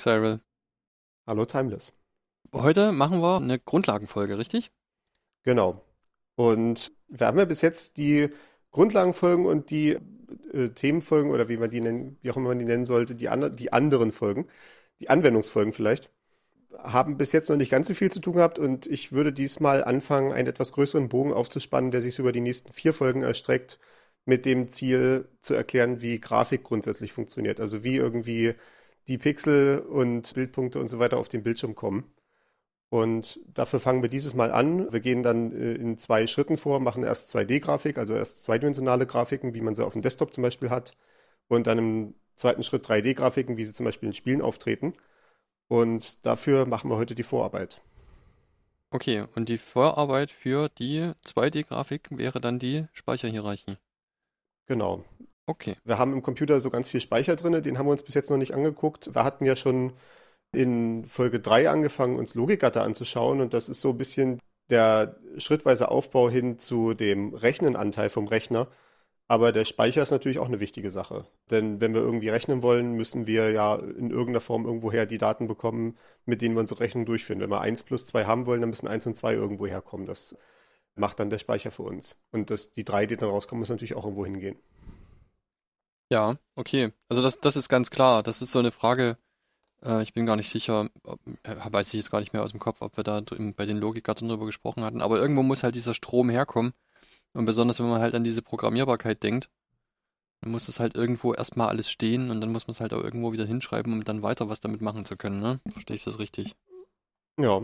Cyril. 0.00 0.40
Hallo 1.26 1.44
Timeless. 1.44 1.92
Heute 2.54 2.90
machen 2.92 3.20
wir 3.20 3.36
eine 3.36 3.58
Grundlagenfolge, 3.58 4.38
richtig? 4.38 4.72
Genau. 5.42 5.84
Und 6.34 6.92
wir 7.08 7.26
haben 7.26 7.38
ja 7.38 7.44
bis 7.44 7.60
jetzt 7.60 7.96
die 7.98 8.30
Grundlagenfolgen 8.70 9.46
und 9.46 9.70
die 9.70 9.98
äh, 10.52 10.70
Themenfolgen 10.74 11.30
oder 11.30 11.48
wie 11.48 11.58
man 11.58 11.68
die 11.68 11.80
nennen, 11.80 12.18
wie 12.22 12.30
auch 12.30 12.36
immer 12.36 12.48
man 12.48 12.58
die 12.58 12.64
nennen 12.64 12.84
sollte, 12.84 13.14
die, 13.14 13.28
an, 13.28 13.54
die 13.54 13.72
anderen 13.72 14.10
Folgen, 14.10 14.46
die 15.00 15.10
Anwendungsfolgen 15.10 15.72
vielleicht, 15.72 16.10
haben 16.78 17.18
bis 17.18 17.32
jetzt 17.32 17.50
noch 17.50 17.56
nicht 17.56 17.70
ganz 17.70 17.88
so 17.88 17.94
viel 17.94 18.10
zu 18.10 18.20
tun 18.20 18.34
gehabt 18.34 18.58
und 18.58 18.86
ich 18.86 19.12
würde 19.12 19.32
diesmal 19.32 19.84
anfangen, 19.84 20.32
einen 20.32 20.48
etwas 20.48 20.72
größeren 20.72 21.08
Bogen 21.08 21.32
aufzuspannen, 21.32 21.90
der 21.90 22.00
sich 22.00 22.18
über 22.18 22.32
die 22.32 22.40
nächsten 22.40 22.72
vier 22.72 22.94
Folgen 22.94 23.22
erstreckt, 23.22 23.78
mit 24.24 24.46
dem 24.46 24.68
Ziel 24.70 25.28
zu 25.40 25.54
erklären, 25.54 26.00
wie 26.00 26.20
Grafik 26.20 26.62
grundsätzlich 26.64 27.12
funktioniert. 27.12 27.60
Also 27.60 27.84
wie 27.84 27.96
irgendwie 27.96 28.54
die 29.08 29.18
Pixel 29.18 29.80
und 29.80 30.34
Bildpunkte 30.34 30.80
und 30.80 30.88
so 30.88 30.98
weiter 30.98 31.18
auf 31.18 31.28
den 31.28 31.42
Bildschirm 31.42 31.74
kommen. 31.74 32.12
Und 32.90 33.40
dafür 33.46 33.78
fangen 33.78 34.02
wir 34.02 34.10
dieses 34.10 34.34
Mal 34.34 34.50
an. 34.50 34.92
Wir 34.92 35.00
gehen 35.00 35.22
dann 35.22 35.52
äh, 35.52 35.74
in 35.74 35.96
zwei 35.98 36.26
Schritten 36.26 36.56
vor, 36.56 36.80
machen 36.80 37.04
erst 37.04 37.34
2D-Grafik, 37.34 37.98
also 37.98 38.14
erst 38.14 38.42
zweidimensionale 38.42 39.06
Grafiken, 39.06 39.54
wie 39.54 39.60
man 39.60 39.76
sie 39.76 39.84
auf 39.86 39.92
dem 39.92 40.02
Desktop 40.02 40.32
zum 40.32 40.42
Beispiel 40.42 40.70
hat. 40.70 40.96
Und 41.48 41.68
dann 41.68 41.78
im 41.78 42.14
zweiten 42.34 42.64
Schritt 42.64 42.86
3D-Grafiken, 42.86 43.56
wie 43.56 43.64
sie 43.64 43.72
zum 43.72 43.86
Beispiel 43.86 44.08
in 44.08 44.12
Spielen 44.12 44.42
auftreten. 44.42 44.94
Und 45.68 46.26
dafür 46.26 46.66
machen 46.66 46.90
wir 46.90 46.96
heute 46.96 47.14
die 47.14 47.22
Vorarbeit. 47.22 47.80
Okay, 48.90 49.24
und 49.36 49.48
die 49.48 49.58
Vorarbeit 49.58 50.32
für 50.32 50.68
die 50.68 51.12
2D-Grafik 51.24 52.08
wäre 52.10 52.40
dann 52.40 52.58
die 52.58 52.86
Speicherhierarchie. 52.92 53.76
Genau. 54.66 55.04
Okay. 55.50 55.76
Wir 55.84 55.98
haben 55.98 56.12
im 56.12 56.22
Computer 56.22 56.60
so 56.60 56.70
ganz 56.70 56.88
viel 56.88 57.00
Speicher 57.00 57.34
drin, 57.34 57.60
den 57.60 57.76
haben 57.76 57.86
wir 57.86 57.90
uns 57.90 58.04
bis 58.04 58.14
jetzt 58.14 58.30
noch 58.30 58.36
nicht 58.36 58.54
angeguckt. 58.54 59.12
Wir 59.16 59.24
hatten 59.24 59.44
ja 59.44 59.56
schon 59.56 59.94
in 60.52 61.04
Folge 61.06 61.40
3 61.40 61.68
angefangen, 61.68 62.20
uns 62.20 62.36
Logikgatter 62.36 62.84
anzuschauen 62.84 63.40
und 63.40 63.52
das 63.52 63.68
ist 63.68 63.80
so 63.80 63.90
ein 63.90 63.98
bisschen 63.98 64.38
der 64.70 65.16
schrittweise 65.38 65.90
Aufbau 65.90 66.30
hin 66.30 66.60
zu 66.60 66.94
dem 66.94 67.34
Rechnenanteil 67.34 68.10
vom 68.10 68.28
Rechner. 68.28 68.68
Aber 69.26 69.50
der 69.50 69.64
Speicher 69.64 70.02
ist 70.02 70.12
natürlich 70.12 70.38
auch 70.38 70.46
eine 70.46 70.60
wichtige 70.60 70.90
Sache. 70.90 71.26
Denn 71.50 71.80
wenn 71.80 71.94
wir 71.94 72.00
irgendwie 72.00 72.28
rechnen 72.28 72.62
wollen, 72.62 72.92
müssen 72.92 73.26
wir 73.26 73.50
ja 73.50 73.74
in 73.74 74.10
irgendeiner 74.10 74.40
Form 74.40 74.66
irgendwoher 74.66 75.04
die 75.06 75.18
Daten 75.18 75.48
bekommen, 75.48 75.96
mit 76.26 76.42
denen 76.42 76.54
wir 76.54 76.60
unsere 76.60 76.80
Rechnung 76.80 77.06
durchführen. 77.06 77.40
Wenn 77.40 77.50
wir 77.50 77.60
1 77.60 77.82
plus 77.82 78.06
2 78.06 78.24
haben 78.24 78.46
wollen, 78.46 78.60
dann 78.60 78.70
müssen 78.70 78.86
1 78.86 79.06
und 79.08 79.16
2 79.16 79.34
irgendwo 79.34 79.66
herkommen. 79.66 80.06
Das 80.06 80.36
macht 80.94 81.18
dann 81.18 81.30
der 81.30 81.38
Speicher 81.38 81.72
für 81.72 81.82
uns. 81.82 82.16
Und 82.30 82.50
das, 82.50 82.70
die 82.70 82.84
drei, 82.84 83.06
die 83.06 83.16
dann 83.16 83.30
rauskommen, 83.30 83.60
müssen 83.60 83.72
natürlich 83.72 83.94
auch 83.96 84.04
irgendwo 84.04 84.24
hingehen. 84.24 84.56
Ja, 86.10 86.36
okay. 86.56 86.92
Also 87.08 87.22
das, 87.22 87.38
das 87.38 87.56
ist 87.56 87.68
ganz 87.68 87.90
klar. 87.90 88.22
Das 88.22 88.42
ist 88.42 88.52
so 88.52 88.58
eine 88.58 88.72
Frage, 88.72 89.16
äh, 89.84 90.02
ich 90.02 90.12
bin 90.12 90.26
gar 90.26 90.36
nicht 90.36 90.50
sicher, 90.50 90.88
ob, 91.04 91.20
äh, 91.44 91.54
weiß 91.70 91.88
ich 91.88 91.94
jetzt 91.94 92.10
gar 92.10 92.20
nicht 92.20 92.32
mehr 92.32 92.42
aus 92.42 92.50
dem 92.50 92.60
Kopf, 92.60 92.82
ob 92.82 92.96
wir 92.96 93.04
da 93.04 93.20
bei 93.56 93.66
den 93.66 93.78
Logikgattern 93.78 94.28
drüber 94.28 94.46
gesprochen 94.46 94.82
hatten. 94.84 95.02
Aber 95.02 95.18
irgendwo 95.18 95.42
muss 95.42 95.62
halt 95.62 95.74
dieser 95.74 95.94
Strom 95.94 96.28
herkommen. 96.30 96.72
Und 97.32 97.44
besonders 97.44 97.78
wenn 97.78 97.88
man 97.88 98.00
halt 98.00 98.14
an 98.14 98.24
diese 98.24 98.42
Programmierbarkeit 98.42 99.22
denkt, 99.22 99.50
dann 100.40 100.50
muss 100.50 100.68
es 100.68 100.80
halt 100.80 100.96
irgendwo 100.96 101.32
erstmal 101.32 101.68
alles 101.68 101.90
stehen 101.90 102.30
und 102.30 102.40
dann 102.40 102.50
muss 102.50 102.66
man 102.66 102.72
es 102.72 102.80
halt 102.80 102.92
auch 102.92 103.02
irgendwo 103.02 103.32
wieder 103.32 103.44
hinschreiben, 103.44 103.92
um 103.92 104.04
dann 104.04 104.22
weiter 104.22 104.48
was 104.48 104.60
damit 104.60 104.80
machen 104.80 105.04
zu 105.04 105.16
können, 105.16 105.40
ne? 105.40 105.60
Verstehe 105.68 105.96
ich 105.96 106.04
das 106.04 106.18
richtig? 106.18 106.56
Ja. 107.38 107.62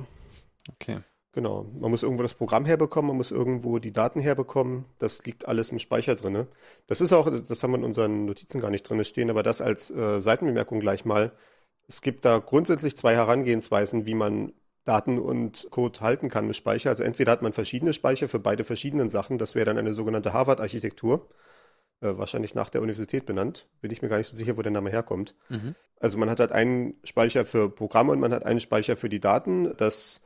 Okay. 0.73 1.01
Genau. 1.37 1.67
Man 1.79 1.91
muss 1.91 2.03
irgendwo 2.03 2.23
das 2.23 2.33
Programm 2.33 2.65
herbekommen, 2.65 3.09
man 3.09 3.19
muss 3.19 3.31
irgendwo 3.31 3.79
die 3.79 3.93
Daten 3.93 4.21
herbekommen. 4.21 4.87
Das 4.99 5.23
liegt 5.27 5.47
alles 5.47 5.69
im 5.69 5.79
Speicher 5.79 6.15
drin. 6.15 6.47
Das 6.87 7.03
ist 7.03 7.13
auch, 7.13 7.29
das 7.29 7.63
haben 7.63 7.73
wir 7.73 7.77
in 7.77 7.85
unseren 7.85 8.25
Notizen 8.25 8.59
gar 8.59 8.71
nicht 8.71 8.89
drin 8.89 9.05
stehen, 9.05 9.29
aber 9.29 9.43
das 9.43 9.61
als 9.61 9.91
äh, 9.91 10.19
Seitenbemerkung 10.19 10.81
gleich 10.81 11.05
mal. 11.05 11.33
Es 11.89 12.01
gibt 12.01 12.25
da 12.25 12.39
grundsätzlich 12.39 12.97
zwei 12.97 13.15
Herangehensweisen, 13.15 14.07
wie 14.07 14.15
man 14.15 14.55
Daten 14.87 15.19
und 15.19 15.69
Code 15.71 16.01
halten 16.01 16.31
kann 16.31 16.47
im 16.47 16.55
Speicher. 16.55 16.89
Also 16.89 17.03
entweder 17.03 17.33
hat 17.33 17.43
man 17.43 17.53
verschiedene 17.53 17.93
Speicher 17.93 18.29
für 18.29 18.39
beide 18.39 18.65
verschiedenen 18.65 19.11
Sachen. 19.11 19.37
Das 19.37 19.55
wäre 19.55 19.67
dann 19.67 19.77
eine 19.77 19.93
sogenannte 19.93 20.33
Harvard-Architektur. 20.33 21.29
Äh, 22.01 22.17
wahrscheinlich 22.17 22.55
nach 22.55 22.71
der 22.71 22.81
Universität 22.81 23.27
benannt. 23.27 23.69
Bin 23.83 23.91
ich 23.91 24.01
mir 24.01 24.09
gar 24.09 24.17
nicht 24.17 24.29
so 24.29 24.39
sicher, 24.39 24.57
wo 24.57 24.63
der 24.63 24.73
Name 24.73 24.89
herkommt. 24.89 25.35
Mhm. 25.51 25.75
Also 26.01 26.17
man 26.17 26.31
hat 26.31 26.41
halt 26.41 26.53
einen 26.53 26.95
Speicher 27.05 27.45
für 27.45 27.69
Programme 27.69 28.13
und 28.13 28.21
man 28.21 28.33
hat 28.33 28.47
einen 28.47 28.61
Speicher 28.61 28.97
für 28.97 29.11
die 29.11 29.21
Daten. 29.21 29.77
Das 29.77 30.23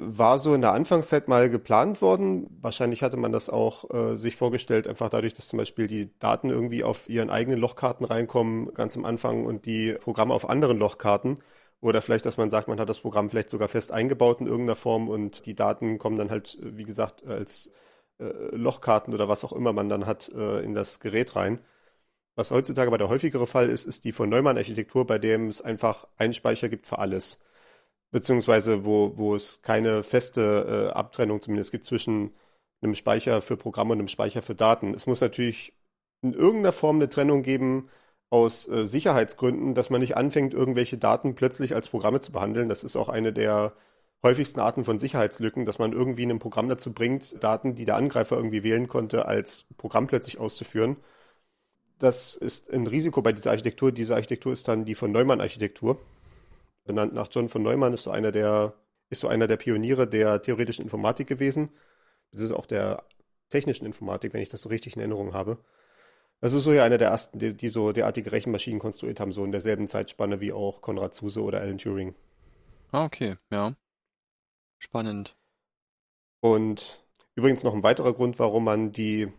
war 0.00 0.38
so 0.38 0.54
in 0.54 0.60
der 0.60 0.72
Anfangszeit 0.72 1.28
mal 1.28 1.50
geplant 1.50 2.00
worden. 2.00 2.46
Wahrscheinlich 2.60 3.02
hatte 3.02 3.16
man 3.16 3.32
das 3.32 3.50
auch 3.50 3.90
äh, 3.92 4.16
sich 4.16 4.36
vorgestellt, 4.36 4.86
einfach 4.86 5.10
dadurch, 5.10 5.34
dass 5.34 5.48
zum 5.48 5.58
Beispiel 5.58 5.86
die 5.86 6.10
Daten 6.18 6.50
irgendwie 6.50 6.84
auf 6.84 7.08
ihren 7.08 7.30
eigenen 7.30 7.58
Lochkarten 7.58 8.06
reinkommen, 8.06 8.72
ganz 8.74 8.96
am 8.96 9.04
Anfang, 9.04 9.44
und 9.44 9.66
die 9.66 9.94
Programme 9.94 10.34
auf 10.34 10.48
anderen 10.48 10.78
Lochkarten. 10.78 11.38
Oder 11.80 12.02
vielleicht, 12.02 12.26
dass 12.26 12.36
man 12.36 12.50
sagt, 12.50 12.68
man 12.68 12.80
hat 12.80 12.88
das 12.88 13.00
Programm 13.00 13.30
vielleicht 13.30 13.50
sogar 13.50 13.68
fest 13.68 13.92
eingebaut 13.92 14.40
in 14.40 14.46
irgendeiner 14.46 14.76
Form 14.76 15.08
und 15.08 15.46
die 15.46 15.54
Daten 15.54 15.98
kommen 15.98 16.16
dann 16.16 16.30
halt, 16.30 16.58
wie 16.60 16.84
gesagt, 16.84 17.24
als 17.26 17.70
äh, 18.18 18.24
Lochkarten 18.56 19.14
oder 19.14 19.28
was 19.28 19.44
auch 19.44 19.52
immer 19.52 19.72
man 19.72 19.88
dann 19.88 20.06
hat, 20.06 20.28
äh, 20.34 20.60
in 20.64 20.74
das 20.74 21.00
Gerät 21.00 21.36
rein. 21.36 21.60
Was 22.36 22.50
heutzutage 22.50 22.88
aber 22.88 22.98
der 22.98 23.08
häufigere 23.08 23.46
Fall 23.46 23.68
ist, 23.68 23.86
ist 23.86 24.04
die 24.04 24.12
von 24.12 24.28
Neumann-Architektur, 24.28 25.06
bei 25.06 25.18
dem 25.18 25.48
es 25.48 25.62
einfach 25.62 26.06
einen 26.16 26.34
Speicher 26.34 26.68
gibt 26.68 26.86
für 26.86 26.98
alles 26.98 27.40
beziehungsweise 28.10 28.84
wo, 28.84 29.16
wo 29.16 29.34
es 29.34 29.62
keine 29.62 30.02
feste 30.02 30.90
äh, 30.90 30.94
Abtrennung 30.94 31.40
zumindest 31.40 31.72
gibt 31.72 31.84
zwischen 31.84 32.32
einem 32.80 32.94
Speicher 32.94 33.42
für 33.42 33.56
Programme 33.56 33.92
und 33.92 33.98
einem 33.98 34.08
Speicher 34.08 34.42
für 34.42 34.54
Daten. 34.54 34.94
Es 34.94 35.06
muss 35.06 35.20
natürlich 35.20 35.74
in 36.22 36.32
irgendeiner 36.32 36.72
Form 36.72 36.96
eine 36.96 37.08
Trennung 37.08 37.42
geben 37.42 37.88
aus 38.30 38.68
äh, 38.68 38.84
Sicherheitsgründen, 38.84 39.74
dass 39.74 39.90
man 39.90 40.00
nicht 40.00 40.16
anfängt, 40.16 40.54
irgendwelche 40.54 40.98
Daten 40.98 41.34
plötzlich 41.34 41.74
als 41.74 41.88
Programme 41.88 42.20
zu 42.20 42.32
behandeln. 42.32 42.68
Das 42.68 42.84
ist 42.84 42.96
auch 42.96 43.08
eine 43.08 43.32
der 43.32 43.72
häufigsten 44.22 44.60
Arten 44.60 44.84
von 44.84 44.98
Sicherheitslücken, 44.98 45.64
dass 45.64 45.78
man 45.78 45.92
irgendwie 45.92 46.24
in 46.24 46.30
einem 46.30 46.40
Programm 46.40 46.68
dazu 46.68 46.92
bringt, 46.92 47.42
Daten, 47.42 47.74
die 47.74 47.84
der 47.84 47.96
Angreifer 47.96 48.36
irgendwie 48.36 48.64
wählen 48.64 48.88
konnte, 48.88 49.26
als 49.26 49.66
Programm 49.76 50.06
plötzlich 50.08 50.38
auszuführen. 50.38 50.96
Das 51.98 52.36
ist 52.36 52.70
ein 52.72 52.86
Risiko 52.86 53.22
bei 53.22 53.32
dieser 53.32 53.50
Architektur. 53.50 53.92
Diese 53.92 54.14
Architektur 54.14 54.52
ist 54.52 54.68
dann 54.68 54.84
die 54.84 54.94
von 54.94 55.12
Neumann-Architektur 55.12 55.98
benannt 56.88 57.14
nach 57.14 57.28
John 57.30 57.48
von 57.48 57.62
Neumann, 57.62 57.92
ist 57.92 58.02
so 58.02 58.10
einer 58.10 58.32
der, 58.32 58.74
ist 59.10 59.20
so 59.20 59.28
einer 59.28 59.46
der 59.46 59.56
Pioniere 59.56 60.08
der 60.08 60.42
theoretischen 60.42 60.82
Informatik 60.82 61.28
gewesen. 61.28 61.70
Das 62.32 62.40
ist 62.40 62.52
auch 62.52 62.66
der 62.66 63.04
technischen 63.50 63.86
Informatik, 63.86 64.32
wenn 64.34 64.42
ich 64.42 64.48
das 64.48 64.62
so 64.62 64.68
richtig 64.68 64.96
in 64.96 65.00
Erinnerung 65.00 65.32
habe. 65.32 65.58
Das 66.40 66.52
ist 66.52 66.64
so 66.64 66.72
ja 66.72 66.84
einer 66.84 66.98
der 66.98 67.08
ersten, 67.08 67.38
die, 67.38 67.56
die 67.56 67.68
so 67.68 67.92
derartige 67.92 68.32
Rechenmaschinen 68.32 68.80
konstruiert 68.80 69.20
haben, 69.20 69.32
so 69.32 69.44
in 69.44 69.52
derselben 69.52 69.88
Zeitspanne 69.88 70.40
wie 70.40 70.52
auch 70.52 70.80
Konrad 70.82 71.14
Zuse 71.14 71.42
oder 71.42 71.60
Alan 71.60 71.78
Turing. 71.78 72.14
Ah, 72.90 73.04
okay, 73.04 73.36
ja. 73.50 73.74
Spannend. 74.78 75.36
Und 76.40 77.04
übrigens 77.34 77.64
noch 77.64 77.74
ein 77.74 77.82
weiterer 77.82 78.12
Grund, 78.12 78.38
warum 78.38 78.64
man 78.64 78.92
die 78.92 79.32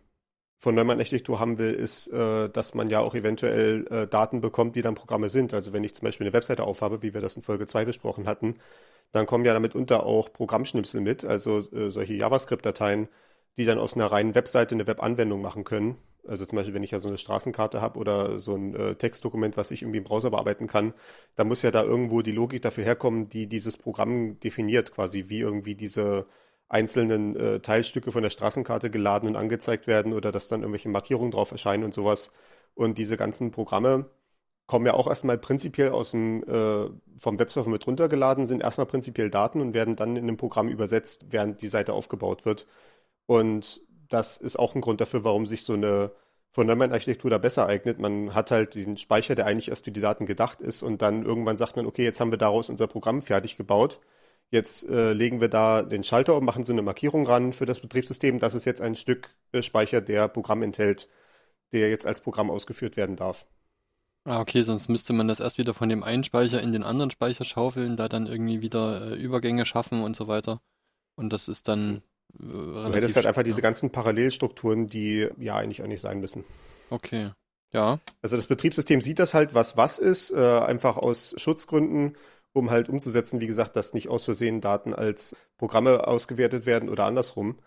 von 0.60 0.76
Neumann 0.76 1.00
Architektur 1.00 1.40
haben 1.40 1.58
will, 1.58 1.74
ist, 1.74 2.10
äh, 2.10 2.50
dass 2.50 2.74
man 2.74 2.90
ja 2.90 3.00
auch 3.00 3.16
eventuell 3.16 3.88
äh, 3.90 4.08
Daten 4.08 4.42
bekommt, 4.42 4.76
die 4.76 4.82
dann 4.82 4.94
Programme 4.94 5.30
sind. 5.30 5.54
Also 5.54 5.72
wenn 5.72 5.86
ich 5.86 5.96
zum 5.96 6.04
Beispiel 6.04 6.28
eine 6.28 6.34
Webseite 6.34 6.66
aufhabe, 6.66 7.02
wie 7.02 7.14
wir 7.14 7.22
das 7.22 7.38
in 7.38 7.42
Folge 7.42 7.66
2 7.66 7.86
besprochen 7.86 8.28
hatten, 8.28 8.58
dann 9.14 9.26
kommen 9.26 9.46
ja 9.46 9.54
damit 9.54 9.74
unter 9.74 10.06
auch 10.06 10.34
Programmschnipsel 10.34 11.00
mit, 11.00 11.24
also 11.24 11.60
äh, 11.60 11.90
solche 11.90 12.14
JavaScript-Dateien, 12.14 13.08
die 13.58 13.64
dann 13.64 13.80
aus 13.80 13.96
einer 13.96 14.08
reinen 14.08 14.36
Webseite 14.36 14.76
eine 14.76 14.86
Webanwendung 14.86 15.42
machen 15.42 15.64
können. 15.64 15.96
Also 16.28 16.46
zum 16.46 16.58
Beispiel, 16.58 16.74
wenn 16.74 16.84
ich 16.84 16.92
ja 16.92 17.00
so 17.00 17.08
eine 17.08 17.18
Straßenkarte 17.18 17.82
habe 17.82 17.98
oder 17.98 18.38
so 18.38 18.56
ein 18.56 18.98
Textdokument, 18.98 19.58
was 19.58 19.72
ich 19.72 19.82
irgendwie 19.82 19.98
im 20.00 20.04
Browser 20.04 20.30
bearbeiten 20.30 20.68
kann, 20.68 20.94
da 21.36 21.44
muss 21.44 21.62
ja 21.62 21.72
da 21.72 21.84
irgendwo 21.84 22.22
die 22.22 22.34
Logik 22.34 22.62
dafür 22.62 22.84
herkommen, 22.84 23.30
die 23.30 23.48
dieses 23.48 23.78
Programm 23.78 24.40
definiert, 24.42 24.92
quasi 24.92 25.30
wie 25.30 25.40
irgendwie 25.40 25.76
diese 25.76 26.28
einzelnen 26.70 27.36
äh, 27.36 27.60
Teilstücke 27.60 28.12
von 28.12 28.24
der 28.24 28.30
Straßenkarte 28.30 28.90
geladen 28.92 29.28
und 29.28 29.36
angezeigt 29.36 29.88
werden 29.88 30.14
oder 30.14 30.32
dass 30.32 30.48
dann 30.48 30.62
irgendwelche 30.62 30.90
Markierungen 30.90 31.32
drauf 31.32 31.52
erscheinen 31.52 31.84
und 31.84 31.94
sowas. 31.94 32.32
Und 32.76 32.98
diese 32.98 33.18
ganzen 33.18 33.52
Programme 33.52 34.06
kommen 34.68 34.86
ja 34.86 34.94
auch 34.94 35.08
erstmal 35.08 35.40
prinzipiell 35.40 35.90
aus 35.90 36.12
dem, 36.12 36.44
äh, 36.44 36.90
vom 37.18 37.40
Webserver 37.40 37.72
mit 37.72 37.88
runtergeladen, 37.88 38.46
sind 38.46 38.62
erstmal 38.62 38.86
prinzipiell 38.86 39.32
Daten 39.32 39.62
und 39.62 39.74
werden 39.74 39.96
dann 39.96 40.16
in 40.16 40.24
einem 40.24 40.38
Programm 40.38 40.70
übersetzt, 40.70 41.26
während 41.32 41.62
die 41.64 41.68
Seite 41.68 41.94
aufgebaut 41.94 42.46
wird. 42.46 42.68
Und 43.26 43.82
das 44.10 44.38
ist 44.38 44.58
auch 44.60 44.76
ein 44.76 44.82
Grund 44.82 45.02
dafür, 45.02 45.24
warum 45.24 45.48
sich 45.48 45.64
so 45.64 45.74
eine 45.74 46.12
von 46.52 46.68
Neumann-Architektur 46.68 47.30
da 47.32 47.38
besser 47.38 47.68
eignet. 47.68 48.00
Man 48.00 48.34
hat 48.34 48.52
halt 48.52 48.76
den 48.76 48.98
Speicher, 48.98 49.36
der 49.36 49.46
eigentlich 49.46 49.70
erst 49.70 49.86
für 49.86 49.92
die 49.92 50.02
Daten 50.02 50.26
gedacht 50.26 50.62
ist 50.62 50.84
und 50.84 51.02
dann 51.02 51.24
irgendwann 51.24 51.58
sagt 51.58 51.76
man, 51.76 51.86
okay, 51.86 52.04
jetzt 52.04 52.20
haben 52.20 52.32
wir 52.32 52.38
daraus 52.38 52.70
unser 52.70 52.88
Programm 52.88 53.22
fertig 53.22 53.58
gebaut. 53.58 54.00
Jetzt 54.52 54.88
äh, 54.90 55.14
legen 55.14 55.42
wir 55.42 55.48
da 55.48 55.84
den 55.84 56.04
Schalter 56.04 56.36
um, 56.36 56.44
machen 56.44 56.64
so 56.64 56.74
eine 56.74 56.82
Markierung 56.82 57.28
ran 57.28 57.54
für 57.54 57.66
das 57.66 57.80
Betriebssystem. 57.80 58.40
Das 58.40 58.56
ist 58.56 58.66
jetzt 58.66 58.82
ein 58.82 58.96
Stück 58.96 59.30
äh, 59.52 59.62
Speicher, 59.62 60.02
der 60.02 60.28
Programm 60.28 60.64
enthält, 60.64 61.08
der 61.72 61.90
jetzt 61.90 62.08
als 62.08 62.20
Programm 62.20 62.50
ausgeführt 62.50 62.98
werden 62.98 63.16
darf. 63.16 63.46
Ah, 64.26 64.42
okay, 64.42 64.64
sonst 64.64 64.90
müsste 64.90 65.14
man 65.14 65.28
das 65.28 65.40
erst 65.40 65.58
wieder 65.58 65.74
von 65.74 65.90
dem 65.90 66.04
einen 66.04 66.24
Speicher 66.24 66.62
in 66.62 66.72
den 66.72 66.84
anderen 66.84 67.12
Speicher 67.12 67.46
schaufeln, 67.46 67.96
da 67.96 68.10
dann 68.10 68.28
irgendwie 68.28 68.62
wieder 68.62 69.12
äh, 69.12 69.16
Übergänge 69.16 69.66
schaffen 69.66 70.02
und 70.02 70.16
so 70.16 70.28
weiter. 70.28 70.62
Und 71.16 71.32
das 71.32 71.48
ist 71.48 71.68
dann 71.68 72.02
äh, 72.34 72.44
Du 72.44 72.94
hättest 72.94 73.16
halt 73.16 73.28
einfach 73.28 73.44
diese 73.44 73.62
ganzen 73.62 73.92
Parallelstrukturen, 73.92 74.88
die 74.88 75.30
ja 75.38 75.56
eigentlich 75.56 75.84
auch 75.84 75.88
nicht 75.88 76.02
sein 76.02 76.20
müssen. 76.20 76.44
Okay. 76.90 77.32
Ja. 77.72 78.00
Also 78.22 78.36
das 78.36 78.48
Betriebssystem 78.48 79.00
sieht 79.00 79.20
das 79.20 79.34
halt, 79.34 79.54
was 79.54 79.78
was 79.78 80.00
ist, 80.00 80.32
äh, 80.32 80.60
einfach 80.60 80.98
aus 80.98 81.36
Schutzgründen, 81.38 82.16
um 82.54 82.70
halt 82.70 82.90
umzusetzen, 82.90 83.40
wie 83.40 83.48
gesagt, 83.48 83.76
dass 83.76 83.94
nicht 83.94 84.10
aus 84.10 84.24
Versehen 84.24 84.62
Daten 84.62 84.94
als 84.94 85.36
Programme 85.58 86.08
ausgewertet 86.08 86.66
werden 86.66 86.90
oder 86.90 87.06
andersrum. 87.06 87.60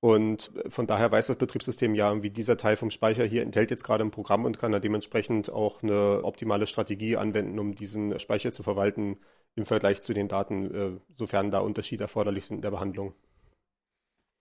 Und 0.00 0.50
von 0.68 0.88
daher 0.88 1.12
weiß 1.12 1.28
das 1.28 1.36
Betriebssystem 1.36 1.94
ja, 1.94 2.22
wie 2.24 2.30
dieser 2.30 2.56
Teil 2.56 2.76
vom 2.76 2.90
Speicher 2.90 3.24
hier 3.24 3.42
enthält 3.42 3.70
jetzt 3.70 3.84
gerade 3.84 4.02
ein 4.02 4.10
Programm 4.10 4.44
und 4.44 4.58
kann 4.58 4.72
da 4.72 4.80
dementsprechend 4.80 5.50
auch 5.50 5.82
eine 5.82 6.24
optimale 6.24 6.66
Strategie 6.66 7.16
anwenden, 7.16 7.58
um 7.60 7.76
diesen 7.76 8.18
Speicher 8.18 8.50
zu 8.50 8.64
verwalten 8.64 9.18
im 9.54 9.64
Vergleich 9.64 10.02
zu 10.02 10.12
den 10.12 10.26
Daten, 10.26 10.74
äh, 10.74 11.00
sofern 11.14 11.52
da 11.52 11.60
Unterschiede 11.60 12.04
erforderlich 12.04 12.46
sind 12.46 12.56
in 12.56 12.62
der 12.62 12.72
Behandlung. 12.72 13.14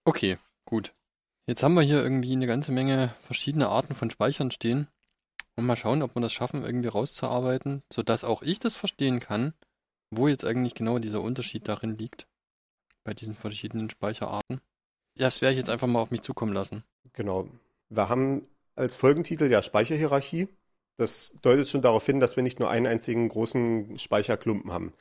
Okay, 0.04 0.38
gut. 0.66 0.96
Jetzt 1.46 1.62
haben 1.62 1.76
wir 1.76 1.82
hier 1.82 2.02
irgendwie 2.02 2.32
eine 2.32 2.48
ganze 2.48 2.72
Menge 2.72 3.14
verschiedene 3.26 3.70
Arten 3.70 3.94
von 3.94 4.10
Speichern 4.10 4.50
stehen. 4.50 4.88
Und 5.56 5.66
mal 5.66 5.76
schauen, 5.76 6.02
ob 6.02 6.16
wir 6.16 6.22
das 6.22 6.34
schaffen, 6.34 6.64
irgendwie 6.64 6.88
rauszuarbeiten, 6.88 7.84
sodass 7.92 8.24
auch 8.24 8.42
ich 8.42 8.58
das 8.58 8.78
verstehen 8.78 9.20
kann, 9.20 9.54
wo 10.12 10.28
jetzt 10.28 10.46
eigentlich 10.46 10.76
genau 10.76 11.00
dieser 11.00 11.22
Unterschied 11.22 11.68
darin 11.68 11.98
liegt. 11.98 12.28
Bei 13.04 13.14
diesen 13.14 13.34
verschiedenen 13.34 13.90
Speicherarten. 13.90 14.62
Das 15.16 15.42
werde 15.42 15.54
ich 15.54 15.60
jetzt 15.60 15.70
einfach 15.70 15.88
mal 15.88 16.02
auf 16.02 16.12
mich 16.12 16.22
zukommen 16.22 16.54
lassen. 16.54 16.84
Genau. 17.14 17.50
Wir 17.90 18.10
haben 18.10 18.48
als 18.76 18.96
Folgentitel 18.96 19.50
ja 19.50 19.64
Speicherhierarchie. 19.64 20.48
Das 20.98 21.36
deutet 21.42 21.68
schon 21.68 21.82
darauf 21.82 22.06
hin, 22.06 22.20
dass 22.20 22.36
wir 22.36 22.44
nicht 22.44 22.60
nur 22.60 22.70
einen 22.70 22.86
einzigen 22.86 23.28
großen 23.28 23.98
Speicherklumpen 23.98 24.72
haben. 24.72 24.94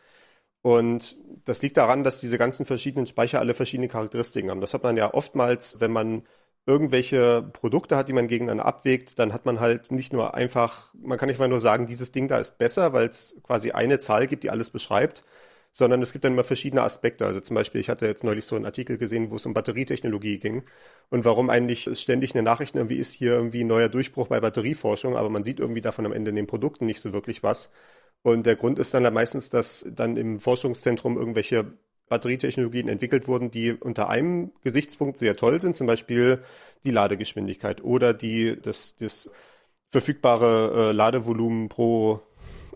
Und 0.62 1.16
das 1.44 1.62
liegt 1.62 1.76
daran, 1.76 2.04
dass 2.04 2.20
diese 2.20 2.38
ganzen 2.38 2.66
verschiedenen 2.66 3.06
Speicher 3.06 3.38
alle 3.38 3.54
verschiedene 3.54 3.88
Charakteristiken 3.88 4.50
haben. 4.50 4.60
Das 4.60 4.74
hat 4.74 4.82
man 4.82 4.96
ja 4.96 5.12
oftmals, 5.12 5.80
wenn 5.80 5.90
man 5.92 6.26
irgendwelche 6.66 7.42
Produkte 7.52 7.96
hat, 7.96 8.08
die 8.08 8.12
man 8.12 8.28
gegeneinander 8.28 8.66
abwägt, 8.66 9.18
dann 9.18 9.32
hat 9.32 9.46
man 9.46 9.60
halt 9.60 9.90
nicht 9.90 10.12
nur 10.12 10.34
einfach, 10.34 10.94
man 11.02 11.18
kann 11.18 11.28
nicht 11.28 11.38
mal 11.40 11.48
nur 11.48 11.60
sagen, 11.60 11.86
dieses 11.86 12.12
Ding 12.12 12.28
da 12.28 12.38
ist 12.38 12.58
besser, 12.58 12.92
weil 12.92 13.08
es 13.08 13.36
quasi 13.42 13.72
eine 13.72 13.98
Zahl 13.98 14.26
gibt, 14.26 14.44
die 14.44 14.50
alles 14.50 14.70
beschreibt, 14.70 15.24
sondern 15.72 16.02
es 16.02 16.12
gibt 16.12 16.24
dann 16.24 16.32
immer 16.32 16.44
verschiedene 16.44 16.82
Aspekte. 16.82 17.26
Also 17.26 17.40
zum 17.40 17.54
Beispiel, 17.54 17.80
ich 17.80 17.88
hatte 17.88 18.06
jetzt 18.06 18.24
neulich 18.24 18.44
so 18.44 18.56
einen 18.56 18.66
Artikel 18.66 18.98
gesehen, 18.98 19.30
wo 19.30 19.36
es 19.36 19.46
um 19.46 19.54
Batterietechnologie 19.54 20.38
ging 20.38 20.64
und 21.10 21.24
warum 21.24 21.50
eigentlich 21.50 21.88
ständig 21.98 22.34
eine 22.34 22.42
Nachricht 22.42 22.74
irgendwie 22.76 22.96
ist, 22.96 23.12
hier 23.12 23.32
irgendwie 23.32 23.64
ein 23.64 23.68
neuer 23.68 23.88
Durchbruch 23.88 24.28
bei 24.28 24.40
Batterieforschung, 24.40 25.16
aber 25.16 25.30
man 25.30 25.44
sieht 25.44 25.60
irgendwie 25.60 25.80
davon 25.80 26.06
am 26.06 26.12
Ende 26.12 26.30
in 26.30 26.36
den 26.36 26.46
Produkten 26.46 26.86
nicht 26.86 27.00
so 27.00 27.12
wirklich 27.12 27.42
was. 27.42 27.70
Und 28.22 28.46
der 28.46 28.56
Grund 28.56 28.78
ist 28.78 28.92
dann 28.94 29.12
meistens, 29.14 29.50
dass 29.50 29.86
dann 29.90 30.16
im 30.16 30.40
Forschungszentrum 30.40 31.16
irgendwelche 31.16 31.72
Batterietechnologien 32.10 32.88
entwickelt 32.88 33.28
wurden, 33.28 33.50
die 33.50 33.72
unter 33.72 34.10
einem 34.10 34.50
Gesichtspunkt 34.62 35.16
sehr 35.16 35.36
toll 35.36 35.60
sind, 35.60 35.76
zum 35.76 35.86
Beispiel 35.86 36.42
die 36.84 36.90
Ladegeschwindigkeit 36.90 37.82
oder 37.82 38.12
die, 38.12 38.60
das, 38.60 38.96
das 38.96 39.30
verfügbare 39.90 40.90
äh, 40.90 40.92
Ladevolumen 40.92 41.68
pro 41.68 42.20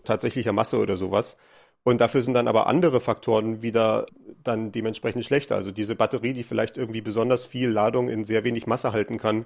tatsächlicher 0.05 0.53
Masse 0.53 0.79
oder 0.79 0.97
sowas. 0.97 1.37
Und 1.83 2.01
dafür 2.01 2.23
sind 2.23 2.33
dann 2.33 2.47
aber 2.47 2.65
andere 2.65 2.99
Faktoren 2.99 3.61
wieder 3.61 4.07
dann 4.43 4.71
dementsprechend 4.71 5.23
schlechter. 5.23 5.55
Also 5.55 5.71
diese 5.71 5.95
Batterie, 5.95 6.33
die 6.33 6.43
vielleicht 6.43 6.77
irgendwie 6.77 7.01
besonders 7.01 7.45
viel 7.45 7.69
Ladung 7.69 8.09
in 8.09 8.25
sehr 8.25 8.43
wenig 8.43 8.65
Masse 8.65 8.91
halten 8.91 9.19
kann, 9.19 9.45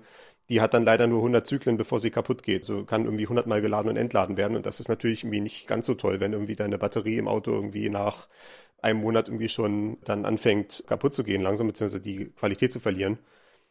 die 0.49 0.61
hat 0.61 0.73
dann 0.73 0.85
leider 0.85 1.05
nur 1.07 1.19
100 1.19 1.45
Zyklen, 1.45 1.75
bevor 1.75 1.99
sie 1.99 2.11
kaputt 2.11 2.43
geht. 2.43 2.63
So 2.63 2.85
kann 2.85 3.03
irgendwie 3.05 3.25
100 3.25 3.45
Mal 3.45 3.61
geladen 3.61 3.89
und 3.89 3.97
entladen 3.97 4.37
werden. 4.37 4.55
Und 4.55 4.65
das 4.65 4.79
ist 4.79 4.87
natürlich 4.87 5.23
irgendwie 5.23 5.41
nicht 5.41 5.67
ganz 5.67 5.85
so 5.85 5.95
toll, 5.95 6.21
wenn 6.21 6.31
irgendwie 6.31 6.55
deine 6.55 6.77
Batterie 6.77 7.17
im 7.17 7.27
Auto 7.27 7.51
irgendwie 7.51 7.89
nach 7.89 8.29
einem 8.81 9.01
Monat 9.01 9.27
irgendwie 9.27 9.49
schon 9.49 9.97
dann 10.03 10.25
anfängt 10.25 10.83
kaputt 10.87 11.13
zu 11.13 11.23
gehen, 11.23 11.41
langsam 11.41 11.67
beziehungsweise 11.67 12.01
die 12.01 12.25
Qualität 12.31 12.71
zu 12.71 12.79
verlieren. 12.79 13.19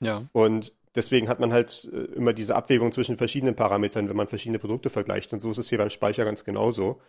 Ja. 0.01 0.29
Und 0.33 0.73
deswegen 0.95 1.29
hat 1.29 1.41
man 1.41 1.53
halt 1.53 1.91
äh, 1.93 2.15
immer 2.15 2.33
diese 2.33 2.57
Abwägung 2.57 2.93
zwischen 2.93 3.17
verschiedenen 3.17 3.57
Parametern, 3.57 4.09
wenn 4.09 4.17
man 4.17 4.29
verschiedene 4.29 4.59
Produkte 4.59 4.91
vergleicht. 4.91 5.33
Und 5.33 5.41
so 5.41 5.51
ist 5.51 5.59
es 5.59 5.69
hier 5.69 5.79
beim 5.79 5.91
Speicher 5.91 6.25
ganz 6.25 6.45
genauso. 6.45 7.01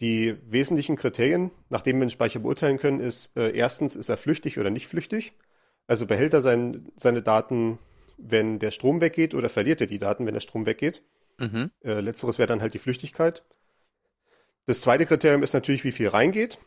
Die 0.00 0.36
wesentlichen 0.48 0.96
Kriterien, 0.96 1.50
nach 1.68 1.82
denen 1.82 2.00
wir 2.00 2.06
den 2.06 2.10
Speicher 2.10 2.40
beurteilen 2.40 2.78
können, 2.78 3.00
ist 3.00 3.36
äh, 3.36 3.50
erstens, 3.50 3.94
ist 3.94 4.08
er 4.08 4.16
flüchtig 4.16 4.58
oder 4.58 4.70
nicht 4.70 4.88
flüchtig? 4.88 5.32
Also 5.86 6.06
behält 6.06 6.34
er 6.34 6.42
sein, 6.42 6.88
seine 6.96 7.22
Daten, 7.22 7.78
wenn 8.16 8.58
der 8.58 8.70
Strom 8.70 9.00
weggeht 9.00 9.34
oder 9.34 9.48
verliert 9.48 9.80
er 9.80 9.86
die 9.86 9.98
Daten, 9.98 10.26
wenn 10.26 10.34
der 10.34 10.40
Strom 10.40 10.66
weggeht? 10.66 11.02
Mhm. 11.38 11.70
Äh, 11.84 12.00
letzteres 12.00 12.38
wäre 12.38 12.48
dann 12.48 12.60
halt 12.60 12.74
die 12.74 12.78
Flüchtigkeit. 12.78 13.44
Das 14.66 14.80
zweite 14.80 15.06
Kriterium 15.06 15.42
ist 15.42 15.52
natürlich, 15.52 15.84
wie 15.84 15.92
viel 15.92 16.08
reingeht. 16.08 16.58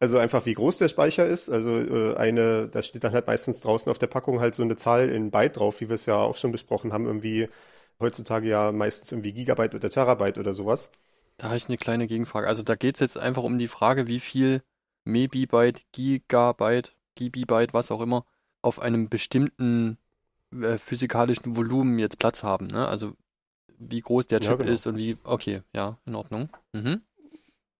Also 0.00 0.18
einfach 0.18 0.46
wie 0.46 0.54
groß 0.54 0.78
der 0.78 0.88
Speicher 0.88 1.26
ist. 1.26 1.48
Also 1.48 1.76
äh, 1.76 2.16
eine, 2.16 2.68
da 2.68 2.82
steht 2.82 3.04
dann 3.04 3.12
halt 3.12 3.26
meistens 3.26 3.60
draußen 3.60 3.90
auf 3.90 3.98
der 3.98 4.06
Packung 4.06 4.40
halt 4.40 4.54
so 4.54 4.62
eine 4.62 4.76
Zahl 4.76 5.08
in 5.08 5.30
Byte 5.30 5.56
drauf, 5.56 5.80
wie 5.80 5.88
wir 5.88 5.96
es 5.96 6.06
ja 6.06 6.16
auch 6.16 6.36
schon 6.36 6.52
besprochen 6.52 6.92
haben, 6.92 7.06
irgendwie 7.06 7.48
heutzutage 8.00 8.48
ja 8.48 8.70
meistens 8.70 9.10
irgendwie 9.10 9.32
Gigabyte 9.32 9.74
oder 9.74 9.90
Terabyte 9.90 10.38
oder 10.38 10.52
sowas. 10.52 10.90
Da 11.36 11.48
habe 11.48 11.56
ich 11.56 11.68
eine 11.68 11.78
kleine 11.78 12.06
Gegenfrage. 12.06 12.46
Also 12.46 12.62
da 12.62 12.76
geht 12.76 12.94
es 12.94 13.00
jetzt 13.00 13.18
einfach 13.18 13.42
um 13.42 13.58
die 13.58 13.68
Frage, 13.68 14.06
wie 14.06 14.20
viel 14.20 14.62
Mebibyte, 15.04 15.84
Gigabyte, 15.92 16.94
Gibibyte, 17.16 17.74
was 17.74 17.90
auch 17.90 18.00
immer, 18.00 18.24
auf 18.62 18.80
einem 18.80 19.08
bestimmten 19.08 19.98
äh, 20.52 20.78
physikalischen 20.78 21.56
Volumen 21.56 21.98
jetzt 21.98 22.18
Platz 22.18 22.42
haben. 22.42 22.68
Ne? 22.68 22.86
Also 22.86 23.14
wie 23.78 24.00
groß 24.00 24.26
der 24.26 24.40
Chip 24.40 24.50
ja, 24.50 24.56
genau. 24.56 24.72
ist 24.72 24.86
und 24.86 24.96
wie. 24.96 25.16
Okay, 25.24 25.62
ja, 25.72 25.98
in 26.06 26.14
Ordnung. 26.14 26.50
Mhm. 26.72 27.02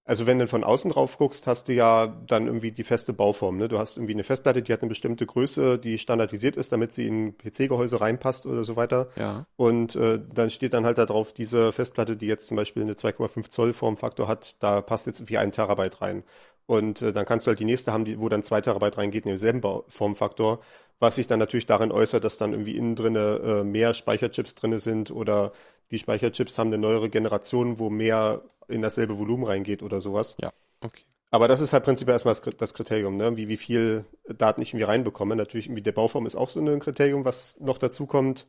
Also 0.09 0.27
wenn 0.27 0.39
du 0.39 0.47
von 0.47 0.65
außen 0.65 0.91
drauf 0.91 1.19
guckst, 1.19 1.47
hast 1.47 1.69
du 1.69 1.75
ja 1.75 2.07
dann 2.27 2.47
irgendwie 2.47 2.73
die 2.73 2.83
feste 2.83 3.13
Bauform. 3.13 3.59
Ne? 3.59 3.69
Du 3.69 3.79
hast 3.79 3.99
irgendwie 3.99 4.15
eine 4.15 4.25
Festplatte, 4.25 4.63
die 4.63 4.73
hat 4.73 4.81
eine 4.81 4.89
bestimmte 4.89 5.27
Größe, 5.27 5.79
die 5.79 5.99
standardisiert 5.99 6.57
ist, 6.57 6.73
damit 6.73 6.95
sie 6.95 7.07
in 7.07 7.37
PC-Gehäuse 7.37 8.01
reinpasst 8.01 8.47
oder 8.47 8.65
so 8.65 8.77
weiter. 8.77 9.09
Ja. 9.17 9.45
Und 9.57 9.97
äh, 9.97 10.19
dann 10.33 10.49
steht 10.49 10.73
dann 10.73 10.87
halt 10.87 10.97
da 10.97 11.05
drauf, 11.05 11.35
diese 11.35 11.73
Festplatte, 11.73 12.17
die 12.17 12.25
jetzt 12.25 12.49
zum 12.49 12.57
Beispiel 12.57 12.85
eine 12.85 12.95
2,5 12.95 13.51
Zoll 13.51 13.75
Formfaktor 13.75 14.29
hat, 14.29 14.57
da 14.63 14.81
passt 14.81 15.07
jetzt 15.07 15.21
irgendwie 15.21 15.37
ein 15.37 15.53
Terabyte 15.53 16.01
rein. 16.01 16.25
Und 16.65 17.03
äh, 17.03 17.13
dann 17.13 17.27
kannst 17.27 17.47
du 17.47 17.51
halt 17.51 17.61
die 17.61 17.67
nächste 17.67 17.93
haben, 17.93 18.07
die, 18.07 18.19
wo 18.19 18.31
dann 18.31 18.43
zwei 18.43 18.63
Terabyte 18.63 18.97
reingeht 18.97 19.27
in 19.27 19.33
demselben 19.33 19.61
Formfaktor, 19.89 20.61
was 21.01 21.17
sich 21.17 21.27
dann 21.27 21.39
natürlich 21.39 21.67
darin 21.67 21.93
äußert, 21.93 22.25
dass 22.25 22.39
dann 22.39 22.53
irgendwie 22.53 22.79
innen 22.79 22.97
drinne 22.97 23.41
äh, 23.45 23.63
mehr 23.63 23.93
Speicherchips 23.93 24.55
drinne 24.55 24.81
sind 24.81 25.11
oder 25.11 25.53
die 25.91 25.99
Speicherchips 25.99 26.59
haben 26.59 26.69
eine 26.69 26.79
neuere 26.79 27.11
Generation, 27.11 27.79
wo 27.79 27.91
mehr 27.91 28.41
in 28.69 28.83
dasselbe 28.83 29.19
Volumen 29.19 29.45
reingeht 29.45 29.83
oder 29.83 30.01
sowas. 30.01 30.37
Ja, 30.41 30.53
okay. 30.81 31.03
Aber 31.31 31.47
das 31.47 31.61
ist 31.61 31.73
halt 31.73 31.85
prinzipiell 31.85 32.15
erstmal 32.15 32.37
das 32.57 32.75
Kriterium, 32.75 33.17
ne? 33.17 33.37
wie, 33.37 33.49
wie 33.49 33.59
viel 33.59 34.07
Daten 34.29 34.63
ich 34.63 34.71
irgendwie 34.71 34.85
reinbekomme. 34.85 35.37
Natürlich 35.37 35.67
irgendwie 35.67 35.83
der 35.83 35.93
Bauform 35.93 36.25
ist 36.25 36.37
auch 36.37 36.49
so 36.49 36.61
ein 36.61 36.81
Kriterium, 36.81 37.25
was 37.25 37.59
noch 37.61 37.77
dazu 37.79 38.07
kommt, 38.07 38.47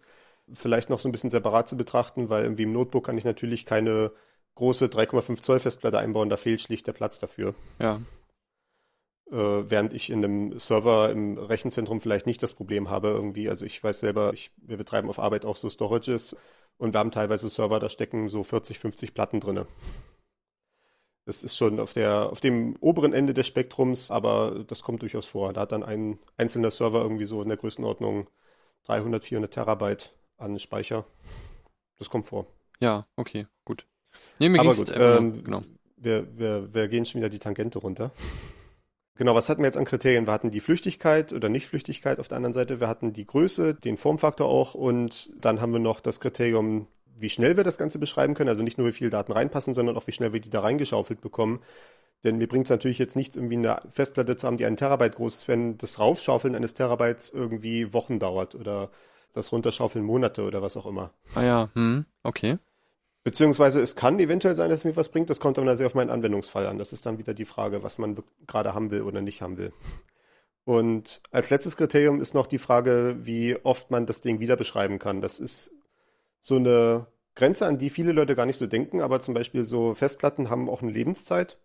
vielleicht 0.53 0.89
noch 0.89 0.99
so 0.99 1.09
ein 1.09 1.11
bisschen 1.11 1.29
separat 1.29 1.67
zu 1.67 1.75
betrachten, 1.75 2.29
weil 2.29 2.43
irgendwie 2.43 2.63
im 2.63 2.71
Notebook 2.71 3.05
kann 3.05 3.17
ich 3.17 3.25
natürlich 3.25 3.65
keine 3.65 4.11
große 4.55 4.85
3,5 4.85 5.41
Zoll 5.41 5.59
Festplatte 5.59 5.99
einbauen, 5.99 6.29
da 6.29 6.37
fehlt 6.37 6.61
schlicht 6.61 6.87
der 6.87 6.93
Platz 6.93 7.19
dafür. 7.19 7.53
Ja. 7.79 7.99
Äh, 9.31 9.69
während 9.69 9.93
ich 9.93 10.09
in 10.09 10.23
einem 10.23 10.59
Server 10.59 11.11
im 11.11 11.37
Rechenzentrum 11.37 12.01
vielleicht 12.01 12.25
nicht 12.25 12.41
das 12.41 12.53
Problem 12.53 12.89
habe 12.89 13.09
irgendwie. 13.09 13.49
Also 13.49 13.65
ich 13.65 13.83
weiß 13.83 13.99
selber, 13.99 14.33
ich, 14.33 14.51
wir 14.57 14.77
betreiben 14.77 15.09
auf 15.09 15.19
Arbeit 15.19 15.45
auch 15.45 15.55
so 15.55 15.69
Storages 15.69 16.35
und 16.77 16.93
wir 16.93 16.99
haben 16.99 17.11
teilweise 17.11 17.49
Server, 17.49 17.79
da 17.79 17.89
stecken 17.89 18.29
so 18.29 18.43
40, 18.43 18.79
50 18.79 19.13
Platten 19.13 19.39
drinne. 19.39 19.67
Das 21.29 21.43
ist 21.43 21.55
schon 21.55 21.79
auf, 21.79 21.93
der, 21.93 22.31
auf 22.31 22.39
dem 22.39 22.75
oberen 22.79 23.13
Ende 23.13 23.35
des 23.35 23.45
Spektrums, 23.45 24.09
aber 24.09 24.63
das 24.65 24.81
kommt 24.81 25.03
durchaus 25.03 25.27
vor. 25.27 25.53
Da 25.53 25.61
hat 25.61 25.71
dann 25.71 25.83
ein 25.83 26.17
einzelner 26.37 26.71
Server 26.71 27.03
irgendwie 27.03 27.25
so 27.25 27.43
in 27.43 27.49
der 27.49 27.57
Größenordnung 27.57 28.27
300, 28.87 29.23
400 29.23 29.53
Terabyte 29.53 30.11
an 30.37 30.57
Speicher. 30.57 31.05
Das 31.99 32.09
kommt 32.09 32.25
vor. 32.25 32.47
Ja, 32.79 33.05
okay, 33.15 33.45
gut. 33.63 33.85
Nee, 34.39 34.49
mir 34.49 34.59
aber 34.59 34.73
gut, 34.73 34.91
ähm, 34.91 35.43
genau. 35.43 35.61
wir, 35.97 36.35
wir, 36.35 36.73
wir 36.73 36.87
gehen 36.87 37.05
schon 37.05 37.21
wieder 37.21 37.29
die 37.29 37.37
Tangente 37.37 37.77
runter. 37.77 38.09
Genau, 39.13 39.35
was 39.35 39.49
hatten 39.49 39.61
wir 39.61 39.67
jetzt 39.67 39.77
an 39.77 39.85
Kriterien? 39.85 40.25
Wir 40.25 40.33
hatten 40.33 40.49
die 40.49 40.61
Flüchtigkeit 40.61 41.31
oder 41.31 41.47
Nichtflüchtigkeit 41.47 42.19
auf 42.19 42.27
der 42.27 42.37
anderen 42.37 42.53
Seite, 42.53 42.79
wir 42.79 42.87
hatten 42.87 43.13
die 43.13 43.27
Größe, 43.27 43.75
den 43.75 43.97
Formfaktor 43.97 44.49
auch 44.49 44.73
und 44.73 45.31
dann 45.39 45.61
haben 45.61 45.73
wir 45.73 45.79
noch 45.79 45.99
das 45.99 46.19
Kriterium, 46.19 46.87
wie 47.21 47.29
schnell 47.29 47.57
wir 47.57 47.63
das 47.63 47.77
Ganze 47.77 47.99
beschreiben 47.99 48.33
können. 48.33 48.49
Also 48.49 48.63
nicht 48.63 48.77
nur, 48.77 48.87
wie 48.87 48.91
viele 48.93 49.09
Daten 49.09 49.31
reinpassen, 49.31 49.73
sondern 49.73 49.97
auch, 49.97 50.07
wie 50.07 50.11
schnell 50.11 50.33
wir 50.33 50.39
die 50.39 50.49
da 50.49 50.61
reingeschaufelt 50.61 51.21
bekommen. 51.21 51.61
Denn 52.23 52.37
mir 52.37 52.47
bringt 52.47 52.65
es 52.65 52.69
natürlich 52.69 52.99
jetzt 52.99 53.15
nichts, 53.15 53.35
irgendwie 53.35 53.57
eine 53.57 53.81
Festplatte 53.89 54.35
zu 54.35 54.45
haben, 54.45 54.57
die 54.57 54.65
einen 54.65 54.77
Terabyte 54.77 55.15
groß 55.15 55.35
ist, 55.35 55.47
wenn 55.47 55.77
das 55.77 55.99
Raufschaufeln 55.99 56.55
eines 56.55 56.73
Terabytes 56.73 57.29
irgendwie 57.29 57.93
Wochen 57.93 58.19
dauert 58.19 58.55
oder 58.55 58.89
das 59.33 59.51
Runterschaufeln 59.51 60.03
Monate 60.03 60.43
oder 60.43 60.61
was 60.61 60.75
auch 60.75 60.85
immer. 60.85 61.11
Ah 61.35 61.43
ja, 61.43 61.69
hm, 61.73 62.05
okay. 62.23 62.57
Beziehungsweise 63.23 63.79
es 63.79 63.95
kann 63.95 64.19
eventuell 64.19 64.55
sein, 64.55 64.69
dass 64.69 64.79
es 64.79 64.85
mir 64.85 64.95
was 64.95 65.09
bringt, 65.09 65.29
das 65.29 65.39
kommt 65.39 65.57
aber 65.57 65.67
dann 65.67 65.77
sehr 65.77 65.85
auf 65.85 65.95
meinen 65.95 66.09
Anwendungsfall 66.09 66.65
an. 66.65 66.77
Das 66.77 66.93
ist 66.93 67.05
dann 67.05 67.19
wieder 67.19 67.33
die 67.33 67.45
Frage, 67.45 67.83
was 67.83 67.97
man 67.97 68.17
gerade 68.47 68.73
haben 68.73 68.91
will 68.91 69.01
oder 69.01 69.21
nicht 69.21 69.41
haben 69.41 69.57
will. 69.57 69.71
Und 70.63 71.21
als 71.31 71.49
letztes 71.49 71.77
Kriterium 71.77 72.21
ist 72.21 72.33
noch 72.33 72.47
die 72.47 72.57
Frage, 72.57 73.17
wie 73.21 73.57
oft 73.63 73.91
man 73.91 74.05
das 74.05 74.21
Ding 74.21 74.39
wieder 74.39 74.55
beschreiben 74.55 74.99
kann. 74.99 75.21
Das 75.21 75.39
ist 75.39 75.71
so 76.39 76.55
eine 76.55 77.07
Grenze, 77.35 77.67
an 77.67 77.77
die 77.77 77.89
viele 77.89 78.11
Leute 78.11 78.35
gar 78.35 78.45
nicht 78.45 78.57
so 78.57 78.67
denken, 78.67 79.01
aber 79.01 79.19
zum 79.19 79.33
Beispiel 79.33 79.63
so 79.63 79.93
Festplatten 79.93 80.49
haben 80.49 80.69
auch 80.69 80.81
eine 80.81 80.91
Lebenszeit. 80.91 81.57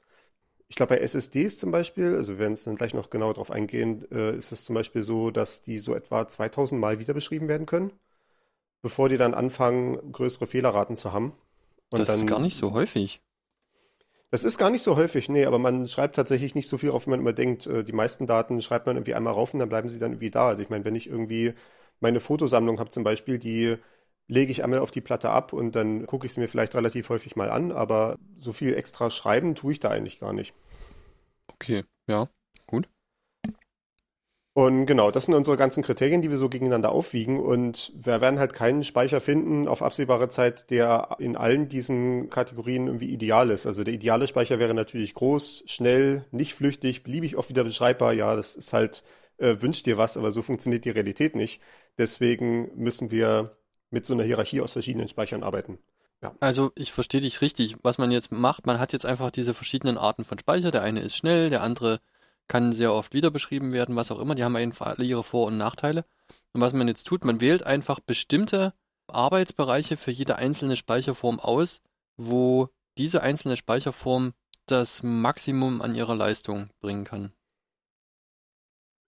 Ich 0.68 0.76
glaube, 0.76 0.96
bei 0.96 1.00
SSDs 1.00 1.58
zum 1.58 1.70
Beispiel, 1.70 2.14
also 2.14 2.32
wir 2.32 2.38
werden 2.38 2.52
es 2.52 2.64
dann 2.64 2.76
gleich 2.76 2.94
noch 2.94 3.10
genauer 3.10 3.34
drauf 3.34 3.50
eingehen, 3.50 4.10
äh, 4.10 4.36
ist 4.36 4.52
es 4.52 4.64
zum 4.64 4.74
Beispiel 4.74 5.02
so, 5.02 5.30
dass 5.30 5.62
die 5.62 5.78
so 5.78 5.94
etwa 5.94 6.26
2000 6.26 6.80
Mal 6.80 6.98
wieder 6.98 7.14
beschrieben 7.14 7.48
werden 7.48 7.66
können, 7.66 7.92
bevor 8.82 9.08
die 9.08 9.16
dann 9.16 9.34
anfangen, 9.34 10.12
größere 10.12 10.46
Fehlerraten 10.46 10.96
zu 10.96 11.12
haben. 11.12 11.32
Und 11.90 12.00
das 12.00 12.08
dann, 12.08 12.18
ist 12.18 12.26
gar 12.26 12.40
nicht 12.40 12.56
so 12.56 12.72
häufig. 12.72 13.20
Das 14.30 14.42
ist 14.42 14.58
gar 14.58 14.70
nicht 14.70 14.82
so 14.82 14.96
häufig, 14.96 15.28
nee, 15.28 15.44
aber 15.44 15.60
man 15.60 15.86
schreibt 15.86 16.16
tatsächlich 16.16 16.56
nicht 16.56 16.66
so 16.66 16.76
viel 16.76 16.90
auf, 16.90 17.06
wie 17.06 17.10
man 17.10 17.20
immer 17.20 17.32
denkt. 17.32 17.66
Äh, 17.66 17.84
die 17.84 17.92
meisten 17.92 18.26
Daten 18.26 18.62
schreibt 18.62 18.86
man 18.86 18.96
irgendwie 18.96 19.14
einmal 19.14 19.32
rauf 19.32 19.54
und 19.54 19.60
dann 19.60 19.68
bleiben 19.68 19.88
sie 19.88 20.00
dann 20.00 20.12
irgendwie 20.12 20.30
da. 20.30 20.48
Also 20.48 20.62
ich 20.62 20.70
meine, 20.70 20.84
wenn 20.84 20.96
ich 20.96 21.08
irgendwie 21.08 21.54
meine 22.00 22.20
Fotosammlung 22.20 22.80
habe 22.80 22.90
zum 22.90 23.04
Beispiel, 23.04 23.38
die 23.38 23.76
lege 24.28 24.52
ich 24.52 24.64
einmal 24.64 24.80
auf 24.80 24.90
die 24.90 25.00
Platte 25.00 25.30
ab 25.30 25.52
und 25.52 25.76
dann 25.76 26.06
gucke 26.06 26.26
ich 26.26 26.34
sie 26.34 26.40
mir 26.40 26.48
vielleicht 26.48 26.74
relativ 26.74 27.08
häufig 27.08 27.36
mal 27.36 27.50
an, 27.50 27.72
aber 27.72 28.16
so 28.38 28.52
viel 28.52 28.74
extra 28.74 29.10
schreiben 29.10 29.54
tue 29.54 29.72
ich 29.72 29.80
da 29.80 29.90
eigentlich 29.90 30.20
gar 30.20 30.32
nicht. 30.32 30.54
Okay, 31.48 31.84
ja, 32.08 32.28
gut. 32.66 32.88
Und 34.56 34.86
genau, 34.86 35.10
das 35.10 35.24
sind 35.24 35.34
unsere 35.34 35.56
ganzen 35.56 35.82
Kriterien, 35.82 36.22
die 36.22 36.30
wir 36.30 36.36
so 36.36 36.48
gegeneinander 36.48 36.92
aufwiegen. 36.92 37.40
Und 37.40 37.92
wir 37.96 38.20
werden 38.20 38.38
halt 38.38 38.54
keinen 38.54 38.84
Speicher 38.84 39.20
finden 39.20 39.66
auf 39.66 39.82
absehbare 39.82 40.28
Zeit, 40.28 40.70
der 40.70 41.16
in 41.18 41.36
allen 41.36 41.68
diesen 41.68 42.30
Kategorien 42.30 42.86
irgendwie 42.86 43.10
ideal 43.12 43.50
ist. 43.50 43.66
Also 43.66 43.82
der 43.82 43.94
ideale 43.94 44.28
Speicher 44.28 44.60
wäre 44.60 44.72
natürlich 44.72 45.14
groß, 45.14 45.64
schnell, 45.66 46.26
nicht 46.30 46.54
flüchtig, 46.54 47.02
beliebig 47.02 47.36
oft 47.36 47.48
wieder 47.50 47.64
beschreibbar. 47.64 48.12
Ja, 48.12 48.36
das 48.36 48.54
ist 48.54 48.72
halt, 48.72 49.02
äh, 49.38 49.56
wünscht 49.60 49.86
dir 49.86 49.98
was, 49.98 50.16
aber 50.16 50.30
so 50.30 50.40
funktioniert 50.40 50.84
die 50.84 50.90
Realität 50.90 51.34
nicht. 51.34 51.60
Deswegen 51.98 52.70
müssen 52.76 53.10
wir 53.10 53.56
mit 53.94 54.04
so 54.04 54.12
einer 54.12 54.24
Hierarchie 54.24 54.60
aus 54.60 54.72
verschiedenen 54.72 55.08
Speichern 55.08 55.42
arbeiten. 55.42 55.78
Ja. 56.20 56.34
Also 56.40 56.72
ich 56.74 56.92
verstehe 56.92 57.20
dich 57.20 57.40
richtig. 57.40 57.76
Was 57.82 57.96
man 57.96 58.10
jetzt 58.10 58.32
macht, 58.32 58.66
man 58.66 58.78
hat 58.78 58.92
jetzt 58.92 59.06
einfach 59.06 59.30
diese 59.30 59.54
verschiedenen 59.54 59.96
Arten 59.96 60.24
von 60.24 60.38
Speicher. 60.38 60.70
Der 60.70 60.82
eine 60.82 61.00
ist 61.00 61.16
schnell, 61.16 61.48
der 61.48 61.62
andere 61.62 62.00
kann 62.48 62.72
sehr 62.72 62.92
oft 62.92 63.14
wieder 63.14 63.30
beschrieben 63.30 63.72
werden, 63.72 63.96
was 63.96 64.10
auch 64.10 64.18
immer. 64.18 64.34
Die 64.34 64.44
haben 64.44 64.56
einfach 64.56 64.86
alle 64.88 65.04
ihre 65.04 65.22
Vor- 65.22 65.46
und 65.46 65.56
Nachteile. 65.56 66.04
Und 66.52 66.60
was 66.60 66.72
man 66.72 66.88
jetzt 66.88 67.06
tut, 67.06 67.24
man 67.24 67.40
wählt 67.40 67.64
einfach 67.64 68.00
bestimmte 68.00 68.74
Arbeitsbereiche 69.06 69.96
für 69.96 70.10
jede 70.10 70.36
einzelne 70.36 70.76
Speicherform 70.76 71.38
aus, 71.38 71.80
wo 72.16 72.68
diese 72.98 73.22
einzelne 73.22 73.56
Speicherform 73.56 74.34
das 74.66 75.02
Maximum 75.02 75.82
an 75.82 75.94
ihrer 75.94 76.16
Leistung 76.16 76.70
bringen 76.80 77.04
kann. 77.04 77.32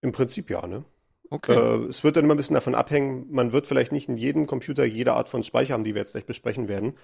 Im 0.00 0.12
Prinzip 0.12 0.50
ja, 0.50 0.66
ne? 0.66 0.84
Okay. 1.30 1.54
Äh, 1.54 1.86
es 1.88 2.04
wird 2.04 2.16
dann 2.16 2.24
immer 2.24 2.34
ein 2.34 2.38
bisschen 2.38 2.54
davon 2.54 2.74
abhängen, 2.74 3.26
man 3.30 3.52
wird 3.52 3.66
vielleicht 3.66 3.92
nicht 3.92 4.08
in 4.08 4.16
jedem 4.16 4.46
Computer 4.46 4.84
jede 4.84 5.14
Art 5.14 5.28
von 5.28 5.42
Speicher 5.42 5.74
haben, 5.74 5.84
die 5.84 5.94
wir 5.94 6.00
jetzt 6.00 6.12
gleich 6.12 6.26
besprechen 6.26 6.68
werden. 6.68 6.94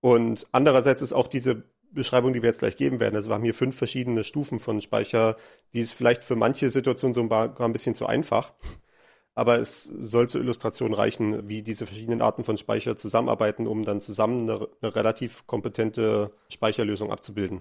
Und 0.00 0.46
andererseits 0.52 1.02
ist 1.02 1.12
auch 1.12 1.26
diese 1.26 1.64
Beschreibung, 1.90 2.32
die 2.32 2.42
wir 2.42 2.48
jetzt 2.48 2.60
gleich 2.60 2.76
geben 2.76 3.00
werden, 3.00 3.16
also 3.16 3.30
wir 3.30 3.34
haben 3.34 3.44
hier 3.44 3.54
fünf 3.54 3.76
verschiedene 3.76 4.24
Stufen 4.24 4.58
von 4.58 4.80
Speicher, 4.80 5.36
die 5.74 5.80
ist 5.80 5.92
vielleicht 5.92 6.24
für 6.24 6.36
manche 6.36 6.70
Situationen 6.70 7.14
so 7.14 7.22
ein, 7.22 7.32
ein 7.32 7.72
bisschen 7.72 7.94
zu 7.94 8.06
einfach. 8.06 8.52
Aber 9.34 9.58
es 9.58 9.84
soll 9.84 10.28
zur 10.28 10.40
Illustration 10.40 10.94
reichen, 10.94 11.46
wie 11.46 11.62
diese 11.62 11.84
verschiedenen 11.84 12.22
Arten 12.22 12.42
von 12.42 12.56
Speicher 12.56 12.96
zusammenarbeiten, 12.96 13.66
um 13.66 13.84
dann 13.84 14.00
zusammen 14.00 14.48
eine, 14.48 14.68
eine 14.80 14.96
relativ 14.96 15.46
kompetente 15.46 16.32
Speicherlösung 16.48 17.12
abzubilden. 17.12 17.60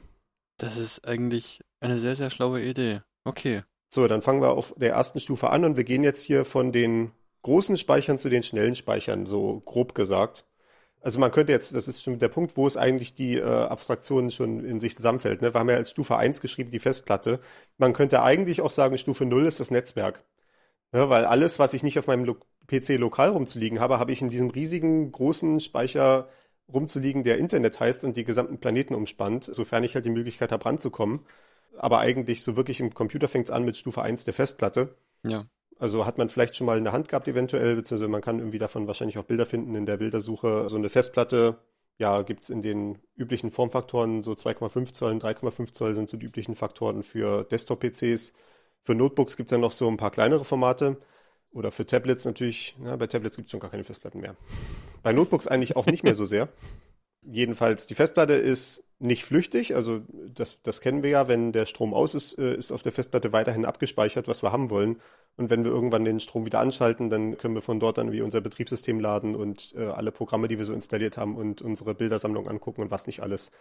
Das 0.58 0.78
ist 0.78 1.06
eigentlich 1.06 1.60
eine 1.82 1.98
sehr, 1.98 2.16
sehr 2.16 2.30
schlaue 2.30 2.62
Idee. 2.62 3.02
Okay. 3.26 3.64
So, 3.90 4.08
dann 4.08 4.22
fangen 4.22 4.42
wir 4.42 4.52
auf 4.52 4.74
der 4.78 4.92
ersten 4.94 5.20
Stufe 5.20 5.50
an 5.50 5.64
und 5.66 5.78
wir 5.78 5.84
gehen 5.84 6.04
jetzt 6.04 6.22
hier 6.22 6.46
von 6.46 6.72
den 6.72 7.12
großen 7.44 7.78
Speichern 7.78 8.18
zu 8.18 8.30
den 8.30 8.44
schnellen 8.44 8.76
Speichern, 8.76 9.26
so 9.26 9.62
grob 9.66 9.96
gesagt. 9.96 10.46
Also 11.02 11.20
man 11.20 11.32
könnte 11.32 11.54
jetzt, 11.54 11.76
das 11.76 11.88
ist 11.88 12.02
schon 12.02 12.18
der 12.18 12.30
Punkt, 12.30 12.58
wo 12.58 12.66
es 12.66 12.78
eigentlich 12.78 13.14
die 13.14 13.36
äh, 13.38 13.44
Abstraktion 13.44 14.32
schon 14.32 14.66
in 14.66 14.80
sich 14.80 14.96
zusammenfällt. 14.96 15.44
Ne? 15.44 15.54
Wir 15.54 15.60
haben 15.60 15.70
ja 15.70 15.76
als 15.76 15.92
Stufe 15.92 16.18
1 16.18 16.42
geschrieben 16.42 16.72
die 16.72 16.80
Festplatte. 16.80 17.40
Man 17.78 17.94
könnte 17.94 18.24
eigentlich 18.24 18.62
auch 18.62 18.72
sagen, 18.72 18.98
Stufe 18.98 19.26
0 19.26 19.46
ist 19.46 19.60
das 19.60 19.70
Netzwerk. 19.70 20.24
Ja, 20.94 21.10
weil 21.10 21.26
alles, 21.26 21.60
was 21.60 21.74
ich 21.74 21.84
nicht 21.84 22.00
auf 22.00 22.08
meinem 22.08 22.26
Lo 22.26 22.38
PC 22.68 22.98
lokal 22.98 23.30
rumzuliegen 23.30 23.80
habe, 23.80 24.00
habe 24.00 24.12
ich 24.12 24.24
in 24.24 24.30
diesem 24.30 24.50
riesigen, 24.50 25.12
großen 25.12 25.60
Speicher 25.60 26.28
rumzuliegen, 26.74 27.24
der 27.24 27.38
Internet 27.38 27.80
heißt 27.80 28.04
und 28.04 28.18
die 28.18 28.24
gesamten 28.24 28.58
Planeten 28.60 28.96
umspannt, 28.96 29.44
sofern 29.44 29.84
ich 29.84 29.94
halt 29.94 30.06
die 30.06 30.10
Möglichkeit 30.10 30.52
habe, 30.52 30.66
ranzukommen 30.66 31.20
aber 31.78 32.00
eigentlich 32.00 32.44
so 32.44 32.56
wirklich 32.56 32.80
im 32.80 32.94
Computer 32.94 33.28
fängt 33.28 33.48
es 33.48 33.52
an 33.52 33.66
mit 33.66 33.78
Stufe 33.78 34.02
1 34.02 34.24
der 34.24 34.34
Festplatte. 34.34 34.96
Ja. 35.24 35.46
Also 35.78 36.06
hat 36.06 36.18
man 36.18 36.30
vielleicht 36.30 36.56
schon 36.56 36.68
mal 36.68 36.78
in 36.78 36.86
der 36.86 36.94
Hand 36.94 37.10
gehabt 37.10 37.28
eventuell, 37.28 37.76
beziehungsweise 37.76 38.10
man 38.10 38.22
kann 38.22 38.40
irgendwie 38.40 38.60
davon 38.60 38.88
wahrscheinlich 38.88 39.18
auch 39.18 39.24
Bilder 39.24 39.46
finden 39.46 39.76
in 39.76 39.86
der 39.86 39.98
Bildersuche. 39.98 40.70
So 40.70 40.78
eine 40.78 40.90
Festplatte, 40.90 41.58
ja, 41.98 42.22
gibt 42.22 42.44
es 42.44 42.50
in 42.50 42.62
den 42.62 43.00
üblichen 43.18 43.52
Formfaktoren, 43.52 44.22
so 44.22 44.32
2,5 44.32 44.94
Zoll 44.94 45.12
und 45.12 45.24
3,5 45.24 45.74
Zoll 45.74 45.96
sind 45.96 46.10
so 46.10 46.18
die 46.18 46.26
üblichen 46.26 46.56
Faktoren 46.56 47.04
für 47.04 47.44
Desktop-PCs. 47.44 48.34
Für 48.84 48.96
Notebooks 48.96 49.36
gibt 49.36 49.48
es 49.48 49.52
ja 49.52 49.58
noch 49.58 49.72
so 49.72 49.88
ein 49.88 49.98
paar 49.98 50.12
kleinere 50.12 50.46
Formate. 50.46 50.98
Oder 51.52 51.72
für 51.72 51.86
Tablets 51.86 52.26
natürlich, 52.26 52.76
ja, 52.84 52.96
bei 52.98 53.08
Tablets 53.08 53.38
gibt 53.38 53.48
es 53.48 53.52
schon 53.52 53.62
gar 53.62 53.72
keine 53.72 53.84
Festplatten 53.84 54.20
mehr. 54.20 54.36
Bei 55.04 55.14
Notebooks 55.14 55.48
eigentlich 55.48 55.76
auch 55.76 55.86
nicht 55.86 56.04
mehr 56.04 56.16
so 56.16 56.26
sehr. 56.26 56.50
Jedenfalls, 57.22 57.88
die 57.88 57.96
Festplatte 57.96 58.34
ist 58.34 58.85
nicht 59.00 59.26
flüchtig, 59.26 59.76
also 59.76 60.02
das, 60.34 60.62
das 60.64 60.80
kennen 60.80 61.04
wir 61.04 61.10
ja, 61.10 61.28
wenn 61.28 61.52
der 61.52 61.66
Strom 61.66 61.94
aus 61.94 62.16
ist, 62.16 62.38
äh, 62.38 62.56
ist 62.56 62.72
auf 62.72 62.82
der 62.82 62.94
Festplatte 62.94 63.34
weiterhin 63.34 63.66
abgespeichert, 63.66 64.28
was 64.28 64.42
wir 64.42 64.52
haben 64.52 64.70
wollen. 64.70 65.02
Und 65.38 65.50
wenn 65.50 65.66
wir 65.66 65.72
irgendwann 65.72 66.06
den 66.06 66.22
Strom 66.22 66.46
wieder 66.46 66.60
anschalten, 66.60 67.10
dann 67.10 67.38
können 67.38 67.56
wir 67.56 67.62
von 67.62 67.80
dort 67.80 67.98
dann 67.98 68.14
wie 68.14 68.22
unser 68.22 68.40
Betriebssystem 68.40 69.02
laden 69.02 69.36
und 69.36 69.74
äh, 69.76 69.88
alle 69.88 70.14
Programme, 70.14 70.48
die 70.48 70.58
wir 70.58 70.66
so 70.66 70.74
installiert 70.74 71.18
haben 71.18 71.36
und 71.36 71.62
unsere 71.62 71.94
Bildersammlung 71.94 72.48
angucken 72.48 72.82
und 72.82 72.92
was 72.92 73.06
nicht 73.06 73.22
alles. 73.22 73.52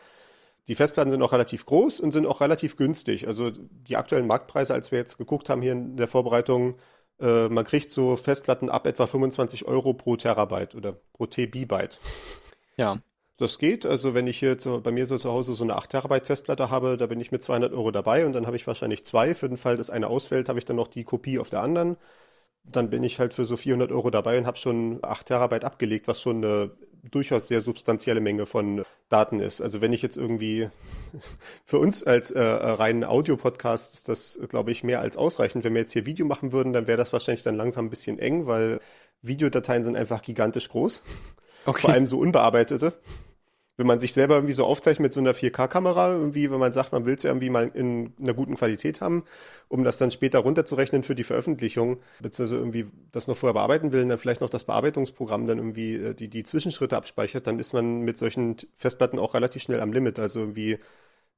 Die 0.68 0.76
Festplatten 0.76 1.10
sind 1.10 1.22
auch 1.22 1.32
relativ 1.32 1.66
groß 1.66 2.00
und 2.00 2.12
sind 2.12 2.26
auch 2.26 2.40
relativ 2.40 2.76
günstig. 2.76 3.26
Also 3.26 3.50
die 3.50 3.96
aktuellen 3.96 4.26
Marktpreise, 4.26 4.72
als 4.72 4.92
wir 4.92 4.98
jetzt 4.98 5.18
geguckt 5.18 5.50
haben 5.50 5.62
hier 5.62 5.72
in 5.72 5.96
der 5.96 6.08
Vorbereitung, 6.08 6.76
äh, 7.20 7.48
man 7.48 7.64
kriegt 7.64 7.90
so 7.90 8.16
Festplatten 8.16 8.70
ab 8.70 8.86
etwa 8.86 9.06
25 9.06 9.66
Euro 9.66 9.94
pro 9.94 10.16
Terabyte 10.16 10.74
oder 10.76 10.96
pro 11.12 11.26
TB-Byte. 11.26 11.98
Ja. 12.76 12.98
Das 13.36 13.58
geht. 13.58 13.84
Also 13.84 14.14
wenn 14.14 14.28
ich 14.28 14.38
hier 14.38 14.58
zu, 14.58 14.80
bei 14.80 14.92
mir 14.92 15.06
so 15.06 15.18
zu 15.18 15.30
Hause 15.30 15.54
so 15.54 15.64
eine 15.64 15.74
8 15.74 15.90
Terabyte 15.90 16.26
Festplatte 16.26 16.70
habe, 16.70 16.96
da 16.96 17.06
bin 17.06 17.20
ich 17.20 17.32
mit 17.32 17.42
200 17.42 17.72
Euro 17.72 17.90
dabei 17.90 18.26
und 18.26 18.32
dann 18.32 18.46
habe 18.46 18.56
ich 18.56 18.66
wahrscheinlich 18.66 19.04
zwei. 19.04 19.34
Für 19.34 19.48
den 19.48 19.56
Fall, 19.56 19.76
dass 19.76 19.90
eine 19.90 20.06
ausfällt, 20.06 20.48
habe 20.48 20.58
ich 20.60 20.64
dann 20.64 20.76
noch 20.76 20.86
die 20.88 21.02
Kopie 21.04 21.40
auf 21.40 21.50
der 21.50 21.60
anderen. 21.60 21.96
Dann 22.64 22.90
bin 22.90 23.02
ich 23.02 23.18
halt 23.18 23.34
für 23.34 23.44
so 23.44 23.56
400 23.56 23.90
Euro 23.92 24.10
dabei 24.10 24.38
und 24.38 24.46
habe 24.46 24.56
schon 24.56 25.00
8 25.02 25.26
Terabyte 25.26 25.64
abgelegt, 25.64 26.06
was 26.06 26.20
schon 26.20 26.44
eine 26.44 26.70
durchaus 27.10 27.48
sehr 27.48 27.60
substanzielle 27.60 28.20
Menge 28.20 28.46
von 28.46 28.84
Daten 29.08 29.40
ist. 29.40 29.60
Also 29.60 29.80
wenn 29.80 29.92
ich 29.92 30.00
jetzt 30.02 30.16
irgendwie 30.16 30.70
für 31.64 31.78
uns 31.78 32.04
als 32.04 32.30
äh, 32.30 32.40
reinen 32.40 33.04
Audio-Podcast 33.04 33.94
ist 33.94 34.08
das, 34.08 34.38
glaube 34.48 34.70
ich, 34.70 34.84
mehr 34.84 35.00
als 35.00 35.16
ausreichend. 35.16 35.64
Wenn 35.64 35.74
wir 35.74 35.80
jetzt 35.80 35.92
hier 35.92 36.06
Video 36.06 36.24
machen 36.24 36.52
würden, 36.52 36.72
dann 36.72 36.86
wäre 36.86 36.98
das 36.98 37.12
wahrscheinlich 37.12 37.42
dann 37.42 37.56
langsam 37.56 37.86
ein 37.86 37.90
bisschen 37.90 38.18
eng, 38.20 38.46
weil 38.46 38.80
Videodateien 39.22 39.82
sind 39.82 39.96
einfach 39.96 40.22
gigantisch 40.22 40.68
groß. 40.68 41.02
Okay. 41.66 41.82
Vor 41.82 41.90
allem 41.90 42.06
so 42.06 42.18
unbearbeitete 42.18 42.94
wenn 43.76 43.86
man 43.86 43.98
sich 43.98 44.12
selber 44.12 44.36
irgendwie 44.36 44.52
so 44.52 44.64
aufzeichnet 44.64 45.02
mit 45.02 45.12
so 45.12 45.20
einer 45.20 45.34
4K-Kamera, 45.34 46.12
irgendwie, 46.12 46.50
wenn 46.50 46.60
man 46.60 46.72
sagt, 46.72 46.92
man 46.92 47.06
will 47.06 47.14
es 47.14 47.24
ja 47.24 47.30
irgendwie 47.30 47.50
mal 47.50 47.70
in 47.74 48.12
einer 48.20 48.34
guten 48.34 48.54
Qualität 48.54 49.00
haben, 49.00 49.24
um 49.68 49.82
das 49.82 49.98
dann 49.98 50.12
später 50.12 50.38
runterzurechnen 50.40 51.02
für 51.02 51.16
die 51.16 51.24
Veröffentlichung, 51.24 51.98
beziehungsweise 52.20 52.56
irgendwie 52.56 52.86
das 53.10 53.26
noch 53.26 53.36
vorher 53.36 53.54
bearbeiten 53.54 53.92
will 53.92 54.02
und 54.02 54.10
dann 54.10 54.18
vielleicht 54.18 54.40
noch 54.40 54.50
das 54.50 54.64
Bearbeitungsprogramm 54.64 55.46
dann 55.46 55.58
irgendwie 55.58 55.96
äh, 55.96 56.14
die, 56.14 56.28
die 56.28 56.44
Zwischenschritte 56.44 56.96
abspeichert, 56.96 57.46
dann 57.48 57.58
ist 57.58 57.72
man 57.72 58.02
mit 58.02 58.16
solchen 58.16 58.56
Festplatten 58.76 59.18
auch 59.18 59.34
relativ 59.34 59.62
schnell 59.62 59.80
am 59.80 59.92
Limit. 59.92 60.20
Also 60.20 60.40
irgendwie 60.40 60.78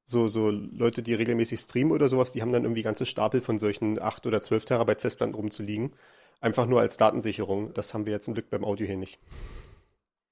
so, 0.03 0.27
so 0.27 0.51
Leute, 0.51 1.01
die 1.01 1.15
regelmäßig 1.15 1.59
streamen 1.59 1.91
oder 1.91 2.07
sowas, 2.07 2.31
die 2.31 2.41
haben 2.43 2.51
dann 2.51 2.63
irgendwie 2.63 2.83
ganze 2.83 3.07
Stapel 3.07 3.41
von 3.41 3.57
solchen 3.57 3.99
8 3.99 4.25
oder 4.27 4.41
12 4.41 4.65
Terabyte 4.65 5.01
Festplatten 5.01 5.33
rumzuliegen. 5.33 5.93
Einfach 6.39 6.67
nur 6.67 6.81
als 6.81 6.97
Datensicherung. 6.97 7.73
Das 7.73 7.95
haben 7.95 8.05
wir 8.05 8.13
jetzt 8.13 8.27
ein 8.27 8.35
Glück 8.35 8.51
beim 8.51 8.63
Audio 8.63 8.85
hier 8.85 8.97
nicht. 8.97 9.19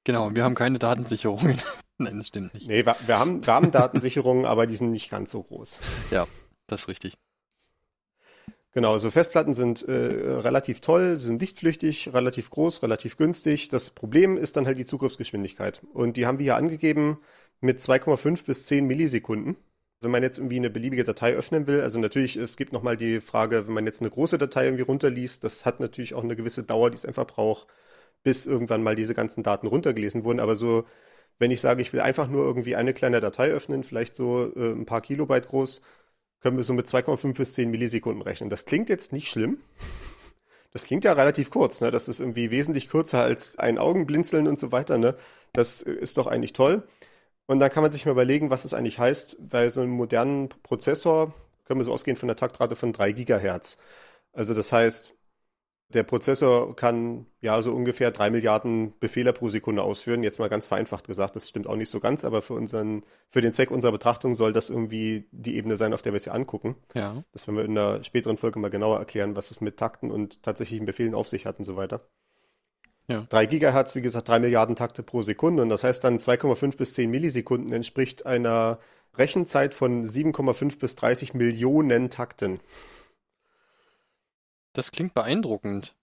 Genau, 0.06 0.34
wir 0.34 0.44
haben 0.44 0.56
keine 0.56 0.80
Datensicherungen. 0.80 1.60
Nein, 1.98 2.20
das 2.20 2.28
stimmt 2.28 2.54
nicht. 2.54 2.68
Nee, 2.68 2.86
wir, 2.86 2.96
wir 3.06 3.20
haben, 3.20 3.46
wir 3.46 3.54
haben 3.54 3.72
Datensicherungen, 3.72 4.46
aber 4.46 4.68
die 4.68 4.76
sind 4.76 4.92
nicht 4.92 5.10
ganz 5.10 5.32
so 5.32 5.44
groß. 5.44 5.82
Ja, 6.12 6.28
das 6.68 6.84
ist 6.84 6.88
richtig. 6.88 7.18
Genau, 8.72 8.98
so 8.98 9.10
Festplatten 9.10 9.54
sind 9.54 9.84
äh, 9.84 9.92
relativ 9.94 10.82
toll, 10.82 11.18
sind 11.18 11.42
dichtflüchtig, 11.42 12.14
relativ 12.14 12.50
groß, 12.50 12.84
relativ 12.84 13.18
günstig. 13.18 13.70
Das 13.70 13.90
Problem 13.90 14.38
ist 14.38 14.58
dann 14.58 14.66
halt 14.68 14.78
die 14.78 14.86
Zugriffsgeschwindigkeit. 14.86 15.82
Und 15.94 16.18
die 16.18 16.26
haben 16.26 16.38
wir 16.38 16.44
hier 16.44 16.58
angegeben 16.58 17.20
mit 17.62 17.80
2,5 17.80 18.46
bis 18.46 18.66
10 18.66 18.86
Millisekunden. 18.86 19.56
Wenn 20.02 20.12
man 20.12 20.24
jetzt 20.24 20.38
irgendwie 20.38 20.58
eine 20.58 20.70
beliebige 20.70 21.06
Datei 21.06 21.34
öffnen 21.34 21.68
will, 21.68 21.82
also 21.82 22.00
natürlich, 22.00 22.36
es 22.36 22.58
gibt 22.58 22.74
nochmal 22.74 22.98
die 22.98 23.22
Frage, 23.22 23.66
wenn 23.66 23.74
man 23.74 23.86
jetzt 23.86 24.02
eine 24.02 24.10
große 24.12 24.38
Datei 24.38 24.66
irgendwie 24.66 24.84
runterliest, 24.84 25.44
das 25.46 25.66
hat 25.66 25.80
natürlich 25.80 26.14
auch 26.14 26.24
eine 26.24 26.36
gewisse 26.36 26.64
Dauer, 26.64 26.92
die 26.92 26.98
es 26.98 27.06
einfach 27.06 27.26
braucht 27.26 27.68
bis 28.26 28.48
irgendwann 28.48 28.84
mal 28.84 28.96
diese 28.96 29.14
ganzen 29.14 29.44
Daten 29.44 29.68
runtergelesen 29.68 30.26
wurden. 30.26 30.40
Aber 30.42 30.56
so, 30.56 30.86
wenn 31.40 31.52
ich 31.52 31.62
sage, 31.62 31.82
ich 31.82 31.94
will 31.94 32.02
einfach 32.02 32.28
nur 32.28 32.44
irgendwie 32.44 32.76
eine 32.76 32.94
kleine 32.94 33.22
Datei 33.22 33.50
öffnen, 33.50 33.84
vielleicht 33.84 34.16
so 34.16 34.52
äh, 34.56 34.72
ein 34.72 34.86
paar 34.86 35.02
Kilobyte 35.02 35.48
groß, 35.48 35.82
können 36.42 36.58
wir 36.58 36.64
so 36.64 36.74
mit 36.74 36.88
2,5 36.88 37.38
bis 37.38 37.54
10 37.54 37.70
Millisekunden 37.72 38.22
rechnen. 38.24 38.50
Das 38.50 38.66
klingt 38.66 38.90
jetzt 38.90 39.14
nicht 39.14 39.30
schlimm. 39.30 39.60
Das 40.74 40.86
klingt 40.86 41.06
ja 41.06 41.14
relativ 41.14 41.52
kurz, 41.52 41.82
ne? 41.82 41.92
Das 41.92 42.10
ist 42.10 42.20
irgendwie 42.20 42.52
wesentlich 42.52 42.90
kürzer 42.90 43.22
als 43.22 43.58
ein 43.58 43.78
Augenblinzeln 43.78 44.48
und 44.48 44.60
so 44.60 44.72
weiter, 44.72 44.98
ne? 44.98 45.16
Das 45.54 45.82
ist 45.82 46.18
doch 46.18 46.28
eigentlich 46.28 46.54
toll. 46.54 46.84
Und 47.46 47.60
dann 47.60 47.72
kann 47.72 47.84
man 47.84 47.92
sich 47.92 48.06
mal 48.06 48.12
überlegen, 48.12 48.50
was 48.50 48.64
das 48.64 48.74
eigentlich 48.74 49.00
heißt, 49.00 49.38
weil 49.40 49.70
so 49.70 49.82
einen 49.82 49.92
modernen 49.92 50.50
Prozessor 50.50 51.34
können 51.66 51.80
wir 51.80 51.86
so 51.86 51.94
ausgehen 51.94 52.18
von 52.18 52.28
der 52.28 52.36
Taktrate 52.36 52.76
von 52.76 52.92
3 52.92 53.12
Gigahertz. 53.14 53.78
Also 54.34 54.54
das 54.54 54.72
heißt, 54.72 55.15
der 55.96 56.04
Prozessor 56.04 56.76
kann 56.76 57.26
ja 57.42 57.62
so 57.62 57.72
ungefähr 57.72 58.12
drei 58.12 58.30
Milliarden 58.30 58.94
Befehle 59.00 59.34
pro 59.34 59.50
Sekunde 59.50 59.82
ausführen. 59.82 60.24
Jetzt 60.24 60.40
mal 60.40 60.50
ganz 60.50 60.68
vereinfacht 60.68 61.08
gesagt, 61.08 61.36
das 61.36 61.50
stimmt 61.50 61.68
auch 61.68 61.78
nicht 61.78 61.90
so 61.90 62.00
ganz, 62.00 62.26
aber 62.26 62.42
für 62.42 62.54
unseren, 62.54 63.04
für 63.30 63.42
den 63.42 63.54
Zweck 63.54 63.72
unserer 63.72 63.94
Betrachtung 63.94 64.36
soll 64.36 64.54
das 64.54 64.70
irgendwie 64.70 65.28
die 65.32 65.56
Ebene 65.56 65.78
sein, 65.78 65.94
auf 65.94 66.02
der 66.02 66.14
wir 66.14 66.18
es 66.18 66.26
hier 66.26 66.34
angucken. 66.34 66.76
Ja. 66.94 67.24
Das 67.32 67.48
werden 67.48 67.58
wir 67.58 67.66
in 67.66 67.78
einer 67.78 68.04
späteren 68.04 68.38
Folge 68.38 68.60
mal 68.60 68.70
genauer 68.70 69.00
erklären, 69.00 69.36
was 69.36 69.50
es 69.50 69.62
mit 69.62 69.78
Takten 69.78 70.12
und 70.12 70.44
tatsächlichen 70.44 70.86
Befehlen 70.86 71.16
auf 71.16 71.28
sich 71.28 71.46
hat 71.46 71.58
und 71.58 71.66
so 71.66 71.78
weiter. 71.78 72.02
Ja. 73.08 73.26
3 73.30 73.46
Gigahertz, 73.46 73.96
wie 73.96 74.02
gesagt, 74.02 74.28
drei 74.28 74.40
Milliarden 74.40 74.76
Takte 74.76 75.04
pro 75.04 75.22
Sekunde 75.22 75.64
und 75.64 75.70
das 75.70 75.84
heißt 75.84 76.04
dann 76.04 76.18
2,5 76.18 76.78
bis 76.78 76.94
10 76.96 77.10
Millisekunden 77.10 77.72
entspricht 77.72 78.26
einer 78.26 78.80
Rechenzeit 79.16 79.74
von 79.74 80.04
7,5 80.04 80.80
bis 80.80 80.96
30 80.96 81.34
Millionen 81.34 82.10
Takten. 82.10 82.60
Das 84.76 84.92
klingt 84.92 85.14
beeindruckend. 85.14 85.96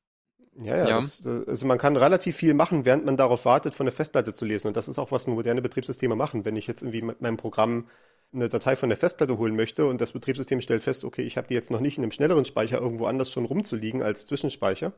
Ja, 0.61 0.77
ja. 0.77 0.89
Ja. 0.89 0.97
Das, 0.97 1.25
äh, 1.25 1.45
also 1.47 1.67
man 1.67 1.79
kann 1.79 1.97
relativ 1.97 2.37
viel 2.37 2.55
machen, 2.55 2.85
während 2.85 3.05
man 3.05 3.17
darauf 3.17 3.45
wartet, 3.45 3.75
von 3.75 3.87
der 3.87 3.93
Festplatte 3.93 4.33
zu 4.33 4.45
lesen. 4.45 4.69
Und 4.69 4.77
das 4.77 4.89
ist 4.89 4.99
auch, 4.99 5.13
was 5.13 5.27
moderne 5.27 5.63
Betriebssysteme 5.63 6.17
machen. 6.17 6.45
Wenn 6.45 6.57
ich 6.57 6.67
jetzt 6.67 6.83
irgendwie 6.83 7.03
mit 7.03 7.21
meinem 7.21 7.37
Programm 7.37 7.89
eine 8.35 8.49
Datei 8.49 8.77
von 8.77 8.89
der 8.89 8.99
Festplatte 8.99 9.39
holen 9.39 9.57
möchte 9.57 9.87
und 9.87 10.01
das 10.01 10.13
Betriebssystem 10.13 10.61
stellt 10.61 10.83
fest, 10.83 11.05
okay, 11.05 11.23
ich 11.23 11.37
habe 11.37 11.49
die 11.49 11.55
jetzt 11.55 11.71
noch 11.71 11.81
nicht 11.81 11.99
in 11.99 12.05
einem 12.05 12.13
schnelleren 12.13 12.45
Speicher 12.45 12.81
irgendwo 12.81 13.07
anders 13.07 13.31
schon 13.31 13.45
rumzuliegen 13.45 14.03
als 14.03 14.27
Zwischenspeicher, 14.27 14.93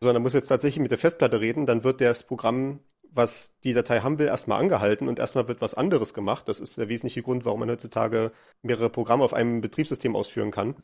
sondern 0.00 0.22
muss 0.22 0.32
jetzt 0.32 0.48
tatsächlich 0.48 0.80
mit 0.80 0.92
der 0.92 0.98
Festplatte 0.98 1.40
reden, 1.40 1.66
dann 1.66 1.82
wird 1.82 2.00
das 2.00 2.22
Programm, 2.22 2.78
was 3.10 3.58
die 3.64 3.72
Datei 3.72 4.00
haben 4.00 4.18
will, 4.20 4.28
erstmal 4.28 4.60
angehalten 4.60 5.08
und 5.08 5.18
erstmal 5.18 5.48
wird 5.48 5.60
was 5.60 5.74
anderes 5.74 6.14
gemacht. 6.14 6.48
Das 6.48 6.60
ist 6.60 6.78
der 6.78 6.88
wesentliche 6.88 7.22
Grund, 7.22 7.44
warum 7.44 7.60
man 7.60 7.70
heutzutage 7.70 8.30
mehrere 8.62 8.90
Programme 8.90 9.24
auf 9.24 9.34
einem 9.34 9.60
Betriebssystem 9.60 10.14
ausführen 10.14 10.52
kann. 10.52 10.76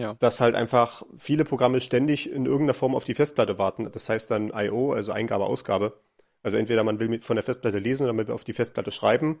Ja. 0.00 0.14
Dass 0.14 0.40
halt 0.40 0.54
einfach 0.54 1.02
viele 1.18 1.44
Programme 1.44 1.80
ständig 1.82 2.30
in 2.30 2.46
irgendeiner 2.46 2.72
Form 2.72 2.94
auf 2.94 3.04
die 3.04 3.14
Festplatte 3.14 3.58
warten. 3.58 3.90
Das 3.92 4.08
heißt 4.08 4.30
dann 4.30 4.50
I.O., 4.54 4.92
also 4.92 5.12
Eingabe, 5.12 5.44
Ausgabe. 5.44 6.00
Also 6.42 6.56
entweder 6.56 6.84
man 6.84 6.98
will 6.98 7.10
mit 7.10 7.22
von 7.22 7.36
der 7.36 7.42
Festplatte 7.42 7.78
lesen 7.78 8.04
oder 8.04 8.14
man 8.14 8.26
will 8.26 8.34
auf 8.34 8.44
die 8.44 8.54
Festplatte 8.54 8.92
schreiben 8.92 9.40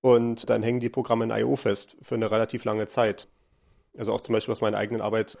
und 0.00 0.50
dann 0.50 0.64
hängen 0.64 0.80
die 0.80 0.88
Programme 0.88 1.22
in 1.24 1.30
I.O. 1.30 1.54
fest 1.54 1.96
für 2.02 2.16
eine 2.16 2.32
relativ 2.32 2.64
lange 2.64 2.88
Zeit. 2.88 3.28
Also 3.96 4.12
auch 4.12 4.20
zum 4.20 4.32
Beispiel 4.32 4.50
aus 4.50 4.60
meiner 4.60 4.76
eigenen 4.76 5.02
Arbeit 5.02 5.38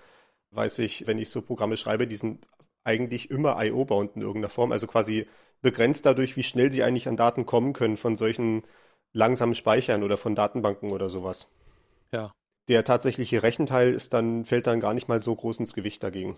weiß 0.52 0.78
ich, 0.78 1.08
wenn 1.08 1.18
ich 1.18 1.30
so 1.30 1.42
Programme 1.42 1.76
schreibe, 1.76 2.06
die 2.06 2.14
sind 2.14 2.46
eigentlich 2.84 3.30
immer 3.30 3.60
I.O.-bound 3.60 4.14
in 4.14 4.22
irgendeiner 4.22 4.48
Form, 4.48 4.70
also 4.70 4.86
quasi 4.86 5.26
begrenzt 5.60 6.06
dadurch, 6.06 6.36
wie 6.36 6.44
schnell 6.44 6.70
sie 6.70 6.84
eigentlich 6.84 7.08
an 7.08 7.16
Daten 7.16 7.46
kommen 7.46 7.72
können 7.72 7.96
von 7.96 8.14
solchen 8.14 8.62
langsamen 9.12 9.56
Speichern 9.56 10.04
oder 10.04 10.16
von 10.16 10.36
Datenbanken 10.36 10.92
oder 10.92 11.08
sowas. 11.08 11.48
Ja. 12.12 12.32
Der 12.68 12.84
tatsächliche 12.84 13.42
Rechenteil 13.42 13.92
ist 13.92 14.12
dann, 14.12 14.44
fällt 14.44 14.66
dann 14.66 14.80
gar 14.80 14.94
nicht 14.94 15.08
mal 15.08 15.20
so 15.20 15.34
groß 15.34 15.60
ins 15.60 15.74
Gewicht 15.74 16.02
dagegen. 16.02 16.36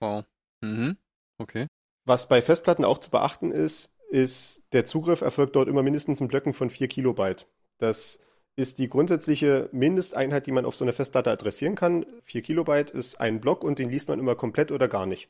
Wow. 0.00 0.24
Mhm. 0.60 0.96
Okay. 1.38 1.66
Was 2.04 2.28
bei 2.28 2.40
Festplatten 2.42 2.84
auch 2.84 2.98
zu 2.98 3.10
beachten 3.10 3.50
ist, 3.50 3.92
ist, 4.10 4.62
der 4.72 4.84
Zugriff 4.84 5.20
erfolgt 5.20 5.56
dort 5.56 5.68
immer 5.68 5.82
mindestens 5.82 6.20
in 6.20 6.28
Blöcken 6.28 6.52
von 6.52 6.70
4 6.70 6.88
Kilobyte. 6.88 7.46
Das 7.78 8.20
ist 8.56 8.78
die 8.78 8.88
grundsätzliche 8.88 9.68
Mindesteinheit, 9.72 10.46
die 10.46 10.52
man 10.52 10.64
auf 10.64 10.74
so 10.74 10.84
einer 10.84 10.92
Festplatte 10.92 11.30
adressieren 11.30 11.76
kann. 11.76 12.06
4 12.22 12.42
Kilobyte 12.42 12.90
ist 12.90 13.20
ein 13.20 13.40
Block 13.40 13.62
und 13.62 13.78
den 13.78 13.90
liest 13.90 14.08
man 14.08 14.18
immer 14.18 14.34
komplett 14.34 14.72
oder 14.72 14.88
gar 14.88 15.06
nicht. 15.06 15.28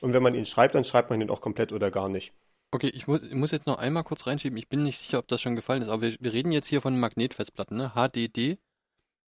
Und 0.00 0.12
wenn 0.12 0.22
man 0.22 0.34
ihn 0.34 0.44
schreibt, 0.44 0.74
dann 0.74 0.84
schreibt 0.84 1.10
man 1.10 1.20
ihn 1.20 1.30
auch 1.30 1.40
komplett 1.40 1.72
oder 1.72 1.90
gar 1.90 2.08
nicht. 2.08 2.34
Okay, 2.72 2.88
ich 2.88 3.06
muss, 3.06 3.22
ich 3.22 3.34
muss 3.34 3.52
jetzt 3.52 3.66
noch 3.66 3.78
einmal 3.78 4.04
kurz 4.04 4.26
reinschieben. 4.26 4.58
Ich 4.58 4.68
bin 4.68 4.82
nicht 4.82 4.98
sicher, 4.98 5.18
ob 5.18 5.28
das 5.28 5.40
schon 5.40 5.56
gefallen 5.56 5.80
ist, 5.82 5.88
aber 5.88 6.02
wir, 6.02 6.16
wir 6.20 6.32
reden 6.32 6.52
jetzt 6.52 6.66
hier 6.66 6.82
von 6.82 6.98
Magnetfestplatten, 6.98 7.76
ne? 7.76 7.92
HDD. 7.94 8.58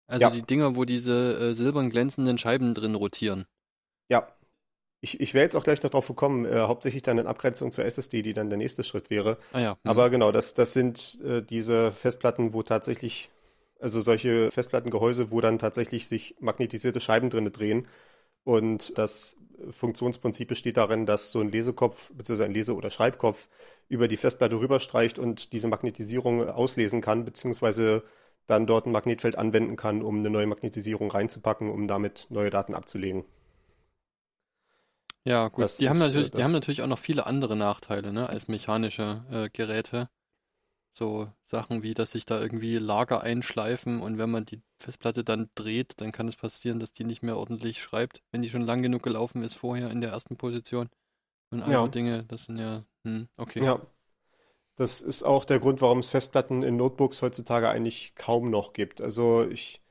Also 0.07 0.25
Ja. 0.25 0.29
die 0.29 0.41
Dinger, 0.41 0.75
wo 0.75 0.85
diese 0.85 1.51
äh, 1.51 1.53
silbern 1.53 1.89
glänzenden 1.89 2.37
Scheiben 2.37 2.73
drin 2.73 2.95
rotieren. 2.95 3.45
Ja. 4.09 4.27
Ich, 5.01 5.19
ich 5.19 5.33
wäre 5.33 5.43
jetzt 5.43 5.55
auch 5.55 5.63
gleich 5.63 5.83
noch 5.83 5.91
drauf 5.91 6.07
gekommen, 6.07 6.45
äh, 6.45 6.61
hauptsächlich 6.61 7.03
dann 7.03 7.19
in 7.19 7.27
Abgrenzung 7.27 7.71
zur 7.71 7.85
SSD, 7.85 8.23
die 8.23 8.33
dann 8.33 8.49
der 8.49 8.57
nächste 8.57 8.83
Schritt 8.83 9.09
wäre. 9.09 9.37
Ah 9.51 9.59
ja. 9.59 9.77
mhm. 9.83 9.89
Aber 9.89 10.09
genau, 10.09 10.31
das, 10.31 10.53
das 10.55 10.73
sind 10.73 11.19
äh, 11.23 11.41
diese 11.43 11.91
Festplatten, 11.91 12.53
wo 12.53 12.63
tatsächlich, 12.63 13.29
also 13.79 14.01
solche 14.01 14.49
Festplattengehäuse, 14.51 15.31
wo 15.31 15.41
dann 15.41 15.59
tatsächlich 15.59 16.07
sich 16.07 16.35
magnetisierte 16.39 16.99
Scheiben 17.01 17.29
drinne 17.29 17.51
drehen. 17.51 17.87
Und 18.43 18.97
das 18.97 19.37
Funktionsprinzip 19.71 20.47
besteht 20.47 20.77
darin, 20.77 21.05
dass 21.05 21.31
so 21.31 21.39
ein 21.41 21.49
Lesekopf 21.51 22.11
bzw. 22.13 22.45
ein 22.45 22.53
Lese- 22.53 22.75
oder 22.75 22.89
Schreibkopf 22.91 23.47
über 23.89 24.07
die 24.07 24.17
Festplatte 24.17 24.59
rüberstreicht 24.59 25.19
und 25.19 25.53
diese 25.53 25.67
Magnetisierung 25.67 26.49
auslesen 26.49 27.01
kann, 27.01 27.25
beziehungsweise 27.25 28.03
dann 28.47 28.65
dort 28.67 28.85
ein 28.87 28.91
Magnetfeld 28.91 29.37
anwenden 29.37 29.75
kann, 29.75 30.01
um 30.01 30.19
eine 30.19 30.29
neue 30.29 30.47
Magnetisierung 30.47 31.11
reinzupacken, 31.11 31.69
um 31.69 31.87
damit 31.87 32.27
neue 32.29 32.49
Daten 32.49 32.73
abzulegen. 32.73 33.25
Ja, 35.25 35.49
gut. 35.49 35.63
Das 35.63 35.77
die 35.79 35.89
haben 35.89 35.97
ist, 35.97 36.01
äh, 36.01 36.07
natürlich, 36.07 36.31
die 36.31 36.43
haben 36.43 36.51
natürlich 36.53 36.81
auch 36.81 36.87
noch 36.87 36.99
viele 36.99 37.25
andere 37.25 37.55
Nachteile, 37.55 38.13
ne, 38.13 38.29
als 38.29 38.47
mechanische 38.47 39.25
äh, 39.29 39.49
Geräte. 39.51 40.09
So 40.93 41.31
Sachen 41.45 41.83
wie, 41.83 41.93
dass 41.93 42.11
sich 42.13 42.25
da 42.25 42.41
irgendwie 42.41 42.77
Lager 42.77 43.21
einschleifen 43.21 44.01
und 44.01 44.17
wenn 44.19 44.31
man 44.31 44.45
die 44.45 44.61
Festplatte 44.79 45.23
dann 45.23 45.49
dreht, 45.55 46.01
dann 46.01 46.11
kann 46.11 46.27
es 46.27 46.35
passieren, 46.37 46.79
dass 46.79 46.93
die 46.93 47.05
nicht 47.05 47.23
mehr 47.23 47.37
ordentlich 47.37 47.81
schreibt, 47.81 48.23
wenn 48.31 48.41
die 48.43 48.49
schon 48.49 48.63
lang 48.63 48.81
genug 48.83 49.03
gelaufen 49.03 49.43
ist 49.43 49.55
vorher 49.55 49.91
in 49.91 50.01
der 50.01 50.11
ersten 50.11 50.37
Position. 50.37 50.89
Und 51.51 51.63
andere 51.63 51.73
Ja. 51.73 51.87
Dinge, 51.89 52.23
das 52.25 52.45
sind 52.45 52.59
ja, 52.59 52.85
hm, 53.05 53.29
okay. 53.37 53.61
Ja. 53.65 53.81
Das 54.77 55.01
ist 55.01 55.23
auch 55.23 55.43
der 55.43 55.59
Grund, 55.59 55.81
warum 55.81 55.99
es 55.99 56.07
Festplatten 56.09 56.63
in 56.63 56.77
Notebooks 56.77 57.21
heutzutage 57.21 57.67
eigentlich 57.69 58.15
kaum 58.15 58.49
noch 58.49 58.71
gibt. 58.73 59.01
Also 59.01 59.43
ich 59.49 59.81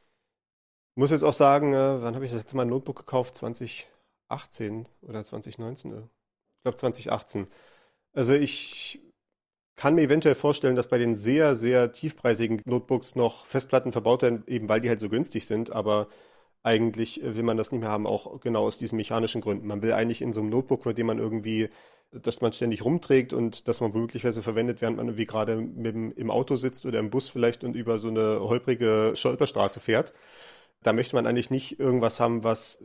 muss 0.94 1.10
jetzt 1.10 1.22
auch 1.24 1.32
sagen, 1.32 1.74
äh, 1.74 2.02
wann 2.02 2.14
habe 2.14 2.24
ich 2.24 2.30
das 2.30 2.40
letzte 2.40 2.56
Mal 2.56 2.62
ein 2.62 2.68
Notebook 2.70 2.96
gekauft? 2.96 3.34
2018 3.34 4.84
oder 5.02 5.22
2019? 5.24 5.92
äh, 5.92 5.96
Ich 5.98 6.62
glaube 6.64 6.76
2018. 6.78 7.48
Also 8.14 8.32
ich 8.34 9.00
kann 9.76 9.94
mir 9.96 10.02
eventuell 10.02 10.34
vorstellen, 10.36 10.76
dass 10.76 10.88
bei 10.88 10.98
den 10.98 11.14
sehr, 11.16 11.56
sehr 11.56 11.92
tiefpreisigen 11.92 12.62
Notebooks 12.66 13.16
noch 13.16 13.46
Festplatten 13.46 13.92
verbaut 13.92 14.22
werden, 14.22 14.44
eben 14.48 14.68
weil 14.68 14.80
die 14.82 14.88
halt 14.90 15.00
so 15.00 15.08
günstig 15.10 15.46
sind, 15.46 15.72
aber 15.72 16.08
eigentlich 16.62 17.20
will 17.24 17.42
man 17.44 17.56
das 17.58 17.72
nicht 17.72 17.80
mehr 17.82 17.90
haben, 17.90 18.06
auch 18.06 18.40
genau 18.40 18.64
aus 18.66 18.78
diesen 18.78 18.96
mechanischen 18.98 19.40
Gründen. 19.42 19.66
Man 19.68 19.82
will 19.82 19.92
eigentlich 19.94 20.22
in 20.22 20.32
so 20.32 20.40
einem 20.40 20.50
Notebook, 20.50 20.86
mit 20.86 20.98
dem 20.98 21.06
man 21.08 21.18
irgendwie, 21.18 21.70
dass 22.22 22.40
man 22.40 22.52
ständig 22.52 22.84
rumträgt 22.84 23.32
und 23.32 23.68
dass 23.68 23.80
man 23.80 23.94
womöglicherweise 23.94 24.42
verwendet, 24.42 24.80
während 24.80 24.96
man 24.96 25.06
irgendwie 25.06 25.26
gerade 25.26 25.56
dem, 25.56 26.12
im 26.12 26.30
Auto 26.30 26.56
sitzt 26.56 26.86
oder 26.86 26.98
im 26.98 27.10
Bus 27.10 27.28
vielleicht 27.28 27.64
und 27.64 27.76
über 27.76 27.98
so 27.98 28.08
eine 28.08 28.40
holprige 28.40 29.12
Stolperstraße 29.14 29.80
fährt. 29.80 30.12
Da 30.82 30.92
möchte 30.92 31.16
man 31.16 31.26
eigentlich 31.26 31.50
nicht 31.50 31.80
irgendwas 31.80 32.20
haben, 32.20 32.44
was 32.44 32.82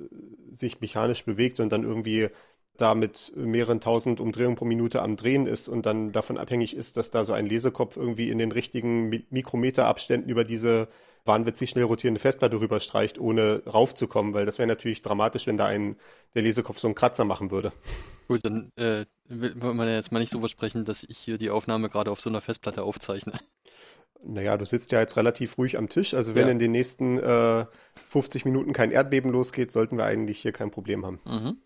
sich 0.51 0.81
mechanisch 0.81 1.25
bewegt 1.25 1.59
und 1.59 1.71
dann 1.71 1.83
irgendwie 1.83 2.29
da 2.77 2.95
mit 2.95 3.33
mehreren 3.35 3.79
tausend 3.79 4.19
Umdrehungen 4.19 4.55
pro 4.55 4.65
Minute 4.65 5.01
am 5.01 5.17
Drehen 5.17 5.45
ist 5.45 5.67
und 5.67 5.85
dann 5.85 6.11
davon 6.11 6.37
abhängig 6.37 6.75
ist, 6.75 6.97
dass 6.97 7.11
da 7.11 7.23
so 7.23 7.33
ein 7.33 7.45
Lesekopf 7.45 7.97
irgendwie 7.97 8.29
in 8.29 8.37
den 8.37 8.51
richtigen 8.51 9.09
Mi- 9.09 9.25
Mikrometerabständen 9.29 10.29
über 10.29 10.43
diese 10.43 10.87
wahnwitzig 11.25 11.69
schnell 11.69 11.83
rotierende 11.83 12.19
Festplatte 12.19 12.59
rüberstreicht, 12.59 13.19
ohne 13.19 13.61
raufzukommen, 13.71 14.33
weil 14.33 14.47
das 14.47 14.57
wäre 14.57 14.67
natürlich 14.67 15.03
dramatisch, 15.03 15.45
wenn 15.45 15.57
da 15.57 15.67
ein, 15.67 15.97
der 16.33 16.41
Lesekopf 16.41 16.79
so 16.79 16.87
einen 16.87 16.95
Kratzer 16.95 17.25
machen 17.25 17.51
würde. 17.51 17.71
Gut, 18.27 18.43
dann 18.43 18.71
äh, 18.77 19.05
man 19.31 19.87
ja 19.87 19.95
jetzt 19.95 20.11
mal 20.11 20.19
nicht 20.19 20.31
so 20.31 20.39
versprechen, 20.39 20.85
dass 20.85 21.03
ich 21.03 21.17
hier 21.17 21.37
die 21.37 21.49
Aufnahme 21.49 21.89
gerade 21.89 22.11
auf 22.11 22.21
so 22.21 22.29
einer 22.29 22.41
Festplatte 22.41 22.83
aufzeichne. 22.83 23.33
Naja, 24.23 24.57
du 24.57 24.65
sitzt 24.65 24.91
ja 24.91 24.99
jetzt 24.99 25.17
relativ 25.17 25.57
ruhig 25.57 25.77
am 25.77 25.89
Tisch, 25.89 26.13
also 26.13 26.35
wenn 26.35 26.45
Ja. 26.47 26.51
in 26.51 26.59
den 26.59 26.71
nächsten 26.71 27.17
äh, 27.17 27.65
50 28.09 28.45
Minuten 28.45 28.71
kein 28.73 28.91
Erdbeben 28.91 29.31
losgeht, 29.31 29.71
sollten 29.71 29.97
wir 29.97 30.05
eigentlich 30.05 30.39
hier 30.39 30.51
kein 30.51 30.69
Problem 30.69 31.05
haben. 31.05 31.19
Mhm. 31.25 31.57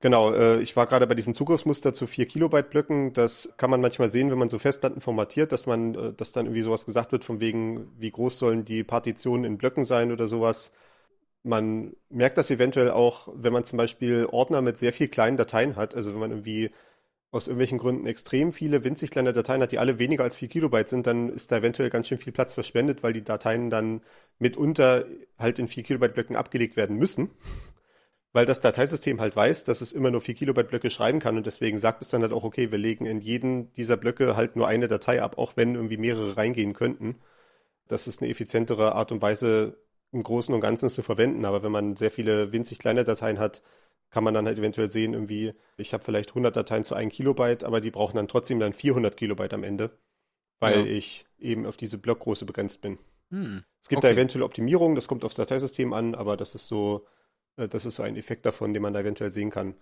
Genau, 0.00 0.34
äh, 0.34 0.60
ich 0.60 0.76
war 0.76 0.86
gerade 0.86 1.06
bei 1.06 1.14
diesen 1.14 1.32
Zugriffsmuster 1.32 1.94
zu 1.94 2.06
4 2.06 2.26
Kilobyte 2.26 2.68
Blöcken. 2.68 3.12
Das 3.14 3.48
kann 3.56 3.70
man 3.70 3.80
manchmal 3.80 4.10
sehen, 4.10 4.30
wenn 4.30 4.38
man 4.38 4.50
so 4.50 4.58
Festplatten 4.58 5.00
formatiert, 5.00 5.50
dass 5.52 5.64
man, 5.64 5.94
äh, 5.94 6.12
dass 6.12 6.32
dann 6.32 6.46
irgendwie 6.46 6.62
sowas 6.62 6.84
gesagt 6.84 7.12
wird, 7.12 7.24
von 7.24 7.40
wegen, 7.40 7.90
wie 7.98 8.10
groß 8.10 8.38
sollen 8.38 8.64
die 8.64 8.84
Partitionen 8.84 9.44
in 9.44 9.56
Blöcken 9.58 9.84
sein 9.84 10.12
oder 10.12 10.28
sowas. 10.28 10.72
Man 11.44 11.94
merkt 12.08 12.38
das 12.38 12.50
eventuell 12.50 12.90
auch, 12.90 13.28
wenn 13.34 13.52
man 13.52 13.64
zum 13.64 13.76
Beispiel 13.76 14.26
Ordner 14.30 14.62
mit 14.62 14.78
sehr 14.78 14.92
viel 14.92 15.08
kleinen 15.08 15.36
Dateien 15.36 15.76
hat, 15.76 15.94
also 15.94 16.12
wenn 16.12 16.20
man 16.20 16.30
irgendwie 16.30 16.70
aus 17.30 17.46
irgendwelchen 17.48 17.78
Gründen 17.78 18.06
extrem 18.06 18.52
viele 18.52 18.84
winzig 18.84 19.10
kleine 19.10 19.32
Dateien 19.32 19.62
hat, 19.62 19.72
die 19.72 19.78
alle 19.78 19.98
weniger 19.98 20.24
als 20.24 20.36
4 20.36 20.48
Kilobyte 20.48 20.88
sind, 20.88 21.06
dann 21.06 21.28
ist 21.28 21.52
da 21.52 21.58
eventuell 21.58 21.90
ganz 21.90 22.08
schön 22.08 22.18
viel 22.18 22.32
Platz 22.32 22.54
verschwendet, 22.54 23.02
weil 23.02 23.12
die 23.12 23.24
Dateien 23.24 23.70
dann 23.70 24.02
mitunter 24.38 25.04
halt 25.38 25.58
in 25.58 25.68
4 25.68 25.82
Kilobyte 25.84 26.14
Blöcken 26.14 26.36
abgelegt 26.36 26.76
werden 26.76 26.96
müssen 26.96 27.30
weil 28.34 28.46
das 28.46 28.60
Dateisystem 28.60 29.20
halt 29.20 29.36
weiß, 29.36 29.62
dass 29.62 29.80
es 29.80 29.92
immer 29.92 30.10
nur 30.10 30.20
4 30.20 30.34
Kilobyte 30.34 30.68
Blöcke 30.68 30.90
schreiben 30.90 31.20
kann 31.20 31.36
und 31.36 31.46
deswegen 31.46 31.78
sagt 31.78 32.02
es 32.02 32.08
dann 32.08 32.22
halt 32.22 32.32
auch, 32.32 32.42
okay, 32.42 32.72
wir 32.72 32.78
legen 32.78 33.06
in 33.06 33.20
jeden 33.20 33.72
dieser 33.74 33.96
Blöcke 33.96 34.36
halt 34.36 34.56
nur 34.56 34.66
eine 34.66 34.88
Datei 34.88 35.22
ab, 35.22 35.38
auch 35.38 35.56
wenn 35.56 35.76
irgendwie 35.76 35.96
mehrere 35.96 36.36
reingehen 36.36 36.74
könnten. 36.74 37.14
Das 37.86 38.08
ist 38.08 38.20
eine 38.20 38.30
effizientere 38.30 38.94
Art 38.96 39.12
und 39.12 39.22
Weise, 39.22 39.76
im 40.14 40.22
Großen 40.22 40.54
und 40.54 40.60
Ganzen 40.60 40.88
zu 40.88 41.02
verwenden. 41.02 41.44
Aber 41.44 41.62
wenn 41.62 41.72
man 41.72 41.96
sehr 41.96 42.10
viele 42.10 42.52
winzig 42.52 42.78
kleine 42.78 43.04
Dateien 43.04 43.38
hat, 43.38 43.62
kann 44.10 44.24
man 44.24 44.32
dann 44.32 44.46
halt 44.46 44.58
eventuell 44.58 44.88
sehen, 44.88 45.12
irgendwie, 45.12 45.54
ich 45.76 45.92
habe 45.92 46.04
vielleicht 46.04 46.30
100 46.30 46.54
Dateien 46.54 46.84
zu 46.84 46.94
1 46.94 47.12
Kilobyte, 47.12 47.64
aber 47.64 47.80
die 47.80 47.90
brauchen 47.90 48.16
dann 48.16 48.28
trotzdem 48.28 48.60
dann 48.60 48.72
400 48.72 49.16
Kilobyte 49.16 49.52
am 49.52 49.64
Ende, 49.64 49.90
weil 50.60 50.86
ja. 50.86 50.86
ich 50.86 51.26
eben 51.38 51.66
auf 51.66 51.76
diese 51.76 51.98
Blockgröße 51.98 52.46
begrenzt 52.46 52.80
bin. 52.80 52.98
Hm. 53.30 53.64
Es 53.82 53.88
gibt 53.88 53.98
okay. 53.98 54.08
da 54.08 54.12
eventuell 54.14 54.44
Optimierungen, 54.44 54.94
das 54.94 55.08
kommt 55.08 55.24
aufs 55.24 55.34
Dateisystem 55.34 55.92
an, 55.92 56.14
aber 56.14 56.36
das 56.36 56.54
ist 56.54 56.68
so, 56.68 57.04
äh, 57.56 57.66
das 57.66 57.86
ist 57.86 57.96
so 57.96 58.04
ein 58.04 58.16
Effekt 58.16 58.46
davon, 58.46 58.72
den 58.72 58.82
man 58.82 58.92
da 58.92 59.00
eventuell 59.00 59.30
sehen 59.30 59.50
kann. 59.50 59.74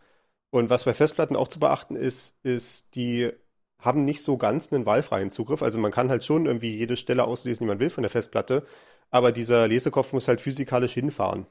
Und 0.51 0.71
was 0.71 0.85
bei 0.85 0.95
Festplatten 0.95 1.37
auch 1.37 1.49
zu 1.49 1.61
beachten 1.61 1.97
ist, 1.97 2.37
ist, 2.43 2.95
die 2.95 3.33
haben 3.79 4.05
nicht 4.05 4.23
so 4.23 4.37
ganz 4.37 4.73
einen 4.73 4.87
wahlfreien 4.87 5.31
Zugriff. 5.31 5.63
Also 5.63 5.79
man 5.79 5.91
kann 5.91 6.09
halt 6.09 6.25
schon 6.25 6.47
irgendwie 6.47 6.77
jede 6.77 6.97
Stelle 6.97 7.25
auslesen, 7.25 7.65
die 7.65 7.69
man 7.69 7.81
will 7.81 7.91
von 7.91 8.03
der 8.03 8.11
Festplatte, 8.11 8.65
aber 9.13 9.31
dieser 9.31 9.69
Lesekopf 9.69 10.13
muss 10.13 10.27
halt 10.27 10.41
physikalisch 10.41 10.95
hinfahren. 10.95 11.47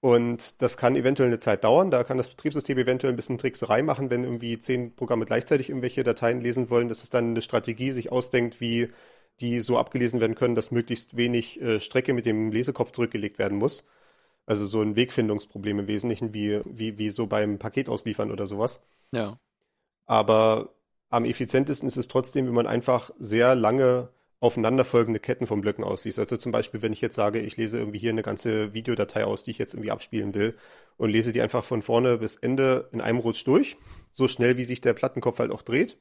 Und 0.00 0.60
das 0.60 0.76
kann 0.76 0.96
eventuell 0.96 1.28
eine 1.28 1.38
Zeit 1.38 1.62
dauern. 1.62 1.92
Da 1.92 2.02
kann 2.02 2.18
das 2.18 2.28
Betriebssystem 2.28 2.76
eventuell 2.76 3.12
ein 3.12 3.16
bisschen 3.16 3.38
Trickserei 3.38 3.82
machen, 3.82 4.10
wenn 4.10 4.24
irgendwie 4.24 4.58
zehn 4.58 4.94
Programme 4.96 5.24
gleichzeitig 5.24 5.68
irgendwelche 5.68 6.02
Dateien 6.02 6.40
lesen 6.40 6.70
wollen. 6.70 6.88
Das 6.88 7.04
ist 7.04 7.14
dann 7.14 7.30
eine 7.30 7.42
Strategie, 7.42 7.92
sich 7.92 8.10
ausdenkt, 8.10 8.60
wie 8.60 8.90
die 9.40 9.60
so 9.60 9.78
abgelesen 9.78 10.20
werden 10.20 10.34
können, 10.34 10.56
dass 10.56 10.72
möglichst 10.72 11.16
wenig 11.16 11.62
äh, 11.62 11.78
Strecke 11.78 12.14
mit 12.14 12.26
dem 12.26 12.50
Lesekopf 12.50 12.90
zurückgelegt 12.90 13.38
werden 13.38 13.58
muss. 13.58 13.84
Also 14.44 14.66
so 14.66 14.82
ein 14.82 14.96
Wegfindungsproblem 14.96 15.78
im 15.78 15.86
Wesentlichen, 15.86 16.34
wie, 16.34 16.60
wie, 16.64 16.98
wie 16.98 17.10
so 17.10 17.28
beim 17.28 17.60
Paketausliefern 17.60 18.32
oder 18.32 18.48
sowas. 18.48 18.80
Ja. 19.12 19.38
Aber 20.06 20.74
am 21.10 21.24
effizientesten 21.24 21.86
ist 21.86 21.96
es 21.96 22.08
trotzdem, 22.08 22.46
wenn 22.46 22.54
man 22.54 22.66
einfach 22.66 23.12
sehr 23.20 23.54
lange 23.54 24.08
aufeinanderfolgende 24.42 25.20
Ketten 25.20 25.46
von 25.46 25.60
Blöcken 25.60 25.84
ausliest. 25.84 26.18
Also 26.18 26.36
zum 26.36 26.50
Beispiel, 26.50 26.82
wenn 26.82 26.92
ich 26.92 27.00
jetzt 27.00 27.14
sage, 27.14 27.38
ich 27.38 27.56
lese 27.56 27.78
irgendwie 27.78 28.00
hier 28.00 28.10
eine 28.10 28.24
ganze 28.24 28.74
Videodatei 28.74 29.24
aus, 29.24 29.44
die 29.44 29.52
ich 29.52 29.58
jetzt 29.58 29.74
irgendwie 29.74 29.92
abspielen 29.92 30.34
will 30.34 30.56
und 30.96 31.10
lese 31.10 31.30
die 31.30 31.40
einfach 31.40 31.62
von 31.62 31.80
vorne 31.80 32.18
bis 32.18 32.34
Ende 32.34 32.88
in 32.92 33.00
einem 33.00 33.18
Rutsch 33.18 33.46
durch, 33.46 33.76
so 34.10 34.26
schnell 34.26 34.56
wie 34.56 34.64
sich 34.64 34.80
der 34.80 34.94
Plattenkopf 34.94 35.38
halt 35.38 35.52
auch 35.52 35.62
dreht. 35.62 35.96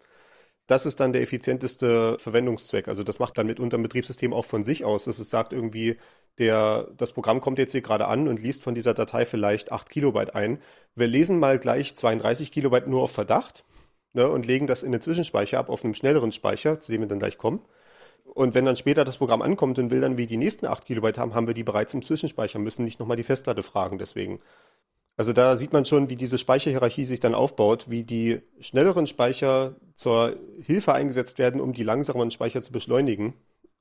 Das 0.65 0.87
ist 0.87 0.99
dann 0.99 1.13
der 1.13 1.21
effizienteste 1.21 2.17
Verwendungszweck. 2.17 2.87
Also 2.87 3.03
das 3.03 3.19
macht 3.19 3.37
dann 3.37 3.45
mit 3.45 3.59
unserem 3.59 3.83
Betriebssystem 3.83 4.33
auch 4.33 4.45
von 4.45 4.63
sich 4.63 4.85
aus, 4.85 5.05
dass 5.05 5.19
es 5.19 5.29
sagt 5.29 5.53
irgendwie, 5.53 5.97
der, 6.39 6.87
das 6.97 7.11
Programm 7.11 7.41
kommt 7.41 7.59
jetzt 7.59 7.73
hier 7.73 7.81
gerade 7.81 8.07
an 8.07 8.27
und 8.27 8.41
liest 8.41 8.63
von 8.63 8.73
dieser 8.73 8.95
Datei 8.95 9.25
vielleicht 9.25 9.71
8 9.71 9.87
Kilobyte 9.87 10.33
ein. 10.33 10.59
Wir 10.95 11.07
lesen 11.07 11.37
mal 11.37 11.59
gleich 11.59 11.95
32 11.95 12.51
Kilobyte 12.51 12.87
nur 12.87 13.03
auf 13.03 13.11
Verdacht 13.11 13.65
ne, 14.13 14.27
und 14.27 14.47
legen 14.47 14.65
das 14.65 14.81
in 14.81 14.91
den 14.91 15.01
Zwischenspeicher 15.01 15.59
ab 15.59 15.69
auf 15.69 15.83
einem 15.83 15.93
schnelleren 15.93 16.31
Speicher, 16.31 16.79
zu 16.79 16.91
dem 16.91 17.01
wir 17.01 17.07
dann 17.07 17.19
gleich 17.19 17.37
kommen. 17.37 17.61
Und 18.33 18.55
wenn 18.55 18.63
dann 18.63 18.77
später 18.77 19.03
das 19.03 19.17
Programm 19.17 19.41
ankommt 19.41 19.77
und 19.77 19.91
will 19.91 19.99
dann 19.99 20.17
wie 20.17 20.25
die 20.25 20.37
nächsten 20.37 20.65
8 20.65 20.85
Kilobyte 20.85 21.17
haben, 21.17 21.35
haben 21.35 21.47
wir 21.47 21.53
die 21.53 21.65
bereits 21.65 21.93
im 21.93 22.01
Zwischenspeicher, 22.01 22.59
müssen 22.59 22.85
nicht 22.85 22.99
nochmal 22.99 23.17
die 23.17 23.23
Festplatte 23.23 23.61
fragen 23.61 23.97
deswegen. 23.97 24.39
Also 25.17 25.33
da 25.33 25.57
sieht 25.57 25.73
man 25.73 25.83
schon, 25.83 26.09
wie 26.09 26.15
diese 26.15 26.37
Speicherhierarchie 26.37 27.03
sich 27.03 27.19
dann 27.19 27.35
aufbaut, 27.35 27.89
wie 27.89 28.05
die 28.05 28.41
schnelleren 28.61 29.05
Speicher 29.05 29.75
zur 29.93 30.37
Hilfe 30.61 30.93
eingesetzt 30.93 31.39
werden, 31.39 31.59
um 31.59 31.73
die 31.73 31.83
langsameren 31.83 32.31
Speicher 32.31 32.61
zu 32.61 32.71
beschleunigen. 32.71 33.33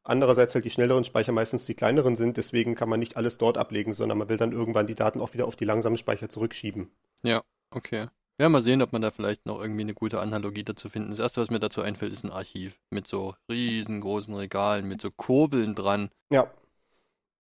Andererseits 0.02 0.54
halt 0.54 0.64
die 0.64 0.70
schnelleren 0.70 1.04
Speicher 1.04 1.30
meistens 1.30 1.66
die 1.66 1.74
kleineren 1.74 2.16
sind, 2.16 2.36
deswegen 2.36 2.74
kann 2.74 2.88
man 2.88 2.98
nicht 2.98 3.16
alles 3.16 3.38
dort 3.38 3.56
ablegen, 3.56 3.92
sondern 3.92 4.18
man 4.18 4.28
will 4.28 4.36
dann 4.36 4.52
irgendwann 4.52 4.88
die 4.88 4.96
Daten 4.96 5.20
auch 5.20 5.32
wieder 5.32 5.46
auf 5.46 5.56
die 5.56 5.64
langsamen 5.64 5.98
Speicher 5.98 6.28
zurückschieben. 6.28 6.90
Ja, 7.22 7.44
okay. 7.70 8.08
Ja, 8.40 8.48
mal 8.48 8.62
sehen, 8.62 8.80
ob 8.80 8.94
man 8.94 9.02
da 9.02 9.10
vielleicht 9.10 9.44
noch 9.44 9.60
irgendwie 9.60 9.82
eine 9.82 9.92
gute 9.92 10.18
Analogie 10.18 10.64
dazu 10.64 10.88
finden. 10.88 11.10
Das 11.10 11.18
erste, 11.18 11.42
was 11.42 11.50
mir 11.50 11.60
dazu 11.60 11.82
einfällt, 11.82 12.10
ist 12.10 12.24
ein 12.24 12.30
Archiv 12.30 12.80
mit 12.88 13.06
so 13.06 13.34
riesengroßen 13.50 14.34
Regalen, 14.34 14.88
mit 14.88 15.02
so 15.02 15.10
Kurbeln 15.10 15.74
dran. 15.74 16.08
Ja. 16.32 16.50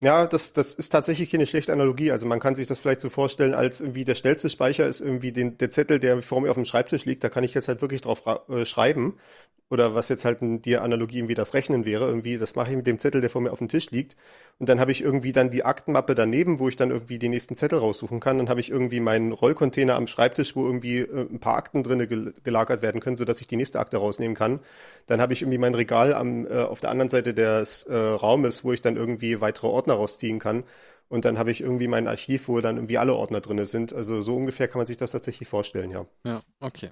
Ja, 0.02 0.24
das, 0.26 0.54
das 0.54 0.72
ist 0.74 0.88
tatsächlich 0.88 1.30
keine 1.30 1.46
schlechte 1.46 1.74
Analogie. 1.74 2.10
Also 2.10 2.26
man 2.26 2.40
kann 2.40 2.54
sich 2.54 2.66
das 2.66 2.78
vielleicht 2.78 3.00
so 3.00 3.10
vorstellen, 3.10 3.52
als 3.52 3.82
irgendwie 3.82 4.04
der 4.06 4.14
schnellste 4.14 4.48
Speicher 4.48 4.86
ist 4.86 5.02
irgendwie 5.02 5.30
den, 5.30 5.58
der 5.58 5.70
Zettel, 5.70 6.00
der 6.00 6.22
vor 6.22 6.40
mir 6.40 6.48
auf 6.48 6.56
dem 6.56 6.64
Schreibtisch 6.64 7.04
liegt. 7.04 7.22
Da 7.22 7.28
kann 7.28 7.44
ich 7.44 7.52
jetzt 7.52 7.68
halt 7.68 7.82
wirklich 7.82 8.00
drauf 8.00 8.22
äh, 8.48 8.64
schreiben. 8.64 9.18
Oder 9.68 9.94
was 9.94 10.08
jetzt 10.08 10.24
halt 10.24 10.38
die 10.40 10.78
Analogie 10.78 11.18
irgendwie 11.18 11.34
das 11.34 11.54
Rechnen 11.54 11.84
wäre. 11.84 12.06
Irgendwie, 12.06 12.38
das 12.38 12.56
mache 12.56 12.70
ich 12.70 12.76
mit 12.76 12.86
dem 12.86 12.98
Zettel, 12.98 13.20
der 13.20 13.30
vor 13.30 13.40
mir 13.42 13.52
auf 13.52 13.58
dem 13.58 13.68
Tisch 13.68 13.90
liegt. 13.90 14.16
Und 14.58 14.68
dann 14.68 14.80
habe 14.80 14.90
ich 14.90 15.00
irgendwie 15.02 15.32
dann 15.32 15.50
die 15.50 15.64
Aktenmappe 15.64 16.14
daneben, 16.14 16.58
wo 16.58 16.68
ich 16.68 16.76
dann 16.76 16.90
irgendwie 16.90 17.18
die 17.18 17.28
nächsten 17.28 17.54
Zettel 17.54 17.78
raussuchen 17.78 18.20
kann. 18.20 18.38
Dann 18.38 18.48
habe 18.48 18.60
ich 18.60 18.70
irgendwie 18.70 19.00
meinen 19.00 19.32
Rollcontainer 19.32 19.94
am 19.96 20.06
Schreibtisch, 20.06 20.56
wo 20.56 20.64
irgendwie 20.66 21.00
äh, 21.00 21.26
ein 21.30 21.38
paar 21.40 21.56
Akten 21.56 21.82
drinne 21.84 22.06
gel 22.08 22.34
gelagert 22.42 22.82
werden 22.82 23.00
können, 23.00 23.16
sodass 23.16 23.40
ich 23.40 23.46
die 23.46 23.56
nächste 23.56 23.78
Akte 23.78 23.98
rausnehmen 23.98 24.34
kann. 24.36 24.60
Dann 25.06 25.20
habe 25.20 25.32
ich 25.32 25.42
irgendwie 25.42 25.58
mein 25.58 25.74
Regal 25.74 26.14
am, 26.14 26.46
äh, 26.46 26.50
auf 26.62 26.80
der 26.80 26.90
anderen 26.90 27.08
Seite 27.08 27.34
des 27.34 27.84
äh, 27.84 27.94
Raumes, 27.96 28.64
wo 28.64 28.72
ich 28.72 28.80
dann 28.80 28.96
irgendwie 28.96 29.40
weitere 29.40 29.66
Ordner 29.66 29.89
rausziehen 29.94 30.38
kann. 30.38 30.64
Und 31.08 31.24
dann 31.24 31.38
habe 31.38 31.50
ich 31.50 31.60
irgendwie 31.60 31.88
mein 31.88 32.06
Archiv, 32.06 32.48
wo 32.48 32.60
dann 32.60 32.76
irgendwie 32.76 32.98
alle 32.98 33.14
Ordner 33.14 33.40
drinne 33.40 33.66
sind. 33.66 33.92
Also 33.92 34.22
so 34.22 34.36
ungefähr 34.36 34.68
kann 34.68 34.78
man 34.78 34.86
sich 34.86 34.96
das 34.96 35.10
tatsächlich 35.10 35.48
vorstellen, 35.48 35.90
ja. 35.90 36.06
Ja, 36.24 36.40
okay. 36.60 36.90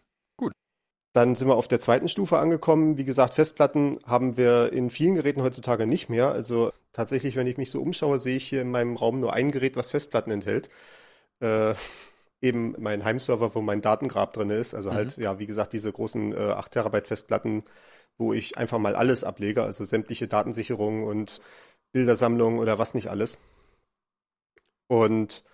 Dann 1.14 1.34
sind 1.34 1.48
wir 1.48 1.56
auf 1.56 1.68
der 1.68 1.80
zweiten 1.80 2.08
Stufe 2.08 2.38
angekommen. 2.38 2.98
Wie 2.98 3.04
gesagt, 3.04 3.34
Festplatten 3.34 3.98
haben 4.04 4.36
wir 4.36 4.72
in 4.72 4.90
vielen 4.90 5.14
Geräten 5.14 5.42
heutzutage 5.42 5.86
nicht 5.86 6.08
mehr. 6.08 6.30
Also 6.30 6.70
tatsächlich, 6.92 7.34
wenn 7.34 7.46
ich 7.46 7.56
mich 7.56 7.70
so 7.70 7.80
umschaue, 7.80 8.18
sehe 8.18 8.36
ich 8.36 8.46
hier 8.46 8.62
in 8.62 8.70
meinem 8.70 8.94
Raum 8.96 9.18
nur 9.18 9.32
ein 9.32 9.50
Gerät, 9.50 9.76
was 9.76 9.90
Festplatten 9.90 10.30
enthält. 10.30 10.68
Äh, 11.40 11.74
eben 12.40 12.74
mein 12.78 13.04
Heimserver, 13.04 13.54
wo 13.54 13.62
mein 13.62 13.80
Datengrab 13.80 14.32
drin 14.32 14.50
ist. 14.50 14.74
Also 14.74 14.92
halt, 14.92 15.16
mhm. 15.16 15.24
ja, 15.24 15.38
wie 15.38 15.46
gesagt, 15.46 15.72
diese 15.72 15.90
großen 15.90 16.32
äh, 16.32 16.52
8 16.52 16.72
Terabyte 16.72 17.08
Festplatten, 17.08 17.64
wo 18.18 18.32
ich 18.32 18.58
einfach 18.58 18.78
mal 18.78 18.94
alles 18.94 19.24
ablege, 19.24 19.62
also 19.62 19.84
sämtliche 19.84 20.28
Datensicherungen 20.28 21.04
und 21.04 21.40
Bildersammlungen 21.92 22.58
oder 22.58 22.78
was 22.78 22.94
nicht 22.94 23.08
alles. 23.08 23.38
Und 24.88 25.44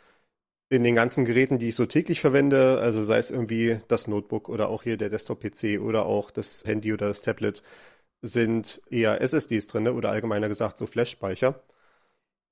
in 0.70 0.84
den 0.84 0.94
ganzen 0.94 1.24
Geräten, 1.24 1.58
die 1.58 1.68
ich 1.68 1.76
so 1.76 1.86
täglich 1.86 2.20
verwende, 2.20 2.78
also 2.80 3.04
sei 3.04 3.18
es 3.18 3.30
irgendwie 3.30 3.80
das 3.88 4.08
Notebook 4.08 4.48
oder 4.48 4.68
auch 4.68 4.82
hier 4.82 4.96
der 4.96 5.08
Desktop-PC 5.10 5.80
oder 5.80 6.06
auch 6.06 6.30
das 6.30 6.64
Handy 6.66 6.92
oder 6.92 7.08
das 7.08 7.22
Tablet, 7.22 7.62
sind 8.22 8.80
eher 8.90 9.20
SSDs 9.20 9.66
drin 9.68 9.88
oder 9.88 10.10
allgemeiner 10.10 10.48
gesagt 10.48 10.78
so 10.78 10.86
Flash-Speicher. 10.86 11.62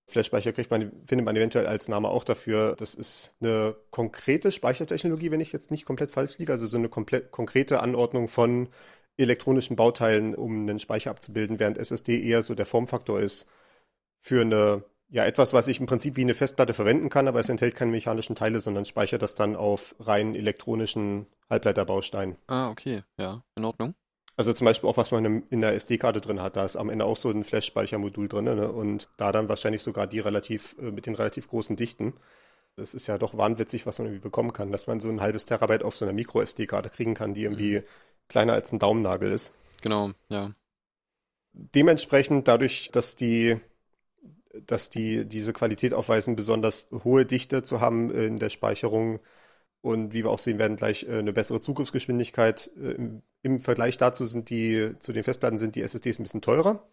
Flash-Speicher 0.09 0.53
kriegt 0.53 0.71
man, 0.71 0.93
findet 1.07 1.25
man 1.25 1.37
eventuell 1.37 1.67
als 1.67 1.89
Name 1.89 2.09
auch 2.09 2.25
dafür. 2.25 2.77
Das 2.77 2.95
ist 2.95 3.35
eine 3.41 3.77
konkrete 3.91 4.53
Speichertechnologie, 4.53 5.31
wenn 5.31 5.41
ich 5.41 5.53
jetzt 5.53 5.71
nicht 5.71 5.87
komplett 5.87 6.11
falsch 6.11 6.39
liege, 6.39 6.53
also 6.53 6.67
so 6.67 6.77
eine 6.77 6.89
komplett 6.89 7.31
konkrete 7.31 7.81
Anordnung 7.81 8.29
von 8.29 8.69
elektronischen 9.17 9.77
Bauteilen, 9.77 10.35
um 10.35 10.63
einen 10.63 10.79
Speicher 10.79 11.11
abzubilden, 11.11 11.59
während 11.59 11.79
SSD 11.79 12.23
eher 12.23 12.43
so 12.43 12.55
der 12.55 12.67
Formfaktor 12.67 13.21
ist 13.21 13.47
für 14.23 14.41
eine 14.41 14.85
ja, 15.11 15.27
etwas, 15.27 15.53
was 15.53 15.69
ich 15.69 15.79
im 15.79 15.85
Prinzip 15.85 16.17
wie 16.17 16.23
eine 16.23 16.33
Festplatte 16.33 16.73
verwenden 16.73 17.11
kann, 17.11 17.29
aber 17.29 17.39
es 17.39 17.51
enthält 17.51 17.77
keine 17.77 17.91
mechanischen 17.91 18.35
Teile, 18.35 18.61
sondern 18.63 18.87
speichert 18.87 19.21
das 19.21 19.35
dann 19.35 19.57
auf 19.57 19.95
rein 20.01 20.35
elektronischen 20.35 21.27
Halbleiterbausteinen. 21.51 22.37
Ah, 22.47 22.71
okay, 22.71 23.03
ja, 23.19 23.43
in 23.55 23.67
Ordnung. 23.67 23.95
Also 24.37 24.55
zum 24.55 24.65
Beispiel 24.65 24.89
auch, 24.89 24.97
was 24.97 25.11
man 25.11 25.43
in 25.51 25.61
der 25.61 25.75
SD-Karte 25.75 26.23
drin 26.23 26.41
hat, 26.41 26.57
da 26.57 26.65
ist 26.65 26.77
am 26.77 26.89
Ende 26.89 27.05
auch 27.05 27.19
so 27.19 27.29
ein 27.29 27.45
Flash-Speichermodul 27.45 28.29
drin 28.29 28.47
ne? 28.47 28.73
und 28.73 29.11
da 29.19 29.33
dann 29.33 29.51
wahrscheinlich 29.51 29.83
sogar 29.83 30.07
die 30.07 30.21
relativ, 30.21 30.77
äh, 30.79 30.91
mit 30.91 31.05
den 31.05 31.15
relativ 31.15 31.49
großen 31.49 31.77
Dichten. 31.77 32.15
Das 32.77 32.95
ist 32.95 33.07
ja 33.07 33.19
doch 33.19 33.37
wahnwitzig, 33.37 33.85
was 33.85 33.99
man 33.99 34.07
irgendwie 34.07 34.23
bekommen 34.23 34.55
kann, 34.55 34.73
dass 34.73 34.87
man 34.87 34.99
so 34.99 35.11
ein 35.11 35.21
halbes 35.21 35.45
Terabyte 35.45 35.83
auf 35.83 35.95
so 35.95 36.07
einer 36.07 36.15
Micro-SD-Karte 36.15 36.89
kriegen 36.89 37.13
kann, 37.13 37.35
die 37.35 37.43
irgendwie 37.43 37.81
mhm. 37.81 37.85
kleiner 38.29 38.55
als 38.55 38.73
ein 38.73 38.79
Daumennagel 38.79 39.31
ist. 39.31 39.53
Genau, 39.83 40.13
ja. 40.31 40.53
Dementsprechend, 41.53 42.49
dadurch, 42.49 42.89
dass 42.93 43.15
die 43.15 43.61
dass 44.67 44.91
die 44.91 45.27
diese 45.27 45.53
Qualität 45.53 45.95
aufweisen, 45.95 46.37
besonders 46.37 46.89
hohe 47.05 47.25
Dichte 47.27 47.63
zu 47.63 47.81
haben 47.81 48.11
in 48.11 48.39
der 48.39 48.51
Speicherung 48.51 49.21
und 49.83 50.13
wie 50.15 50.25
wir 50.25 50.31
auch 50.31 50.39
sehen 50.39 50.59
werden, 50.59 50.77
gleich 50.77 51.05
äh, 51.05 51.19
eine 51.19 51.33
bessere 51.33 51.61
Zugriffsgeschwindigkeit. 51.61 52.71
Äh, 52.77 52.93
Im, 52.93 53.23
Im, 53.43 53.61
Vergleich 53.61 53.99
dazu 53.99 54.25
sind 54.27 54.49
die, 54.51 54.95
zu 55.01 55.13
den 55.13 55.25
Festplatten 55.25 55.59
sind 55.59 55.75
die 55.75 55.83
SSDs 55.83 56.19
ein 56.19 56.23
bisschen 56.23 56.41
teurer. 56.41 56.87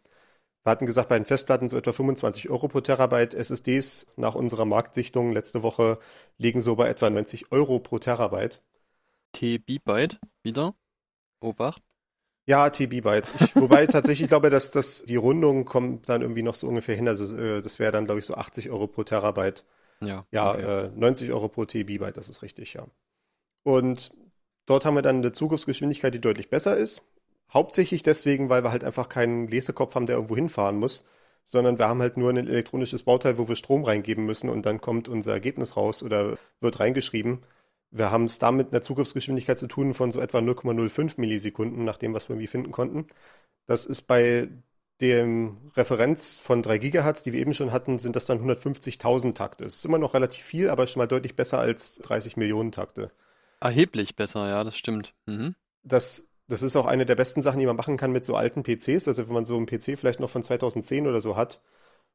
Wir 0.63 0.72
hatten 0.72 0.86
gesagt, 0.86 1.10
bei 1.10 1.17
den 1.17 1.26
Festplatten 1.26 1.69
so 1.69 1.78
etwa 1.78 1.93
25 1.93 2.50
Euro 2.50 2.67
pro 2.67 2.82
Terabyte. 2.82 3.34
SSDs 3.34 4.08
nach 4.17 4.36
unserer 4.36 4.65
Marktsichtung 4.65 5.32
letzte 5.32 5.63
Woche 5.63 6.00
liegen 6.38 6.62
so 6.62 6.76
bei 6.76 6.89
etwa 6.89 7.10
90 7.10 7.52
Euro 7.52 7.80
pro 7.80 8.00
Terabyte. 8.00 8.62
TB-Byte 9.34 10.19
wieder? 10.43 10.76
Obacht. 11.39 11.84
Ja, 12.50 12.68
TB-Byte. 12.68 13.32
wobei 13.54 13.86
tatsächlich 13.86 14.28
glaube, 14.28 14.50
dass 14.50 14.72
das, 14.72 15.04
die 15.04 15.18
Rundung 15.18 15.66
kommt 15.66 16.10
dann 16.10 16.24
irgendwie 16.24 16.42
noch 16.42 16.56
so 16.56 16.68
ungefähr 16.68 16.96
hin. 16.96 17.08
Also 17.08 17.38
äh, 17.38 17.62
das 17.62 17.78
wäre 17.78 17.92
dann, 17.92 18.06
glaube 18.06 18.20
ich, 18.20 18.26
so 18.26 18.34
80 18.34 18.72
Euro 18.72 18.88
pro 18.88 19.04
Terabyte. 19.04 19.66
Ja. 20.02 20.26
Ja, 20.32 20.54
okay. 20.54 20.86
äh, 20.86 20.90
90 20.96 21.32
Euro 21.32 21.48
pro 21.48 21.66
TB-Byte, 21.66 22.18
das 22.18 22.28
ist 22.28 22.42
richtig, 22.42 22.74
ja. 22.74 22.88
Und 23.62 24.12
dort 24.66 24.84
haben 24.84 24.96
wir 24.96 25.04
dann 25.04 25.18
eine 25.18 25.32
Zugriffsgeschwindigkeit, 25.32 26.12
die 26.12 26.22
deutlich 26.22 26.50
besser 26.50 26.76
ist. 26.76 27.04
Hauptsächlich 27.54 28.02
deswegen, 28.02 28.50
weil 28.50 28.64
wir 28.64 28.72
halt 28.72 28.84
einfach 28.84 29.10
keinen 29.10 29.48
Lesekopf 29.48 29.94
haben, 29.94 30.08
der 30.08 30.16
irgendwo 30.16 30.36
hinfahren 30.36 30.78
muss, 30.78 31.06
sondern 31.44 31.78
wir 31.78 31.88
haben 31.88 32.02
halt 32.02 32.18
nur 32.18 32.32
ein 32.32 32.38
elektronisches 32.38 33.04
Bauteil, 33.04 33.38
wo 33.38 33.48
wir 33.48 33.58
Strom 33.58 33.84
reingeben 33.84 34.26
müssen 34.26 34.50
und 34.50 34.66
dann 34.66 34.82
kommt 34.82 35.08
unser 35.08 35.34
Ergebnis 35.34 35.78
raus 35.78 36.02
oder 36.02 36.40
wird 36.62 36.80
reingeschrieben. 36.80 37.44
Wir 37.91 38.12
haben 38.12 38.25
es 38.25 38.39
da 38.39 38.52
mit 38.52 38.71
einer 38.71 38.82
Zugriffsgeschwindigkeit 38.82 39.58
zu 39.58 39.67
tun 39.67 39.93
von 39.93 40.12
so 40.12 40.21
etwa 40.21 40.39
0,05 40.39 41.19
Millisekunden, 41.19 41.86
nach 41.86 41.97
dem, 41.97 42.13
was 42.13 42.30
wir 42.30 42.36
irgendwie 42.36 42.47
finden 42.47 42.71
konnten. 42.71 43.08
Das 43.65 43.86
ist 43.86 44.04
bei 44.04 44.49
dem 45.02 45.71
Referenz 45.75 46.39
von 46.39 46.62
3 46.62 46.78
Gigahertz, 46.78 47.23
die 47.23 47.32
wir 47.32 47.39
eben 47.39 47.54
schon 47.54 47.71
hatten, 47.71 47.99
sind 47.99 48.15
das 48.15 48.25
dann 48.25 48.39
150.000 48.39 49.34
Takte. 49.34 49.63
Das 49.63 49.75
ist 49.75 49.86
immer 49.86 49.97
noch 49.97 50.13
relativ 50.13 50.43
viel, 50.43 50.69
aber 50.69 50.88
schon 50.88 50.99
mal 50.99 51.08
deutlich 51.08 51.36
besser 51.36 51.60
als 51.60 51.95
30 51.99 52.38
Millionen 52.38 52.71
Takte. 52.71 53.12
Erheblich 53.62 54.15
besser, 54.15 54.47
ja, 54.47 54.63
das 54.63 54.78
stimmt. 54.78 55.13
Mhm. 55.25 55.56
Das, 55.84 56.28
das 56.47 56.63
ist 56.63 56.75
auch 56.75 56.86
eine 56.86 57.06
der 57.06 57.15
besten 57.15 57.41
Sachen, 57.41 57.60
die 57.60 57.65
man 57.65 57.75
machen 57.75 57.97
kann 57.97 58.12
mit 58.12 58.25
so 58.25 58.36
alten 58.36 58.63
PCs. 58.63 59.08
Also 59.08 59.28
wenn 59.28 59.34
man 59.34 59.45
so 59.45 59.56
einen 59.56 59.65
PC 59.65 59.97
vielleicht 59.97 60.19
noch 60.19 60.30
von 60.30 60.43
2010 60.43 61.08
oder 61.08 61.21
so 61.21 61.36
hat 61.38 61.62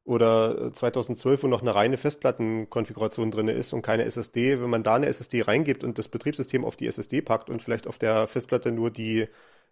oder 0.05 0.71
2012, 0.73 1.43
wo 1.43 1.47
noch 1.47 1.61
eine 1.61 1.75
reine 1.75 1.97
Festplattenkonfiguration 1.97 3.31
drin 3.31 3.47
ist 3.49 3.73
und 3.73 3.81
keine 3.81 4.05
SSD, 4.05 4.61
wenn 4.61 4.69
man 4.69 4.83
da 4.83 4.95
eine 4.95 5.07
SSD 5.07 5.41
reingibt 5.41 5.83
und 5.83 5.97
das 5.99 6.07
Betriebssystem 6.07 6.63
auf 6.63 6.75
die 6.75 6.87
SSD 6.87 7.21
packt 7.21 7.49
und 7.49 7.61
vielleicht 7.63 7.87
auf 7.87 7.97
der 7.97 8.27
Festplatte 8.27 8.71
nur 8.71 8.91
die 8.91 9.27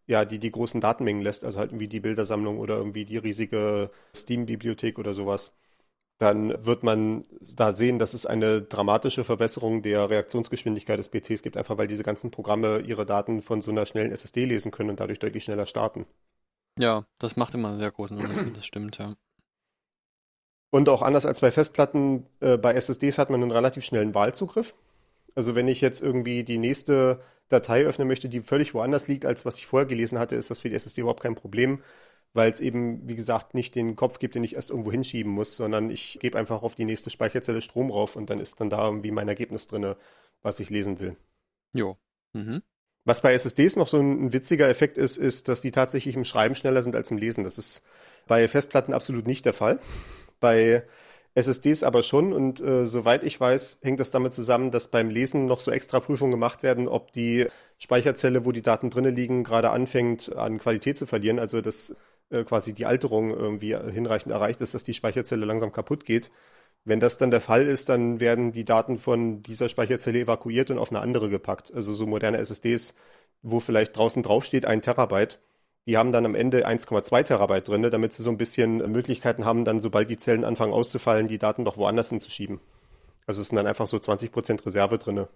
ja, 0.06 0.26
die 0.26 0.40
die 0.40 0.52
großen 0.52 0.82
Datenmengen 0.82 1.22
lässt, 1.22 1.44
also 1.46 1.60
halt 1.60 1.72
irgendwie 1.72 1.88
die 1.88 2.00
Bildersammlung 2.00 2.60
oder 2.60 2.78
irgendwie 2.78 3.06
die 3.06 3.18
riesige 3.18 3.90
Steam-Bibliothek 4.16 5.00
oder 5.00 5.14
sowas, 5.14 5.54
dann 6.18 6.66
wird 6.66 6.84
man 6.84 7.26
da 7.56 7.74
sehen, 7.74 8.00
dass 8.00 8.14
es 8.14 8.26
eine 8.26 8.62
dramatische 8.62 9.24
Verbesserung 9.24 9.82
der 9.82 10.10
Reaktionsgeschwindigkeit 10.10 11.00
des 11.00 11.10
PCs 11.10 11.42
gibt, 11.42 11.58
einfach 11.58 11.78
weil 11.78 11.88
diese 11.88 12.04
ganzen 12.04 12.32
Programme 12.32 12.80
ihre 12.80 13.06
Daten 13.06 13.42
von 13.42 13.62
so 13.62 13.72
einer 13.72 13.86
schnellen 13.86 14.12
SSD 14.12 14.46
lesen 14.46 14.72
können 14.72 14.92
und 14.92 15.00
dadurch 15.00 15.20
deutlich 15.20 15.44
schneller 15.46 15.66
starten. 15.66 16.06
Ja, 16.78 17.06
das 17.20 17.36
macht 17.36 17.54
immer 17.54 17.70
einen 17.70 17.80
sehr 17.80 17.92
großen 17.92 18.18
Unterschied, 18.18 18.58
das 18.58 18.66
stimmt, 18.66 18.98
ja. 18.98 19.16
Und 20.74 20.90
auch 20.90 21.04
anders 21.04 21.28
als 21.28 21.40
bei 21.40 21.52
Festplatten, 21.52 22.26
äh, 22.40 22.58
bei 22.58 22.74
SSDs 22.74 23.20
hat 23.20 23.30
man 23.30 23.44
einen 23.44 23.52
relativ 23.52 23.86
schnellen 23.86 24.16
Wahlzugriff. 24.16 24.74
Also 25.36 25.54
wenn 25.54 25.68
ich 25.68 25.82
jetzt 25.82 26.02
irgendwie 26.02 26.44
die 26.44 26.58
nächste 26.58 27.22
Datei 27.48 27.86
öffnen 27.86 28.08
möchte, 28.08 28.28
die 28.28 28.40
völlig 28.40 28.74
woanders 28.74 29.08
liegt, 29.08 29.28
als 29.28 29.46
was 29.46 29.60
ich 29.60 29.68
vorher 29.68 29.86
gelesen 29.86 30.18
hatte, 30.18 30.36
ist 30.36 30.50
das 30.50 30.62
für 30.62 30.70
die 30.70 30.76
SSD 30.76 31.02
überhaupt 31.02 31.22
kein 31.22 31.36
Problem, 31.36 31.84
weil 32.34 32.52
es 32.52 32.60
eben, 32.60 33.08
wie 33.08 33.14
gesagt, 33.16 33.54
nicht 33.54 33.76
den 33.76 33.96
Kopf 33.96 34.18
gibt, 34.18 34.34
den 34.34 34.44
ich 34.44 34.56
erst 34.56 34.72
irgendwo 34.72 34.92
hinschieben 34.92 35.32
muss, 35.32 35.56
sondern 35.56 35.92
ich 35.92 36.18
gebe 36.20 36.40
einfach 36.40 36.64
auf 36.64 36.74
die 36.74 36.86
nächste 36.86 37.12
Speicherzelle 37.12 37.62
Strom 37.62 37.92
rauf 37.92 38.16
und 38.16 38.32
dann 38.32 38.40
ist 38.40 38.60
dann 38.60 38.72
da 38.72 38.84
irgendwie 38.84 39.12
mein 39.12 39.28
Ergebnis 39.28 39.68
drin, 39.68 39.94
was 40.42 40.60
ich 40.60 40.72
lesen 40.72 41.00
will. 41.00 41.16
Jo. 41.76 41.98
Mhm. 42.34 42.64
Was 43.06 43.22
bei 43.22 43.34
SSDs 43.34 43.76
noch 43.76 43.88
so 43.88 44.00
ein, 44.00 44.26
ein 44.26 44.34
witziger 44.34 44.70
Effekt 44.70 44.98
ist, 44.98 45.18
ist, 45.18 45.50
dass 45.50 45.62
die 45.62 45.72
tatsächlich 45.72 46.16
im 46.16 46.26
Schreiben 46.26 46.56
schneller 46.56 46.82
sind 46.82 46.96
als 46.96 47.12
im 47.12 47.20
Lesen. 47.20 47.44
Das 47.44 47.60
ist 47.60 47.84
bei 48.26 48.48
Festplatten 48.48 48.96
absolut 48.96 49.28
nicht 49.28 49.46
der 49.46 49.54
Fall. 49.54 49.80
Bei 50.44 50.84
SSDs 51.36 51.84
aber 51.84 52.04
schon 52.04 52.34
und 52.34 52.60
äh, 52.60 52.86
soweit 52.86 53.24
ich 53.24 53.40
weiß, 53.40 53.80
hängt 53.82 54.02
das 54.02 54.12
damit 54.12 54.34
zusammen, 54.34 54.72
dass 54.72 54.90
beim 54.90 55.10
Lesen 55.10 55.46
noch 55.46 55.62
so 55.62 55.72
extra 55.72 56.02
Prüfungen 56.02 56.32
gemacht 56.32 56.64
werden, 56.64 56.90
ob 56.90 57.14
die 57.14 57.48
Speicherzelle, 57.80 58.44
wo 58.44 58.52
die 58.52 58.62
Daten 58.62 58.90
drinnen 58.90 59.16
liegen, 59.16 59.46
gerade 59.46 59.70
anfängt 59.70 60.36
an 60.36 60.60
Qualität 60.60 60.98
zu 60.98 61.06
verlieren, 61.08 61.40
also 61.40 61.62
dass 61.62 61.96
äh, 62.30 62.44
quasi 62.44 62.74
die 62.74 62.86
Alterung 62.86 63.30
irgendwie 63.30 63.74
hinreichend 63.74 64.34
erreicht 64.34 64.60
ist, 64.60 64.74
dass 64.74 64.84
die 64.84 64.94
Speicherzelle 64.94 65.46
langsam 65.46 65.72
kaputt 65.72 66.04
geht. 66.04 66.30
Wenn 66.84 67.00
das 67.00 67.18
dann 67.18 67.32
der 67.32 67.42
Fall 67.42 67.66
ist, 67.68 67.88
dann 67.88 68.20
werden 68.20 68.52
die 68.52 68.66
Daten 68.66 68.98
von 68.98 69.44
dieser 69.44 69.70
Speicherzelle 69.70 70.20
evakuiert 70.20 70.72
und 70.72 70.78
auf 70.78 70.92
eine 70.92 71.00
andere 71.00 71.30
gepackt. 71.30 71.74
Also 71.74 71.94
so 71.94 72.06
moderne 72.06 72.38
SSDs, 72.40 72.96
wo 73.42 73.62
vielleicht 73.62 73.96
draußen 73.96 74.24
draufsteht 74.24 74.66
ein 74.66 74.82
Terabyte, 74.82 75.40
die 75.86 75.98
haben 75.98 76.12
dann 76.12 76.26
am 76.26 76.36
Ende 76.36 76.68
1,2 76.68 77.24
Terabyte 77.24 77.68
drin, 77.68 77.84
damit 77.90 78.14
sie 78.14 78.24
so 78.24 78.30
ein 78.30 78.38
bisschen 78.38 78.78
Möglichkeiten 78.92 79.46
haben, 79.46 79.66
dann 79.66 79.80
sobald 79.80 80.10
die 80.10 80.18
Zellen 80.18 80.46
anfangen 80.46 80.74
auszufallen, 80.74 81.28
die 81.28 81.38
Daten 81.40 81.66
doch 81.66 81.78
woanders 81.78 82.10
hinzuschieben. 82.10 82.60
Also 83.26 83.42
es 83.42 83.50
sind 83.50 83.58
dann 83.58 83.68
einfach 83.68 83.88
so 83.88 83.98
20% 83.98 84.66
Reserve 84.66 84.98
drin. 84.98 85.28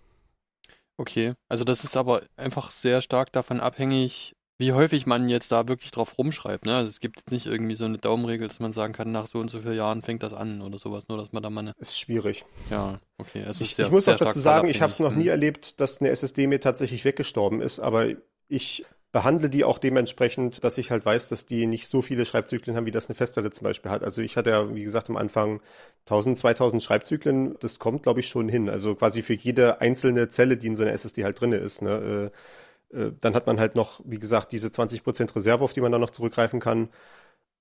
Okay, 0.97 1.33
also 1.47 1.63
das 1.63 1.83
ist 1.83 1.95
aber 1.95 2.21
einfach 2.37 2.71
sehr 2.71 3.01
stark 3.01 3.31
davon 3.31 3.59
abhängig, 3.59 4.35
wie 4.57 4.73
häufig 4.73 5.05
man 5.05 5.29
jetzt 5.29 5.51
da 5.51 5.67
wirklich 5.67 5.91
drauf 5.91 6.17
rumschreibt. 6.17 6.65
Ne? 6.65 6.75
Also 6.75 6.89
es 6.89 6.99
gibt 6.99 7.19
jetzt 7.19 7.31
nicht 7.31 7.45
irgendwie 7.45 7.75
so 7.75 7.85
eine 7.85 7.99
Daumenregel, 7.99 8.47
dass 8.47 8.59
man 8.59 8.73
sagen 8.73 8.93
kann, 8.93 9.11
nach 9.11 9.27
so 9.27 9.37
und 9.37 9.51
so 9.51 9.61
vielen 9.61 9.75
Jahren 9.75 10.01
fängt 10.01 10.23
das 10.23 10.33
an 10.33 10.61
oder 10.61 10.79
sowas, 10.79 11.07
nur 11.07 11.17
dass 11.19 11.31
man 11.31 11.43
da 11.43 11.51
mal 11.51 11.61
eine... 11.61 11.73
Es 11.77 11.89
ist 11.89 11.99
schwierig. 11.99 12.45
Ja, 12.71 12.99
okay. 13.19 13.43
Es 13.45 13.61
ich, 13.61 13.69
ist 13.69 13.75
sehr, 13.75 13.85
ich 13.85 13.91
muss 13.91 14.07
auch 14.07 14.15
dazu 14.15 14.39
sagen, 14.39 14.67
ich 14.67 14.81
habe 14.81 14.91
es 14.91 14.99
noch 14.99 15.13
nie 15.13 15.27
erlebt, 15.27 15.79
dass 15.79 15.99
eine 15.99 16.09
SSD 16.09 16.47
mir 16.47 16.59
tatsächlich 16.59 17.05
weggestorben 17.05 17.61
ist, 17.61 17.79
aber 17.79 18.07
ich 18.47 18.85
behandle 19.17 19.49
die 19.49 19.63
auch 19.63 19.79
dementsprechend, 19.79 20.63
dass 20.63 20.77
ich 20.77 20.91
halt 20.91 21.03
weiß, 21.05 21.29
dass 21.29 21.47
die 21.47 21.65
nicht 21.65 21.87
so 21.87 22.03
viele 22.03 22.23
Schreibzyklen 22.25 22.75
haben, 22.77 22.85
wie 22.85 22.91
das 22.91 23.07
eine 23.09 23.15
Festplatte 23.15 23.49
zum 23.51 23.63
Beispiel 23.65 23.89
hat. 23.89 24.03
Also 24.03 24.21
ich 24.21 24.37
hatte 24.37 24.51
ja, 24.51 24.75
wie 24.75 24.83
gesagt, 24.83 25.09
am 25.09 25.17
Anfang 25.17 25.59
1000, 26.05 26.37
2000 26.37 26.83
Schreibzyklen. 26.83 27.57
Das 27.59 27.79
kommt, 27.79 28.03
glaube 28.03 28.19
ich, 28.19 28.27
schon 28.27 28.47
hin. 28.47 28.69
Also 28.69 28.93
quasi 28.95 29.23
für 29.23 29.33
jede 29.33 29.81
einzelne 29.81 30.29
Zelle, 30.29 30.55
die 30.57 30.67
in 30.67 30.75
so 30.75 30.83
einer 30.83 30.91
SSD 30.93 31.23
halt 31.23 31.41
drin 31.41 31.51
ist. 31.53 31.81
Ne? 31.81 32.31
Äh, 32.93 32.97
äh, 32.97 33.11
dann 33.21 33.35
hat 33.35 33.47
man 33.47 33.59
halt 33.59 33.75
noch, 33.75 34.01
wie 34.05 34.19
gesagt, 34.19 34.51
diese 34.51 34.71
20% 34.71 35.35
Reserve, 35.35 35.63
auf 35.63 35.73
die 35.73 35.81
man 35.81 35.91
dann 35.91 36.01
noch 36.01 36.11
zurückgreifen 36.11 36.59
kann. 36.59 36.89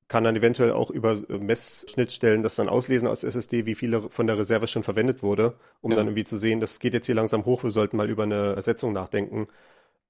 Kann 0.08 0.22
dann 0.24 0.36
eventuell 0.36 0.72
auch 0.72 0.90
über 0.90 1.12
äh, 1.30 1.38
Messschnittstellen 1.38 2.42
das 2.44 2.56
dann 2.56 2.68
auslesen 2.68 3.08
aus 3.08 3.24
SSD, 3.24 3.66
wie 3.66 3.74
viele 3.74 4.08
von 4.10 4.28
der 4.28 4.38
Reserve 4.38 4.68
schon 4.68 4.84
verwendet 4.84 5.22
wurde, 5.24 5.54
um 5.80 5.92
Ja. 5.92 5.96
dann 5.96 6.06
irgendwie 6.06 6.24
zu 6.24 6.36
sehen, 6.38 6.60
das 6.60 6.78
geht 6.78 6.94
jetzt 6.94 7.06
hier 7.06 7.16
langsam 7.16 7.44
hoch, 7.44 7.64
wir 7.64 7.70
sollten 7.70 7.96
mal 7.96 8.08
über 8.10 8.22
eine 8.24 8.54
Ersetzung 8.54 8.92
nachdenken. 8.92 9.48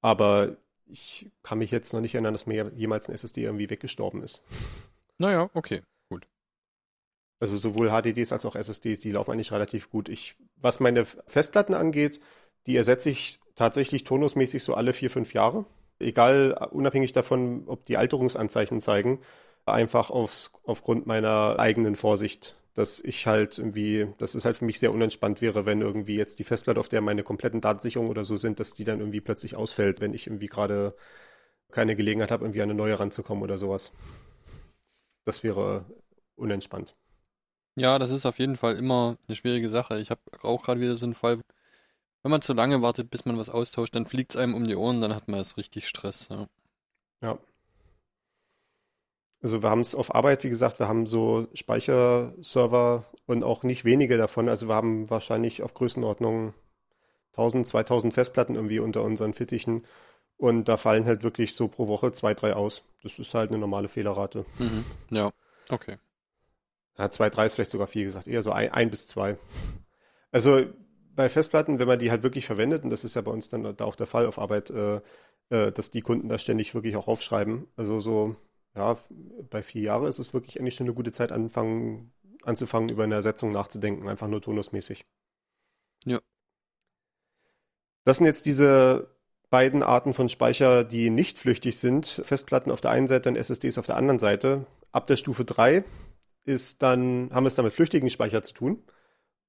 Aber 0.02 0.56
ich 0.86 1.30
kann 1.42 1.58
mich 1.58 1.70
jetzt 1.70 1.92
noch 1.92 2.00
nicht 2.00 2.14
erinnern, 2.14 2.34
dass 2.34 2.46
mir 2.46 2.72
jemals 2.74 3.08
ein 3.08 3.14
SSD 3.14 3.42
irgendwie 3.42 3.70
weggestorben 3.70 4.22
ist. 4.22 4.42
Naja, 5.18 5.50
okay. 5.54 5.82
Also 7.38 7.56
sowohl 7.56 7.90
HDDs 7.90 8.32
als 8.32 8.46
auch 8.46 8.56
SSDs, 8.56 9.00
die 9.00 9.12
laufen 9.12 9.32
eigentlich 9.32 9.52
relativ 9.52 9.90
gut. 9.90 10.08
Ich, 10.08 10.36
was 10.56 10.80
meine 10.80 11.04
Festplatten 11.04 11.74
angeht, 11.74 12.20
die 12.66 12.76
ersetze 12.76 13.10
ich 13.10 13.40
tatsächlich 13.54 14.04
turnusmäßig 14.04 14.64
so 14.64 14.74
alle 14.74 14.92
vier, 14.92 15.10
fünf 15.10 15.34
Jahre. 15.34 15.66
Egal, 15.98 16.68
unabhängig 16.70 17.12
davon, 17.12 17.64
ob 17.66 17.84
die 17.86 17.96
Alterungsanzeichen 17.96 18.80
zeigen, 18.80 19.20
einfach 19.66 20.10
aufs, 20.10 20.52
aufgrund 20.64 21.06
meiner 21.06 21.58
eigenen 21.58 21.96
Vorsicht, 21.96 22.56
dass 22.76 23.00
ich 23.00 23.26
halt 23.26 23.58
irgendwie, 23.58 24.06
dass 24.18 24.34
es 24.34 24.44
halt 24.44 24.58
für 24.58 24.66
mich 24.66 24.78
sehr 24.78 24.92
unentspannt 24.92 25.40
wäre, 25.40 25.64
wenn 25.64 25.80
irgendwie 25.80 26.16
jetzt 26.16 26.38
die 26.38 26.44
Festplatte, 26.44 26.78
auf 26.78 26.90
der 26.90 27.00
meine 27.00 27.22
kompletten 27.22 27.62
Datensicherungen 27.62 28.10
oder 28.10 28.26
so 28.26 28.36
sind, 28.36 28.60
dass 28.60 28.74
die 28.74 28.84
dann 28.84 29.00
irgendwie 29.00 29.22
plötzlich 29.22 29.56
ausfällt, 29.56 30.00
wenn 30.00 30.12
ich 30.12 30.26
irgendwie 30.26 30.46
gerade 30.48 30.94
keine 31.72 31.96
Gelegenheit 31.96 32.30
habe, 32.30 32.44
irgendwie 32.44 32.60
an 32.60 32.68
eine 32.68 32.76
neue 32.76 33.00
ranzukommen 33.00 33.42
oder 33.42 33.56
sowas. 33.56 33.92
Das 35.24 35.42
wäre 35.42 35.86
unentspannt. 36.36 36.94
Ja, 37.76 37.98
das 37.98 38.10
ist 38.10 38.26
auf 38.26 38.38
jeden 38.38 38.58
Fall 38.58 38.76
immer 38.76 39.16
eine 39.26 39.36
schwierige 39.36 39.70
Sache. 39.70 39.98
Ich 39.98 40.10
habe 40.10 40.20
auch 40.42 40.62
gerade 40.62 40.80
wieder 40.80 40.96
so 40.96 41.06
einen 41.06 41.14
Fall, 41.14 41.40
wenn 42.22 42.30
man 42.30 42.42
zu 42.42 42.52
lange 42.52 42.82
wartet, 42.82 43.08
bis 43.08 43.24
man 43.24 43.38
was 43.38 43.48
austauscht, 43.48 43.94
dann 43.94 44.06
fliegt 44.06 44.34
es 44.34 44.40
einem 44.40 44.54
um 44.54 44.64
die 44.64 44.76
Ohren, 44.76 45.00
dann 45.00 45.14
hat 45.14 45.28
man 45.28 45.40
es 45.40 45.56
richtig 45.56 45.88
Stress. 45.88 46.28
Ja. 46.28 46.46
Ja. 47.22 47.38
Also 49.42 49.62
wir 49.62 49.70
haben 49.70 49.80
es 49.80 49.94
auf 49.94 50.14
Arbeit, 50.14 50.44
wie 50.44 50.48
gesagt, 50.48 50.78
wir 50.78 50.88
haben 50.88 51.06
so 51.06 51.46
Speicherserver 51.52 53.04
und 53.26 53.44
auch 53.44 53.62
nicht 53.62 53.84
wenige 53.84 54.16
davon. 54.16 54.48
Also 54.48 54.68
wir 54.68 54.74
haben 54.74 55.10
wahrscheinlich 55.10 55.62
auf 55.62 55.74
Größenordnung 55.74 56.54
1000, 57.32 57.68
2000 57.68 58.14
Festplatten 58.14 58.54
irgendwie 58.54 58.78
unter 58.78 59.02
unseren 59.02 59.34
Fittichen. 59.34 59.84
Und 60.38 60.68
da 60.68 60.76
fallen 60.76 61.06
halt 61.06 61.22
wirklich 61.22 61.54
so 61.54 61.68
pro 61.68 61.88
Woche 61.88 62.12
zwei, 62.12 62.34
drei 62.34 62.54
aus. 62.54 62.82
Das 63.02 63.18
ist 63.18 63.34
halt 63.34 63.50
eine 63.50 63.58
normale 63.58 63.88
Fehlerrate. 63.88 64.44
Mhm. 64.58 64.84
Ja, 65.10 65.32
okay. 65.70 65.98
Ja, 66.98 67.10
zwei, 67.10 67.30
drei 67.30 67.46
ist 67.46 67.54
vielleicht 67.54 67.70
sogar 67.70 67.86
viel 67.86 68.04
gesagt. 68.04 68.26
Eher 68.26 68.42
so 68.42 68.52
ein, 68.52 68.72
ein 68.72 68.90
bis 68.90 69.06
zwei. 69.06 69.36
Also 70.32 70.64
bei 71.14 71.28
Festplatten, 71.28 71.78
wenn 71.78 71.88
man 71.88 71.98
die 71.98 72.10
halt 72.10 72.22
wirklich 72.22 72.46
verwendet, 72.46 72.84
und 72.84 72.90
das 72.90 73.04
ist 73.04 73.16
ja 73.16 73.22
bei 73.22 73.30
uns 73.30 73.48
dann 73.48 73.76
da 73.76 73.84
auch 73.84 73.96
der 73.96 74.06
Fall 74.06 74.26
auf 74.26 74.38
Arbeit, 74.38 74.70
äh, 74.70 75.00
äh, 75.50 75.72
dass 75.72 75.90
die 75.90 76.02
Kunden 76.02 76.28
da 76.28 76.38
ständig 76.38 76.74
wirklich 76.74 76.96
auch 76.96 77.08
aufschreiben. 77.08 77.68
Also 77.76 78.00
so, 78.00 78.36
ja, 78.76 78.96
bei 79.50 79.62
vier 79.62 79.82
Jahren 79.82 80.06
ist 80.06 80.18
es 80.18 80.34
wirklich 80.34 80.60
eigentlich 80.60 80.74
schon 80.74 80.86
eine 80.86 80.94
gute 80.94 81.12
Zeit, 81.12 81.32
anfangen, 81.32 82.12
anzufangen, 82.42 82.90
über 82.90 83.04
eine 83.04 83.14
Ersetzung 83.14 83.50
nachzudenken, 83.50 84.08
einfach 84.08 84.28
nur 84.28 84.42
turnusmäßig. 84.42 85.06
Ja. 86.04 86.20
Das 88.04 88.18
sind 88.18 88.26
jetzt 88.26 88.46
diese 88.46 89.10
beiden 89.50 89.82
Arten 89.82 90.12
von 90.12 90.28
Speicher, 90.28 90.84
die 90.84 91.10
nicht 91.10 91.38
flüchtig 91.38 91.78
sind. 91.78 92.06
Festplatten 92.06 92.70
auf 92.70 92.80
der 92.80 92.90
einen 92.90 93.06
Seite 93.06 93.28
und 93.28 93.36
SSDs 93.36 93.78
auf 93.78 93.86
der 93.86 93.96
anderen 93.96 94.18
Seite. 94.18 94.66
Ab 94.92 95.06
der 95.06 95.16
Stufe 95.16 95.44
3 95.44 95.84
ist 96.44 96.82
dann, 96.82 97.30
haben 97.32 97.44
wir 97.44 97.48
es 97.48 97.54
dann 97.54 97.64
mit 97.64 97.74
flüchtigen 97.74 98.10
Speicher 98.10 98.42
zu 98.42 98.54
tun. 98.54 98.84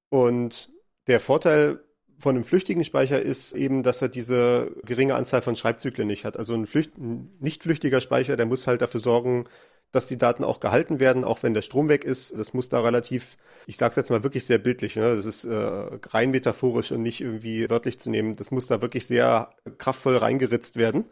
Und 0.08 0.72
der 1.06 1.20
Vorteil 1.20 1.80
von 2.18 2.34
einem 2.34 2.44
flüchtigen 2.44 2.84
Speicher 2.84 3.20
ist 3.22 3.52
eben, 3.52 3.82
dass 3.82 4.02
er 4.02 4.08
diese 4.08 4.72
geringe 4.84 5.14
Anzahl 5.14 5.40
von 5.40 5.54
Schreibzyklen 5.54 6.08
nicht 6.08 6.24
hat. 6.24 6.36
Also 6.36 6.54
ein, 6.54 6.66
Flücht, 6.66 6.98
ein 6.98 7.30
nicht 7.38 7.62
flüchtiger 7.62 8.00
Speicher, 8.00 8.36
der 8.36 8.46
muss 8.46 8.66
halt 8.66 8.82
dafür 8.82 9.00
sorgen, 9.00 9.46
dass 9.92 10.06
die 10.06 10.18
Daten 10.18 10.44
auch 10.44 10.60
gehalten 10.60 11.00
werden, 11.00 11.24
auch 11.24 11.42
wenn 11.42 11.54
der 11.54 11.62
Strom 11.62 11.88
weg 11.88 12.04
ist. 12.04 12.36
Das 12.38 12.52
muss 12.52 12.68
da 12.68 12.80
relativ, 12.80 13.36
ich 13.66 13.76
sage 13.76 13.90
es 13.90 13.96
jetzt 13.96 14.10
mal 14.10 14.22
wirklich 14.22 14.44
sehr 14.44 14.58
bildlich, 14.58 14.96
ne? 14.96 15.14
das 15.14 15.24
ist 15.26 15.44
äh, 15.44 15.54
rein 15.54 16.30
metaphorisch 16.30 16.92
und 16.92 17.02
nicht 17.02 17.20
irgendwie 17.20 17.70
wörtlich 17.70 17.98
zu 17.98 18.10
nehmen. 18.10 18.36
Das 18.36 18.50
muss 18.50 18.66
da 18.66 18.82
wirklich 18.82 19.06
sehr 19.06 19.50
kraftvoll 19.78 20.16
reingeritzt 20.16 20.76
werden. 20.76 21.06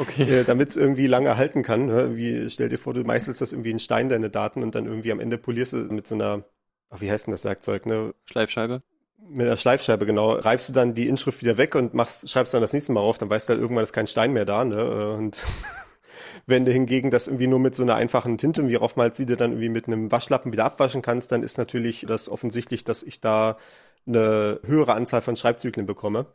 Okay. 0.00 0.22
äh, 0.40 0.44
damit 0.44 0.70
es 0.70 0.76
irgendwie 0.76 1.06
lange 1.08 1.36
halten 1.36 1.62
kann. 1.62 1.86
Ne? 1.86 2.16
Wie, 2.16 2.48
stell 2.48 2.68
dir 2.68 2.78
vor, 2.78 2.94
du 2.94 3.02
meißelst 3.02 3.40
das 3.40 3.52
irgendwie 3.52 3.72
in 3.72 3.80
Stein, 3.80 4.08
deine 4.08 4.30
Daten, 4.30 4.62
und 4.62 4.74
dann 4.74 4.86
irgendwie 4.86 5.12
am 5.12 5.20
Ende 5.20 5.38
polierst 5.38 5.74
du 5.74 5.76
mit 5.76 6.06
so 6.06 6.14
einer, 6.14 6.44
ach, 6.88 7.00
wie 7.00 7.10
heißt 7.10 7.26
denn 7.26 7.32
das 7.32 7.44
Werkzeug, 7.44 7.84
ne? 7.84 8.14
Schleifscheibe. 8.24 8.82
Mit 9.30 9.46
einer 9.46 9.56
Schleifscheibe, 9.58 10.06
genau. 10.06 10.32
Reibst 10.32 10.68
du 10.70 10.72
dann 10.72 10.94
die 10.94 11.06
Inschrift 11.06 11.42
wieder 11.42 11.58
weg 11.58 11.74
und 11.74 11.92
machst, 11.92 12.30
schreibst 12.30 12.54
dann 12.54 12.62
das 12.62 12.72
nächste 12.72 12.92
Mal 12.92 13.00
rauf, 13.00 13.18
dann 13.18 13.28
weißt 13.28 13.48
du 13.48 13.52
halt 13.52 13.60
irgendwann 13.60 13.84
ist 13.84 13.92
kein 13.92 14.06
Stein 14.06 14.32
mehr 14.32 14.46
da, 14.46 14.64
ne? 14.64 15.12
Und 15.12 15.36
wenn 16.46 16.64
du 16.64 16.72
hingegen 16.72 17.10
das 17.10 17.26
irgendwie 17.28 17.46
nur 17.46 17.58
mit 17.60 17.74
so 17.74 17.82
einer 17.82 17.96
einfachen 17.96 18.38
Tinte 18.38 18.62
irgendwie 18.62 18.76
raufmalst, 18.76 19.18
die 19.18 19.26
du 19.26 19.36
dann 19.36 19.52
irgendwie 19.52 19.68
mit 19.68 19.86
einem 19.86 20.10
Waschlappen 20.10 20.52
wieder 20.52 20.64
abwaschen 20.64 21.02
kannst, 21.02 21.32
dann 21.32 21.42
ist 21.42 21.58
natürlich 21.58 22.06
das 22.08 22.28
offensichtlich, 22.28 22.84
dass 22.84 23.02
ich 23.02 23.20
da 23.20 23.58
eine 24.06 24.60
höhere 24.64 24.94
Anzahl 24.94 25.20
von 25.22 25.36
Schreibzyklen 25.36 25.86
bekomme. 25.86 26.26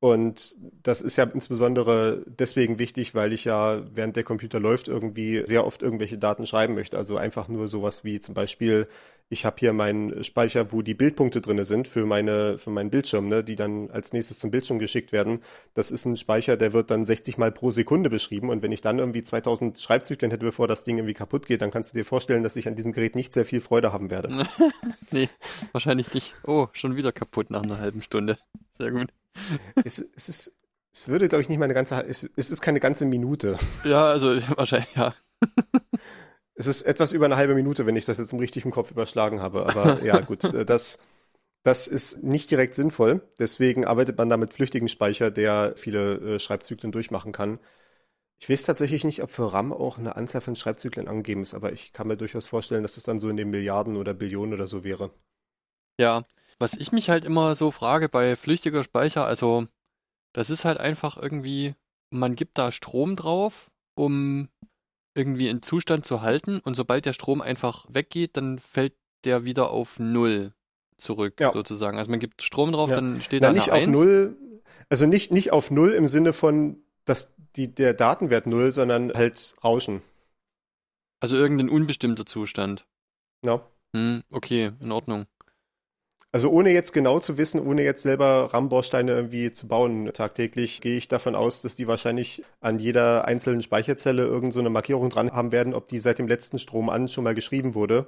Und 0.00 0.56
das 0.82 1.00
ist 1.00 1.16
ja 1.16 1.24
insbesondere 1.24 2.24
deswegen 2.26 2.78
wichtig, 2.80 3.14
weil 3.14 3.32
ich 3.32 3.44
ja, 3.44 3.82
während 3.94 4.16
der 4.16 4.24
Computer 4.24 4.58
läuft, 4.58 4.88
irgendwie 4.88 5.44
sehr 5.46 5.64
oft 5.64 5.80
irgendwelche 5.82 6.18
Daten 6.18 6.44
schreiben 6.46 6.74
möchte. 6.74 6.96
Also 6.98 7.16
einfach 7.16 7.46
nur 7.48 7.68
sowas 7.68 8.02
wie 8.02 8.18
zum 8.18 8.34
Beispiel, 8.34 8.88
ich 9.32 9.46
habe 9.46 9.56
hier 9.58 9.72
meinen 9.72 10.22
Speicher, 10.24 10.72
wo 10.72 10.82
die 10.82 10.92
Bildpunkte 10.92 11.40
drinne 11.40 11.64
sind 11.64 11.88
für 11.88 12.04
meine, 12.04 12.58
für 12.58 12.68
meinen 12.68 12.90
Bildschirm, 12.90 13.28
ne, 13.28 13.42
die 13.42 13.56
dann 13.56 13.90
als 13.90 14.12
nächstes 14.12 14.38
zum 14.38 14.50
Bildschirm 14.50 14.78
geschickt 14.78 15.10
werden. 15.10 15.40
Das 15.72 15.90
ist 15.90 16.04
ein 16.04 16.18
Speicher, 16.18 16.58
der 16.58 16.74
wird 16.74 16.90
dann 16.90 17.06
60 17.06 17.38
Mal 17.38 17.50
pro 17.50 17.70
Sekunde 17.70 18.10
beschrieben. 18.10 18.50
Und 18.50 18.60
wenn 18.60 18.72
ich 18.72 18.82
dann 18.82 18.98
irgendwie 18.98 19.22
2000 19.22 19.78
Schreibzyklen 19.78 20.30
hätte, 20.30 20.44
bevor 20.44 20.68
das 20.68 20.84
Ding 20.84 20.98
irgendwie 20.98 21.14
kaputt 21.14 21.46
geht, 21.46 21.62
dann 21.62 21.70
kannst 21.70 21.94
du 21.94 21.98
dir 21.98 22.04
vorstellen, 22.04 22.42
dass 22.42 22.56
ich 22.56 22.68
an 22.68 22.76
diesem 22.76 22.92
Gerät 22.92 23.16
nicht 23.16 23.32
sehr 23.32 23.46
viel 23.46 23.62
Freude 23.62 23.90
haben 23.90 24.10
werde. 24.10 24.46
nee, 25.10 25.30
wahrscheinlich 25.72 26.12
nicht. 26.12 26.34
Oh, 26.46 26.68
schon 26.72 26.96
wieder 26.96 27.10
kaputt 27.10 27.50
nach 27.50 27.62
einer 27.62 27.78
halben 27.78 28.02
Stunde. 28.02 28.36
Sehr 28.76 28.90
gut. 28.90 29.08
es, 29.82 29.98
es, 30.14 30.28
ist, 30.28 30.52
es 30.92 31.08
würde, 31.08 31.28
glaube 31.30 31.40
ich, 31.40 31.48
nicht 31.48 31.58
mal 31.58 31.64
eine 31.64 31.74
ganze, 31.74 32.04
es, 32.06 32.28
es 32.36 32.50
ist 32.50 32.60
keine 32.60 32.80
ganze 32.80 33.06
Minute. 33.06 33.58
Ja, 33.84 34.10
also 34.10 34.36
wahrscheinlich, 34.56 34.94
ja. 34.94 35.14
Es 36.54 36.66
ist 36.66 36.82
etwas 36.82 37.12
über 37.12 37.24
eine 37.24 37.36
halbe 37.36 37.54
Minute, 37.54 37.86
wenn 37.86 37.96
ich 37.96 38.04
das 38.04 38.18
jetzt 38.18 38.32
im 38.32 38.38
richtigen 38.38 38.70
Kopf 38.70 38.90
überschlagen 38.90 39.40
habe. 39.40 39.66
Aber 39.66 40.02
ja, 40.04 40.20
gut, 40.20 40.44
äh, 40.44 40.64
das, 40.64 40.98
das 41.62 41.86
ist 41.86 42.22
nicht 42.22 42.50
direkt 42.50 42.74
sinnvoll. 42.74 43.22
Deswegen 43.38 43.84
arbeitet 43.84 44.18
man 44.18 44.28
da 44.28 44.36
mit 44.36 44.54
flüchtigen 44.54 44.88
Speicher, 44.88 45.30
der 45.30 45.74
viele 45.76 46.34
äh, 46.34 46.38
Schreibzyklen 46.38 46.92
durchmachen 46.92 47.32
kann. 47.32 47.58
Ich 48.40 48.50
weiß 48.50 48.64
tatsächlich 48.64 49.04
nicht, 49.04 49.22
ob 49.22 49.30
für 49.30 49.52
RAM 49.52 49.72
auch 49.72 49.98
eine 49.98 50.16
Anzahl 50.16 50.40
von 50.40 50.56
Schreibzyklen 50.56 51.06
angegeben 51.06 51.42
ist, 51.42 51.54
aber 51.54 51.72
ich 51.72 51.92
kann 51.92 52.08
mir 52.08 52.16
durchaus 52.16 52.44
vorstellen, 52.44 52.82
dass 52.82 52.96
es 52.96 53.04
dann 53.04 53.20
so 53.20 53.28
in 53.28 53.36
den 53.36 53.50
Milliarden 53.50 53.96
oder 53.96 54.14
Billionen 54.14 54.54
oder 54.54 54.66
so 54.66 54.82
wäre. 54.82 55.12
Ja, 56.00 56.24
was 56.58 56.74
ich 56.74 56.90
mich 56.90 57.08
halt 57.08 57.24
immer 57.24 57.54
so 57.54 57.70
frage 57.70 58.08
bei 58.08 58.34
flüchtiger 58.34 58.82
Speicher, 58.82 59.24
also 59.24 59.68
das 60.32 60.50
ist 60.50 60.64
halt 60.64 60.78
einfach 60.78 61.16
irgendwie, 61.16 61.74
man 62.10 62.34
gibt 62.34 62.58
da 62.58 62.72
Strom 62.72 63.14
drauf, 63.14 63.70
um 63.94 64.48
irgendwie 65.14 65.48
in 65.48 65.62
Zustand 65.62 66.06
zu 66.06 66.22
halten 66.22 66.60
und 66.60 66.74
sobald 66.74 67.04
der 67.06 67.12
Strom 67.12 67.40
einfach 67.40 67.86
weggeht, 67.88 68.36
dann 68.36 68.58
fällt 68.58 68.94
der 69.24 69.44
wieder 69.44 69.70
auf 69.70 69.98
Null 69.98 70.52
zurück, 70.98 71.38
Ja. 71.40 71.52
sozusagen. 71.52 71.98
Also 71.98 72.10
man 72.10 72.20
gibt 72.20 72.42
Strom 72.42 72.72
drauf, 72.72 72.90
Ja. 72.90 72.96
dann 72.96 73.20
steht 73.22 73.42
Na, 73.42 73.48
da 73.48 73.52
nicht 73.54 73.70
auf 73.70 73.78
1. 73.78 73.88
Null, 73.88 74.36
also 74.88 75.06
nicht, 75.06 75.30
nicht 75.32 75.52
auf 75.52 75.70
Null 75.70 75.92
im 75.92 76.06
Sinne 76.08 76.32
von, 76.32 76.82
dass 77.04 77.34
die, 77.56 77.68
der 77.74 77.94
Datenwert 77.94 78.46
Null, 78.46 78.72
sondern 78.72 79.12
halt 79.12 79.54
Rauschen. 79.62 80.02
Also 81.20 81.36
irgendein 81.36 81.68
unbestimmter 81.68 82.26
Zustand. 82.26 82.86
Ja. 83.44 83.64
Hm, 83.94 84.22
okay, 84.30 84.72
in 84.80 84.90
Ordnung. 84.92 85.26
Also 86.34 86.48
ohne 86.50 86.70
jetzt 86.70 86.94
genau 86.94 87.20
zu 87.20 87.36
wissen, 87.36 87.60
ohne 87.60 87.82
jetzt 87.82 88.02
selber 88.02 88.48
RAM-Bausteine 88.54 89.12
irgendwie 89.12 89.52
zu 89.52 89.68
bauen 89.68 90.10
tagtäglich, 90.14 90.80
gehe 90.80 90.96
ich 90.96 91.06
davon 91.06 91.34
aus, 91.34 91.60
dass 91.60 91.74
die 91.74 91.86
wahrscheinlich 91.86 92.42
an 92.60 92.78
jeder 92.78 93.26
einzelnen 93.26 93.62
Speicherzelle 93.62 94.24
irgend 94.24 94.54
so 94.54 94.60
eine 94.60 94.70
Markierung 94.70 95.10
dran 95.10 95.30
haben 95.30 95.52
werden, 95.52 95.74
ob 95.74 95.88
die 95.88 95.98
seit 95.98 96.18
dem 96.18 96.28
letzten 96.28 96.58
Strom 96.58 96.88
an 96.88 97.08
schon 97.08 97.24
mal 97.24 97.34
geschrieben 97.34 97.74
wurde, 97.74 98.06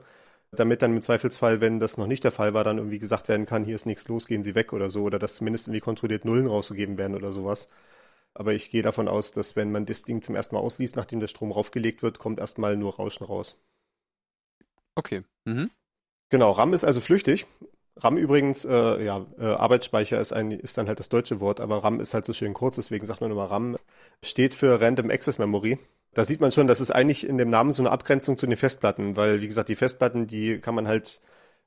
damit 0.53 0.81
dann 0.81 0.95
im 0.95 1.03
Zweifelsfall, 1.03 1.61
wenn 1.61 1.81
das 1.81 1.99
noch 1.99 2.07
nicht 2.07 2.25
der 2.25 2.33
Fall 2.33 2.55
war, 2.55 2.65
dann 2.65 2.79
irgendwie 2.79 2.99
gesagt 2.99 3.29
werden 3.29 3.45
kann, 3.45 3.67
hier 3.67 3.75
ist 3.75 3.85
nichts 3.85 4.09
los, 4.09 4.27
gehen 4.27 4.43
Sie 4.43 4.55
weg 4.55 4.73
oder 4.73 4.89
so, 4.89 5.03
oder 5.03 5.19
dass 5.19 5.37
zumindest 5.37 5.67
irgendwie 5.67 5.81
kontrolliert 5.81 6.25
Nullen 6.25 6.47
rausgegeben 6.47 6.97
werden 6.97 7.17
oder 7.17 7.31
sowas. 7.31 7.69
Aber 8.33 8.55
ich 8.55 8.71
gehe 8.71 8.83
davon 8.83 9.07
aus, 9.07 9.33
dass 9.33 9.55
wenn 9.55 9.71
man 9.71 9.85
das 9.85 10.03
Ding 10.03 10.23
zum 10.23 10.35
ersten 10.35 10.55
Mal 10.55 10.63
ausliest, 10.63 10.97
nachdem 10.97 11.21
der 11.21 11.29
Strom 11.29 11.53
raufgelegt 11.53 12.03
wird, 12.03 12.19
kommt 12.19 12.41
erstmal 12.41 12.77
nur 12.79 12.97
Rauschen 12.97 13.27
raus. 13.27 13.59
Okay. 14.95 15.25
Mhm. 15.45 15.71
Genau, 16.31 16.53
RAM 16.53 16.73
ist 16.73 16.85
also 16.85 17.01
flüchtig. 17.01 17.47
RAM 17.97 18.17
übrigens, 18.17 18.65
äh, 18.65 19.05
ja, 19.05 19.25
äh, 19.39 19.45
Arbeitsspeicher 19.45 20.21
ist, 20.21 20.33
ein, 20.33 20.51
ist 20.51 20.77
dann 20.79 20.89
halt 20.89 20.99
das 20.99 21.09
deutsche 21.09 21.41
Wort, 21.41 21.61
aber 21.61 21.85
RAM 21.85 22.01
ist 22.01 22.13
halt 22.13 22.25
so 22.25 22.33
schön 22.33 22.53
kurz, 22.53 22.77
deswegen 22.77 23.07
sagt 23.07 23.21
man 23.21 23.31
immer 23.31 23.51
RAM. 23.51 23.77
Steht 24.23 24.55
für 24.55 24.81
Random 24.81 25.11
Access 25.11 25.39
Memory. 25.39 25.79
Da 26.13 26.25
sieht 26.25 26.41
man 26.41 26.53
schon, 26.53 26.67
das 26.67 26.81
ist 26.81 26.91
eigentlich 26.91 27.27
in 27.27 27.39
dem 27.39 27.51
Namen 27.51 27.73
so 27.73 27.83
eine 27.83 27.91
Abgrenzung 27.93 28.37
zu 28.37 28.47
den 28.47 28.57
Festplatten, 28.57 29.17
weil, 29.17 29.41
wie 29.41 29.49
gesagt, 29.49 29.69
die 29.69 29.75
Festplatten, 29.77 30.27
die 30.27 30.59
kann 30.61 30.75
man 30.75 30.89
halt 30.89 31.21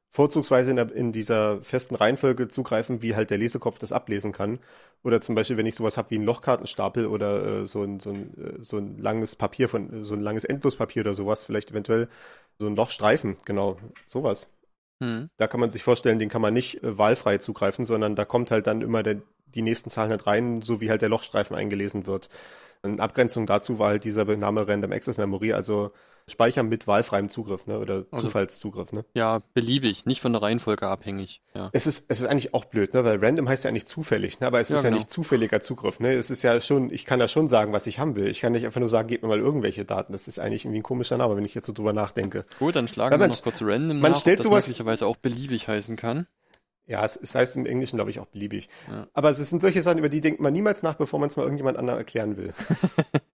vorzugsweise 0.09 0.69
in, 0.71 0.77
der, 0.77 0.91
in 0.93 1.11
dieser 1.11 1.61
festen 1.61 1.95
Reihenfolge 1.95 2.47
zugreifen, 2.47 3.01
wie 3.01 3.15
halt 3.15 3.29
der 3.29 3.37
Lesekopf 3.37 3.79
das 3.79 3.91
ablesen 3.91 4.31
kann. 4.31 4.59
Oder 5.03 5.21
zum 5.21 5.35
Beispiel, 5.35 5.57
wenn 5.57 5.65
ich 5.65 5.75
sowas 5.75 5.97
habe 5.97 6.11
wie 6.11 6.15
einen 6.15 6.25
Lochkartenstapel 6.25 7.07
oder 7.07 7.61
äh, 7.61 7.65
so, 7.65 7.83
ein, 7.83 7.99
so, 7.99 8.11
ein, 8.11 8.33
äh, 8.37 8.63
so 8.63 8.77
ein 8.77 8.97
langes 8.97 9.35
Papier 9.35 9.69
von, 9.69 10.03
so 10.03 10.13
ein 10.13 10.21
langes 10.21 10.45
Endlospapier 10.45 11.01
oder 11.03 11.13
sowas, 11.13 11.43
vielleicht 11.45 11.71
eventuell 11.71 12.07
so 12.59 12.67
ein 12.67 12.75
Lochstreifen, 12.75 13.37
genau, 13.45 13.77
sowas. 14.07 14.49
Hm. 15.01 15.29
Da 15.37 15.47
kann 15.47 15.59
man 15.59 15.69
sich 15.69 15.83
vorstellen, 15.83 16.19
den 16.19 16.29
kann 16.29 16.41
man 16.41 16.53
nicht 16.53 16.83
äh, 16.83 16.97
wahlfrei 16.97 17.37
zugreifen, 17.37 17.85
sondern 17.85 18.15
da 18.15 18.25
kommt 18.25 18.51
halt 18.51 18.67
dann 18.67 18.81
immer 18.81 19.03
der, 19.03 19.21
die 19.53 19.61
nächsten 19.61 19.89
Zahlen 19.89 20.11
halt 20.11 20.27
rein, 20.27 20.61
so 20.61 20.81
wie 20.81 20.89
halt 20.89 21.01
der 21.01 21.09
Lochstreifen 21.09 21.55
eingelesen 21.55 22.05
wird. 22.07 22.29
In 22.83 22.99
Abgrenzung 22.99 23.45
dazu 23.45 23.79
war 23.79 23.89
halt 23.89 24.03
dieser 24.03 24.25
Name 24.25 24.67
Random 24.67 24.91
Access 24.91 25.17
Memory, 25.17 25.53
also 25.53 25.91
Speichern 26.29 26.67
mit 26.67 26.87
wahlfreiem 26.87 27.29
Zugriff, 27.29 27.67
ne, 27.67 27.79
oder 27.79 28.05
Also- 28.11 28.25
Zufallszugriff, 28.25 28.91
ne. 28.91 29.05
Ja, 29.13 29.39
beliebig, 29.53 30.05
nicht 30.05 30.19
von 30.19 30.33
der 30.33 30.41
Reihenfolge 30.41 30.85
abhängig. 30.87 31.41
Ja. 31.55 31.69
Es 31.71 31.87
ist, 31.87 32.05
es 32.09 32.19
ist 32.19 32.27
eigentlich 32.27 32.53
auch 32.53 32.65
blöd, 32.65 32.93
ne, 32.93 33.05
weil 33.05 33.23
random 33.23 33.47
heißt 33.47 33.63
ja 33.63 33.69
eigentlich 33.69 33.85
zufällig, 33.85 34.39
ne, 34.41 34.47
aber 34.47 34.59
es 34.59 34.67
Ja, 34.69 34.75
ist 34.75 34.83
ja 34.83 34.89
genau. 34.89 34.97
nicht 34.99 35.09
zufälliger 35.09 35.61
Zugriff, 35.61 35.99
ne. 36.01 36.13
Es 36.13 36.29
ist 36.29 36.43
ja 36.43 36.59
schon, 36.59 36.91
ich 36.91 37.05
kann 37.05 37.19
da 37.19 37.27
schon 37.29 37.47
sagen, 37.47 37.71
was 37.71 37.87
ich 37.87 37.99
haben 37.99 38.15
will. 38.17 38.27
Ich 38.27 38.41
kann 38.41 38.51
nicht 38.51 38.65
einfach 38.65 38.81
nur 38.81 38.89
sagen, 38.89 39.07
gib 39.07 39.21
mir 39.21 39.29
mal 39.29 39.39
irgendwelche 39.39 39.85
Daten. 39.85 40.11
Das 40.11 40.27
ist 40.27 40.37
eigentlich 40.37 40.65
irgendwie 40.65 40.79
ein 40.79 40.83
komischer 40.83 41.17
Name, 41.17 41.37
wenn 41.37 41.45
ich 41.45 41.55
jetzt 41.55 41.67
so 41.67 41.73
drüber 41.73 41.93
nachdenke. 41.93 42.45
Gut, 42.59 42.75
dann 42.75 42.87
schlagen 42.89 43.13
Ja, 43.13 43.19
wir 43.19 43.27
man- 43.27 43.29
noch 43.29 43.41
kurz 43.43 43.61
random 43.61 43.99
man 44.01 44.11
nach, 44.11 44.19
stellt 44.19 44.39
ob 44.39 44.43
das 44.43 44.45
sowas- 44.51 44.67
möglicherweise 44.67 45.07
auch 45.07 45.15
beliebig 45.15 45.67
heißen 45.69 45.95
kann. 45.95 46.27
Ja, 46.87 47.03
es, 47.03 47.17
es 47.17 47.35
heißt 47.35 47.57
im 47.57 47.65
Englischen, 47.65 47.97
glaube 47.97 48.11
ich, 48.11 48.19
auch 48.19 48.27
beliebig. 48.27 48.69
Ja. 48.89 49.07
Aber 49.13 49.29
es 49.29 49.37
sind 49.37 49.61
solche 49.61 49.81
Sachen, 49.81 49.97
über 49.99 50.07
die 50.07 50.21
denkt 50.21 50.39
man 50.39 50.53
niemals 50.53 50.83
nach, 50.83 50.95
bevor 50.95 51.19
man 51.19 51.27
es 51.27 51.35
mal 51.35 51.43
irgendjemand 51.43 51.77
anderem 51.77 51.99
erklären 51.99 52.37
will. 52.37 52.53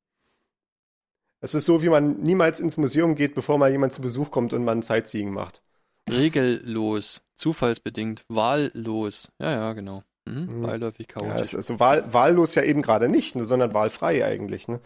es 1.44 1.54
ist 1.54 1.66
so, 1.66 1.84
wie 1.84 1.90
man 1.90 2.22
niemals 2.22 2.60
ins 2.60 2.78
Museum 2.78 3.16
geht, 3.16 3.36
bevor 3.36 3.58
mal 3.58 3.70
jemand 3.70 3.94
zu 3.94 4.02
Besuch 4.02 4.32
kommt 4.32 4.54
und 4.54 4.64
man 4.64 4.82
Sightseeing 4.82 5.32
macht. 5.32 5.62
Regellos, 6.10 7.22
zufallsbedingt, 7.36 8.24
wahllos. 8.30 9.30
Ja, 9.40 9.52
ja, 9.52 9.74
genau. 9.74 10.04
Mhm. 10.26 10.50
Mhm. 10.52 10.62
Beiläufig 10.64 11.08
Ja, 11.10 11.14
chaotisch. 11.22 11.42
es- 11.54 11.56
also 11.56 11.80
wahl, 11.80 12.12
wahllos 12.14 12.56
ja 12.56 12.64
eben 12.64 12.82
gerade 12.82 13.10
nicht, 13.10 13.36
ne, 13.36 13.46
sondern 13.46 13.74
wahlfrei 13.74 14.26
eigentlich. 14.26 14.68
Ne? 14.68 14.80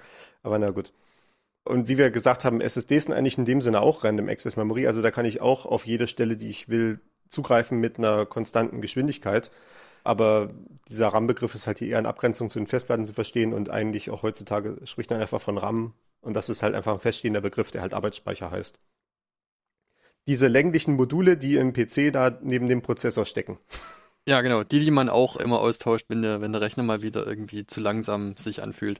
Aber 0.44 0.58
na 0.60 0.72
gut. 0.72 0.94
Und 1.64 1.90
wie 1.90 1.98
wir 1.98 2.10
gesagt 2.12 2.46
haben, 2.46 2.62
SSDs 2.62 3.06
sind 3.06 3.14
eigentlich 3.14 3.38
in 3.38 3.46
dem 3.46 3.62
Sinne 3.62 3.82
auch 3.82 4.04
Random 4.04 4.30
Access 4.30 4.58
Memory. 4.58 4.88
Also 4.88 5.02
da 5.02 5.12
kann 5.12 5.26
ich 5.26 5.42
auch 5.42 5.66
auf 5.66 5.86
jede 5.86 6.08
Stelle, 6.08 6.38
die 6.38 6.48
ich 6.50 6.70
will, 6.70 7.00
zugreifen 7.30 7.80
mit 7.80 7.98
einer 7.98 8.26
konstanten 8.26 8.80
Geschwindigkeit. 8.82 9.52
Aber 10.04 10.50
dieser 10.88 11.10
RAM-Begriff 11.10 11.54
ist 11.56 11.68
halt 11.68 11.80
hier 11.80 11.90
eher 11.90 12.00
in 12.00 12.06
Abgrenzung 12.06 12.50
zu 12.50 12.58
den 12.60 12.68
Festplatten 12.68 13.04
zu 13.06 13.14
verstehen 13.14 13.54
und 13.54 13.70
eigentlich 13.70 14.10
auch 14.10 14.24
heutzutage 14.24 14.78
spricht 14.86 15.10
man 15.10 15.20
einfach 15.20 15.42
von 15.42 15.58
RAM. 15.58 15.94
Und 16.28 16.34
das 16.34 16.50
ist 16.50 16.62
halt 16.62 16.76
einfach 16.76 16.92
ein 16.94 17.00
feststehender 17.00 17.40
Begriff, 17.40 17.72
der 17.72 17.82
halt 17.82 17.94
Arbeitsspeicher 17.94 18.52
heißt. 18.52 18.82
Diese 20.28 20.48
länglichen 20.48 20.96
Module, 20.96 21.38
die 21.38 21.56
im 21.56 21.72
PC 21.72 22.12
da 22.12 22.38
neben 22.42 22.68
dem 22.68 22.82
Prozessor 22.82 23.26
stecken. 23.26 23.60
Ja, 24.28 24.42
genau. 24.42 24.66
Die, 24.66 24.82
die 24.82 24.92
man 24.92 25.08
auch 25.08 25.38
immer 25.38 25.62
austauscht, 25.62 26.08
wenn 26.10 26.22
der, 26.22 26.42
wenn 26.42 26.52
der 26.52 26.60
Rechner 26.60 26.84
mal 26.84 27.02
wieder 27.02 27.26
irgendwie 27.26 27.66
zu 27.66 27.80
langsam 27.80 28.36
sich 28.36 28.62
anfühlt. 28.62 29.00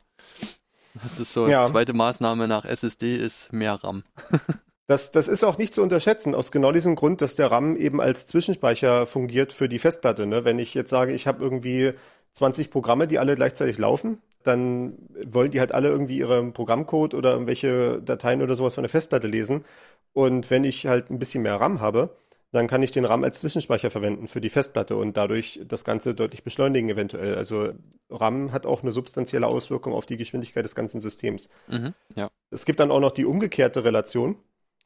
Das 1.04 1.20
ist 1.20 1.34
so, 1.34 1.50
Ja. 1.50 1.66
zweite 1.66 1.92
Maßnahme 1.92 2.48
nach 2.48 2.64
SSD 2.64 3.16
ist 3.18 3.52
mehr 3.52 3.74
RAM. 3.74 4.04
Das, 4.90 5.12
das 5.12 5.28
ist 5.28 5.44
auch 5.44 5.58
nicht 5.58 5.74
zu 5.74 5.84
unterschätzen, 5.84 6.34
aus 6.34 6.50
genau 6.50 6.72
diesem 6.72 6.96
Grund, 6.96 7.20
dass 7.20 7.36
der 7.36 7.52
RAM 7.52 7.76
eben 7.76 8.00
als 8.00 8.26
Zwischenspeicher 8.26 9.06
fungiert 9.06 9.52
für 9.52 9.68
die 9.68 9.80
Festplatte. 9.80 10.26
Ne? 10.26 10.46
Wenn 10.46 10.60
ich 10.60 10.74
jetzt 10.74 10.92
sage, 10.92 11.12
ich 11.12 11.28
habe 11.28 11.44
irgendwie 11.44 11.92
20 12.32 12.72
Programme, 12.72 13.06
die 13.06 13.20
alle 13.20 13.36
gleichzeitig 13.36 13.78
laufen, 13.80 14.22
dann 14.48 14.98
wollen 15.26 15.52
die 15.52 15.60
halt 15.60 15.72
alle 15.72 15.90
irgendwie 15.90 16.20
ihren 16.20 16.54
Programmcode 16.54 17.14
oder 17.14 17.32
irgendwelche 17.34 18.02
Dateien 18.02 18.42
oder 18.42 18.56
sowas 18.56 18.76
von 18.76 18.84
der 18.84 18.90
Festplatte 18.90 19.28
lesen. 19.28 19.66
Und 20.14 20.50
wenn 20.50 20.64
ich 20.64 20.88
halt 20.88 21.10
ein 21.10 21.20
bisschen 21.20 21.44
mehr 21.44 21.56
RAM 21.56 21.82
habe, 21.82 22.16
dann 22.52 22.68
kann 22.68 22.82
ich 22.82 22.92
den 22.92 23.06
RAM 23.06 23.24
als 23.24 23.40
Zwischenspeicher 23.40 23.92
verwenden 23.92 24.28
für 24.28 24.42
die 24.42 24.50
Festplatte 24.50 24.96
und 24.96 25.18
dadurch 25.18 25.60
das 25.68 25.84
Ganze 25.84 26.16
deutlich 26.16 26.44
beschleunigen 26.44 26.90
eventuell. 26.90 27.36
Also 27.36 27.74
RAM 28.10 28.52
hat 28.54 28.66
auch 28.66 28.84
eine 28.84 28.94
substanzielle 28.94 29.48
Auswirkung 29.48 29.94
auf 29.94 30.06
die 30.06 30.18
Geschwindigkeit 30.18 30.64
des 30.64 30.76
ganzen 30.76 31.02
Systems. 31.02 31.50
Mhm. 31.68 31.94
Ja. 32.16 32.30
Es 32.50 32.66
gibt 32.66 32.80
dann 32.80 32.92
auch 32.92 33.02
noch 33.02 33.12
die 33.12 33.26
umgekehrte 33.26 33.84
Relation. 33.84 34.38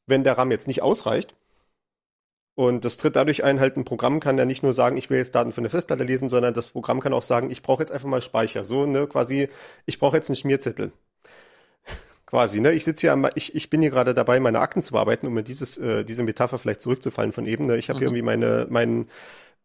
Wenn 0.08 0.24
der 0.24 0.38
RAM 0.38 0.50
jetzt 0.50 0.68
nicht 0.68 0.82
ausreicht, 0.82 1.36
und 2.62 2.86
das 2.86 2.98
tritt 2.98 3.16
dadurch 3.16 3.44
ein, 3.44 3.60
halt 3.60 3.76
ein 3.76 3.86
Programm 3.86 4.20
kann 4.20 4.38
ja 4.38 4.46
nicht 4.46 4.62
nur 4.62 4.74
sagen, 4.74 4.96
ich 4.96 5.10
will 5.10 5.18
jetzt 5.18 5.34
Daten 5.34 5.52
von 5.52 5.64
der 5.64 5.72
Festplatte 5.72 6.04
lesen, 6.04 6.30
sondern 6.30 6.54
das 6.54 6.68
Programm 6.68 7.00
kann 7.00 7.14
auch 7.14 7.24
sagen, 7.24 7.50
ich 7.50 7.64
brauche 7.64 7.82
jetzt 7.82 7.92
einfach 7.92 8.08
mal 8.08 8.22
Speicher. 8.22 8.66
So, 8.66 8.86
ne, 8.86 9.08
quasi, 9.08 9.50
ich 9.86 9.98
brauche 10.00 10.16
jetzt 10.16 10.30
einen 10.30 10.36
Schmierzettel. 10.36 10.92
quasi. 12.28 12.60
Ne? 12.60 12.74
Ich 12.74 12.86
sitze 12.86 13.02
hier, 13.02 13.14
am, 13.14 13.28
ich, 13.36 13.56
ich 13.56 13.70
bin 13.70 13.82
hier 13.82 13.90
gerade 13.92 14.14
dabei, 14.14 14.40
meine 14.40 14.60
Akten 14.60 14.84
zu 14.84 14.94
bearbeiten, 14.94 15.28
um 15.28 15.34
mir 15.34 15.44
dieses, 15.44 15.78
äh, 15.78 16.04
diese 16.06 16.24
Metapher 16.24 16.60
vielleicht 16.60 16.82
zurückzufallen 16.82 17.32
von 17.32 17.46
eben. 17.46 17.66
Ne? 17.66 17.78
Ich 17.78 17.90
habe 17.90 18.00
hier 18.00 18.10
Mhm. 18.10 18.16
irgendwie 18.16 18.26
meine, 18.26 18.68
mein, 18.70 19.08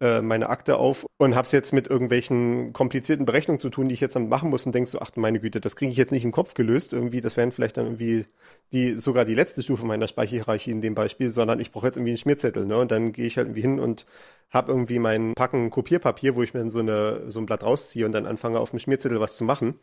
äh, 0.01 0.21
meine 0.21 0.51
Akte 0.51 0.77
auf 0.77 1.07
und 1.17 1.35
habe 1.35 1.47
es 1.47 1.53
jetzt 1.53 1.73
mit 1.73 1.87
irgendwelchen 1.87 2.73
komplizierten 2.73 3.25
Berechnungen 3.25 3.59
zu 3.59 3.71
tun, 3.71 3.89
die 3.89 3.95
ich 3.95 4.01
jetzt 4.01 4.15
dann 4.15 4.29
machen 4.29 4.51
muss 4.51 4.67
und 4.67 4.75
denkst 4.75 4.91
so, 4.91 5.01
ach 5.01 5.11
meine 5.17 5.41
Güte, 5.41 5.61
das 5.61 5.75
kriege 5.75 5.91
ich 5.91 5.97
jetzt 5.97 6.13
nicht 6.13 6.25
im 6.25 6.33
Kopf 6.33 6.55
gelöst. 6.55 6.93
Irgendwie, 6.93 7.21
das 7.21 7.37
wären 7.37 7.53
vielleicht 7.53 7.77
dann 7.79 7.87
irgendwie 7.87 8.27
die 8.73 8.95
sogar 8.95 9.25
die 9.25 9.35
letzte 9.35 9.63
Stufe 9.63 9.87
meiner 9.87 10.09
Speicherhierarchie 10.09 10.71
in 10.71 10.83
dem 10.83 10.95
Beispiel, 10.95 11.31
sondern 11.31 11.61
ich 11.61 11.73
brauche 11.73 11.87
jetzt 11.87 11.97
irgendwie 11.97 12.11
einen 12.11 12.19
Schmierzettel, 12.19 12.67
ne? 12.67 12.79
Und 12.79 12.91
dann 12.91 13.13
gehe 13.13 13.27
ich 13.27 13.37
halt 13.39 13.47
irgendwie 13.47 13.63
hin 13.63 13.81
und 13.81 14.07
habe 14.51 14.71
irgendwie 14.73 14.99
mein 14.99 15.35
Packen 15.35 15.71
Kopierpapier, 15.71 16.37
wo 16.37 16.43
ich 16.43 16.53
mir 16.53 16.61
dann 16.61 16.71
so 16.71 16.81
eine 16.81 17.31
so 17.31 17.41
ein 17.41 17.47
Blatt 17.47 17.63
rausziehe 17.63 18.05
und 18.05 18.13
dann 18.13 18.27
anfange 18.27 18.61
auf 18.61 18.71
dem 18.71 18.79
Schmierzettel 18.79 19.21
was 19.21 19.37
zu 19.37 19.45
machen. 19.45 19.79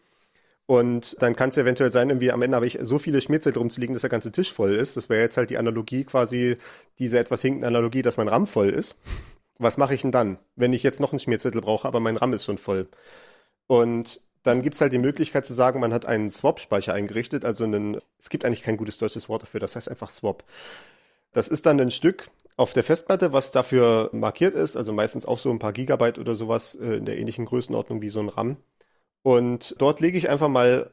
Und 0.66 1.22
dann 1.22 1.36
kann 1.36 1.50
es 1.50 1.58
eventuell 1.58 1.92
sein, 1.92 2.10
irgendwie 2.10 2.32
am 2.32 2.42
Ende 2.42 2.56
habe 2.56 2.68
ich 2.68 2.80
so 2.82 2.98
viele 2.98 3.20
Schmierzettel 3.22 3.60
rumzuliegen, 3.60 3.94
dass 3.94 4.02
der 4.02 4.10
ganze 4.10 4.32
Tisch 4.32 4.54
voll 4.54 4.76
ist. 4.76 4.96
Das 4.96 5.10
wäre 5.10 5.22
jetzt 5.22 5.36
halt 5.38 5.50
die 5.50 5.58
Analogie 5.58 6.06
quasi, 6.06 6.58
diese 7.00 7.20
etwas 7.20 7.42
hinkende 7.42 7.68
Analogie, 7.68 8.02
dass 8.02 8.18
mein 8.18 8.30
RAM 8.30 8.48
voll 8.48 8.70
ist. 8.70 8.96
Was 9.64 9.78
mache 9.78 9.96
ich 9.96 10.02
denn 10.02 10.12
dann, 10.12 10.38
wenn 10.56 10.74
ich 10.74 10.84
jetzt 10.84 11.00
noch 11.00 11.12
einen 11.12 11.20
Schmierzettel 11.20 11.62
brauche, 11.62 11.88
aber 11.88 12.00
mein 12.00 12.18
RAM 12.18 12.34
ist 12.34 12.46
schon 12.46 12.58
voll? 12.58 12.88
Und 13.68 14.22
dann 14.44 14.62
gibt's 14.62 14.82
halt 14.82 14.94
die 14.94 15.00
Möglichkeit 15.00 15.46
zu 15.46 15.54
sagen, 15.54 15.80
man 15.80 15.94
hat 15.94 16.06
einen 16.06 16.30
Swap-Speicher 16.30 16.94
eingerichtet, 16.94 17.46
also 17.46 17.64
einen, 17.64 18.00
es 18.20 18.30
gibt 18.30 18.44
eigentlich 18.44 18.62
kein 18.62 18.78
gutes 18.78 18.98
deutsches 18.98 19.30
Wort 19.30 19.44
dafür, 19.44 19.62
das 19.62 19.76
heißt 19.76 19.90
einfach 19.90 20.10
Swap. 20.10 20.44
Das 21.32 21.48
ist 21.48 21.66
dann 21.66 21.80
ein 21.80 21.92
Stück 21.92 22.30
auf 22.58 22.74
der 22.74 22.84
Festplatte, 22.84 23.34
was 23.34 23.52
dafür 23.52 24.10
markiert 24.12 24.54
ist, 24.54 24.76
also 24.76 24.94
meistens 24.94 25.26
auch 25.26 25.40
so 25.40 25.50
ein 25.50 25.60
paar 25.60 25.74
Gigabyte 25.74 26.20
oder 26.20 26.36
sowas 26.36 26.76
äh, 26.76 26.98
in 26.98 27.06
der 27.06 27.18
ähnlichen 27.18 27.46
Größenordnung 27.46 28.02
wie 28.02 28.10
so 28.10 28.20
ein 28.20 28.30
RAM. 28.30 28.58
Und 29.24 29.76
dort 29.80 30.02
lege 30.02 30.18
ich 30.18 30.30
einfach 30.30 30.50
mal 30.50 30.92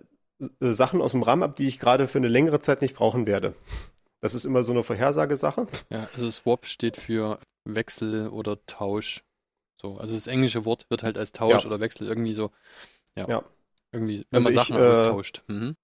äh, 0.61 0.71
Sachen 0.71 1.03
aus 1.03 1.13
dem 1.13 1.23
RAM 1.23 1.43
ab, 1.43 1.57
die 1.57 1.67
ich 1.67 1.81
gerade 1.81 2.07
für 2.07 2.19
eine 2.19 2.29
längere 2.29 2.61
Zeit 2.61 2.81
nicht 2.81 2.95
brauchen 2.95 3.27
werde. 3.27 3.55
Das 4.21 4.35
ist 4.35 4.45
immer 4.45 4.63
so 4.63 4.73
eine 4.73 4.83
Vorhersagesache. 4.83 5.67
Ja, 5.91 6.09
also 6.15 6.31
Swap 6.31 6.67
steht 6.67 6.97
für 6.97 7.39
Wechsel 7.65 8.29
oder 8.29 8.65
Tausch. 8.67 9.25
So, 9.81 9.99
also 9.99 10.15
das 10.15 10.27
englische 10.29 10.65
Wort 10.65 10.87
wird 10.91 11.03
halt 11.03 11.19
als 11.19 11.33
Tausch 11.33 11.65
Ja. 11.65 11.67
oder 11.67 11.81
Wechsel 11.81 12.07
irgendwie 12.09 12.35
so, 12.35 12.53
ja, 13.17 13.29
Ja. 13.29 13.45
irgendwie, 13.93 14.27
wenn 14.31 14.43
Also 14.43 14.45
man 14.45 14.53
ich, 14.53 14.55
Sachen 14.55 14.77
äh, 14.77 14.79
austauscht. 14.79 15.45
Mhm. 15.49 15.77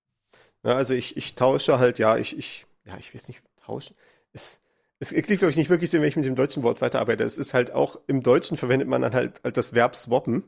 Ja, 0.65 0.77
also 0.77 0.95
ich, 0.95 1.17
ich 1.17 1.35
tausche 1.35 1.79
halt, 1.79 1.99
ja, 1.99 2.17
ich, 2.17 2.37
ich, 2.37 2.67
ja, 2.85 2.97
ich 2.99 3.15
weiß 3.15 3.29
nicht, 3.29 3.43
tauschen. 3.57 3.97
Es, 4.33 4.61
es 4.99 5.11
klingt, 5.11 5.39
glaube 5.39 5.51
ich, 5.51 5.57
nicht 5.57 5.71
wirklich 5.71 5.91
so, 5.91 5.99
wenn 6.01 6.09
ich 6.09 6.17
mit 6.17 6.25
dem 6.25 6.35
deutschen 6.35 6.63
Wort 6.63 6.81
weiterarbeite. 6.81 7.25
Es 7.25 7.39
ist 7.39 7.55
halt 7.55 7.71
auch, 7.73 8.01
im 8.07 8.23
Deutschen 8.23 8.57
verwendet 8.57 8.89
man 8.89 9.03
dann 9.03 9.15
halt, 9.15 9.41
halt 9.45 9.57
das 9.57 9.75
Verb 9.75 9.95
swappen. 9.97 10.45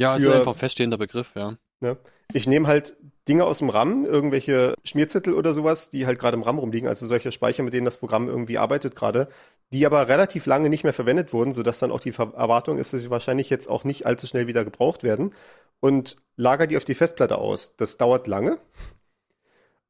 Ja, 0.00 0.16
ist 0.16 0.24
für- 0.24 0.34
einfach 0.34 0.52
ein 0.52 0.58
feststehender 0.58 0.98
Begriff, 0.98 1.34
ja. 1.36 1.56
Ne? 1.80 1.96
Ich 2.32 2.46
nehme 2.46 2.66
halt 2.66 2.96
Dinge 3.28 3.44
aus 3.44 3.58
dem 3.58 3.68
RAM, 3.68 4.04
irgendwelche 4.04 4.74
Schmierzettel 4.84 5.34
oder 5.34 5.52
sowas, 5.52 5.90
die 5.90 6.06
halt 6.06 6.18
gerade 6.18 6.36
im 6.36 6.42
RAM 6.42 6.58
rumliegen, 6.58 6.88
also 6.88 7.06
solche 7.06 7.30
Speicher, 7.30 7.62
mit 7.62 7.74
denen 7.74 7.84
das 7.84 7.98
Programm 7.98 8.28
irgendwie 8.28 8.58
arbeitet 8.58 8.96
gerade, 8.96 9.28
die 9.72 9.84
aber 9.84 10.08
relativ 10.08 10.46
lange 10.46 10.68
nicht 10.70 10.84
mehr 10.84 10.92
verwendet 10.94 11.32
wurden, 11.32 11.52
sodass 11.52 11.78
dann 11.78 11.92
auch 11.92 12.00
die 12.00 12.14
Erwartung 12.16 12.78
ist, 12.78 12.92
dass 12.92 13.02
sie 13.02 13.10
wahrscheinlich 13.10 13.50
jetzt 13.50 13.68
auch 13.68 13.84
nicht 13.84 14.06
allzu 14.06 14.26
schnell 14.26 14.46
wieder 14.46 14.64
gebraucht 14.64 15.02
werden 15.02 15.34
und 15.80 16.16
lager 16.36 16.66
die 16.66 16.76
auf 16.76 16.84
die 16.84 16.94
Festplatte 16.94 17.38
aus. 17.38 17.76
Das 17.76 17.98
dauert 17.98 18.26
lange. 18.26 18.58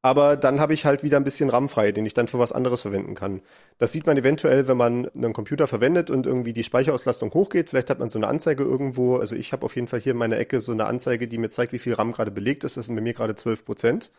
Aber 0.01 0.37
dann 0.37 0.61
habe 0.61 0.73
ich 0.73 0.85
halt 0.85 1.03
wieder 1.03 1.17
ein 1.17 1.25
bisschen 1.25 1.49
RAM 1.49 1.67
frei, 1.67 1.91
den 1.91 2.05
ich 2.05 2.13
dann 2.13 2.29
für 2.29 2.39
was 2.39 2.53
anderes 2.53 2.83
verwenden 2.83 3.15
kann. 3.15 3.41
Das 3.79 3.91
sieht 3.91 4.05
man 4.07 4.15
eventuell, 4.17 4.67
wenn 4.69 4.77
man 4.77 5.09
einen 5.09 5.33
Computer 5.33 5.67
verwendet 5.67 6.09
und 6.09 6.25
irgendwie 6.25 6.53
die 6.53 6.63
Speicherauslastung 6.63 7.33
hochgeht. 7.33 7.69
Vielleicht 7.69 7.89
hat 7.89 7.99
man 7.99 8.07
so 8.07 8.17
eine 8.17 8.27
Anzeige 8.27 8.63
irgendwo. 8.63 9.17
Also 9.17 9.35
ich 9.35 9.51
habe 9.51 9.65
auf 9.65 9.75
jeden 9.75 9.87
Fall 9.87 9.99
hier 9.99 10.13
in 10.13 10.17
meiner 10.17 10.37
Ecke 10.37 10.61
so 10.61 10.71
eine 10.71 10.85
Anzeige, 10.85 11.27
die 11.27 11.37
mir 11.37 11.49
zeigt, 11.49 11.73
wie 11.73 11.79
viel 11.79 11.95
RAM 11.95 12.13
gerade 12.13 12.31
belegt 12.31 12.63
ist. 12.63 12.77
Das 12.77 12.85
sind 12.85 12.95
bei 12.95 13.01
mir 13.01 13.13
gerade 13.13 13.35
12 13.35 13.65
Prozent. 13.65 14.11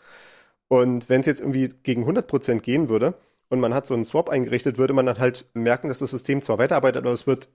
Und 0.68 1.09
wenn 1.09 1.20
es 1.22 1.26
jetzt 1.26 1.41
irgendwie 1.41 1.70
gegen 1.83 2.03
100 2.03 2.26
Prozent 2.28 2.62
gehen 2.62 2.89
würde 2.89 3.14
und 3.49 3.61
man 3.61 3.74
hat 3.74 3.87
so 3.87 3.95
einen 3.95 4.05
Swap 4.05 4.28
eingerichtet, 4.28 4.78
würde 4.78 4.93
man 4.95 5.07
dann 5.07 5.18
halt 5.18 5.47
merken, 5.55 5.89
dass 5.89 6.01
das 6.01 6.11
System 6.11 6.43
zwar 6.43 6.59
weiterarbeitet, 6.59 7.03
aber 7.05 7.12
es 7.12 7.26
wird 7.26 7.49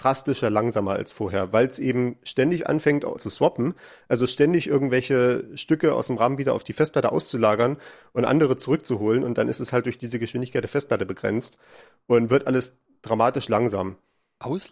drastischer 0.00 0.48
langsamer 0.50 0.92
als 0.92 1.12
vorher, 1.12 1.52
weil 1.52 1.66
es 1.66 1.78
eben 1.78 2.16
ständig 2.22 2.68
anfängt 2.68 3.04
zu 3.18 3.30
swappen, 3.30 3.74
also 4.08 4.26
ständig 4.26 4.66
irgendwelche 4.66 5.44
Stücke 5.56 5.94
aus 5.94 6.06
dem 6.06 6.16
RAM 6.16 6.38
wieder 6.38 6.54
auf 6.54 6.64
die 6.64 6.72
Festplatte 6.72 7.12
auszulagern 7.12 7.76
und 8.12 8.24
andere 8.24 8.56
zurückzuholen 8.56 9.24
und 9.24 9.36
dann 9.36 9.48
ist 9.48 9.60
es 9.60 9.72
halt 9.72 9.84
durch 9.86 9.98
diese 9.98 10.18
Geschwindigkeit 10.18 10.62
der 10.64 10.68
Festplatte 10.68 11.04
begrenzt 11.06 11.58
und 12.06 12.30
wird 12.30 12.46
alles 12.46 12.74
dramatisch 13.02 13.48
langsam. 13.48 13.96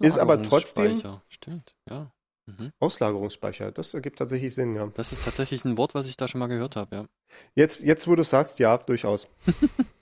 Ist 0.00 0.18
aber 0.18 0.42
trotzdem- 0.42 0.96
Auslagerungsspeicher. 0.96 1.22
Stimmt, 1.28 1.74
ja. 1.90 2.10
Mhm. 2.46 2.72
Auslagerungsspeicher, 2.78 3.72
das 3.72 3.92
ergibt 3.92 4.18
tatsächlich 4.18 4.54
Sinn, 4.54 4.74
ja. 4.74 4.86
Das 4.94 5.12
ist 5.12 5.22
tatsächlich 5.22 5.66
ein 5.66 5.76
Wort, 5.76 5.94
was 5.94 6.06
ich 6.06 6.16
da 6.16 6.28
schon 6.28 6.38
mal 6.38 6.46
gehört 6.46 6.76
habe, 6.76 6.96
ja. 6.96 7.04
Jetzt, 7.54 7.82
jetzt 7.82 8.08
wo 8.08 8.14
du 8.16 8.24
sagst, 8.24 8.58
ja, 8.58 8.78
durchaus. 8.78 9.28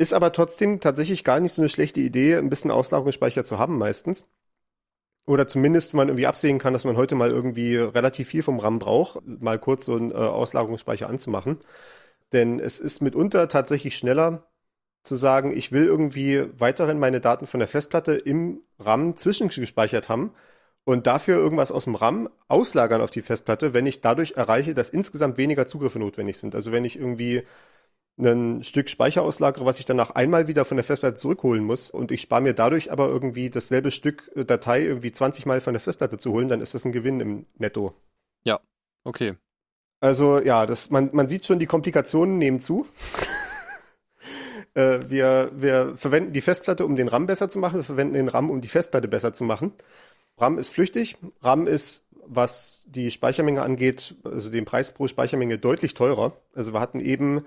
Ist 0.00 0.14
aber 0.14 0.32
trotzdem 0.32 0.80
tatsächlich 0.80 1.24
gar 1.24 1.40
nicht 1.40 1.52
so 1.52 1.60
eine 1.60 1.68
schlechte 1.68 2.00
Idee, 2.00 2.34
ein 2.36 2.48
bisschen 2.48 2.70
Auslagerungsspeicher 2.70 3.44
zu 3.44 3.58
haben 3.58 3.76
meistens. 3.76 4.26
Oder 5.26 5.46
zumindest, 5.46 5.92
wenn 5.92 5.98
man 5.98 6.08
irgendwie 6.08 6.26
absehen 6.26 6.58
kann, 6.58 6.72
dass 6.72 6.84
man 6.84 6.96
heute 6.96 7.16
mal 7.16 7.28
irgendwie 7.28 7.76
relativ 7.76 8.28
viel 8.28 8.42
vom 8.42 8.60
RAM 8.60 8.78
braucht, 8.78 9.20
mal 9.26 9.58
kurz 9.58 9.84
so 9.84 9.96
einen 9.96 10.10
äh, 10.10 10.14
Auslagerungsspeicher 10.14 11.06
anzumachen. 11.06 11.58
Denn 12.32 12.60
es 12.60 12.80
ist 12.80 13.02
mitunter 13.02 13.46
tatsächlich 13.48 13.94
schneller 13.94 14.46
zu 15.02 15.16
sagen, 15.16 15.54
ich 15.54 15.70
will 15.70 15.84
irgendwie 15.84 16.46
weiterhin 16.58 16.98
meine 16.98 17.20
Daten 17.20 17.44
von 17.44 17.60
der 17.60 17.68
Festplatte 17.68 18.14
im 18.14 18.62
RAM 18.78 19.18
zwischengespeichert 19.18 20.08
haben 20.08 20.32
und 20.84 21.06
dafür 21.06 21.36
irgendwas 21.36 21.72
aus 21.72 21.84
dem 21.84 21.94
RAM 21.94 22.30
auslagern 22.48 23.02
auf 23.02 23.10
die 23.10 23.20
Festplatte, 23.20 23.74
wenn 23.74 23.84
ich 23.84 24.00
dadurch 24.00 24.32
erreiche, 24.32 24.72
dass 24.72 24.88
insgesamt 24.88 25.36
weniger 25.36 25.66
Zugriffe 25.66 25.98
notwendig 25.98 26.38
sind. 26.38 26.54
Also 26.54 26.72
wenn 26.72 26.86
ich 26.86 26.98
irgendwie 26.98 27.42
ein 28.20 28.62
Stück 28.64 28.88
Speicher 28.88 29.22
auslagere, 29.22 29.64
was 29.64 29.78
ich 29.78 29.86
danach 29.86 30.10
einmal 30.10 30.48
wieder 30.48 30.64
von 30.64 30.76
der 30.76 30.84
Festplatte 30.84 31.16
zurückholen 31.16 31.64
muss 31.64 31.90
und 31.90 32.12
ich 32.12 32.22
spare 32.22 32.42
mir 32.42 32.54
dadurch 32.54 32.92
aber 32.92 33.08
irgendwie 33.08 33.50
dasselbe 33.50 33.90
Stück 33.90 34.30
äh, 34.34 34.44
Datei 34.44 34.82
irgendwie 34.82 35.12
20 35.12 35.46
Mal 35.46 35.60
von 35.60 35.74
der 35.74 35.80
Festplatte 35.80 36.18
zu 36.18 36.32
holen, 36.32 36.48
dann 36.48 36.60
ist 36.60 36.74
das 36.74 36.84
ein 36.84 36.92
Gewinn 36.92 37.20
im 37.20 37.46
Netto. 37.58 37.94
Okay. 39.04 39.36
Also 40.00 40.40
ja, 40.40 40.66
das, 40.66 40.90
man, 40.90 41.10
man 41.12 41.28
sieht 41.28 41.46
schon, 41.46 41.58
die 41.58 41.66
Komplikationen 41.66 42.38
nehmen 42.38 42.60
zu. 42.60 42.86
äh, 44.74 45.00
wir, 45.08 45.50
wir 45.54 45.96
verwenden 45.96 46.32
die 46.32 46.40
Festplatte, 46.40 46.86
um 46.86 46.96
den 46.96 47.08
RAM 47.08 47.26
besser 47.26 47.48
zu 47.48 47.58
machen. 47.58 47.76
Wir 47.76 47.84
verwenden 47.84 48.14
den 48.14 48.28
RAM, 48.28 48.50
um 48.50 48.60
die 48.60 48.68
Festplatte 48.68 49.08
besser 49.08 49.32
zu 49.32 49.44
machen. 49.44 49.72
RAM 50.38 50.58
ist 50.58 50.70
flüchtig. 50.70 51.16
RAM 51.42 51.66
ist, 51.66 52.06
was 52.26 52.84
die 52.86 53.10
Speichermenge 53.10 53.62
angeht, 53.62 54.14
also 54.24 54.50
den 54.50 54.64
Preis 54.64 54.92
pro 54.92 55.08
Speichermenge 55.08 55.58
deutlich 55.58 55.94
teurer. 55.94 56.32
Also 56.54 56.72
wir 56.72 56.80
hatten 56.80 57.00
eben 57.00 57.42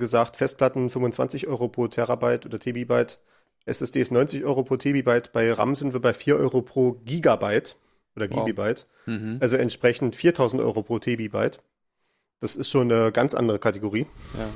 gesagt, 0.00 0.36
Festplatten 0.36 0.90
25 0.90 1.46
Euro 1.46 1.68
pro 1.68 1.86
Terabyte 1.86 2.46
oder 2.46 2.58
Tebibyte. 2.58 3.20
SSDs 3.66 4.10
90 4.10 4.44
Euro 4.44 4.64
pro 4.64 4.76
Tebibyte. 4.76 5.32
Bei 5.32 5.52
RAM 5.52 5.76
sind 5.76 5.92
wir 5.92 6.00
bei 6.00 6.12
4 6.12 6.36
Euro 6.36 6.62
pro 6.62 6.94
Gigabyte 7.04 7.76
oder 8.16 8.28
Wow. 8.28 8.44
Gigabyte. 8.46 8.86
Mhm. 9.06 9.38
Also 9.40 9.56
entsprechend 9.56 10.16
4000 10.16 10.60
Euro 10.60 10.82
pro 10.82 10.98
Tebibyte. 10.98 11.62
Das 12.40 12.56
ist 12.56 12.68
schon 12.70 12.90
eine 12.90 13.12
ganz 13.12 13.34
andere 13.34 13.60
Kategorie. 13.60 14.06
Ja. 14.36 14.48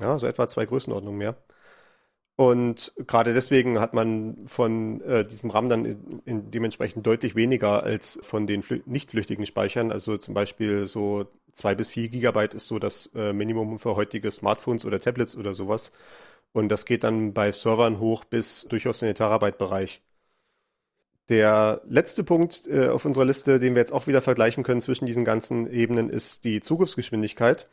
Ja, 0.00 0.18
so 0.18 0.26
etwa 0.26 0.48
zwei 0.48 0.64
Größenordnungen 0.66 1.18
mehr. 1.18 1.36
Und 2.36 2.94
gerade 3.06 3.34
deswegen 3.34 3.78
hat 3.78 3.92
man 3.92 4.46
von 4.46 5.02
äh, 5.02 5.24
diesem 5.26 5.50
RAM 5.50 5.68
dann 5.68 5.84
in, 5.84 6.22
in 6.24 6.50
dementsprechend 6.50 7.06
deutlich 7.06 7.34
weniger 7.34 7.82
als 7.82 8.18
von 8.22 8.46
den 8.46 8.62
flü 8.62 8.80
nicht 8.86 9.10
flüchtigen 9.10 9.44
Speichern. 9.44 9.92
Also 9.92 10.16
zum 10.16 10.32
Beispiel 10.32 10.86
so 10.86 11.26
zwei 11.52 11.74
bis 11.74 11.88
vier 11.88 12.08
Gigabyte 12.08 12.54
ist 12.54 12.66
so 12.66 12.78
das 12.78 13.10
äh, 13.14 13.32
Minimum 13.32 13.78
für 13.78 13.96
heutige 13.96 14.30
Smartphones 14.30 14.84
oder 14.84 15.00
Tablets 15.00 15.36
oder 15.36 15.54
sowas. 15.54 15.92
Und 16.52 16.68
das 16.68 16.84
geht 16.84 17.04
dann 17.04 17.32
bei 17.32 17.52
Servern 17.52 17.98
hoch 17.98 18.24
bis 18.24 18.66
durchaus 18.68 19.02
in 19.02 19.06
den 19.06 19.14
Terabyte-Bereich. 19.14 20.02
Der 21.28 21.80
letzte 21.88 22.24
Punkt 22.24 22.66
äh, 22.66 22.88
auf 22.88 23.04
unserer 23.04 23.24
Liste, 23.24 23.58
den 23.58 23.74
wir 23.74 23.80
jetzt 23.80 23.92
auch 23.92 24.06
wieder 24.06 24.20
vergleichen 24.20 24.64
können 24.64 24.80
zwischen 24.80 25.06
diesen 25.06 25.24
ganzen 25.24 25.70
Ebenen, 25.70 26.10
ist 26.10 26.44
die 26.44 26.60
Zugriffsgeschwindigkeit. 26.60 27.68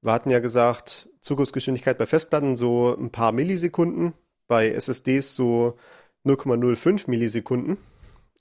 Wir 0.00 0.12
hatten 0.12 0.30
ja 0.30 0.38
gesagt, 0.38 1.08
Zugriffsgeschwindigkeit 1.20 1.98
bei 1.98 2.06
Festplatten 2.06 2.56
so 2.56 2.94
ein 2.94 3.10
paar 3.10 3.32
Millisekunden, 3.32 4.14
bei 4.46 4.70
SSDs 4.70 5.34
so 5.34 5.76
0,05 6.24 7.10
Millisekunden, 7.10 7.78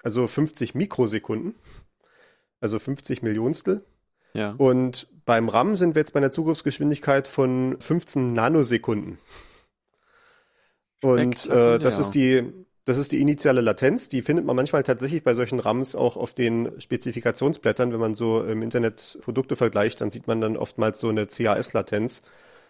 also 0.04 0.28
50 0.28 0.76
Mikrosekunden, 0.76 1.56
also 2.60 2.80
50 2.80 3.24
Millionstel. 3.24 3.84
Ja. 4.34 4.56
Und 4.58 5.08
beim 5.26 5.50
RAM 5.50 5.78
sind 5.78 5.96
wir 5.96 6.02
jetzt 6.02 6.14
bei 6.14 6.20
einer 6.20 6.32
Zugriffsgeschwindigkeit 6.32 7.28
von 7.28 7.78
15 7.80 8.34
Nanosekunden. 8.34 9.20
Und 11.02 11.46
äh, 11.48 11.80
das 11.80 12.00
ist 12.00 12.12
die, 12.12 12.44
das 12.86 12.98
ist 12.98 13.12
die 13.12 13.22
initiale 13.22 13.62
Latenz. 13.62 14.08
Die 14.08 14.22
findet 14.22 14.46
man 14.46 14.56
manchmal 14.56 14.84
tatsächlich 14.84 15.24
bei 15.24 15.34
solchen 15.34 15.60
RAMs 15.60 15.96
auch 15.96 16.18
auf 16.18 16.34
den 16.34 16.80
Spezifikationsblättern. 16.80 17.92
Wenn 17.92 18.00
man 18.00 18.16
so 18.16 18.44
im 18.44 18.62
Internet 18.62 19.20
Produkte 19.24 19.56
vergleicht, 19.56 20.02
dann 20.02 20.10
sieht 20.10 20.28
man 20.28 20.42
dann 20.42 20.58
oftmals 20.58 21.00
so 21.00 21.10
eine 21.10 21.28
CAS-Latenz. 21.28 22.22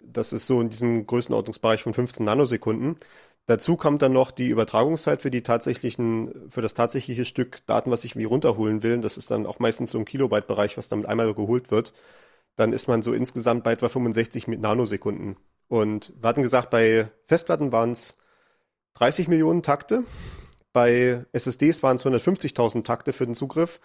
Das 0.01 0.33
ist 0.33 0.47
so 0.47 0.59
in 0.61 0.69
diesem 0.69 1.07
Größenordnungsbereich 1.07 1.81
von 1.81 1.93
15 1.93 2.25
Nanosekunden. 2.25 2.97
Dazu 3.45 3.75
kommt 3.75 4.01
dann 4.01 4.13
noch 4.13 4.31
die 4.31 4.47
Übertragungszeit 4.47 5.21
für 5.21 5.31
die 5.31 5.43
tatsächlichen, 5.43 6.49
für 6.49 6.61
das 6.61 6.73
tatsächliche 6.73 7.25
Stück 7.25 7.65
Daten, 7.65 7.91
was 7.91 8.05
ich 8.05 8.15
wie 8.15 8.23
runterholen 8.23 8.83
will. 8.83 8.99
Das 9.01 9.17
ist 9.17 9.31
dann 9.31 9.45
auch 9.45 9.59
meistens 9.59 9.91
so 9.91 9.99
ein 9.99 10.05
Kilobyte-Bereich, 10.05 10.77
was 10.77 10.87
damit 10.87 11.07
einmal 11.07 11.33
geholt 11.33 11.71
wird. 11.71 11.93
dann 12.55 12.73
ist 12.73 12.87
man 12.87 13.01
so 13.01 13.13
insgesamt 13.13 13.63
bei 13.63 13.73
etwa 13.73 13.89
65 13.89 14.47
Nanosekunden. 14.47 15.37
Und 15.67 16.13
wir 16.21 16.29
hatten 16.29 16.43
gesagt, 16.43 16.69
bei 16.69 17.09
Festplatten 17.27 17.71
waren 17.71 17.91
es 17.93 18.17
30 18.95 19.27
Millionen 19.27 19.63
Takte, 19.63 20.03
bei 20.71 21.25
SSDs 21.31 21.83
waren 21.83 21.95
es 21.97 22.05
150.000 22.05 22.83
Takte 22.83 23.13
für 23.13 23.25
den 23.25 23.35
Zugriff 23.35 23.79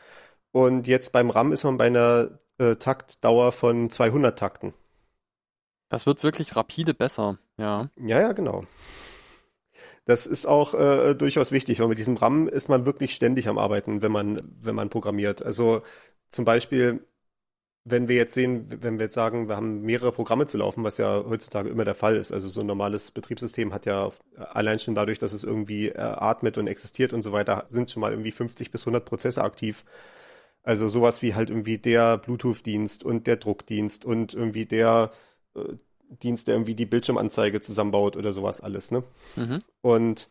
und 0.52 0.86
jetzt 0.86 1.12
beim 1.12 1.30
RAM 1.30 1.52
ist 1.52 1.64
man 1.64 1.78
bei 1.78 1.86
einer 1.86 2.38
äh, 2.58 2.76
Taktdauer 2.76 3.52
von 3.52 3.90
200 3.90 4.38
Takten. 4.38 4.74
Das 5.88 6.06
wird 6.06 6.22
wirklich 6.22 6.56
rapide 6.56 6.94
besser, 6.94 7.38
ja. 7.56 7.88
Ja, 7.96 8.20
ja, 8.20 8.32
genau. 8.32 8.64
Das 10.08 10.24
ist 10.24 10.46
auch 10.46 10.72
äh, 10.72 11.14
durchaus 11.14 11.52
wichtig, 11.52 11.80
weil 11.80 11.88
mit 11.88 11.98
diesem 11.98 12.16
RAM 12.16 12.48
ist 12.48 12.70
man 12.70 12.86
wirklich 12.86 13.12
ständig 13.14 13.46
am 13.46 13.58
Arbeiten, 13.58 14.00
wenn 14.00 14.10
man, 14.10 14.40
wenn 14.58 14.74
man 14.74 14.88
programmiert. 14.88 15.42
Also 15.44 15.82
zum 16.30 16.46
Beispiel, 16.46 17.06
wenn 17.84 18.08
wir 18.08 18.16
jetzt 18.16 18.34
sehen, 18.34 18.66
wenn 18.82 18.98
wir 18.98 19.06
jetzt 19.06 19.14
sagen, 19.14 19.48
wir 19.48 19.56
haben 19.56 19.82
mehrere 19.82 20.12
Programme 20.12 20.46
zu 20.46 20.58
laufen, 20.58 20.84
was 20.84 20.98
ja 20.98 21.24
heutzutage 21.28 21.70
immer 21.70 21.84
der 21.84 21.94
Fall 21.94 22.16
ist. 22.16 22.32
Also 22.32 22.48
so 22.48 22.62
ein 22.62 22.66
normales 22.66 23.10
Betriebssystem 23.10 23.74
hat 23.74 23.86
ja 23.86 24.10
allein 24.36 24.78
schon 24.78 24.94
dadurch, 24.94 25.18
dass 25.18 25.34
es 25.34 25.44
irgendwie 25.44 25.88
äh, 25.90 25.98
atmet 25.98 26.58
und 26.58 26.68
existiert 26.68 27.12
und 27.12 27.22
so 27.22 27.32
weiter, 27.32 27.64
sind 27.66 27.90
schon 27.90 28.00
mal 28.00 28.12
irgendwie 28.12 28.32
50 28.32 28.70
bis 28.70 28.82
100 28.84 29.04
Prozesse 29.04 29.44
aktiv. 29.44 29.84
Also 30.62 30.88
sowas 30.88 31.22
wie 31.22 31.34
halt 31.34 31.50
irgendwie 31.50 31.78
der 31.78 32.18
Bluetooth-Dienst 32.18 33.04
und 33.04 33.26
der 33.26 33.36
Druckdienst 33.36 34.04
und 34.06 34.34
irgendwie 34.34 34.66
der 34.66 35.12
äh, 35.56 35.74
Dienst, 36.08 36.48
der 36.48 36.54
irgendwie 36.54 36.74
die 36.74 36.86
Bildschirmanzeige 36.86 37.60
zusammenbaut 37.60 38.16
oder 38.16 38.32
sowas 38.32 38.60
alles, 38.60 38.90
ne? 38.90 39.02
Mhm. 39.36 39.62
Und 39.82 40.28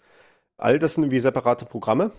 all 0.58 0.80
das 0.80 0.96
sind 0.96 1.04
irgendwie 1.04 1.20
separate 1.20 1.66
Programme 1.66 2.12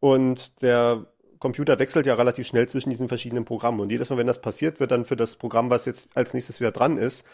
und 0.00 0.62
der 0.62 1.06
Computer 1.38 1.78
wechselt 1.78 2.06
ja 2.06 2.14
relativ 2.14 2.46
schnell 2.46 2.68
zwischen 2.68 2.90
diesen 2.90 3.08
verschiedenen 3.08 3.44
Programmen. 3.44 3.80
Und 3.80 3.90
jedes 3.90 4.10
Mal, 4.10 4.16
wenn 4.16 4.26
das 4.26 4.40
passiert, 4.40 4.78
wird 4.78 4.92
dann 4.92 5.04
für 5.04 5.16
das 5.16 5.36
Programm, 5.36 5.70
was 5.70 5.86
jetzt 5.86 6.08
als 6.16 6.34
nächstes 6.34 6.60
wieder 6.60 6.70
dran 6.70 6.98
ist, 6.98 7.26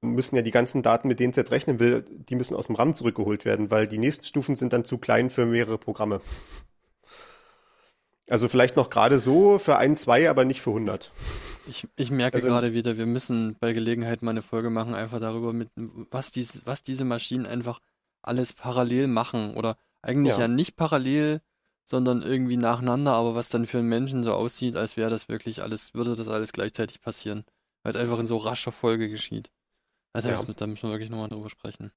müssen 0.00 0.36
ja 0.36 0.42
die 0.42 0.50
ganzen 0.50 0.82
Daten, 0.82 1.08
mit 1.08 1.20
denen 1.20 1.30
es 1.30 1.36
jetzt 1.36 1.50
rechnen 1.50 1.80
will, 1.80 2.04
die 2.08 2.36
müssen 2.36 2.54
aus 2.54 2.66
dem 2.66 2.76
RAM 2.76 2.94
zurückgeholt 2.94 3.44
werden, 3.44 3.70
weil 3.70 3.88
die 3.88 3.98
nächsten 3.98 4.24
Stufen 4.24 4.54
sind 4.54 4.72
dann 4.72 4.84
zu 4.84 4.98
klein 4.98 5.30
für 5.30 5.46
mehrere 5.46 5.78
Programme. 5.78 6.20
Also 8.28 8.48
vielleicht 8.48 8.76
noch 8.76 8.90
gerade 8.90 9.18
so 9.18 9.58
für 9.58 9.76
ein, 9.76 9.96
zwei, 9.96 10.28
aber 10.28 10.44
nicht 10.44 10.60
für 10.60 10.70
100. 10.70 11.12
Ich, 11.66 11.86
ich 11.96 12.10
merke 12.10 12.36
also, 12.36 12.48
gerade 12.48 12.72
wieder, 12.72 12.96
wir 12.96 13.06
müssen 13.06 13.56
bei 13.58 13.72
Gelegenheit 13.72 14.22
mal 14.22 14.30
eine 14.30 14.42
Folge 14.42 14.70
machen, 14.70 14.94
einfach 14.94 15.20
darüber, 15.20 15.52
mit, 15.52 15.68
was, 16.10 16.30
dies, 16.30 16.62
was 16.64 16.82
diese 16.82 17.04
Maschinen 17.04 17.46
einfach 17.46 17.80
alles 18.22 18.52
parallel 18.52 19.08
machen. 19.08 19.54
Oder 19.54 19.76
eigentlich 20.02 20.34
ja, 20.34 20.42
ja 20.42 20.48
nicht 20.48 20.76
parallel, 20.76 21.40
sondern 21.84 22.22
irgendwie 22.22 22.56
nacheinander, 22.56 23.12
aber 23.12 23.34
was 23.34 23.48
dann 23.48 23.66
für 23.66 23.78
einen 23.78 23.88
Menschen 23.88 24.24
so 24.24 24.32
aussieht, 24.32 24.76
als 24.76 24.96
wäre 24.96 25.10
das 25.10 25.28
wirklich 25.28 25.62
alles, 25.62 25.94
würde 25.94 26.16
das 26.16 26.28
alles 26.28 26.52
gleichzeitig 26.52 27.00
passieren. 27.00 27.44
Weil 27.82 27.94
es 27.94 28.00
einfach 28.00 28.18
in 28.18 28.26
so 28.26 28.36
rascher 28.36 28.72
Folge 28.72 29.08
geschieht. 29.08 29.50
Also 30.12 30.28
ja. 30.28 30.36
da 30.36 30.66
müssen 30.66 30.84
wir 30.84 30.90
wirklich 30.90 31.10
nochmal 31.10 31.28
drüber 31.28 31.50
sprechen. 31.50 31.92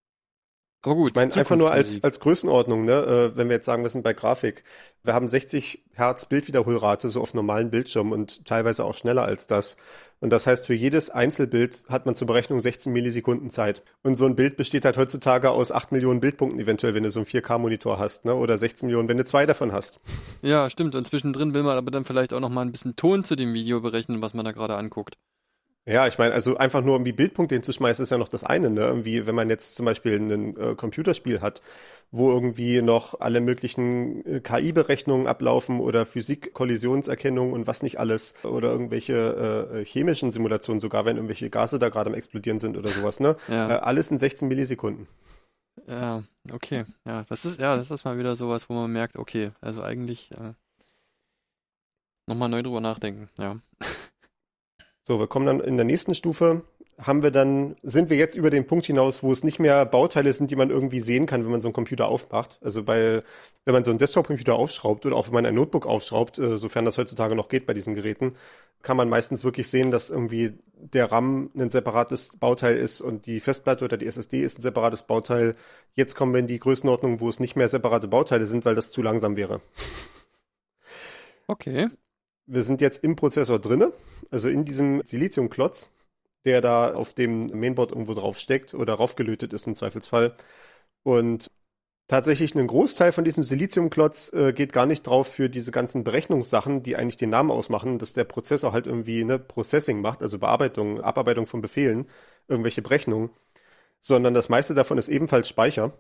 Aber 0.81 0.95
gut. 0.95 1.11
Ich 1.11 1.15
meine, 1.15 1.33
einfach 1.35 1.57
nur 1.57 1.71
als, 1.71 2.01
als 2.03 2.21
Größenordnung, 2.21 2.85
ne? 2.85 2.93
Äh, 3.33 3.37
wenn 3.37 3.49
wir 3.49 3.57
jetzt 3.57 3.65
sagen, 3.65 3.83
wir 3.83 3.89
sind 3.89 4.03
bei 4.03 4.13
Grafik. 4.13 4.63
Wir 5.03 5.13
haben 5.13 5.27
60 5.27 5.83
Hertz 5.93 6.25
Bildwiederholrate 6.25 7.09
so 7.09 7.21
auf 7.21 7.33
normalen 7.33 7.69
Bildschirmen 7.69 8.13
und 8.13 8.45
teilweise 8.45 8.85
auch 8.85 8.95
schneller 8.95 9.23
als 9.23 9.45
das. 9.45 9.75
Und 10.21 10.29
das 10.29 10.47
heißt, 10.47 10.67
für 10.67 10.73
jedes 10.73 11.09
Einzelbild 11.09 11.85
hat 11.89 12.05
man 12.05 12.15
zur 12.15 12.27
Berechnung 12.27 12.59
16 12.61 12.93
Millisekunden 12.93 13.49
Zeit. 13.49 13.83
Und 14.03 14.15
so 14.15 14.25
ein 14.25 14.35
Bild 14.35 14.55
besteht 14.55 14.85
halt 14.85 14.97
heutzutage 14.97 15.51
aus 15.51 15.71
8 15.73 15.91
Millionen 15.91 16.21
Bildpunkten 16.21 16.59
eventuell, 16.61 16.93
wenn 16.93 17.03
du 17.03 17.11
so 17.11 17.19
einen 17.19 17.27
4K-Monitor 17.27 17.99
hast, 17.99 18.23
ne? 18.23 18.33
Oder 18.33 18.57
16 18.57 18.87
Millionen, 18.87 19.09
wenn 19.09 19.17
du 19.17 19.25
zwei 19.25 19.45
davon 19.45 19.73
hast. 19.73 19.99
Ja, 20.41 20.69
stimmt. 20.69 20.95
Und 20.95 21.05
zwischendrin 21.05 21.53
will 21.53 21.63
man 21.63 21.77
aber 21.77 21.91
dann 21.91 22.05
vielleicht 22.05 22.33
auch 22.33 22.39
noch 22.39 22.49
mal 22.49 22.61
ein 22.61 22.71
bisschen 22.71 22.95
Ton 22.95 23.25
zu 23.25 23.35
dem 23.35 23.53
Video 23.53 23.81
berechnen, 23.81 24.21
was 24.21 24.33
man 24.33 24.45
da 24.45 24.53
gerade 24.53 24.77
anguckt. 24.77 25.17
Ja, 25.89 26.05
ich 26.05 26.19
meine, 26.19 26.35
also 26.35 26.55
einfach 26.55 26.83
nur 26.83 26.93
irgendwie 26.93 27.13
Bildpunkte 27.13 27.55
hinzuschmeißen, 27.55 28.03
ist 28.03 28.11
ja 28.11 28.19
noch 28.19 28.27
das 28.27 28.43
eine, 28.43 28.69
ne? 28.69 28.81
Irgendwie, 28.81 29.25
wenn 29.25 29.33
man 29.33 29.49
jetzt 29.49 29.73
zum 29.73 29.87
Beispiel 29.87 30.19
ein 30.19 30.55
äh, 30.55 30.75
Computerspiel 30.75 31.41
hat, 31.41 31.63
wo 32.11 32.29
irgendwie 32.29 32.83
noch 32.83 33.19
alle 33.19 33.41
möglichen 33.41 34.23
äh, 34.23 34.39
KI-Berechnungen 34.39 35.25
ablaufen 35.25 35.79
oder 35.79 36.05
Physik-Kollisionserkennung 36.05 37.53
und 37.53 37.65
was 37.65 37.81
nicht 37.81 37.99
alles 37.99 38.35
oder 38.43 38.69
irgendwelche 38.69 39.73
äh, 39.73 39.83
chemischen 39.83 40.31
Simulationen 40.31 40.79
sogar, 40.79 41.05
wenn 41.05 41.15
irgendwelche 41.15 41.49
Gase 41.49 41.79
da 41.79 41.89
gerade 41.89 42.11
am 42.11 42.13
explodieren 42.13 42.59
sind 42.59 42.77
oder 42.77 42.89
sowas, 42.89 43.19
ne? 43.19 43.35
Ja. 43.47 43.69
Äh, 43.69 43.79
alles 43.79 44.11
in 44.11 44.19
16 44.19 44.47
Millisekunden. 44.47 45.07
Ja, 45.87 46.21
okay. 46.51 46.85
Ja, 47.03 47.25
das 47.29 47.45
ist, 47.45 47.59
ja, 47.59 47.75
das 47.75 47.89
ist 47.89 48.05
mal 48.05 48.19
wieder 48.19 48.35
sowas, 48.35 48.69
wo 48.69 48.75
man 48.75 48.91
merkt, 48.91 49.15
okay, 49.15 49.49
also 49.59 49.81
eigentlich 49.81 50.29
äh, 50.33 50.53
nochmal 52.27 52.49
neu 52.49 52.61
drüber 52.61 52.79
nachdenken, 52.79 53.27
ja. 53.39 53.57
So, 55.09 55.19
wir 55.19 55.25
kommen 55.25 55.47
dann 55.47 55.59
in 55.59 55.75
der 55.75 55.87
nächsten 55.87 56.13
Stufe, 56.13 56.61
haben 56.99 57.23
wir 57.23 57.31
dann, 57.31 57.75
sind 57.81 58.11
wir 58.11 58.17
jetzt 58.17 58.35
über 58.35 58.51
den 58.51 58.67
Punkt 58.67 58.85
hinaus, 58.85 59.23
wo 59.23 59.31
es 59.31 59.43
nicht 59.43 59.57
mehr 59.57 59.83
Bauteile 59.87 60.31
sind, 60.33 60.51
die 60.51 60.55
man 60.55 60.69
irgendwie 60.69 60.99
sehen 60.99 61.25
kann, 61.25 61.43
wenn 61.43 61.49
man 61.49 61.61
so 61.61 61.67
einen 61.67 61.73
Computer 61.73 62.07
aufmacht. 62.07 62.59
Also 62.61 62.83
bei, 62.83 63.23
wenn 63.65 63.73
man 63.73 63.81
so 63.81 63.89
einen 63.89 63.97
Desktop-Computer 63.97 64.53
aufschraubt 64.53 65.07
oder 65.07 65.15
auch 65.15 65.25
wenn 65.25 65.33
man 65.33 65.47
ein 65.47 65.55
Notebook 65.55 65.87
aufschraubt, 65.87 66.37
äh, 66.37 66.59
sofern 66.59 66.85
das 66.85 66.99
heutzutage 66.99 67.35
noch 67.35 67.49
geht 67.49 67.65
bei 67.65 67.73
diesen 67.73 67.95
Geräten, 67.95 68.35
kann 68.83 68.97
man 68.97 69.09
meistens 69.09 69.43
wirklich 69.43 69.67
sehen, 69.67 69.89
dass 69.89 70.11
irgendwie 70.11 70.53
der 70.75 71.11
RAM 71.11 71.49
ein 71.57 71.71
separates 71.71 72.37
Bauteil 72.37 72.77
ist 72.77 73.01
und 73.01 73.25
die 73.25 73.39
Festplatte 73.39 73.85
oder 73.85 73.97
die 73.97 74.05
SSD 74.05 74.43
ist 74.43 74.59
ein 74.59 74.61
separates 74.61 75.01
Bauteil. 75.01 75.55
Jetzt 75.95 76.13
kommen 76.13 76.33
wir 76.33 76.39
in 76.39 76.45
die 76.45 76.59
Größenordnung, 76.59 77.19
wo 77.19 77.29
es 77.29 77.39
nicht 77.39 77.55
mehr 77.55 77.67
separate 77.67 78.07
Bauteile 78.07 78.45
sind, 78.45 78.63
weil 78.63 78.75
das 78.75 78.91
zu 78.91 79.01
langsam 79.01 79.37
wäre. 79.37 79.59
Okay 81.47 81.89
wir 82.49 82.63
sind 82.63 82.81
jetzt 82.81 83.03
im 83.03 83.15
Prozessor 83.15 83.59
drinne, 83.59 83.93
also 84.31 84.49
in 84.49 84.63
diesem 84.63 85.03
Siliziumklotz, 85.05 85.91
der 86.45 86.61
da 86.61 86.93
auf 86.93 87.13
dem 87.13 87.47
Mainboard 87.47 87.91
irgendwo 87.91 88.13
drauf 88.13 88.39
steckt 88.39 88.73
oder 88.73 88.95
raufgelötet 88.95 89.53
ist 89.53 89.67
im 89.67 89.75
Zweifelsfall. 89.75 90.35
Und 91.03 91.51
tatsächlich 92.07 92.55
ein 92.55 92.67
Großteil 92.67 93.11
von 93.11 93.23
diesem 93.23 93.43
Siliziumklotz 93.43 94.33
äh, 94.33 94.53
geht 94.53 94.73
gar 94.73 94.85
nicht 94.85 95.03
drauf 95.03 95.27
für 95.27 95.49
diese 95.49 95.71
ganzen 95.71 96.03
Berechnungssachen, 96.03 96.83
die 96.83 96.95
eigentlich 96.95 97.17
den 97.17 97.29
Namen 97.29 97.51
ausmachen, 97.51 97.99
dass 97.99 98.13
der 98.13 98.23
Prozessor 98.25 98.73
halt 98.73 98.87
irgendwie 98.87 99.21
eine 99.21 99.39
Processing 99.39 100.01
macht, 100.01 100.21
also 100.21 100.39
Bearbeitung, 100.39 101.01
Abarbeitung 101.01 101.45
von 101.45 101.61
Befehlen, 101.61 102.07
irgendwelche 102.47 102.81
Berechnungen, 102.81 103.29
sondern 104.01 104.33
das 104.33 104.49
meiste 104.49 104.73
davon 104.75 104.97
ist 104.97 105.09
ebenfalls 105.09 105.47
Speicher. 105.49 105.93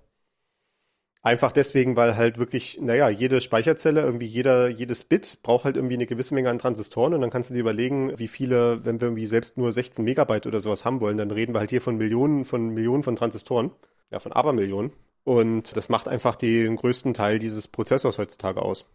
Einfach 1.21 1.51
deswegen, 1.51 1.97
weil 1.97 2.15
halt 2.15 2.37
wirklich, 2.37 2.79
naja, 2.81 3.09
jede 3.09 3.41
Speicherzelle, 3.41 4.01
irgendwie 4.01 4.25
jeder, 4.25 4.69
jedes 4.69 5.03
Bit 5.03 5.39
braucht 5.43 5.65
halt 5.65 5.75
irgendwie 5.75 5.95
eine 5.95 6.05
gewisse 6.05 6.33
Menge 6.33 6.49
an 6.49 6.59
Transistoren 6.59 7.13
und 7.13 7.19
dann 7.19 7.29
kannst 7.29 7.49
du 7.49 7.53
dir 7.53 7.59
überlegen, 7.59 8.17
wie 8.17 8.29
viele, 8.29 8.85
wenn 8.85 9.01
wir 9.01 9.07
irgendwie 9.09 9.25
selbst 9.25 9.57
nur 9.57 9.73
16 9.73 10.05
Megabyte 10.05 10.47
oder 10.47 10.61
sowas 10.61 10.85
haben 10.85 11.01
wollen, 11.01 11.17
dann 11.17 11.31
reden 11.31 11.53
wir 11.53 11.59
halt 11.59 11.71
hier 11.71 11.81
von 11.81 11.97
Millionen, 11.97 12.45
von 12.45 12.69
Millionen 12.69 13.03
von 13.03 13.17
Transistoren, 13.17 13.71
ja, 14.11 14.19
von 14.19 14.31
Abermillionen. 14.31 14.93
Und 15.25 15.75
das 15.75 15.89
macht 15.89 16.07
einfach 16.07 16.37
den 16.37 16.77
größten 16.77 17.13
Teil 17.13 17.37
dieses 17.39 17.67
Prozessors 17.67 18.17
heutzutage 18.17 18.61
aus. 18.61 18.85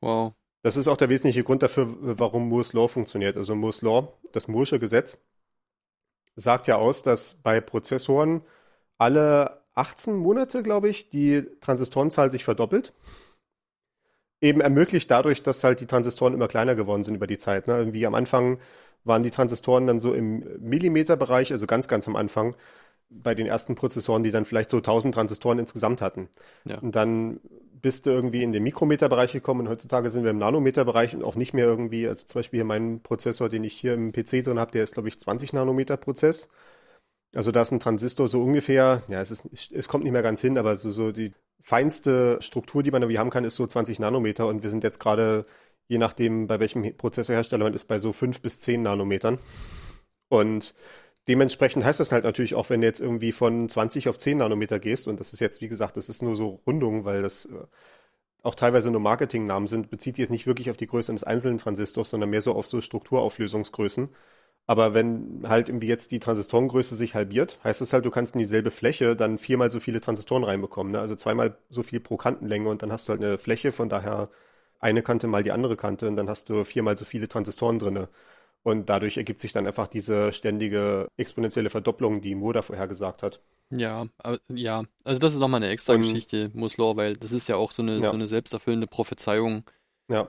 Wow. 0.00 0.32
Das 0.62 0.76
ist 0.76 0.88
auch 0.88 0.96
der 0.96 1.10
wesentliche 1.10 1.44
Grund 1.44 1.62
dafür, 1.62 1.88
warum 2.00 2.48
Moore's 2.48 2.72
Law 2.72 2.88
funktioniert. 2.88 3.36
Also 3.36 3.54
Moore's 3.54 3.82
Law, 3.82 4.12
das 4.32 4.48
Moore'sche 4.48 4.78
Gesetz, 4.78 5.20
sagt 6.36 6.66
ja 6.68 6.76
aus, 6.76 7.02
dass 7.02 7.34
bei 7.34 7.60
Prozessoren 7.60 8.42
alle 8.96 9.62
18 9.78 10.16
Monate, 10.16 10.62
glaube 10.62 10.88
ich, 10.88 11.10
die 11.10 11.44
Transistorenzahl 11.60 12.30
sich 12.30 12.44
verdoppelt. 12.44 12.92
Eben 14.40 14.60
ermöglicht 14.60 15.10
dadurch, 15.10 15.42
dass 15.42 15.64
halt 15.64 15.80
die 15.80 15.86
Transistoren 15.86 16.34
immer 16.34 16.48
kleiner 16.48 16.74
geworden 16.74 17.02
sind 17.02 17.14
über 17.14 17.26
die 17.26 17.38
Zeit. 17.38 17.66
Ne? 17.66 17.78
Irgendwie 17.78 18.06
am 18.06 18.14
Anfang 18.14 18.58
waren 19.04 19.22
die 19.22 19.30
Transistoren 19.30 19.86
dann 19.86 19.98
so 19.98 20.12
im 20.12 20.44
Millimeterbereich, 20.60 21.52
also 21.52 21.66
ganz, 21.66 21.88
ganz 21.88 22.06
am 22.06 22.16
Anfang, 22.16 22.54
bei 23.10 23.34
den 23.34 23.46
ersten 23.46 23.74
Prozessoren, 23.74 24.22
die 24.22 24.30
dann 24.30 24.44
vielleicht 24.44 24.70
so 24.70 24.78
1000 24.78 25.14
Transistoren 25.14 25.58
insgesamt 25.58 26.02
hatten. 26.02 26.28
Ja. 26.64 26.78
Und 26.78 26.94
dann 26.94 27.40
bist 27.80 28.06
du 28.06 28.10
irgendwie 28.10 28.42
in 28.42 28.52
den 28.52 28.62
Mikrometerbereich 28.64 29.32
gekommen 29.32 29.60
und 29.60 29.68
heutzutage 29.68 30.10
sind 30.10 30.24
wir 30.24 30.30
im 30.30 30.38
Nanometerbereich 30.38 31.14
und 31.14 31.24
auch 31.24 31.36
nicht 31.36 31.54
mehr 31.54 31.64
irgendwie, 31.64 32.06
also 32.06 32.26
zum 32.26 32.40
Beispiel 32.40 32.58
hier 32.58 32.64
mein 32.64 33.00
Prozessor, 33.00 33.48
den 33.48 33.64
ich 33.64 33.74
hier 33.74 33.94
im 33.94 34.12
PC 34.12 34.42
drin 34.44 34.58
habe, 34.58 34.72
der 34.72 34.84
ist, 34.84 34.94
glaube 34.94 35.08
ich, 35.08 35.18
20 35.18 35.52
Nanometer 35.52 35.96
Prozess. 35.96 36.48
Also 37.34 37.52
da 37.52 37.62
ist 37.62 37.72
ein 37.72 37.80
Transistor 37.80 38.28
so 38.28 38.42
ungefähr, 38.42 39.02
ja, 39.08 39.20
es, 39.20 39.30
ist, 39.30 39.70
es 39.72 39.88
kommt 39.88 40.04
nicht 40.04 40.12
mehr 40.12 40.22
ganz 40.22 40.40
hin, 40.40 40.56
aber 40.58 40.76
so, 40.76 40.90
so 40.90 41.12
die 41.12 41.32
feinste 41.60 42.38
Struktur, 42.40 42.82
die 42.82 42.90
man 42.90 43.02
irgendwie 43.02 43.18
haben 43.18 43.30
kann, 43.30 43.44
ist 43.44 43.56
so 43.56 43.66
20 43.66 43.98
Nanometer 43.98 44.46
und 44.46 44.62
wir 44.62 44.70
sind 44.70 44.84
jetzt 44.84 44.98
gerade, 44.98 45.44
je 45.88 45.98
nachdem, 45.98 46.46
bei 46.46 46.60
welchem 46.60 46.96
Prozessorhersteller 46.96 47.64
man 47.64 47.74
ist, 47.74 47.84
bei 47.86 47.98
so 47.98 48.12
5 48.12 48.40
bis 48.40 48.60
10 48.60 48.82
Nanometern. 48.82 49.38
Und 50.28 50.74
dementsprechend 51.28 51.84
heißt 51.84 52.00
das 52.00 52.12
halt 52.12 52.24
natürlich 52.24 52.54
auch, 52.54 52.70
wenn 52.70 52.80
du 52.80 52.86
jetzt 52.86 53.00
irgendwie 53.00 53.32
von 53.32 53.68
20 53.68 54.08
auf 54.08 54.18
10 54.18 54.38
Nanometer 54.38 54.78
gehst, 54.78 55.08
und 55.08 55.20
das 55.20 55.32
ist 55.32 55.40
jetzt, 55.40 55.60
wie 55.60 55.68
gesagt, 55.68 55.96
das 55.96 56.08
ist 56.08 56.22
nur 56.22 56.36
so 56.36 56.60
Rundung, 56.66 57.04
weil 57.04 57.22
das 57.22 57.46
äh, 57.46 57.66
auch 58.42 58.54
teilweise 58.54 58.90
nur 58.90 59.00
Marketingnamen 59.00 59.68
sind, 59.68 59.90
bezieht 59.90 60.16
sich 60.16 60.22
jetzt 60.24 60.30
nicht 60.30 60.46
wirklich 60.46 60.70
auf 60.70 60.76
die 60.76 60.86
Größe 60.86 61.12
eines 61.12 61.24
einzelnen 61.24 61.58
Transistors, 61.58 62.10
sondern 62.10 62.30
mehr 62.30 62.42
so 62.42 62.54
auf 62.54 62.66
so 62.66 62.80
Strukturauflösungsgrößen. 62.80 64.08
Aber 64.68 64.92
wenn 64.92 65.44
halt 65.48 65.70
irgendwie 65.70 65.86
jetzt 65.88 66.12
die 66.12 66.20
Transistorengröße 66.20 66.94
sich 66.94 67.14
halbiert, 67.14 67.58
heißt 67.64 67.80
das 67.80 67.94
halt, 67.94 68.04
du 68.04 68.10
kannst 68.10 68.34
in 68.34 68.38
dieselbe 68.38 68.70
Fläche 68.70 69.16
dann 69.16 69.38
viermal 69.38 69.70
so 69.70 69.80
viele 69.80 70.00
Transistoren 70.02 70.44
reinbekommen. 70.44 70.92
Ne? 70.92 71.00
Also 71.00 71.16
zweimal 71.16 71.56
so 71.70 71.82
viel 71.82 72.00
pro 72.00 72.18
Kantenlänge 72.18 72.68
und 72.68 72.82
dann 72.82 72.92
hast 72.92 73.08
du 73.08 73.12
halt 73.12 73.22
eine 73.24 73.38
Fläche, 73.38 73.72
von 73.72 73.88
daher 73.88 74.28
eine 74.78 75.02
Kante 75.02 75.26
mal 75.26 75.42
die 75.42 75.52
andere 75.52 75.76
Kante 75.76 76.06
und 76.06 76.16
dann 76.16 76.28
hast 76.28 76.50
du 76.50 76.64
viermal 76.64 76.98
so 76.98 77.06
viele 77.06 77.28
Transistoren 77.28 77.78
drinne. 77.78 78.08
Und 78.62 78.90
dadurch 78.90 79.16
ergibt 79.16 79.40
sich 79.40 79.52
dann 79.54 79.66
einfach 79.66 79.88
diese 79.88 80.32
ständige 80.32 81.08
exponentielle 81.16 81.70
Verdopplung, 81.70 82.20
die 82.20 82.34
Moore 82.34 82.54
da 82.54 82.62
vorhergesagt 82.62 83.22
hat. 83.22 83.40
Ja, 83.70 84.06
ja, 84.52 84.84
also 85.04 85.18
das 85.18 85.32
ist 85.32 85.40
nochmal 85.40 85.62
eine 85.62 85.72
extra 85.72 85.94
Und- 85.94 86.02
Geschichte, 86.02 86.50
Law, 86.54 86.96
weil 86.96 87.16
das 87.16 87.32
ist 87.32 87.48
ja 87.48 87.56
auch 87.56 87.70
so 87.70 87.80
eine, 87.82 87.96
Ja. 88.00 88.08
so 88.08 88.12
eine 88.12 88.26
selbsterfüllende 88.28 88.86
Prophezeiung. 88.86 89.64
Ja. 90.08 90.28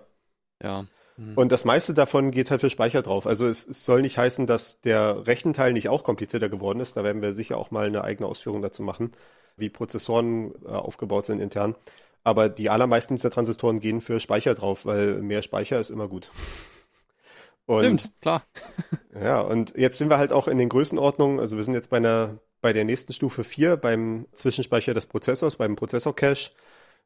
Ja. 0.63 0.85
Mhm. 1.19 1.33
Und 1.35 1.51
das 1.51 1.65
meiste 1.65 1.93
davon 1.93 2.31
geht 2.31 2.49
halt 2.49 2.61
für 2.61 2.69
Speicher 2.69 3.01
drauf. 3.01 3.27
Also 3.27 3.45
es, 3.45 3.67
es 3.67 3.85
soll 3.85 4.01
nicht 4.01 4.17
heißen, 4.17 4.47
dass 4.47 4.79
der 4.81 5.27
Rechenteil 5.27 5.73
nicht 5.73 5.89
auch 5.89 6.03
komplizierter 6.03 6.47
geworden 6.47 6.79
ist. 6.79 6.95
Da 6.95 7.03
werden 7.03 7.21
wir 7.21 7.33
sicher 7.33 7.57
auch 7.57 7.71
mal 7.71 7.87
eine 7.87 8.03
eigene 8.03 8.27
Ausführung 8.27 8.61
dazu 8.61 8.83
machen, 8.83 9.11
wie 9.57 9.69
Prozessoren 9.69 10.53
äh, 10.65 10.69
aufgebaut 10.69 11.25
sind 11.25 11.41
intern. 11.41 11.75
Aber 12.23 12.47
die 12.47 12.69
allermeisten 12.69 13.15
dieser 13.15 13.31
Transistoren 13.31 13.79
gehen 13.79 14.01
für 14.01 14.19
Speicher 14.19 14.55
drauf, 14.55 14.85
weil 14.85 15.21
mehr 15.21 15.41
Speicher 15.41 15.79
ist 15.79 15.89
immer 15.89 16.07
gut. 16.07 16.31
Und, 17.65 17.81
Stimmt, 17.81 18.11
klar. 18.21 18.43
Ja, 19.21 19.41
und 19.41 19.75
jetzt 19.75 19.97
sind 19.97 20.09
wir 20.09 20.17
halt 20.17 20.31
auch 20.31 20.47
in 20.47 20.57
den 20.57 20.69
Größenordnungen. 20.69 21.39
Also 21.39 21.55
wir 21.57 21.63
sind 21.63 21.75
jetzt 21.75 21.89
bei 21.91 21.97
einer, 21.97 22.39
bei 22.61 22.73
der 22.73 22.83
nächsten 22.83 23.13
Stufe 23.13 23.43
4, 23.43 23.77
beim 23.77 24.25
Zwischenspeicher 24.31 24.95
des 24.95 25.05
Prozessors, 25.05 25.57
beim 25.57 25.75
Prozessor-Cache, 25.75 26.51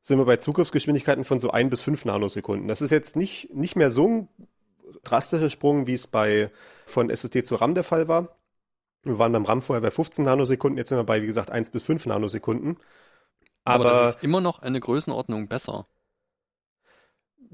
sind 0.04 0.20
wir 0.20 0.26
bei 0.26 0.38
Zugriffsgeschwindigkeiten 0.38 1.24
von 1.24 1.40
so 1.40 1.50
ein 1.52 1.70
bis 1.70 1.82
fünf 1.82 2.06
Nanosekunden. 2.06 2.68
Das 2.68 2.82
ist 2.82 2.92
jetzt 2.92 3.16
nicht, 3.16 3.54
nicht 3.54 3.76
mehr 3.76 3.90
so 3.90 4.08
ein 4.08 4.28
drastischer 5.04 5.50
Sprung, 5.50 5.88
wie 5.88 5.94
es 5.94 6.08
bei 6.08 6.52
von 6.86 7.10
SSD 7.10 7.44
zu 7.44 7.56
RAM 7.56 7.74
der 7.74 7.84
Fall 7.86 8.08
war. 8.08 8.38
Wir 9.04 9.18
waren 9.18 9.32
beim 9.32 9.46
RAM 9.46 9.62
vorher 9.62 9.82
bei 9.82 9.92
15 9.92 10.26
Nanosekunden, 10.26 10.78
jetzt 10.78 10.90
sind 10.90 10.98
wir 10.98 11.04
bei, 11.06 11.22
wie 11.22 11.26
gesagt, 11.26 11.52
1 11.52 11.72
bis 11.72 11.84
5 11.84 12.06
Nanosekunden. 12.06 12.78
Aber, 13.66 13.86
Aber, 13.86 13.90
das 13.90 14.16
ist 14.16 14.24
immer 14.24 14.42
noch 14.42 14.60
eine 14.60 14.80
Größenordnung 14.80 15.48
besser. 15.48 15.88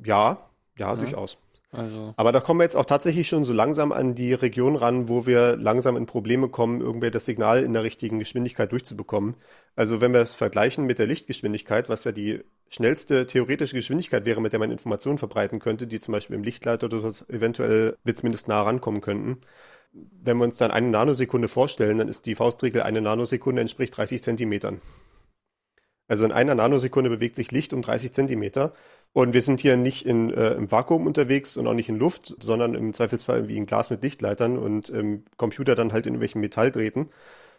ja, 0.04 0.50
ja, 0.78 0.96
Ja. 0.96 0.96
durchaus. 0.96 1.38
Also, 1.72 2.14
Aber 2.18 2.32
da 2.32 2.40
kommen 2.40 2.60
wir 2.60 2.64
jetzt 2.64 2.76
auch 2.76 2.86
tatsächlich 2.86 3.28
schon 3.28 3.44
so 3.44 3.54
langsam 3.54 3.92
an 3.92 4.16
die 4.16 4.34
Region 4.34 4.76
ran, 4.76 5.08
wo 5.08 5.28
wir 5.28 5.56
langsam 5.56 5.98
in 5.98 6.08
Probleme 6.08 6.50
kommen, 6.50 6.82
irgendwie 6.82 7.12
das 7.12 7.26
Signal 7.26 7.64
in 7.64 7.74
der 7.74 7.84
richtigen 7.84 8.18
Geschwindigkeit 8.18 8.72
durchzubekommen. 8.72 9.36
Also 9.76 10.02
wenn 10.02 10.12
wir 10.12 10.22
es 10.22 10.34
vergleichen 10.34 10.86
mit 10.86 10.98
der 10.98 11.06
Lichtgeschwindigkeit, 11.06 11.88
was 11.88 12.06
ja 12.06 12.12
die 12.12 12.42
schnellste 12.70 13.28
theoretische 13.28 13.76
Geschwindigkeit 13.76 14.26
wäre, 14.26 14.42
mit 14.42 14.52
der 14.52 14.60
man 14.60 14.72
Informationen 14.72 15.20
verbreiten 15.20 15.60
könnte, 15.60 15.86
die 15.86 16.00
zum 16.00 16.14
Beispiel 16.14 16.36
im 16.36 16.44
Lichtleiter 16.44 16.88
oder 16.88 17.12
so 17.12 17.26
eventuell 17.28 17.96
wir 18.04 18.16
zumindest 18.16 18.48
nah 18.48 18.64
rankommen 18.64 19.02
könnten. 19.02 19.38
Wenn 19.92 20.38
wir 20.38 20.46
uns 20.46 20.58
dann 20.58 20.72
eine 20.72 20.88
Nanosekunde 20.88 21.48
vorstellen, 21.48 22.00
dann 22.00 22.08
ist 22.08 22.26
die 22.26 22.36
Faustregel, 22.36 22.82
eine 22.82 23.02
Nanosekunde 23.02 23.62
entspricht 23.62 23.96
30 23.96 24.24
Zentimetern. 24.24 24.82
Also 26.10 26.26
in 26.26 26.32
einer 26.32 26.56
Nanosekunde 26.56 27.10
bewegt 27.10 27.36
sich 27.36 27.52
Licht 27.52 27.72
um 27.72 27.82
30 27.82 28.12
Zentimeter. 28.12 28.74
Und 29.14 29.34
wir 29.34 29.42
sind 29.42 29.62
hier 29.62 29.78
nicht 29.78 30.06
in, 30.06 30.34
äh, 30.34 30.52
im 30.54 30.72
Vakuum 30.72 31.08
unterwegs 31.08 31.56
und 31.56 31.68
auch 31.68 31.74
nicht 31.74 31.90
in 31.90 31.98
Luft, 31.98 32.36
sondern 32.42 32.76
im 32.76 32.94
Zweifelsfall 32.94 33.38
irgendwie 33.38 33.58
in 33.58 33.66
Glas 33.66 33.90
mit 33.90 34.04
Lichtleitern 34.04 34.58
und 34.58 34.90
im 34.90 35.24
Computer 35.38 35.76
dann 35.76 35.94
halt 35.94 36.06
in 36.06 36.14
irgendwelchen 36.14 36.42
Metalldrähten 36.42 37.10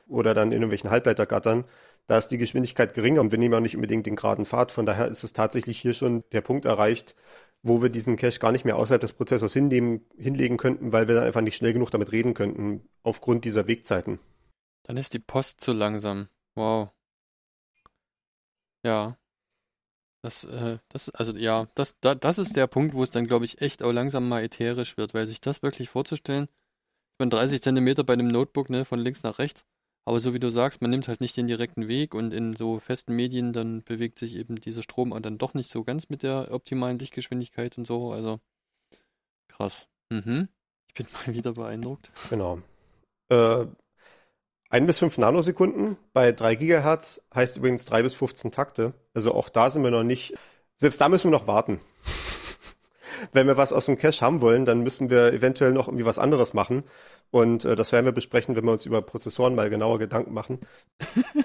oder 0.06 0.34
dann 0.34 0.48
in 0.48 0.54
irgendwelchen 0.54 0.90
Halbleitergattern. 0.90 1.64
Da 2.06 2.18
ist 2.18 2.28
die 2.28 2.38
Geschwindigkeit 2.38 2.92
geringer 2.94 3.20
und 3.20 3.30
wir 3.30 3.38
nehmen 3.38 3.54
auch 3.54 3.60
nicht 3.60 3.76
unbedingt 3.76 4.06
den 4.06 4.16
geraden 4.16 4.44
Pfad. 4.44 4.72
Von 4.72 4.86
daher 4.86 5.06
ist 5.06 5.22
es 5.22 5.32
tatsächlich 5.32 5.78
hier 5.78 5.94
schon 5.94 6.24
der 6.32 6.40
Punkt 6.40 6.64
erreicht, 6.64 7.14
wo 7.62 7.82
wir 7.82 7.88
diesen 7.88 8.16
Cache 8.16 8.40
gar 8.40 8.52
nicht 8.52 8.64
mehr 8.64 8.76
außerhalb 8.76 9.00
des 9.00 9.12
Prozessors 9.12 9.52
hinnehmen, 9.52 10.04
hinlegen 10.18 10.56
könnten, 10.56 10.92
weil 10.92 11.08
wir 11.08 11.14
dann 11.14 11.24
einfach 11.24 11.42
nicht 11.42 11.56
schnell 11.56 11.72
genug 11.72 11.90
damit 11.90 12.10
reden 12.10 12.34
könnten, 12.34 12.82
aufgrund 13.02 13.44
dieser 13.44 13.66
Wegzeiten. 13.66 14.18
dann 14.84 14.96
ist 14.96 15.14
die 15.14 15.18
Post 15.20 15.60
zu 15.60 15.72
langsam. 15.72 16.28
Wow. 16.56 16.90
Ja. 18.84 19.16
Das, 20.22 20.44
äh, 20.44 20.78
das, 20.90 21.08
also 21.10 21.34
ja, 21.36 21.68
das, 21.74 21.98
da, 22.00 22.14
das 22.14 22.38
ist 22.38 22.54
der 22.54 22.66
Punkt, 22.66 22.94
wo 22.94 23.02
es 23.02 23.10
dann, 23.10 23.26
glaube 23.26 23.46
ich, 23.46 23.62
echt 23.62 23.82
auch 23.82 23.92
langsam 23.92 24.28
mal 24.28 24.42
ätherisch 24.42 24.98
wird, 24.98 25.14
weil 25.14 25.26
sich 25.26 25.40
das 25.40 25.62
wirklich 25.62 25.88
vorzustellen, 25.88 26.44
ich 26.44 27.18
meine, 27.18 27.30
30 27.30 27.62
Zentimeter 27.62 28.04
bei 28.04 28.12
einem 28.12 28.28
Notebook, 28.28 28.68
ne, 28.68 28.84
von 28.84 28.98
links 28.98 29.22
nach 29.22 29.38
rechts, 29.38 29.64
aber 30.04 30.20
so 30.20 30.34
wie 30.34 30.40
du 30.40 30.50
sagst, 30.50 30.82
man 30.82 30.90
nimmt 30.90 31.08
halt 31.08 31.22
nicht 31.22 31.36
den 31.36 31.46
direkten 31.46 31.88
Weg 31.88 32.14
und 32.14 32.34
in 32.34 32.54
so 32.54 32.80
festen 32.80 33.16
Medien, 33.16 33.54
dann 33.54 33.82
bewegt 33.82 34.18
sich 34.18 34.36
eben 34.36 34.56
dieser 34.56 34.82
Strom 34.82 35.10
dann 35.22 35.38
doch 35.38 35.54
nicht 35.54 35.70
so 35.70 35.84
ganz 35.84 36.10
mit 36.10 36.22
der 36.22 36.52
optimalen 36.52 36.98
Lichtgeschwindigkeit 36.98 37.78
und 37.78 37.86
so, 37.86 38.12
also 38.12 38.40
krass. 39.48 39.88
Mhm. 40.10 40.48
Ich 40.88 40.94
bin 40.94 41.06
mal 41.26 41.34
wieder 41.34 41.52
beeindruckt. 41.52 42.12
Genau. 42.28 42.60
Äh, 43.30 43.66
1 44.70 44.86
bis 44.86 44.98
5 45.00 45.18
Nanosekunden 45.18 45.96
bei 46.12 46.32
3 46.32 46.54
Gigahertz 46.54 47.20
heißt 47.34 47.56
übrigens 47.56 47.84
3 47.86 48.02
bis 48.04 48.14
15 48.14 48.52
Takte. 48.52 48.94
Also 49.14 49.34
auch 49.34 49.48
da 49.48 49.68
sind 49.68 49.82
wir 49.82 49.90
noch 49.90 50.04
nicht, 50.04 50.34
selbst 50.76 51.00
da 51.00 51.08
müssen 51.08 51.24
wir 51.24 51.36
noch 51.36 51.46
warten. 51.46 51.80
Wenn 53.32 53.46
wir 53.48 53.56
was 53.56 53.72
aus 53.72 53.86
dem 53.86 53.98
Cache 53.98 54.20
haben 54.24 54.40
wollen, 54.40 54.64
dann 54.64 54.80
müssen 54.80 55.10
wir 55.10 55.32
eventuell 55.32 55.72
noch 55.72 55.88
irgendwie 55.88 56.06
was 56.06 56.18
anderes 56.18 56.54
machen. 56.54 56.84
Und 57.30 57.64
äh, 57.64 57.76
das 57.76 57.92
werden 57.92 58.06
wir 58.06 58.12
besprechen, 58.12 58.56
wenn 58.56 58.64
wir 58.64 58.72
uns 58.72 58.86
über 58.86 59.02
Prozessoren 59.02 59.54
mal 59.54 59.68
genauer 59.70 59.98
Gedanken 59.98 60.32
machen. 60.32 60.60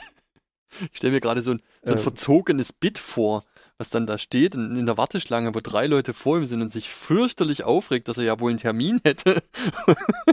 Ich 0.91 0.97
stelle 0.97 1.13
mir 1.13 1.21
gerade 1.21 1.41
so 1.41 1.51
ein, 1.51 1.61
so 1.84 1.93
ein 1.93 1.97
Ähm. 1.97 2.03
verzogenes 2.03 2.73
Bit 2.73 2.97
vor, 2.97 3.45
was 3.78 3.89
dann 3.91 4.07
da 4.07 4.17
steht 4.17 4.55
in, 4.55 4.78
in 4.78 4.86
der 4.86 4.97
Warteschlange, 4.97 5.55
wo 5.55 5.61
drei 5.61 5.88
Leute 5.88 6.13
vor 6.13 6.38
ihm 6.38 6.45
sind 6.47 6.61
und 6.61 6.69
sich 6.69 6.89
fürchterlich 6.89 7.63
aufregt, 7.63 8.09
dass 8.09 8.17
er 8.17 8.26
ja 8.26 8.39
wohl 8.41 8.49
einen 8.49 8.59
Termin 8.59 8.99
hätte. 9.05 9.41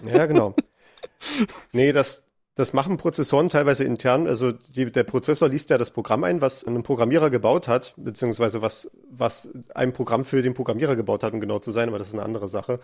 Ja, 0.04 0.26
genau. 0.26 0.56
Nee, 1.72 1.92
das, 1.92 2.24
das 2.54 2.74
machen 2.74 2.98
Prozessoren 2.98 3.48
teilweise 3.48 3.84
intern. 3.84 4.26
Also 4.26 4.52
die, 4.52 4.92
der 4.92 5.04
Prozessor 5.04 5.48
liest 5.48 5.70
ja 5.70 5.78
das 5.78 5.90
Programm 5.90 6.22
ein, 6.24 6.40
was 6.40 6.64
ein 6.66 6.82
Programmierer 6.82 7.30
gebaut 7.30 7.66
hat, 7.66 7.94
beziehungsweise 7.96 8.60
was, 8.60 8.90
was 9.10 9.48
ein 9.74 9.92
Programm 9.92 10.24
für 10.24 10.42
den 10.42 10.52
Programmierer 10.52 10.94
gebaut 10.94 11.22
hat, 11.22 11.32
um 11.32 11.40
genau 11.40 11.58
zu 11.60 11.70
sein, 11.70 11.88
aber 11.88 11.98
das 11.98 12.08
ist 12.08 12.14
eine 12.14 12.24
andere 12.24 12.48
Sache. 12.48 12.78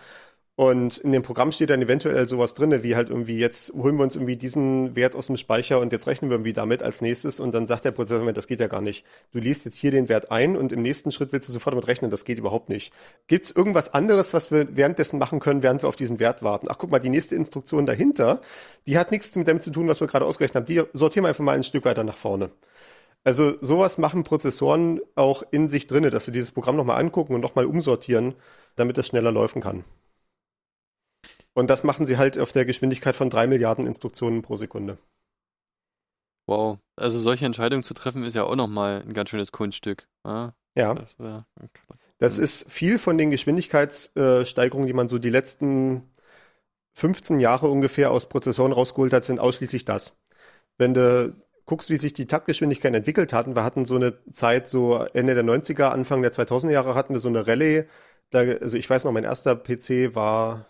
Und 0.59 0.99
in 0.99 1.13
dem 1.13 1.23
Programm 1.23 1.53
steht 1.53 1.71
dann 1.71 1.81
eventuell 1.81 2.29
sowas 2.29 2.53
drinne, 2.53 2.83
wie 2.83 2.97
halt 2.97 3.11
irgendwie 3.11 3.39
jetzt 3.39 3.73
holen 3.75 3.97
wir 3.97 4.03
uns 4.03 4.17
irgendwie 4.17 4.37
diesen 4.37 4.97
Wert 4.97 5.15
aus 5.15 5.29
dem 5.29 5.37
Speicher 5.37 5.79
und 5.79 5.93
jetzt 5.93 6.09
rechnen 6.09 6.31
wir 6.31 6.35
irgendwie 6.35 6.53
damit 6.53 6.83
als 6.83 7.01
nächstes 7.01 7.39
und 7.39 7.55
dann 7.55 7.69
sagt 7.69 7.85
der 7.85 7.93
Prozessor, 7.93 8.33
das 8.33 8.49
geht 8.49 8.59
ja 8.59 8.67
gar 8.67 8.81
nicht. 8.81 9.07
Du 9.31 9.39
liest 9.39 9.67
jetzt 9.67 9.77
hier 9.77 9.93
den 9.93 10.09
Wert 10.09 10.33
ein 10.33 10.57
und 10.57 10.73
im 10.73 10.83
nächsten 10.83 11.13
Schritt 11.13 11.31
willst 11.31 11.49
du 11.49 11.53
sofort 11.53 11.75
damit 11.75 11.87
rechnen, 11.87 12.11
das 12.11 12.25
geht 12.25 12.41
überhaupt 12.41 12.71
nicht. 12.71 12.93
Gibt 13.29 13.45
es 13.45 13.53
irgendwas 13.53 13.95
anderes, 13.95 14.35
was 14.35 14.51
wir 14.51 14.77
währenddessen 14.77 15.21
machen 15.21 15.39
können, 15.39 15.63
während 15.63 15.85
wir 15.85 15.89
auf 15.89 15.95
diesen 15.95 16.19
Wert 16.19 16.43
warten? 16.43 16.67
Ach, 16.69 16.77
guck 16.77 16.91
mal, 16.91 16.99
die 16.99 17.11
nächste 17.11 17.37
Instruktion 17.37 17.87
dahinter, 17.87 18.41
die 18.89 18.99
hat 18.99 19.13
nichts 19.13 19.37
mit 19.37 19.47
dem 19.47 19.58
zu 19.61 19.71
tun, 19.71 19.89
was 19.89 20.01
wir 20.01 20.07
gerade 20.09 20.25
ausgerechnet 20.27 20.57
haben. 20.57 20.67
Die 20.67 20.83
sortieren 20.93 21.25
wir 21.25 21.29
einfach 21.29 21.45
mal 21.45 21.57
ein 21.57 21.65
Stück 21.65 21.85
weiter 21.85 22.05
nach 22.05 22.17
vorne. 22.17 22.51
Also 23.25 23.59
sowas 23.61 23.99
machen 23.99 24.25
Prozessoren 24.25 25.01
auch 25.15 25.43
in 25.51 25.69
sich 25.69 25.87
drinne, 25.87 26.11
dass 26.11 26.25
sie 26.25 26.33
dieses 26.33 26.51
Programm 26.51 26.77
nochmal 26.77 27.01
angucken 27.01 27.35
und 27.35 27.41
nochmal 27.41 27.67
umsortieren, 27.67 28.35
damit 28.77 28.97
das 28.99 29.07
schneller 29.09 29.33
laufen 29.33 29.61
kann. 29.61 29.85
Und 31.55 31.69
das 31.69 31.85
machen 31.85 32.07
sie 32.07 32.17
halt 32.17 32.39
auf 32.39 32.53
der 32.53 32.65
Geschwindigkeit 32.65 33.17
von 33.17 33.31
drei 33.31 33.47
Milliarden 33.47 33.87
Instruktionen 33.87 34.43
pro 34.43 34.57
Sekunde. 34.57 34.99
Wow. 36.47 36.79
Also 36.97 37.19
solche 37.19 37.45
Entscheidungen 37.45 37.83
zu 37.83 37.95
treffen 37.95 38.23
ist 38.23 38.35
ja 38.35 38.45
auch 38.45 38.57
nochmal 38.57 39.03
ein 39.07 39.13
ganz 39.13 39.29
schönes 39.31 39.53
Kunststück. 39.53 40.09
Ja, 40.25 40.55
Ja, 40.75 40.95
das 40.95 41.19
wär, 41.19 41.47
das 42.19 42.39
ist 42.39 42.71
viel 42.71 42.99
von 42.99 43.19
den 43.19 43.31
Geschwindigkeitssteigerungen, 43.31 44.87
die 44.87 44.93
man 44.93 45.09
so 45.09 45.19
die 45.19 45.31
letzten 45.31 46.03
15 46.99 47.41
Jahre 47.41 47.69
ungefähr 47.69 48.11
aus 48.11 48.29
Prozessoren 48.29 48.73
rausgeholt 48.73 49.13
hat, 49.13 49.25
sind 49.25 49.39
ausschließlich 49.41 49.85
das. 49.85 50.17
Wenn 50.79 50.95
du 50.95 51.35
guckst, 51.67 51.91
wie 51.91 51.99
sich 51.99 52.13
die 52.15 52.27
Taktgeschwindigkeiten 52.27 52.97
entwickelt 52.97 53.33
hatten, 53.33 53.57
wir 53.57 53.65
hatten 53.65 53.85
so 53.85 53.97
eine 53.97 54.15
Zeit, 54.31 54.69
so 54.69 54.97
Ende 55.15 55.35
der 55.35 55.45
90er, 55.45 55.91
Anfang 55.91 56.23
der 56.23 56.33
2000er 56.33 56.71
Jahre 56.73 56.95
hatten 56.95 57.15
wir 57.15 57.21
so 57.21 57.29
eine 57.29 57.47
Rallye. 57.47 57.85
Da, 58.31 58.41
also 58.41 58.77
ich 58.77 58.91
weiß 58.91 59.05
noch, 59.05 59.13
mein 59.13 59.25
erster 59.25 59.57
PC 59.57 60.15
war 60.15 60.67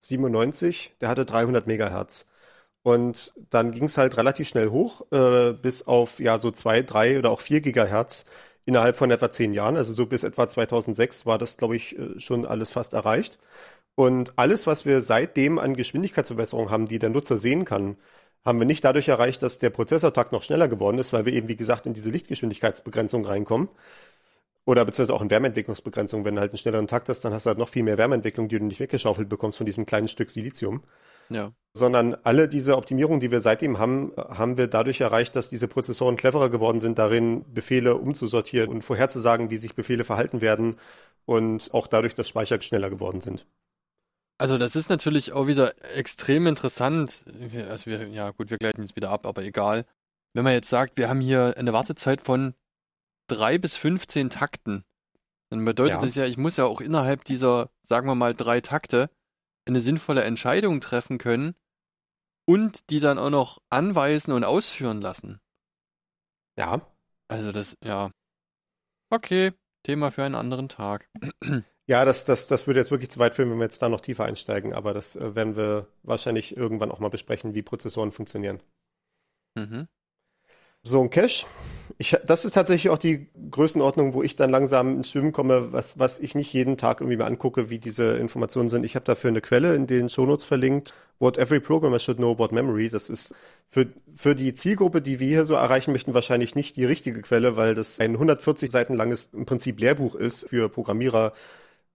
97, 0.00 0.96
der 1.00 1.08
hatte 1.10 1.26
300 1.26 1.66
Megahertz. 1.66 2.26
Und 2.82 3.34
dann 3.50 3.72
ging 3.72 3.84
es 3.84 3.98
halt 3.98 4.16
relativ 4.16 4.48
schnell 4.48 4.70
hoch, 4.70 5.06
äh, 5.12 5.52
bis 5.54 5.86
auf 5.86 6.20
ja 6.20 6.38
so 6.38 6.50
zwei, 6.52 6.82
drei 6.82 7.18
oder 7.18 7.30
auch 7.30 7.40
vier 7.40 7.60
Gigahertz 7.60 8.26
innerhalb 8.66 8.96
von 8.96 9.10
etwa 9.10 9.30
zehn 9.32 9.54
Jahren. 9.54 9.76
Also 9.76 9.92
so 9.92 10.06
bis 10.06 10.24
etwa 10.24 10.48
2006 10.48 11.26
war 11.26 11.38
das, 11.38 11.56
glaube 11.56 11.76
ich, 11.76 11.98
äh, 11.98 12.20
schon 12.20 12.46
alles 12.46 12.70
fast 12.72 12.94
erreicht. 12.94 13.38
Und 13.96 14.38
alles, 14.38 14.66
was 14.66 14.84
wir 14.84 15.00
seitdem 15.00 15.58
an 15.58 15.74
Geschwindigkeitsverbesserungen 15.74 16.70
haben, 16.70 16.86
die 16.86 16.98
der 16.98 17.10
Nutzer 17.10 17.38
sehen 17.38 17.64
kann, 17.64 17.96
haben 18.44 18.58
wir 18.60 18.66
nicht 18.66 18.84
dadurch 18.84 19.08
erreicht, 19.08 19.42
dass 19.42 19.58
der 19.58 19.70
Prozessortakt 19.70 20.32
noch 20.32 20.44
schneller 20.44 20.68
geworden 20.68 20.98
ist, 20.98 21.12
weil 21.12 21.24
wir 21.24 21.32
eben, 21.32 21.48
wie 21.48 21.56
gesagt, 21.56 21.86
in 21.86 21.94
diese 21.94 22.10
Lichtgeschwindigkeitsbegrenzung 22.10 23.24
reinkommen. 23.24 23.68
Oder 24.66 24.84
beziehungsweise 24.84 25.14
auch 25.14 25.22
in 25.22 25.30
Wärmeentwicklungsbegrenzung. 25.30 26.24
Wenn 26.24 26.34
du 26.34 26.40
halt 26.42 26.52
einen 26.52 26.58
schnelleren 26.58 26.86
Takt 26.88 27.08
hast, 27.08 27.22
dann 27.22 27.32
hast 27.32 27.46
du 27.46 27.48
halt 27.48 27.58
noch 27.58 27.68
viel 27.68 27.84
mehr 27.84 27.98
Wärmeentwicklung, 27.98 28.48
die 28.48 28.58
du 28.58 28.64
nicht 28.64 28.80
weggeschaufelt 28.80 29.28
bekommst 29.28 29.58
von 29.58 29.66
diesem 29.66 29.86
kleinen 29.86 30.08
Stück 30.08 30.30
Silizium. 30.30 30.82
ja. 31.30 31.52
Sondern 31.72 32.16
alle 32.22 32.48
diese 32.48 32.76
Optimierungen, 32.76 33.20
die 33.20 33.30
wir 33.30 33.40
seitdem 33.40 33.78
haben, 33.78 34.12
haben 34.16 34.56
wir 34.56 34.66
dadurch 34.66 35.00
erreicht, 35.00 35.36
dass 35.36 35.50
diese 35.50 35.68
Prozessoren 35.68 36.16
cleverer 36.16 36.50
geworden 36.50 36.80
sind, 36.80 36.98
darin 36.98 37.44
Befehle 37.52 37.96
umzusortieren 37.96 38.70
und 38.70 38.82
vorherzusagen, 38.82 39.50
wie 39.50 39.58
sich 39.58 39.74
Befehle 39.74 40.04
verhalten 40.04 40.40
werden 40.40 40.76
und 41.26 41.72
auch 41.74 41.86
dadurch, 41.86 42.14
dass 42.14 42.28
Speicher 42.28 42.60
schneller 42.60 42.90
geworden 42.90 43.20
sind. 43.20 43.46
Also 44.38 44.58
das 44.58 44.76
ist 44.76 44.90
natürlich 44.90 45.32
auch 45.32 45.46
wieder 45.46 45.72
extrem 45.96 46.46
interessant. 46.46 47.24
Also 47.68 47.86
wir, 47.86 48.08
ja 48.08 48.30
gut, 48.30 48.50
wir 48.50 48.58
gleiten 48.58 48.82
jetzt 48.82 48.96
wieder 48.96 49.10
ab, 49.10 49.26
aber 49.26 49.42
egal. 49.42 49.86
Wenn 50.34 50.44
man 50.44 50.52
jetzt 50.52 50.68
sagt, 50.68 50.98
wir 50.98 51.08
haben 51.08 51.20
hier 51.20 51.54
eine 51.56 51.72
Wartezeit 51.72 52.20
von 52.20 52.54
drei 53.28 53.56
bis 53.56 53.76
15 53.76 54.28
Takten, 54.28 54.84
dann 55.48 55.64
bedeutet 55.64 56.00
Ja. 56.00 56.06
das 56.06 56.14
ja, 56.14 56.26
ich 56.26 56.36
muss 56.36 56.56
ja 56.58 56.64
auch 56.64 56.80
innerhalb 56.80 57.24
dieser, 57.24 57.70
sagen 57.82 58.06
wir 58.06 58.14
mal, 58.14 58.34
drei 58.34 58.60
Takte, 58.60 59.08
eine 59.66 59.80
sinnvolle 59.80 60.22
Entscheidung 60.24 60.80
treffen 60.80 61.18
können 61.18 61.54
und 62.46 62.90
die 62.90 63.00
dann 63.00 63.18
auch 63.18 63.30
noch 63.30 63.62
anweisen 63.70 64.32
und 64.32 64.44
ausführen 64.44 65.00
lassen. 65.00 65.40
Ja. 66.58 66.80
Also 67.28 67.52
das, 67.52 67.76
ja. 67.82 68.10
Okay, 69.10 69.52
Thema 69.82 70.10
für 70.10 70.24
einen 70.24 70.34
anderen 70.34 70.68
Tag. 70.68 71.08
Ja, 71.88 72.04
das, 72.04 72.24
das, 72.24 72.48
das 72.48 72.66
würde 72.66 72.80
jetzt 72.80 72.90
wirklich 72.90 73.10
zu 73.10 73.20
weit 73.20 73.34
führen, 73.34 73.50
wenn 73.50 73.58
wir 73.58 73.64
jetzt 73.64 73.80
da 73.80 73.88
noch 73.88 74.00
tiefer 74.00 74.24
einsteigen, 74.24 74.72
aber 74.72 74.92
das 74.92 75.14
äh, 75.14 75.34
werden 75.36 75.56
wir 75.56 75.86
wahrscheinlich 76.02 76.56
irgendwann 76.56 76.90
auch 76.90 76.98
mal 76.98 77.10
besprechen, 77.10 77.54
wie 77.54 77.62
Prozessoren 77.62 78.10
funktionieren. 78.10 78.60
Mhm. 79.54 79.86
So 80.82 81.02
ein 81.02 81.10
Cache. 81.10 81.46
Ich, 81.98 82.16
das 82.24 82.44
ist 82.44 82.52
tatsächlich 82.52 82.90
auch 82.90 82.98
die 82.98 83.28
Größenordnung, 83.50 84.12
wo 84.12 84.22
ich 84.22 84.36
dann 84.36 84.50
langsam 84.50 84.98
ins 84.98 85.10
Schwimmen 85.10 85.32
komme, 85.32 85.72
was, 85.72 85.98
was 85.98 86.20
ich 86.20 86.34
nicht 86.34 86.52
jeden 86.52 86.76
Tag 86.76 87.00
irgendwie 87.00 87.16
mal 87.16 87.26
angucke, 87.26 87.70
wie 87.70 87.78
diese 87.78 88.16
Informationen 88.18 88.68
sind. 88.68 88.84
Ich 88.84 88.94
habe 88.94 89.04
dafür 89.04 89.30
eine 89.30 89.40
Quelle 89.40 89.74
in 89.74 89.86
den 89.86 90.08
Shownotes 90.08 90.44
verlinkt. 90.44 90.92
What 91.18 91.38
every 91.38 91.58
programmer 91.58 91.98
should 91.98 92.18
know 92.18 92.30
about 92.32 92.54
memory. 92.54 92.88
Das 92.88 93.08
ist 93.08 93.34
für, 93.68 93.86
für 94.14 94.36
die 94.36 94.54
Zielgruppe, 94.54 95.00
die 95.00 95.18
wir 95.18 95.28
hier 95.28 95.44
so 95.44 95.54
erreichen 95.54 95.92
möchten, 95.92 96.14
wahrscheinlich 96.14 96.54
nicht 96.54 96.76
die 96.76 96.84
richtige 96.84 97.22
Quelle, 97.22 97.56
weil 97.56 97.74
das 97.74 97.98
ein 97.98 98.12
140 98.12 98.70
Seiten 98.70 98.94
langes 98.94 99.30
im 99.32 99.46
Prinzip 99.46 99.80
Lehrbuch 99.80 100.14
ist 100.14 100.48
für 100.48 100.68
Programmierer, 100.68 101.32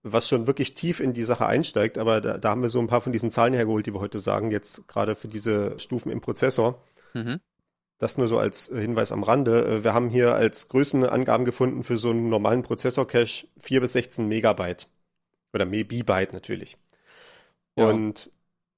was 0.02 0.28
schon 0.28 0.46
wirklich 0.46 0.74
tief 0.74 1.00
in 1.00 1.12
die 1.12 1.24
Sache 1.24 1.46
einsteigt. 1.46 1.98
Aber 1.98 2.20
da, 2.20 2.38
da 2.38 2.50
haben 2.50 2.62
wir 2.62 2.68
so 2.68 2.80
ein 2.80 2.88
paar 2.88 3.00
von 3.00 3.12
diesen 3.12 3.30
Zahlen 3.30 3.54
hergeholt, 3.54 3.86
die 3.86 3.94
wir 3.94 4.00
heute 4.00 4.18
sagen, 4.18 4.50
jetzt 4.50 4.86
gerade 4.88 5.14
für 5.14 5.28
diese 5.28 5.78
Stufen 5.78 6.10
im 6.10 6.20
Prozessor. 6.20 6.82
Mhm. 7.14 7.40
Das 7.98 8.18
nur 8.18 8.26
so 8.26 8.38
als 8.38 8.66
Hinweis 8.66 9.12
am 9.12 9.22
Rande. 9.22 9.64
Äh, 9.64 9.84
wir 9.84 9.94
haben 9.94 10.10
hier 10.10 10.34
als 10.34 10.68
Größenangaben 10.68 11.44
gefunden 11.44 11.84
für 11.84 11.98
so 11.98 12.10
einen 12.10 12.28
normalen 12.28 12.64
Prozessor-Cache 12.64 13.46
4 13.58 13.80
bis 13.80 13.92
16 13.92 14.26
Megabyte. 14.26 14.88
Oder 15.52 15.66
Mebibyte 15.66 16.32
natürlich. 16.32 16.78
Ja. 17.76 17.88
Und 17.88 18.30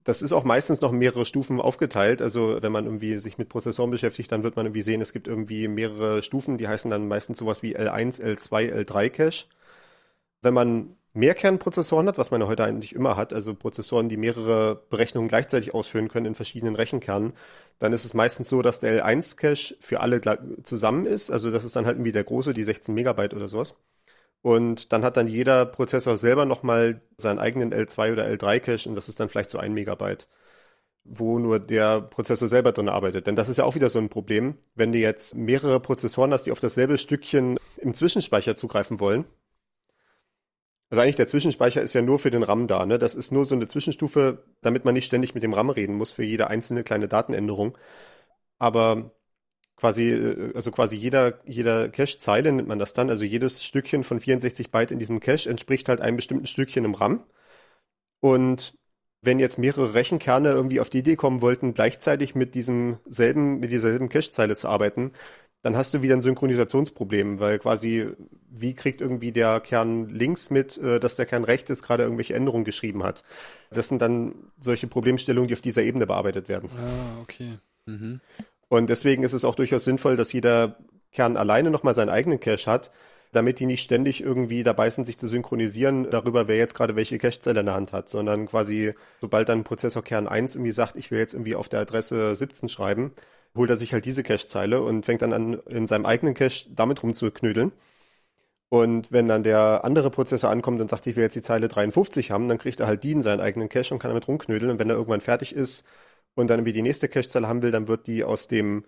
das 0.05 0.20
ist 0.20 0.33
auch 0.33 0.45
meistens 0.45 0.83
noch 0.83 0.93
mehrere 0.93 1.25
Stufen 1.25 1.61
aufgeteilt. 1.61 2.20
Also 2.20 2.59
wenn 2.61 2.72
man 2.72 2.85
irgendwie 2.85 3.18
sich 3.18 3.39
mit 3.39 3.49
Prozessoren 3.49 3.91
beschäftigt, 3.91 4.31
dann 4.31 4.43
wird 4.43 4.57
man 4.57 4.66
irgendwie 4.66 4.83
sehen, 4.83 5.01
es 5.01 5.14
gibt 5.14 5.27
irgendwie 5.27 5.68
mehrere 5.68 6.22
Stufen, 6.22 6.59
die 6.59 6.68
heißen 6.68 6.91
dann 6.91 7.09
meistens 7.09 7.39
sowas 7.39 7.62
wie 7.62 7.77
L1, 7.77 8.20
L2, 8.20 8.85
L3 8.85 9.09
Cache. 9.09 9.47
Wenn 10.43 10.53
man 10.53 10.97
Mehrkernprozessoren 11.15 12.09
hat, 12.09 12.19
was 12.19 12.31
man 12.31 12.41
ja 12.41 12.49
heute 12.49 12.65
eigentlich 12.65 12.95
immer 12.95 13.17
hat, 13.17 13.33
also 13.33 13.55
Prozessoren, 13.55 14.09
die 14.09 14.17
mehrere 14.17 14.83
Berechnungen 14.91 15.29
gleichzeitig 15.29 15.73
ausführen 15.73 16.09
können 16.09 16.27
in 16.27 16.35
verschiedenen 16.35 16.75
Rechenkernen, 16.77 17.35
dann 17.79 17.93
ist 17.93 18.05
es 18.05 18.15
meistens 18.15 18.49
so, 18.49 18.62
dass 18.62 18.81
der 18.81 19.05
L1-Cache 19.05 19.77
für 19.81 20.01
alle 20.01 20.21
zusammen 20.62 21.07
ist. 21.07 21.31
Also 21.31 21.51
das 21.51 21.65
ist 21.65 21.77
dann 21.77 21.87
halt 21.87 21.97
irgendwie 21.97 22.12
der 22.12 22.25
große, 22.25 22.53
die 22.53 22.65
16 22.65 22.95
Megabyte 22.95 23.35
oder 23.35 23.49
sowas. 23.49 23.81
Und 24.43 24.93
dann 24.93 25.05
hat 25.05 25.17
dann 25.17 25.29
jeder 25.29 25.67
Prozessor 25.67 26.19
selber 26.19 26.45
nochmal 26.47 27.01
seinen 27.17 27.39
eigenen 27.39 27.73
L2 27.73 28.12
oder 28.12 28.27
L3-Cache 28.27 28.89
und 28.89 28.95
das 28.95 29.09
ist 29.09 29.21
dann 29.21 29.29
vielleicht 29.29 29.51
so 29.51 29.59
ein 29.59 29.73
Megabyte, 29.73 30.29
wo 31.05 31.39
nur 31.39 31.61
der 31.61 32.01
Prozessor 32.03 32.49
selber 32.49 32.73
drin 32.73 32.89
arbeitet. 32.89 33.27
Denn 33.27 33.37
das 33.37 33.49
ist 33.49 33.59
ja 33.59 33.65
auch 33.65 33.75
wieder 33.77 33.91
so 33.91 33.99
ein 34.01 34.11
Problem, 34.11 34.59
wenn 34.75 34.93
du 34.93 34.99
jetzt 34.99 35.35
mehrere 35.37 35.81
Prozessoren 35.81 36.33
hast, 36.33 36.45
die 36.45 36.53
auf 36.53 36.61
dasselbe 36.61 36.99
Stückchen 36.99 37.59
im 37.79 37.95
Zwischenspeicher 37.95 38.55
zugreifen 38.57 39.01
wollen, 39.01 39.25
also 40.95 41.03
eigentlich 41.03 41.16
der 41.16 41.26
Zwischenspeicher 41.26 41.82
ist 41.82 41.92
ja 41.92 42.03
nur 42.03 42.20
für 42.20 42.30
den 42.30 42.45
RAM 42.45 42.68
da. 42.68 42.86
Ne? 42.86 43.01
Das 43.01 43.16
ist 43.16 43.32
nur 43.32 43.45
so 43.45 43.57
eine 43.57 43.66
Zwischenstufe, 43.66 44.45
damit 44.61 44.84
man 44.84 44.95
nicht 44.95 45.07
ständig 45.07 45.34
mit 45.34 45.42
dem 45.42 45.53
RAM 45.53 45.70
reden 45.70 45.97
muss 45.97 46.12
für 46.12 46.22
jede 46.22 46.47
einzelne 46.47 46.84
kleine 46.84 47.09
Datenänderung. 47.09 47.76
Aber 48.59 49.11
quasi, 49.76 50.11
äh, 50.12 50.53
also 50.55 50.70
quasi 50.70 50.97
jeder, 50.97 51.40
jeder 51.47 51.88
Cache-Zeile 51.88 52.53
nennt 52.53 52.68
man 52.68 52.78
das 52.78 52.92
dann. 52.92 53.11
Also 53.11 53.24
jedes 53.24 53.64
Stückchen 53.64 54.05
von 54.05 54.20
64 54.20 54.70
Byte 54.70 54.92
in 54.92 55.01
diesem 55.01 55.18
Cache 55.18 55.51
entspricht 55.51 55.88
halt 55.88 56.01
einem 56.01 56.14
bestimmten 56.16 56.47
Stückchen 56.47 56.84
im 56.84 56.95
RAM. 56.95 57.24
Und 58.20 58.78
wenn 59.20 59.40
jetzt 59.40 59.59
mehrere 59.59 59.95
Rechenkerne 59.95 60.51
irgendwie 60.51 60.78
auf 60.80 60.90
die 60.90 60.99
Idee 60.99 61.16
kommen 61.16 61.40
wollten, 61.40 61.74
gleichzeitig 61.74 62.36
mit 62.36 62.55
diesem 62.55 62.99
selben, 63.07 63.59
mit 63.59 63.72
dieser 63.72 63.90
selben 63.90 64.09
Cache-Zeile 64.09 64.55
zu 64.55 64.68
arbeiten, 64.68 65.12
dann 65.65 65.79
hast 65.79 65.95
du 65.95 66.03
wieder 66.03 66.15
ein 66.15 66.21
Synchronisationsproblem, 66.21 67.39
weil 67.39 67.59
quasi, 67.59 68.09
wie 68.51 68.75
kriegt 68.75 69.01
irgendwie 69.01 69.33
der 69.33 69.61
Kern 69.61 70.11
links 70.11 70.51
mit, 70.51 70.77
äh, 70.77 71.01
dass 71.01 71.17
der 71.17 71.25
Kern 71.25 71.43
rechts 71.43 71.71
jetzt 71.71 71.83
gerade 71.83 72.03
irgendwelche 72.03 72.35
Änderungen 72.35 72.65
geschrieben 72.65 73.03
hat. 73.03 73.25
Das 73.71 73.89
sind 73.89 74.03
dann 74.03 74.35
solche 74.61 74.89
Problemstellungen, 74.89 75.49
die 75.49 75.55
auf 75.55 75.62
dieser 75.62 75.83
Ebene 75.83 76.07
bearbeitet 76.07 76.51
werden. 76.51 76.69
Ah, 76.77 77.23
okay. 77.23 77.55
Mhm. 77.87 78.21
Und 78.69 78.91
deswegen 78.91 79.23
ist 79.23 79.33
es 79.33 79.47
auch 79.47 79.55
durchaus 79.55 79.85
sinnvoll, 79.85 80.17
dass 80.17 80.35
jeder 80.35 80.77
Kern 81.12 81.39
alleine 81.39 81.71
nochmal 81.71 81.95
seinen 81.95 82.11
eigenen 82.11 82.41
Cache 82.41 82.71
hat, 82.71 82.91
damit 83.33 83.59
die 83.59 83.67
nicht 83.67 83.83
ständig 83.83 84.23
irgendwie 84.23 84.65
dabei 84.65 84.91
sind, 84.91 85.07
sich 85.07 85.17
zu 85.17 85.29
synchronisieren 85.29 86.11
darüber, 86.11 86.47
wer 86.47 86.59
jetzt 86.59 86.75
gerade 86.75 86.95
welche 86.95 87.17
Cachezelle 87.17 87.61
in 87.61 87.67
der 87.67 87.75
Hand 87.75 87.95
hat, 87.95 88.11
sondern 88.11 88.49
quasi, 88.49 88.93
sobald 89.23 89.49
dann 89.49 89.65
Prozessorkern 89.65 90.29
1 90.29 90.57
irgendwie 90.57 90.73
sagt, 90.73 90.97
ich 90.97 91.11
will 91.11 91.21
jetzt 91.21 91.33
irgendwie 91.33 91.55
auf 91.55 91.71
der 91.71 91.81
Adresse 91.81 92.37
17 92.37 92.69
schreiben, 92.69 93.12
holt 93.57 93.71
er 93.71 93.77
sich 93.77 93.93
halt 93.93 94.05
diese 94.05 94.23
Cache-Zeile 94.23 94.83
und 94.83 95.07
fängt 95.07 95.23
dann 95.23 95.33
an, 95.33 95.55
in 95.69 95.87
seinem 95.87 96.07
eigenen 96.07 96.35
Cache 96.35 96.67
damit 96.71 97.03
rumzuknödeln. 97.03 97.73
Und 98.69 99.13
wenn 99.13 99.29
dann 99.29 99.45
der 99.45 99.85
andere 99.85 100.11
Prozessor 100.11 100.51
ankommt 100.51 100.81
und 100.81 100.91
sagt, 100.91 101.07
ich 101.07 101.15
will 101.17 101.23
jetzt 101.23 101.37
die 101.37 101.43
Zeile 101.43 101.69
53 101.69 102.33
haben, 102.33 102.49
dann 102.49 102.59
kriegt 102.59 102.81
er 102.81 102.89
halt 102.89 103.05
die 103.05 103.13
in 103.13 103.23
seinen 103.23 103.41
eigenen 103.41 103.69
Cache 103.69 103.95
und 103.95 104.01
kann 104.01 104.11
damit 104.11 104.27
rumknödeln. 104.27 104.73
Und 104.73 104.79
wenn 104.81 104.91
er 104.91 104.97
irgendwann 104.97 105.21
fertig 105.21 105.55
ist 105.55 105.85
und 106.35 106.51
dann 106.51 106.59
irgendwie 106.59 106.73
die 106.73 106.83
nächste 106.83 107.09
Cache-Zeile 107.09 107.47
haben 107.47 107.63
will, 107.63 107.71
dann 107.71 107.87
wird 107.87 108.07
die 108.09 108.25
aus 108.25 108.49
dem 108.49 108.85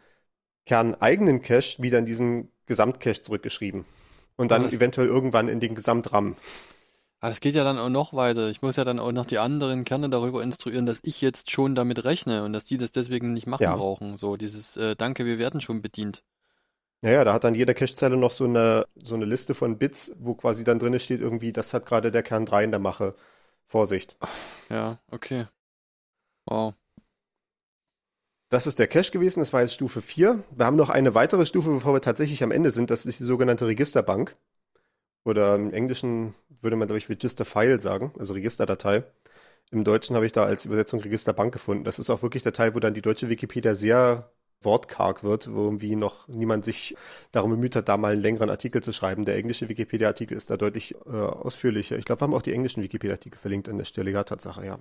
kerneigenen 0.64 1.40
Cache 1.40 1.80
wieder 1.80 1.98
in 1.98 2.06
diesen 2.06 2.50
Gesamtcache 2.66 3.22
zurückgeschrieben. 3.22 3.84
Und 4.36 4.50
dann 4.50 4.68
eventuell 4.68 5.06
irgendwann 5.06 5.48
in 5.48 5.60
den 5.60 5.74
Gesamtram. 5.74 6.36
Aber 7.20 7.30
das 7.30 7.40
geht 7.40 7.54
ja 7.54 7.64
dann 7.64 7.78
auch 7.78 7.88
noch 7.88 8.12
weiter. 8.14 8.48
Ich 8.50 8.62
muss 8.62 8.76
ja 8.76 8.84
dann 8.84 8.98
auch 8.98 9.12
noch 9.12 9.26
die 9.26 9.38
anderen 9.38 9.84
Kerne 9.84 10.08
darüber 10.10 10.42
instruieren, 10.42 10.86
dass 10.86 11.00
ich 11.02 11.20
jetzt 11.20 11.50
schon 11.50 11.74
damit 11.74 12.04
rechne 12.04 12.44
und 12.44 12.52
dass 12.52 12.64
die 12.66 12.78
das 12.78 12.92
deswegen 12.92 13.32
nicht 13.32 13.46
machen 13.46 13.62
Ja. 13.62 13.74
brauchen. 13.74 14.16
So 14.16 14.36
dieses 14.36 14.76
äh, 14.76 14.96
Danke, 14.96 15.24
wir 15.26 15.38
werden 15.38 15.60
schon 15.60 15.82
bedient. 15.82 16.22
Ja, 17.02 17.10
ja, 17.10 17.24
da 17.24 17.32
hat 17.34 17.44
dann 17.44 17.54
jede 17.54 17.74
Cache-Zeile 17.74 18.16
noch 18.16 18.30
so 18.30 18.44
eine, 18.44 18.86
so 18.96 19.14
eine 19.14 19.24
Liste 19.26 19.54
von 19.54 19.78
Bits, 19.78 20.14
wo 20.18 20.34
quasi 20.34 20.64
dann 20.64 20.78
drin 20.78 20.98
steht, 20.98 21.20
irgendwie, 21.20 21.52
das 21.52 21.72
hat 21.74 21.86
gerade 21.86 22.10
der 22.10 22.22
Kern 22.22 22.46
3 22.46 22.64
in 22.64 22.70
der 22.70 22.80
Mache. 22.80 23.14
Vorsicht. 23.66 24.16
Ja, 24.68 24.98
okay. 25.10 25.46
Wow. 26.46 26.74
Das 28.48 28.66
ist 28.66 28.78
der 28.78 28.86
Cache 28.88 29.10
gewesen, 29.12 29.40
das 29.40 29.52
war 29.52 29.60
jetzt 29.62 29.74
Stufe 29.74 30.00
4. 30.00 30.42
Wir 30.50 30.66
haben 30.66 30.76
noch 30.76 30.88
eine 30.90 31.14
weitere 31.14 31.46
Stufe, 31.46 31.70
bevor 31.70 31.94
wir 31.94 32.00
tatsächlich 32.00 32.42
am 32.42 32.50
Ende 32.52 32.70
sind. 32.70 32.90
Das 32.90 33.04
ist 33.06 33.20
die 33.20 33.24
sogenannte 33.24 33.66
Registerbank. 33.66 34.36
Oder 35.26 35.56
im 35.56 35.72
Englischen 35.72 36.34
würde 36.62 36.76
man, 36.76 36.86
glaube 36.86 36.98
ich, 36.98 37.08
Register 37.08 37.44
File 37.44 37.80
sagen, 37.80 38.12
also 38.16 38.32
Registerdatei. 38.32 39.02
Im 39.72 39.82
Deutschen 39.82 40.14
habe 40.14 40.24
ich 40.24 40.30
da 40.30 40.44
als 40.44 40.64
Übersetzung 40.64 41.00
Registerbank 41.00 41.52
gefunden. 41.52 41.82
Das 41.82 41.98
ist 41.98 42.10
auch 42.10 42.22
wirklich 42.22 42.44
der 42.44 42.52
Teil, 42.52 42.76
wo 42.76 42.78
dann 42.78 42.94
die 42.94 43.02
deutsche 43.02 43.28
Wikipedia 43.28 43.74
sehr 43.74 44.30
wortkarg 44.62 45.24
wird, 45.24 45.52
wo 45.52 45.64
irgendwie 45.64 45.96
noch 45.96 46.28
niemand 46.28 46.64
sich 46.64 46.94
darum 47.32 47.50
bemüht 47.50 47.74
hat, 47.74 47.88
da 47.88 47.96
mal 47.96 48.12
einen 48.12 48.22
längeren 48.22 48.50
Artikel 48.50 48.84
zu 48.84 48.92
schreiben. 48.92 49.24
Der 49.24 49.34
englische 49.34 49.68
Wikipedia-Artikel 49.68 50.36
ist 50.36 50.48
da 50.48 50.56
deutlich 50.56 50.94
äh, 51.06 51.10
ausführlicher. 51.10 51.98
Ich 51.98 52.04
glaube, 52.04 52.20
wir 52.20 52.26
haben 52.26 52.34
auch 52.34 52.42
die 52.42 52.52
englischen 52.52 52.84
Wikipedia-Artikel 52.84 53.38
verlinkt 53.38 53.68
an 53.68 53.78
der 53.78 53.84
Stelle. 53.84 54.12
Ja, 54.12 54.22
Tatsache, 54.22 54.64
ja. 54.64 54.78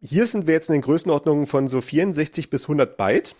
Hier 0.00 0.26
sind 0.26 0.46
wir 0.46 0.54
jetzt 0.54 0.70
in 0.70 0.72
den 0.72 0.82
Größenordnungen 0.82 1.46
von 1.46 1.68
so 1.68 1.82
64 1.82 2.48
bis 2.48 2.64
100 2.64 2.96
Byte. 2.96 3.34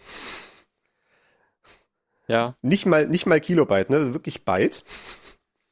Ja, 2.26 2.56
Nicht 2.60 2.84
mal, 2.84 3.08
nicht 3.08 3.24
mal 3.24 3.40
Kilobyte, 3.40 3.88
ne? 3.88 4.12
Wirklich 4.12 4.44
Byte. 4.44 4.84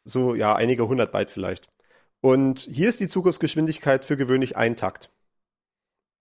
So, 0.07 0.35
ja, 0.37 0.55
einige 0.55 0.87
hundert 0.87 1.11
Byte 1.13 1.31
vielleicht. 1.31 1.69
Und 2.21 2.61
hier 2.61 2.89
ist 2.89 3.01
die 3.01 3.09
Zugriffsgeschwindigkeit 3.09 4.05
für 4.05 4.17
gewöhnlich 4.17 4.57
ein 4.57 4.77
Takt. 4.77 5.11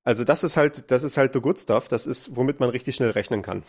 Also 0.04 0.24
das 0.24 0.44
ist 0.44 0.58
halt, 0.58 0.92
das 0.92 1.04
ist 1.04 1.18
halt 1.18 1.34
the 1.34 1.40
good 1.40 1.60
stuff. 1.60 1.88
Das 1.88 2.08
ist, 2.08 2.36
womit 2.36 2.60
man 2.60 2.70
richtig 2.70 2.96
schnell 2.96 3.12
rechnen 3.12 3.42
kann. 3.42 3.64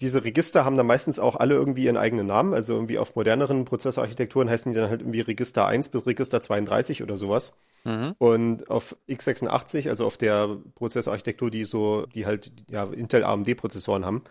Diese 0.00 0.24
Register 0.24 0.64
haben 0.64 0.76
dann 0.76 0.86
meistens 0.86 1.18
auch 1.18 1.36
alle 1.36 1.54
irgendwie 1.54 1.84
ihren 1.84 1.96
eigenen 1.96 2.26
Namen. 2.26 2.54
Also 2.54 2.74
irgendwie 2.74 2.98
auf 2.98 3.16
moderneren 3.16 3.64
Prozessorarchitekturen 3.64 4.48
heißen 4.48 4.72
die 4.72 4.78
dann 4.78 4.88
halt 4.88 5.02
irgendwie 5.02 5.20
Register 5.20 5.66
1 5.66 5.90
bis 5.90 6.06
Register 6.06 6.40
32 6.40 7.02
oder 7.02 7.16
sowas. 7.16 7.52
mhm. 7.84 8.14
Und 8.18 8.70
auf 8.70 8.96
x86, 9.08 9.88
also 9.88 10.06
auf 10.06 10.16
der 10.16 10.56
Prozessorarchitektur, 10.76 11.50
die 11.50 11.64
so, 11.64 12.06
die 12.06 12.24
halt 12.24 12.52
ja, 12.70 12.84
Intel 12.84 13.24
AMD 13.24 13.56
Prozessoren 13.56 14.06
haben, 14.06 14.24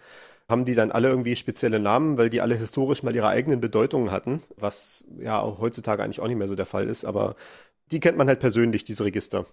haben 0.50 0.66
die 0.66 0.76
dann 0.76 0.92
alle 0.92 1.10
irgendwie 1.10 1.36
spezielle 1.36 1.80
Namen, 1.80 2.18
weil 2.18 2.30
die 2.30 2.42
alle 2.42 2.56
historisch 2.56 3.04
mal 3.04 3.16
ihre 3.16 3.28
eigenen 3.30 3.62
Bedeutungen 3.62 4.12
hatten, 4.12 4.44
was 4.58 5.06
ja 5.20 5.40
auch 5.40 5.60
heutzutage 5.60 6.04
eigentlich 6.04 6.20
auch 6.20 6.28
nicht 6.28 6.38
mehr 6.38 6.48
so 6.48 6.56
der 6.56 6.66
Fall 6.66 6.90
ist, 6.90 7.06
aber 7.06 7.36
die 7.92 8.00
kennt 8.00 8.18
man 8.18 8.28
halt 8.28 8.40
persönlich, 8.40 8.84
diese 8.84 9.06
Register. 9.06 9.46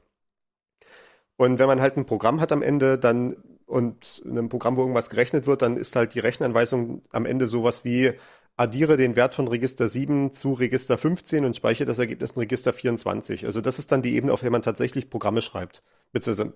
Und 1.36 1.59
wenn 1.59 1.66
man 1.66 1.80
halt 1.80 1.97
ein 1.97 2.07
Programm 2.07 2.40
hat 2.40 2.53
am 2.53 2.62
Ende, 2.62 2.99
dann 2.99 3.36
und 3.66 4.22
in 4.24 4.32
einem 4.32 4.49
Programm, 4.49 4.76
wo 4.76 4.82
irgendwas 4.82 5.11
gerechnet 5.11 5.47
wird, 5.47 5.62
dann 5.62 5.76
ist 5.76 5.97
halt 5.97 6.14
die 6.14 6.20
Rechenanweisung 6.20 7.03
am 7.11 7.26
Ende 7.26 7.49
sowas 7.49 7.84
wie 7.84 8.12
addiere 8.57 8.97
den 8.97 9.16
Wert 9.16 9.34
von 9.34 9.49
Register 9.49 9.88
7 9.88 10.32
zu 10.32 10.53
Register 10.55 10.97
15 10.97 11.44
und 11.44 11.57
speichere 11.57 11.86
das 11.86 11.99
Ergebnis 11.99 12.30
in 12.32 12.38
Register 12.40 12.72
24. 12.72 13.44
Also 13.44 13.61
das 13.61 13.78
ist 13.78 13.92
dann 13.92 14.03
die 14.03 14.14
Ebene, 14.14 14.32
auf 14.32 14.40
der 14.40 14.51
man 14.51 14.62
tatsächlich 14.62 15.11
Programme 15.11 15.42
schreibt. 15.42 15.82
Beziehungsweise 16.12 16.55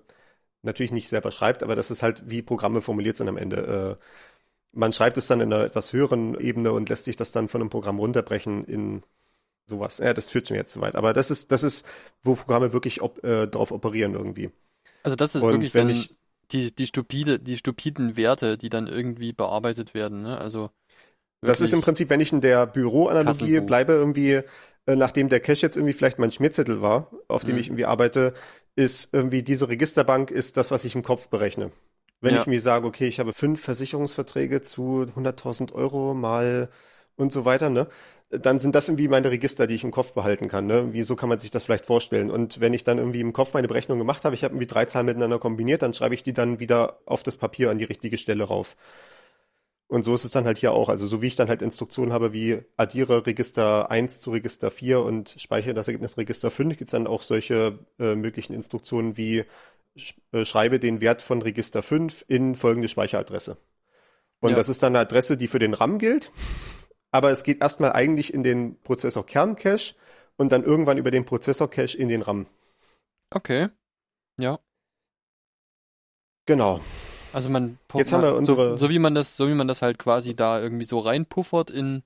natürlich 0.63 0.91
nicht 0.91 1.09
selber 1.09 1.31
schreibt, 1.31 1.63
aber 1.63 1.75
das 1.75 1.91
ist 1.91 2.03
halt, 2.03 2.23
wie 2.29 2.41
Programme 2.41 2.81
formuliert 2.81 3.17
sind 3.17 3.29
am 3.29 3.37
Ende. 3.37 3.97
Äh, 3.99 4.03
man 4.73 4.93
schreibt 4.93 5.17
es 5.17 5.27
dann 5.27 5.41
in 5.41 5.51
einer 5.53 5.65
etwas 5.65 5.93
höheren 5.93 6.39
Ebene 6.39 6.71
und 6.73 6.89
lässt 6.89 7.05
sich 7.05 7.15
das 7.15 7.31
dann 7.31 7.47
von 7.49 7.61
einem 7.61 7.69
Programm 7.69 7.99
runterbrechen 7.99 8.63
in 8.65 9.01
sowas. 9.67 9.99
Ja, 9.99 10.13
das 10.13 10.29
führt 10.29 10.47
schon 10.49 10.57
jetzt 10.57 10.73
zu 10.73 10.81
weit. 10.81 10.95
Aber 10.95 11.13
das 11.13 11.31
ist, 11.31 11.51
das 11.51 11.63
ist, 11.63 11.85
wo 12.23 12.35
Programme 12.35 12.73
wirklich 12.73 13.01
op, 13.01 13.23
äh, 13.23 13.47
drauf 13.47 13.71
operieren 13.71 14.13
irgendwie. 14.15 14.51
Also 15.03 15.15
das 15.15 15.35
ist 15.35 15.43
Und 15.43 15.51
wirklich 15.51 15.73
wenn 15.75 15.89
ich- 15.89 16.15
die, 16.51 16.75
die 16.75 16.87
stupide, 16.87 17.39
die 17.39 17.57
stupiden 17.57 18.17
Werte, 18.17 18.57
die 18.57 18.69
dann 18.69 18.87
irgendwie 18.87 19.33
bearbeitet 19.33 19.93
werden, 19.93 20.21
ne? 20.21 20.37
Also 20.39 20.69
Das 21.41 21.61
ist 21.61 21.73
im 21.73 21.81
Prinzip, 21.81 22.09
wenn 22.09 22.19
ich 22.19 22.31
in 22.31 22.41
der 22.41 22.67
Büroanalogie 22.67 23.25
Kassenbuch. 23.25 23.65
bleibe, 23.67 23.93
irgendwie, 23.93 24.41
äh, 24.85 24.95
nachdem 24.95 25.29
der 25.29 25.39
Cache 25.39 25.61
jetzt 25.61 25.75
irgendwie 25.75 25.93
vielleicht 25.93 26.19
mein 26.19 26.31
Schmierzettel 26.31 26.81
war, 26.81 27.11
auf 27.27 27.43
dem 27.43 27.55
Mhm. 27.55 27.59
ich 27.59 27.67
irgendwie 27.67 27.85
arbeite, 27.85 28.33
ist 28.75 29.13
irgendwie 29.13 29.43
diese 29.43 29.67
Registerbank 29.69 30.29
ist 30.31 30.57
das, 30.57 30.71
was 30.71 30.85
ich 30.85 30.95
im 30.95 31.03
Kopf 31.03 31.29
berechne. 31.29 31.71
Wenn 32.21 32.35
Ja. 32.35 32.41
ich 32.41 32.47
mir 32.47 32.61
sage, 32.61 32.85
okay, 32.87 33.07
ich 33.07 33.19
habe 33.19 33.33
fünf 33.33 33.61
Versicherungsverträge 33.61 34.61
zu 34.61 35.05
100.000 35.15 35.73
Euro 35.73 36.13
mal 36.13 36.69
und 37.15 37.31
so 37.31 37.45
weiter, 37.45 37.69
ne? 37.69 37.87
Dann 38.29 38.59
sind 38.59 38.75
das 38.75 38.87
irgendwie 38.87 39.09
meine 39.09 39.29
Register, 39.31 39.67
die 39.67 39.75
ich 39.75 39.83
im 39.83 39.91
Kopf 39.91 40.13
behalten 40.13 40.47
kann, 40.47 40.65
ne? 40.67 40.93
Wie 40.93 41.01
so 41.03 41.15
kann 41.15 41.29
man 41.29 41.39
sich 41.39 41.51
das 41.51 41.63
vielleicht 41.65 41.85
vorstellen? 41.85 42.31
Und 42.31 42.59
wenn 42.61 42.73
ich 42.73 42.83
dann 42.83 42.97
irgendwie 42.99 43.19
im 43.21 43.33
Kopf 43.33 43.53
meine 43.53 43.67
Berechnung 43.67 43.97
gemacht 43.97 44.23
habe, 44.23 44.35
ich 44.35 44.43
habe 44.43 44.53
irgendwie 44.53 44.67
drei 44.67 44.85
Zahlen 44.85 45.07
miteinander 45.07 45.39
kombiniert, 45.39 45.81
dann 45.81 45.93
schreibe 45.93 46.15
ich 46.15 46.23
die 46.23 46.33
dann 46.33 46.59
wieder 46.59 46.99
auf 47.05 47.23
das 47.23 47.37
Papier 47.37 47.71
an 47.71 47.79
die 47.79 47.85
richtige 47.85 48.17
Stelle 48.17 48.43
rauf. 48.45 48.77
Und 49.87 50.03
so 50.03 50.15
ist 50.15 50.23
es 50.23 50.31
dann 50.31 50.45
halt 50.45 50.57
hier 50.57 50.71
auch. 50.71 50.87
Also 50.87 51.05
so 51.05 51.21
wie 51.21 51.27
ich 51.27 51.35
dann 51.35 51.49
halt 51.49 51.61
Instruktionen 51.61 52.13
habe, 52.13 52.31
wie 52.31 52.59
addiere 52.77 53.25
Register 53.25 53.91
1 53.91 54.21
zu 54.21 54.31
Register 54.31 54.71
4 54.71 55.01
und 55.01 55.35
speichere 55.37 55.73
das 55.73 55.87
Ergebnis 55.89 56.17
Register 56.17 56.49
5, 56.49 56.77
gibt 56.77 56.87
es 56.87 56.91
dann 56.91 57.07
auch 57.07 57.21
solche 57.23 57.79
äh, 57.99 58.15
möglichen 58.15 58.53
Instruktionen 58.53 59.17
wie 59.17 59.43
schreibe 59.95 60.79
den 60.79 61.01
Wert 61.01 61.21
von 61.21 61.41
Register 61.41 61.81
5 61.83 62.25
in 62.27 62.55
folgende 62.55 62.87
Speicheradresse. 62.87 63.57
Und 64.39 64.51
Ja. 64.51 64.55
das 64.55 64.69
ist 64.69 64.81
dann 64.83 64.95
eine 64.95 65.01
Adresse, 65.05 65.37
die 65.37 65.47
für 65.47 65.59
den 65.59 65.73
RAM 65.73 65.99
gilt. 65.99 66.31
Aber 67.11 67.29
es 67.31 67.43
geht 67.43 67.61
erstmal 67.61 67.91
eigentlich 67.93 68.33
in 68.33 68.41
den 68.43 68.79
Prozessor 68.81 69.25
Kerncache 69.25 69.95
und 70.37 70.51
dann 70.51 70.63
irgendwann 70.63 70.97
über 70.97 71.11
den 71.11 71.25
Prozessor 71.25 71.69
Cache 71.69 71.97
in 71.97 72.07
den 72.07 72.21
RAM. 72.21 72.47
Okay. 73.31 73.67
Ja. 74.39 74.59
Genau. 76.45 76.79
Also 77.33 77.49
man 77.49 77.77
Jetzt 77.93 78.11
haben 78.11 78.23
wir 78.23 78.35
unsere- 78.35 78.71
so, 78.71 78.87
so 78.87 78.89
wie 78.89 78.99
man 78.99 79.15
das, 79.15 79.37
so 79.37 79.47
wie 79.47 79.53
man 79.53 79.67
das 79.67 79.81
halt 79.81 79.99
quasi 79.99 80.35
da 80.35 80.59
irgendwie 80.59 80.85
so 80.85 80.99
reinpuffert 80.99 81.69
in 81.69 82.03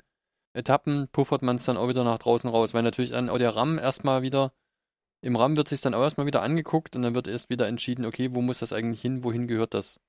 Etappen, 0.54 1.08
puffert 1.12 1.42
man 1.42 1.56
es 1.58 1.66
dann 1.66 1.78
auch 1.78 1.88
wieder 1.88 2.04
nach 2.04 2.20
draußen 2.20 2.50
raus, 2.50 2.74
weil 2.74 2.84
natürlich 2.84 3.14
auch 3.16 3.38
der 3.38 3.56
RAM 3.56 3.78
erstmal 3.80 4.22
wieder, 4.22 4.54
im 5.26 5.36
RAM 5.36 5.58
wird 5.58 5.68
sich 5.68 5.82
dann 5.82 5.96
auch 5.96 6.04
erstmal 6.04 6.28
wieder 6.28 6.44
angeguckt 6.44 6.96
und 6.96 7.02
dann 7.02 7.16
wird 7.16 7.28
erst 7.28 7.50
wieder 7.50 7.68
entschieden, 7.68 8.06
okay, 8.06 8.30
wo 8.34 8.42
muss 8.42 8.60
das 8.60 8.74
eigentlich 8.74 9.02
hin, 9.02 9.24
wohin 9.24 9.48
gehört 9.48 9.74
das? 9.74 10.00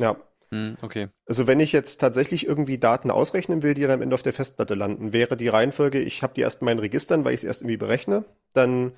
Ja. 0.00 0.16
Hm, 0.50 0.76
okay. 0.82 1.08
Also 1.26 1.46
wenn 1.46 1.60
ich 1.60 1.70
jetzt 1.70 2.00
tatsächlich 2.00 2.46
irgendwie 2.46 2.78
Daten 2.78 3.12
ausrechnen 3.12 3.62
will, 3.62 3.74
die 3.74 3.82
dann 3.82 3.92
am 3.92 4.02
Ende 4.02 4.14
auf 4.14 4.22
der 4.22 4.32
Festplatte 4.32 4.74
landen, 4.74 5.12
wäre 5.12 5.36
die 5.36 5.46
Reihenfolge, 5.46 6.00
ich 6.00 6.24
habe 6.24 6.34
die 6.34 6.40
erst 6.40 6.60
in 6.60 6.64
meinen 6.64 6.80
Registern, 6.80 7.24
weil 7.24 7.34
ich 7.34 7.40
es 7.40 7.44
erst 7.44 7.62
irgendwie 7.62 7.76
berechne, 7.76 8.24
dann 8.52 8.92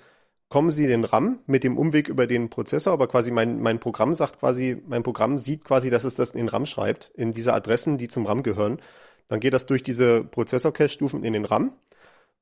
kommen 0.49 0.71
sie 0.71 0.85
in 0.85 0.91
den 0.91 1.05
RAM 1.05 1.41
mit 1.47 1.63
dem 1.63 1.77
Umweg 1.77 2.09
über 2.09 2.27
den 2.27 2.49
Prozessor, 2.49 2.95
aber 2.95 3.07
quasi 3.09 3.31
mein, 3.31 3.61
mein 3.61 3.81
Programm 3.81 4.15
sagt 4.15 4.41
quasi, 4.41 4.83
mein 4.87 5.03
Programm 5.03 5.39
sieht 5.39 5.65
quasi, 5.65 5.91
dass 5.91 6.05
es 6.05 6.15
das 6.15 6.31
in 6.31 6.39
den 6.39 6.49
RAM 6.49 6.65
schreibt, 6.65 7.11
in 7.15 7.33
diese 7.33 7.53
Adressen, 7.53 7.99
die 7.99 8.09
zum 8.09 8.25
RAM 8.25 8.43
gehören. 8.43 8.81
Dann 9.29 9.41
geht 9.41 9.53
das 9.53 9.67
durch 9.67 9.83
diese 9.83 10.25
Prozessor-Cache-Stufen 10.25 11.23
in 11.23 11.35
den 11.35 11.45
RAM. 11.45 11.75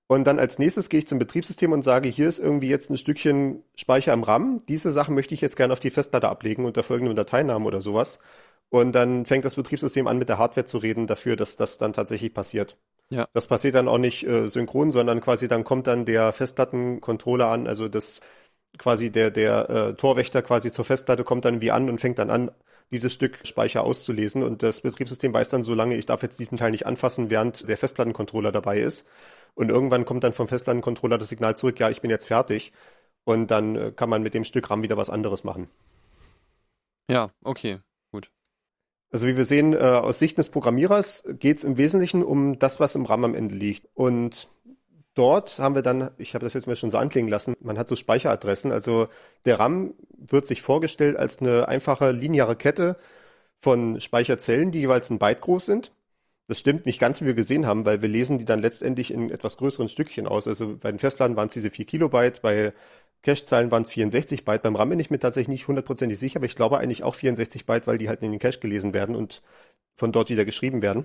Und 0.09 0.24
dann 0.24 0.38
als 0.38 0.59
nächstes 0.59 0.88
gehe 0.88 0.98
ich 0.98 1.06
zum 1.06 1.18
Betriebssystem 1.18 1.70
und 1.70 1.82
sage, 1.82 2.09
hier 2.09 2.28
ist 2.28 2.38
irgendwie 2.38 2.70
jetzt 2.70 2.90
ein 2.90 2.96
Stückchen 2.96 3.62
Speicher 3.76 4.14
im 4.14 4.22
RAM. 4.22 4.62
Diese 4.66 4.90
Sachen 4.90 5.14
möchte 5.14 5.34
ich 5.34 5.42
jetzt 5.42 5.56
gerne 5.56 5.72
auf 5.72 5.80
die 5.80 5.90
Festplatte 5.90 6.30
ablegen 6.30 6.64
unter 6.64 6.82
folgendem 6.82 7.14
Dateinamen 7.14 7.66
oder 7.66 7.82
sowas. 7.82 8.18
Und 8.70 8.92
dann 8.92 9.26
fängt 9.26 9.44
das 9.44 9.56
Betriebssystem 9.56 10.06
an, 10.06 10.18
mit 10.18 10.30
der 10.30 10.38
Hardware 10.38 10.64
zu 10.64 10.78
reden 10.78 11.06
dafür, 11.06 11.36
dass 11.36 11.56
das 11.56 11.76
dann 11.76 11.92
tatsächlich 11.92 12.32
passiert. 12.32 12.78
Ja. 13.11 13.26
Das 13.34 13.46
passiert 13.46 13.74
dann 13.74 13.86
auch 13.86 13.98
nicht 13.98 14.26
äh, 14.26 14.48
synchron, 14.48 14.90
sondern 14.90 15.20
quasi 15.20 15.46
dann 15.46 15.64
kommt 15.64 15.86
dann 15.86 16.06
der 16.06 16.32
Festplattencontroller 16.32 17.46
an, 17.46 17.66
also 17.66 17.88
das 17.88 18.20
quasi 18.76 19.11
der, 19.11 19.30
der 19.30 19.70
äh, 19.70 19.94
Torwächter 19.94 20.42
quasi 20.42 20.70
zur 20.70 20.84
Festplatte 20.84 21.24
kommt 21.24 21.44
dann 21.44 21.61
wie 21.61 21.70
an 21.70 21.88
und 21.88 22.00
fängt 22.00 22.18
dann 22.18 22.30
an, 22.30 22.50
dieses 22.90 23.12
Stück 23.12 23.38
Speicher 23.44 23.84
auszulesen. 23.84 24.42
Und 24.42 24.62
das 24.62 24.80
Betriebssystem 24.80 25.32
weiß 25.34 25.50
dann, 25.50 25.62
solange 25.62 25.96
ich 25.96 26.06
darf 26.06 26.22
jetzt 26.22 26.38
diesen 26.38 26.59
Teil 26.59 26.70
nicht 26.70 26.86
anfassen, 26.86 27.30
während 27.30 27.68
der 27.68 27.76
Festplattencontroller 27.76 28.52
dabei 28.52 28.80
ist. 28.80 29.06
Und 29.55 29.70
irgendwann 29.70 30.05
kommt 30.05 30.24
dann 30.24 30.32
vom 30.32 30.49
Festplattencontroller 30.49 31.18
das 31.18 31.28
Signal 31.28 31.57
zurück, 31.57 31.80
ja, 31.80 31.90
ich 31.90 32.01
bin 32.01 32.11
jetzt 32.11 32.26
fertig. 32.26 32.72
Und 33.24 33.51
dann 33.51 33.76
äh, 33.76 33.92
kann 33.94 34.09
man 34.09 34.22
mit 34.22 34.34
dem 34.34 34.44
Stück 34.44 34.70
RAM 34.70 34.82
wieder 34.82 34.96
was 34.96 35.11
anderes 35.11 35.44
machen. 35.44 35.68
Ja, 37.09 37.30
okay. 37.42 37.80
Also 39.11 39.26
wie 39.26 39.36
wir 39.36 39.44
sehen, 39.44 39.72
äh, 39.72 39.78
aus 39.78 40.18
Sicht 40.18 40.36
des 40.36 40.51
Programmierers 40.51 41.24
geht 41.38 41.59
es 41.59 41.64
im 41.64 41.78
Wesentlichen 41.78 42.22
um 42.22 42.59
das, 42.59 42.78
was 42.78 42.94
im 42.94 43.07
RAM 43.07 43.24
am 43.24 43.34
Ende 43.34 43.55
liegt. 43.55 43.88
Und 43.94 44.49
dort 45.14 45.59
haben 45.59 45.74
wir 45.74 45.82
dann, 45.82 46.11
ich 46.18 46.34
habe 46.34 46.44
das 46.44 46.55
jetzt 46.55 46.66
mal 46.66 46.76
schon 46.76 46.90
so 46.90 46.99
anklingen 46.99 47.30
lassen, 47.30 47.57
man 47.61 47.78
hat 47.78 47.88
so 47.88 47.96
Speicheradressen. 47.96 48.70
Also 48.70 49.09
der 49.46 49.59
RAM 49.59 49.94
wird 50.18 50.46
sich 50.46 50.61
vorgestellt 50.61 51.16
als 51.16 51.40
eine 51.40 51.68
einfache 51.68 52.11
lineare 52.11 52.57
Kette 52.57 52.96
von 53.59 54.01
Speicherzellen, 54.01 54.72
die 54.72 54.80
jeweils 54.80 55.11
ein 55.11 55.18
Byte 55.18 55.40
groß 55.40 55.66
sind. 55.66 55.92
Das 56.49 56.59
stimmt 56.59 56.86
nicht 56.86 56.99
ganz, 56.99 57.20
wie 57.20 57.26
wir 57.26 57.34
gesehen 57.34 57.66
haben, 57.66 57.84
weil 57.84 58.01
wir 58.01 58.09
lesen 58.09 58.38
die 58.38 58.46
dann 58.46 58.61
letztendlich 58.61 59.12
in 59.12 59.30
etwas 59.30 59.59
größeren 59.59 59.90
Stückchen 59.90 60.26
aus. 60.26 60.49
Also 60.49 60.78
bei 60.78 60.90
den 60.90 60.99
Festplatten 60.99 61.36
waren 61.36 61.49
es 61.49 61.55
diese 61.55 61.70
4 61.70 61.84
Kilobyte, 61.84 62.40
bei 62.40 62.72
Cache-Zahlen 63.22 63.70
waren 63.70 63.82
es 63.82 63.90
64 63.90 64.46
Byte. 64.46 64.62
Beim 64.62 64.74
RAM 64.74 64.88
bin 64.88 64.99
ich 64.99 65.11
mir 65.11 65.18
tatsächlich 65.18 65.49
nicht 65.49 65.68
hundertprozentig 65.68 66.18
sicher, 66.18 66.38
aber 66.38 66.46
ich 66.46 66.57
glaube 66.57 66.78
eigentlich 66.78 67.03
auch 67.03 67.14
64 67.14 67.66
Byte, 67.66 67.86
weil 67.86 67.99
die 67.99 68.09
halt 68.09 68.22
in 68.22 68.30
den 68.30 68.40
Cache 68.40 68.61
gelesen 68.61 68.94
werden 68.94 69.14
und 69.14 69.42
von 69.96 70.11
dort 70.11 70.30
wieder 70.30 70.46
geschrieben 70.46 70.80
werden. 70.80 71.05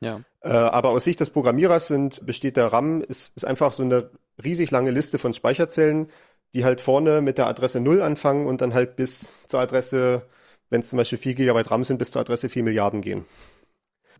Ja. 0.00 0.22
Äh, 0.40 0.48
aber 0.48 0.90
aus 0.90 1.04
Sicht 1.04 1.20
des 1.20 1.28
Programmierers 1.28 1.88
sind, 1.88 2.24
besteht 2.24 2.56
der 2.56 2.72
RAM, 2.72 3.02
ist, 3.02 3.36
ist 3.36 3.44
einfach 3.44 3.72
so 3.72 3.82
eine 3.82 4.10
riesig 4.42 4.70
lange 4.70 4.90
Liste 4.90 5.18
von 5.18 5.34
Speicherzellen, 5.34 6.08
die 6.54 6.64
halt 6.64 6.80
vorne 6.80 7.20
mit 7.20 7.36
der 7.36 7.46
Adresse 7.46 7.80
0 7.80 8.00
anfangen 8.00 8.46
und 8.46 8.62
dann 8.62 8.72
halt 8.72 8.96
bis 8.96 9.32
zur 9.46 9.60
Adresse, 9.60 10.22
wenn 10.70 10.80
es 10.80 10.88
zum 10.88 10.96
Beispiel 10.96 11.18
4 11.18 11.34
GB 11.34 11.60
RAM 11.60 11.84
sind, 11.84 11.98
bis 11.98 12.12
zur 12.12 12.22
Adresse 12.22 12.48
4 12.48 12.62
Milliarden 12.62 13.02
gehen. 13.02 13.26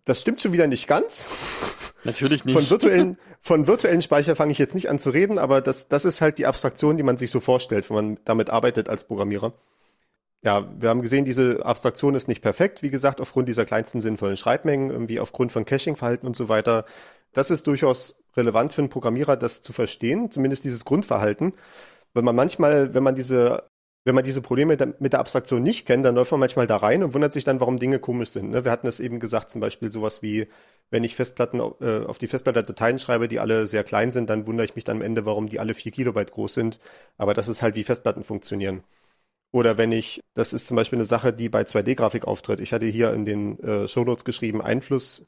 Das 0.05 0.20
stimmt 0.20 0.40
schon 0.40 0.53
wieder 0.53 0.66
nicht 0.66 0.86
ganz. 0.86 1.28
Natürlich 2.05 2.44
nicht. 2.44 2.55
Von 2.55 2.68
virtuellen, 2.70 3.18
von 3.40 3.66
virtuellen 3.66 4.03
Speicher 4.03 4.34
fange 4.34 4.53
ich 4.53 4.59
jetzt 4.59 4.74
nicht 4.74 4.88
an 4.88 4.98
zu 4.98 5.11
reden, 5.11 5.38
aber 5.38 5.61
das, 5.61 5.88
das 5.88 6.05
ist 6.05 6.20
halt 6.20 6.38
die 6.38 6.46
Abstraktion, 6.46 6.96
die 6.96 7.03
man 7.03 7.16
sich 7.16 7.30
so 7.30 7.40
vorstellt, 7.40 7.88
wenn 7.90 7.96
man 7.96 8.18
damit 8.24 8.51
arbeitet 8.51 8.88
als 8.88 9.05
Programmierer. 9.05 9.53
Ja, 10.42 10.66
wir 10.78 10.88
haben 10.88 11.03
gesehen, 11.03 11.26
diese 11.26 11.64
Abstraktion 11.66 12.14
ist 12.14 12.26
nicht 12.26 12.40
perfekt, 12.40 12.82
wie 12.82 12.88
gesagt, 12.88 13.20
aufgrund 13.20 13.48
dieser 13.48 13.66
kleinsten 13.66 14.01
sinnvollen 14.01 14.38
Schreibmengen, 14.38 14.90
irgendwie 14.90 15.20
aufgrund 15.20 15.53
von 15.53 15.66
Caching-Verhalten 15.66 16.26
und 16.26 16.34
so 16.34 16.48
weiter. 16.48 16.86
Das 17.34 17.51
ist 17.51 17.66
durchaus 17.66 18.22
relevant 18.36 18.72
für 18.72 18.80
einen 18.80 18.88
Programmierer, 18.88 19.36
das 19.36 19.61
zu 19.61 19.74
verstehen, 19.74 20.30
zumindest 20.30 20.64
dieses 20.64 20.86
Grundverhalten. 20.86 21.53
Wenn 22.14 22.24
man 22.24 22.34
manchmal, 22.34 22.94
wenn 22.94 23.03
man 23.03 23.14
diese 23.14 23.69
wenn 24.05 24.14
man 24.14 24.24
diese 24.24 24.40
Probleme 24.40 24.76
mit 24.98 25.12
der 25.12 25.20
Abstraktion 25.20 25.62
nicht 25.62 25.86
kennt, 25.86 26.05
dann 26.05 26.14
läuft 26.14 26.30
man 26.30 26.40
manchmal 26.40 26.66
da 26.66 26.78
rein 26.78 27.03
und 27.03 27.12
wundert 27.14 27.32
sich 27.34 27.44
dann, 27.44 27.61
warum 27.61 27.78
Dinge 27.78 27.98
komisch 27.98 28.30
sind. 28.30 28.51
Ne? 28.51 28.64
Wir 28.64 28.72
hatten 28.72 28.86
es 28.86 28.98
eben 28.98 29.20
gesagt, 29.20 29.51
zum 29.51 29.61
Beispiel 29.61 29.90
sowas 29.90 30.22
wie, 30.22 30.46
wenn 30.90 31.05
ich 31.05 31.16
Festplatten 31.16 31.61
äh, 31.80 32.07
auf 32.07 32.18
die 32.18 32.26
Festplatte 32.26 32.62
Dateien 32.62 32.98
schreibe, 32.98 33.28
die 33.28 33.40
alle 33.40 33.66
sehr 33.66 33.84
klein 33.84 34.11
sind, 34.11 34.30
dann 34.30 34.46
wundere 34.46 34.64
ich 34.64 34.74
mich 34.74 34.84
dann 34.84 34.98
am 34.98 35.03
Ende, 35.03 35.26
warum 35.26 35.48
die 35.48 35.61
alle 35.61 35.74
vier 35.74 35.92
Kilobyte 35.92 36.32
groß 36.32 36.55
sind. 36.55 36.80
Aber 37.18 37.34
das 37.34 37.48
ist 37.48 37.62
halt, 37.62 37.74
wie 37.74 37.84
Festplatten 37.84 38.24
funktionieren. 38.24 38.84
Oder 39.53 39.78
wenn 39.78 39.92
ich, 39.92 40.20
das 40.34 40.53
ist 40.53 40.66
zum 40.66 40.76
Beispiel 40.76 40.98
eine 40.98 41.05
Sache, 41.05 41.32
die 41.32 41.48
bei 41.48 41.62
2D-Grafik 41.62 42.24
auftritt. 42.26 42.61
Ich 42.61 42.72
hatte 42.72 42.86
hier 42.86 43.12
in 43.12 43.24
den 43.24 43.59
äh, 43.61 43.88
Shownotes 43.88 44.24
geschrieben, 44.24 44.62
Einfluss 44.62 45.26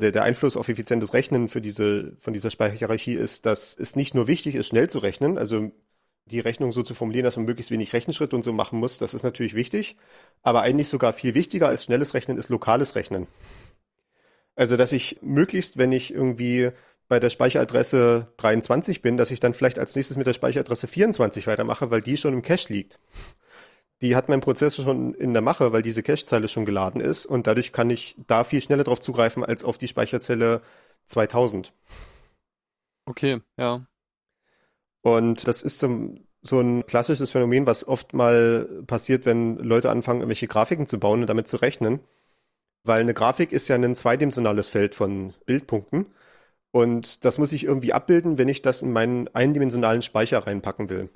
der, 0.00 0.12
der 0.12 0.22
Einfluss 0.24 0.56
auf 0.56 0.68
effizientes 0.68 1.14
Rechnen 1.14 1.48
für 1.48 1.60
diese, 1.60 2.14
von 2.18 2.32
dieser 2.32 2.50
Speicherhierarchie 2.50 3.14
ist, 3.14 3.46
dass 3.46 3.76
es 3.76 3.96
nicht 3.96 4.14
nur 4.14 4.26
wichtig 4.26 4.54
ist, 4.54 4.68
schnell 4.68 4.88
zu 4.88 4.98
rechnen, 4.98 5.38
also 5.38 5.70
die 6.30 6.40
Rechnung 6.40 6.72
so 6.72 6.82
zu 6.82 6.94
formulieren, 6.94 7.24
dass 7.24 7.36
man 7.36 7.46
möglichst 7.46 7.70
wenig 7.70 7.92
Rechenschritt 7.92 8.32
und 8.34 8.42
so 8.42 8.52
machen 8.52 8.78
muss, 8.78 8.98
das 8.98 9.14
ist 9.14 9.22
natürlich 9.22 9.54
wichtig. 9.54 9.96
Aber 10.42 10.62
eigentlich 10.62 10.88
sogar 10.88 11.12
viel 11.12 11.34
wichtiger 11.34 11.68
als 11.68 11.84
schnelles 11.84 12.14
Rechnen 12.14 12.38
ist 12.38 12.48
lokales 12.48 12.94
Rechnen. 12.94 13.26
Also, 14.54 14.76
dass 14.76 14.92
ich 14.92 15.18
möglichst, 15.22 15.78
wenn 15.78 15.92
ich 15.92 16.12
irgendwie 16.12 16.70
bei 17.08 17.18
der 17.18 17.30
Speicheradresse 17.30 18.28
23 18.36 19.02
bin, 19.02 19.16
dass 19.16 19.30
ich 19.30 19.40
dann 19.40 19.54
vielleicht 19.54 19.78
als 19.78 19.96
nächstes 19.96 20.16
mit 20.16 20.26
der 20.26 20.34
Speicheradresse 20.34 20.86
24 20.86 21.46
weitermache, 21.46 21.90
weil 21.90 22.02
die 22.02 22.16
schon 22.16 22.34
im 22.34 22.42
Cache 22.42 22.72
liegt. 22.72 23.00
Die 24.00 24.16
hat 24.16 24.28
mein 24.28 24.40
Prozessor 24.40 24.84
schon 24.84 25.14
in 25.14 25.32
der 25.32 25.42
Mache, 25.42 25.72
weil 25.72 25.82
diese 25.82 26.02
Cache-Zeile 26.02 26.48
schon 26.48 26.64
geladen 26.64 27.00
ist 27.00 27.26
und 27.26 27.46
dadurch 27.46 27.72
kann 27.72 27.90
ich 27.90 28.16
da 28.26 28.44
viel 28.44 28.62
schneller 28.62 28.84
drauf 28.84 29.00
zugreifen 29.00 29.44
als 29.44 29.64
auf 29.64 29.76
die 29.76 29.88
Speicherzelle 29.88 30.62
2000. 31.06 31.72
Okay, 33.06 33.40
ja. 33.58 33.86
Und 35.02 35.46
das 35.48 35.62
ist 35.62 35.78
so, 35.78 36.14
so 36.42 36.60
ein 36.60 36.86
klassisches 36.86 37.30
Phänomen, 37.30 37.66
was 37.66 37.86
oft 37.86 38.12
mal 38.14 38.82
passiert, 38.86 39.26
wenn 39.26 39.56
Leute 39.56 39.90
anfangen, 39.90 40.20
irgendwelche 40.20 40.48
Grafiken 40.48 40.86
zu 40.86 40.98
bauen 40.98 41.22
und 41.22 41.26
damit 41.26 41.48
zu 41.48 41.56
rechnen. 41.56 42.00
Weil 42.84 43.00
eine 43.00 43.14
Grafik 43.14 43.52
ist 43.52 43.68
ja 43.68 43.76
ein 43.76 43.94
zweidimensionales 43.94 44.68
Feld 44.68 44.94
von 44.94 45.34
Bildpunkten. 45.46 46.06
Und 46.72 47.24
das 47.24 47.38
muss 47.38 47.52
ich 47.52 47.64
irgendwie 47.64 47.92
abbilden, 47.92 48.38
wenn 48.38 48.48
ich 48.48 48.62
das 48.62 48.82
in 48.82 48.92
meinen 48.92 49.28
eindimensionalen 49.28 50.02
Speicher 50.02 50.46
reinpacken 50.46 50.88
will. 50.88 51.10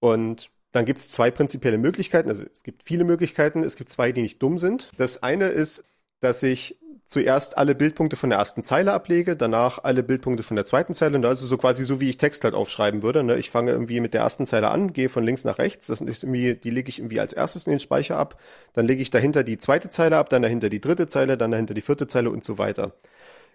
Und 0.00 0.50
dann 0.72 0.84
gibt 0.84 0.98
es 0.98 1.10
zwei 1.10 1.30
prinzipielle 1.30 1.78
Möglichkeiten. 1.78 2.28
Also 2.28 2.44
es 2.52 2.62
gibt 2.62 2.82
viele 2.82 3.04
Möglichkeiten. 3.04 3.62
Es 3.62 3.76
gibt 3.76 3.90
zwei, 3.90 4.12
die 4.12 4.22
nicht 4.22 4.42
dumm 4.42 4.58
sind. 4.58 4.90
Das 4.98 5.22
eine 5.22 5.48
ist, 5.48 5.84
dass 6.20 6.42
ich 6.42 6.78
zuerst 7.08 7.56
alle 7.56 7.74
Bildpunkte 7.74 8.16
von 8.16 8.28
der 8.28 8.38
ersten 8.38 8.62
Zeile 8.62 8.92
ablege, 8.92 9.34
danach 9.34 9.82
alle 9.82 10.02
Bildpunkte 10.02 10.42
von 10.42 10.56
der 10.56 10.66
zweiten 10.66 10.92
Zeile. 10.92 11.16
Und 11.16 11.24
also 11.24 11.46
so 11.46 11.56
quasi 11.56 11.86
so, 11.86 12.00
wie 12.00 12.10
ich 12.10 12.18
Text 12.18 12.44
halt 12.44 12.54
aufschreiben 12.54 13.02
würde. 13.02 13.24
Ne? 13.24 13.38
Ich 13.38 13.48
fange 13.48 13.72
irgendwie 13.72 14.00
mit 14.00 14.12
der 14.12 14.20
ersten 14.20 14.44
Zeile 14.44 14.68
an, 14.68 14.92
gehe 14.92 15.08
von 15.08 15.24
links 15.24 15.42
nach 15.42 15.58
rechts. 15.58 15.86
Das 15.86 16.02
ist 16.02 16.22
irgendwie, 16.22 16.54
die 16.54 16.70
lege 16.70 16.90
ich 16.90 16.98
irgendwie 16.98 17.18
als 17.18 17.32
erstes 17.32 17.66
in 17.66 17.70
den 17.70 17.80
Speicher 17.80 18.18
ab. 18.18 18.38
Dann 18.74 18.86
lege 18.86 19.00
ich 19.00 19.08
dahinter 19.08 19.42
die 19.42 19.56
zweite 19.56 19.88
Zeile 19.88 20.18
ab, 20.18 20.28
dann 20.28 20.42
dahinter 20.42 20.68
die 20.68 20.82
dritte 20.82 21.06
Zeile, 21.06 21.38
dann 21.38 21.50
dahinter 21.50 21.72
die 21.72 21.80
vierte 21.80 22.06
Zeile 22.06 22.30
und 22.30 22.44
so 22.44 22.58
weiter. 22.58 22.92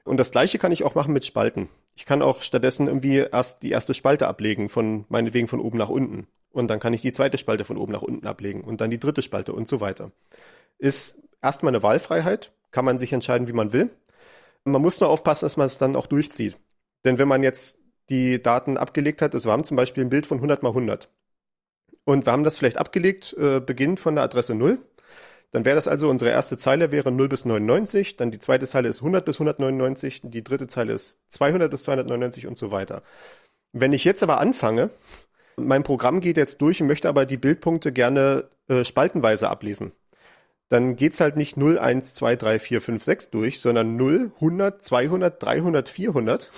Und 0.04 0.18
das 0.18 0.32
gleiche 0.32 0.58
kann 0.58 0.72
ich 0.72 0.84
auch 0.84 0.96
machen 0.96 1.14
mit 1.14 1.24
Spalten. 1.24 1.70
Ich 1.96 2.08
kann 2.08 2.24
auch 2.24 2.42
stattdessen 2.42 2.88
irgendwie 2.88 3.18
erst 3.18 3.62
die 3.62 3.70
erste 3.70 3.94
Spalte 3.94 4.28
ablegen, 4.28 4.68
von 4.68 5.06
meinetwegen 5.10 5.48
von 5.48 5.62
oben 5.62 5.78
nach 5.78 5.90
unten. 5.90 6.26
Und 6.52 6.70
dann 6.70 6.80
kann 6.80 6.94
ich 6.94 7.02
die 7.02 7.12
zweite 7.12 7.38
Spalte 7.38 7.66
von 7.66 7.78
oben 7.78 7.92
nach 7.92 8.02
unten 8.02 8.26
ablegen 8.26 8.62
und 8.62 8.82
dann 8.82 8.90
die 8.90 9.00
dritte 9.00 9.22
Spalte 9.22 9.54
und 9.54 9.68
so 9.68 9.80
weiter. 9.80 10.12
Ist 10.80 11.20
erstmal 11.42 11.72
eine 11.72 11.84
Wahlfreiheit, 11.84 12.52
kann 12.74 12.84
man 12.84 12.98
sich 12.98 13.14
entscheiden, 13.14 13.48
wie 13.48 13.54
man 13.54 13.72
will. 13.72 13.90
Man 14.66 14.82
muss 14.82 15.00
nur 15.00 15.10
aufpassen, 15.10 15.46
dass 15.46 15.56
man 15.56 15.68
es 15.68 15.78
dann 15.78 15.96
auch 15.96 16.08
durchzieht. 16.08 16.58
Denn 17.06 17.18
wenn 17.18 17.28
man 17.30 17.44
jetzt 17.44 17.80
die 18.10 18.42
Daten 18.42 18.78
abgelegt 18.78 19.22
hat, 19.22 19.34
also 19.34 19.48
wir 19.48 19.54
haben 19.54 19.64
zum 19.64 19.78
Beispiel 19.78 20.04
ein 20.04 20.10
Bild 20.10 20.26
von 20.26 20.40
100 20.40 20.64
mal 20.64 20.70
100. 20.70 21.10
Und 22.06 22.26
wir 22.26 22.34
haben 22.34 22.44
das 22.44 22.58
vielleicht 22.58 22.78
abgelegt, 22.78 23.34
äh, 23.40 23.62
beginnt 23.62 24.00
von 24.00 24.16
der 24.16 24.26
Adresse 24.26 24.56
0. 24.56 24.80
Dann 25.52 25.66
wäre 25.66 25.76
das 25.76 25.88
also, 25.88 26.10
unsere 26.10 26.32
erste 26.32 26.58
Zeile 26.58 26.92
wäre 26.92 27.12
0 27.12 27.30
bis 27.30 27.46
99, 27.46 28.18
dann 28.18 28.32
die 28.32 28.40
zweite 28.40 28.66
Zeile 28.66 28.90
ist 28.90 29.02
100 29.02 29.24
bis 29.24 29.36
199, 29.36 30.22
die 30.24 30.44
dritte 30.44 30.68
Zeile 30.68 30.94
ist 30.94 31.20
200 31.30 31.70
bis 31.70 31.84
299 31.84 32.48
und 32.48 32.58
so 32.58 32.72
weiter. 32.72 33.04
Wenn 33.72 33.94
ich 33.94 34.04
jetzt 34.04 34.24
aber 34.24 34.40
anfange, 34.40 34.90
mein 35.56 35.84
Programm 35.84 36.22
geht 36.22 36.38
jetzt 36.38 36.60
durch 36.62 36.82
und 36.82 36.88
möchte 36.88 37.08
aber 37.08 37.26
die 37.26 37.38
Bildpunkte 37.38 37.92
gerne 37.92 38.50
äh, 38.68 38.84
spaltenweise 38.84 39.50
ablesen, 39.50 39.92
dann 40.74 40.96
geht's 40.96 41.20
halt 41.20 41.38
nicht 41.38 41.56
0, 41.56 41.78
1, 41.78 42.16
2, 42.16 42.36
3, 42.36 42.58
4, 42.58 42.82
5, 42.82 43.04
6 43.04 43.30
durch, 43.30 43.60
sondern 43.62 43.96
0, 43.96 44.32
100, 44.36 44.82
200, 44.82 45.44
300, 45.44 45.88
400. 45.88 46.52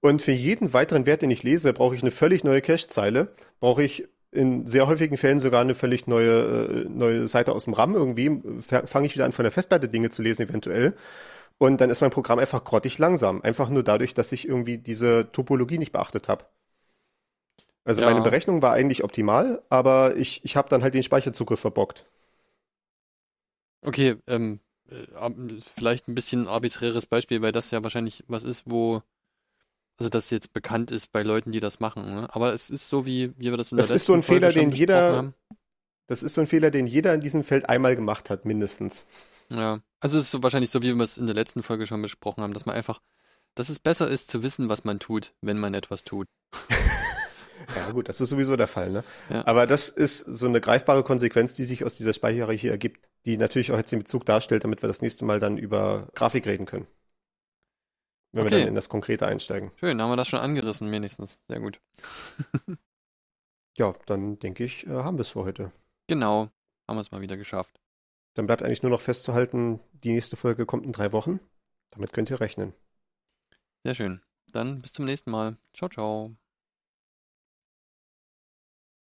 Und 0.00 0.22
für 0.22 0.32
jeden 0.32 0.72
weiteren 0.72 1.04
Wert, 1.04 1.20
den 1.20 1.30
ich 1.30 1.42
lese, 1.42 1.74
brauche 1.74 1.94
ich 1.94 2.00
eine 2.00 2.10
völlig 2.10 2.42
neue 2.42 2.62
Cache-Zeile, 2.62 3.34
brauche 3.60 3.82
ich 3.82 4.08
in 4.32 4.64
sehr 4.64 4.86
häufigen 4.86 5.18
Fällen 5.18 5.40
sogar 5.40 5.60
eine 5.60 5.74
völlig 5.74 6.06
neue, 6.06 6.86
äh, 6.86 6.88
neue 6.88 7.28
Seite 7.28 7.52
aus 7.52 7.64
dem 7.64 7.74
RAM 7.74 7.94
irgendwie, 7.94 8.40
fange 8.62 9.06
ich 9.06 9.14
wieder 9.14 9.26
an 9.26 9.32
von 9.32 9.42
der 9.42 9.52
Festplatte 9.52 9.88
Dinge 9.88 10.08
zu 10.08 10.22
lesen 10.22 10.48
eventuell. 10.48 10.94
Und 11.58 11.82
dann 11.82 11.90
ist 11.90 12.00
mein 12.00 12.10
Programm 12.10 12.38
einfach 12.38 12.64
grottig 12.64 12.98
langsam. 12.98 13.42
Einfach 13.42 13.68
nur 13.68 13.82
dadurch, 13.82 14.14
dass 14.14 14.32
ich 14.32 14.48
irgendwie 14.48 14.78
diese 14.78 15.30
Topologie 15.32 15.76
nicht 15.76 15.92
beachtet 15.92 16.30
habe. 16.30 16.46
Also 17.84 18.00
ja. 18.00 18.08
meine 18.08 18.22
Berechnung 18.22 18.62
war 18.62 18.72
eigentlich 18.72 19.04
optimal, 19.04 19.62
aber 19.68 20.16
ich, 20.16 20.42
ich 20.44 20.56
habe 20.56 20.70
dann 20.70 20.82
halt 20.82 20.94
den 20.94 21.02
Speicherzugriff 21.02 21.60
verbockt. 21.60 22.06
Okay, 23.82 24.16
ähm, 24.26 24.60
äh, 24.90 25.06
vielleicht 25.74 26.08
ein 26.08 26.14
bisschen 26.14 26.48
arbiträres 26.48 27.06
Beispiel, 27.06 27.42
weil 27.42 27.52
das 27.52 27.70
ja 27.70 27.82
wahrscheinlich 27.82 28.24
was 28.28 28.44
ist, 28.44 28.64
wo, 28.66 29.02
also 29.98 30.08
das 30.08 30.30
jetzt 30.30 30.52
bekannt 30.52 30.90
ist 30.90 31.12
bei 31.12 31.22
Leuten, 31.22 31.52
die 31.52 31.60
das 31.60 31.80
machen. 31.80 32.14
Ne? 32.14 32.28
Aber 32.32 32.52
es 32.52 32.70
ist 32.70 32.88
so, 32.88 33.06
wie, 33.06 33.32
wie 33.38 33.50
wir 33.50 33.56
das 33.56 33.72
in 33.72 33.78
das 33.78 33.88
der 33.88 33.96
ist 33.96 34.04
so 34.04 34.14
ein 34.14 34.22
Folge 34.22 34.50
Fehler, 34.50 34.64
den 34.64 34.72
jeder, 34.72 35.16
haben. 35.16 35.34
Das 36.06 36.22
ist 36.22 36.34
so 36.34 36.40
ein 36.40 36.46
Fehler, 36.46 36.70
den 36.70 36.86
jeder 36.86 37.14
in 37.14 37.20
diesem 37.20 37.44
Feld 37.44 37.68
einmal 37.68 37.96
gemacht 37.96 38.30
hat, 38.30 38.44
mindestens. 38.44 39.06
Ja, 39.50 39.80
also 40.00 40.18
es 40.18 40.24
ist 40.24 40.30
so 40.30 40.42
wahrscheinlich 40.42 40.70
so, 40.70 40.82
wie 40.82 40.94
wir 40.94 41.04
es 41.04 41.16
in 41.16 41.26
der 41.26 41.34
letzten 41.34 41.62
Folge 41.62 41.86
schon 41.86 42.02
besprochen 42.02 42.42
haben, 42.42 42.54
dass 42.54 42.66
man 42.66 42.76
einfach, 42.76 43.00
dass 43.54 43.68
es 43.68 43.78
besser 43.78 44.08
ist 44.08 44.30
zu 44.30 44.42
wissen, 44.42 44.68
was 44.68 44.84
man 44.84 44.98
tut, 44.98 45.34
wenn 45.40 45.58
man 45.58 45.74
etwas 45.74 46.04
tut. 46.04 46.28
Ja, 47.76 47.92
gut, 47.92 48.08
das 48.08 48.20
ist 48.20 48.30
sowieso 48.30 48.56
der 48.56 48.66
Fall, 48.66 48.90
ne? 48.90 49.04
Ja. 49.28 49.46
Aber 49.46 49.66
das 49.66 49.90
ist 49.90 50.18
so 50.18 50.46
eine 50.46 50.60
greifbare 50.60 51.04
Konsequenz, 51.04 51.54
die 51.54 51.64
sich 51.64 51.84
aus 51.84 51.96
dieser 51.96 52.12
Speicherhierarchie 52.12 52.68
ergibt, 52.68 53.06
die 53.26 53.36
natürlich 53.36 53.72
auch 53.72 53.76
jetzt 53.76 53.92
den 53.92 54.00
Bezug 54.00 54.24
darstellt, 54.24 54.64
damit 54.64 54.82
wir 54.82 54.88
das 54.88 55.02
nächste 55.02 55.24
Mal 55.24 55.40
dann 55.40 55.58
über 55.58 56.08
Grafik 56.14 56.46
reden 56.46 56.66
können. 56.66 56.86
Wenn 58.32 58.44
okay. 58.44 58.52
wir 58.52 58.58
dann 58.60 58.68
in 58.68 58.74
das 58.74 58.88
Konkrete 58.88 59.26
einsteigen. 59.26 59.72
Schön, 59.76 60.00
haben 60.00 60.10
wir 60.10 60.16
das 60.16 60.28
schon 60.28 60.40
angerissen, 60.40 60.90
wenigstens. 60.92 61.40
Sehr 61.48 61.60
gut. 61.60 61.80
ja, 63.76 63.92
dann 64.06 64.38
denke 64.38 64.64
ich, 64.64 64.86
äh, 64.86 64.90
haben 64.90 65.16
wir 65.16 65.22
es 65.22 65.30
für 65.30 65.44
heute. 65.44 65.72
Genau, 66.06 66.48
haben 66.86 66.96
wir 66.96 67.02
es 67.02 67.10
mal 67.10 67.20
wieder 67.20 67.36
geschafft. 67.36 67.80
Dann 68.34 68.46
bleibt 68.46 68.62
eigentlich 68.62 68.82
nur 68.82 68.90
noch 68.90 69.00
festzuhalten, 69.00 69.80
die 70.04 70.12
nächste 70.12 70.36
Folge 70.36 70.64
kommt 70.64 70.86
in 70.86 70.92
drei 70.92 71.12
Wochen. 71.12 71.40
Damit 71.90 72.12
könnt 72.12 72.30
ihr 72.30 72.40
rechnen. 72.40 72.72
Sehr 73.84 73.94
schön. 73.94 74.20
Dann 74.52 74.80
bis 74.80 74.92
zum 74.92 75.04
nächsten 75.04 75.30
Mal. 75.30 75.56
Ciao, 75.74 75.88
ciao. 75.88 76.39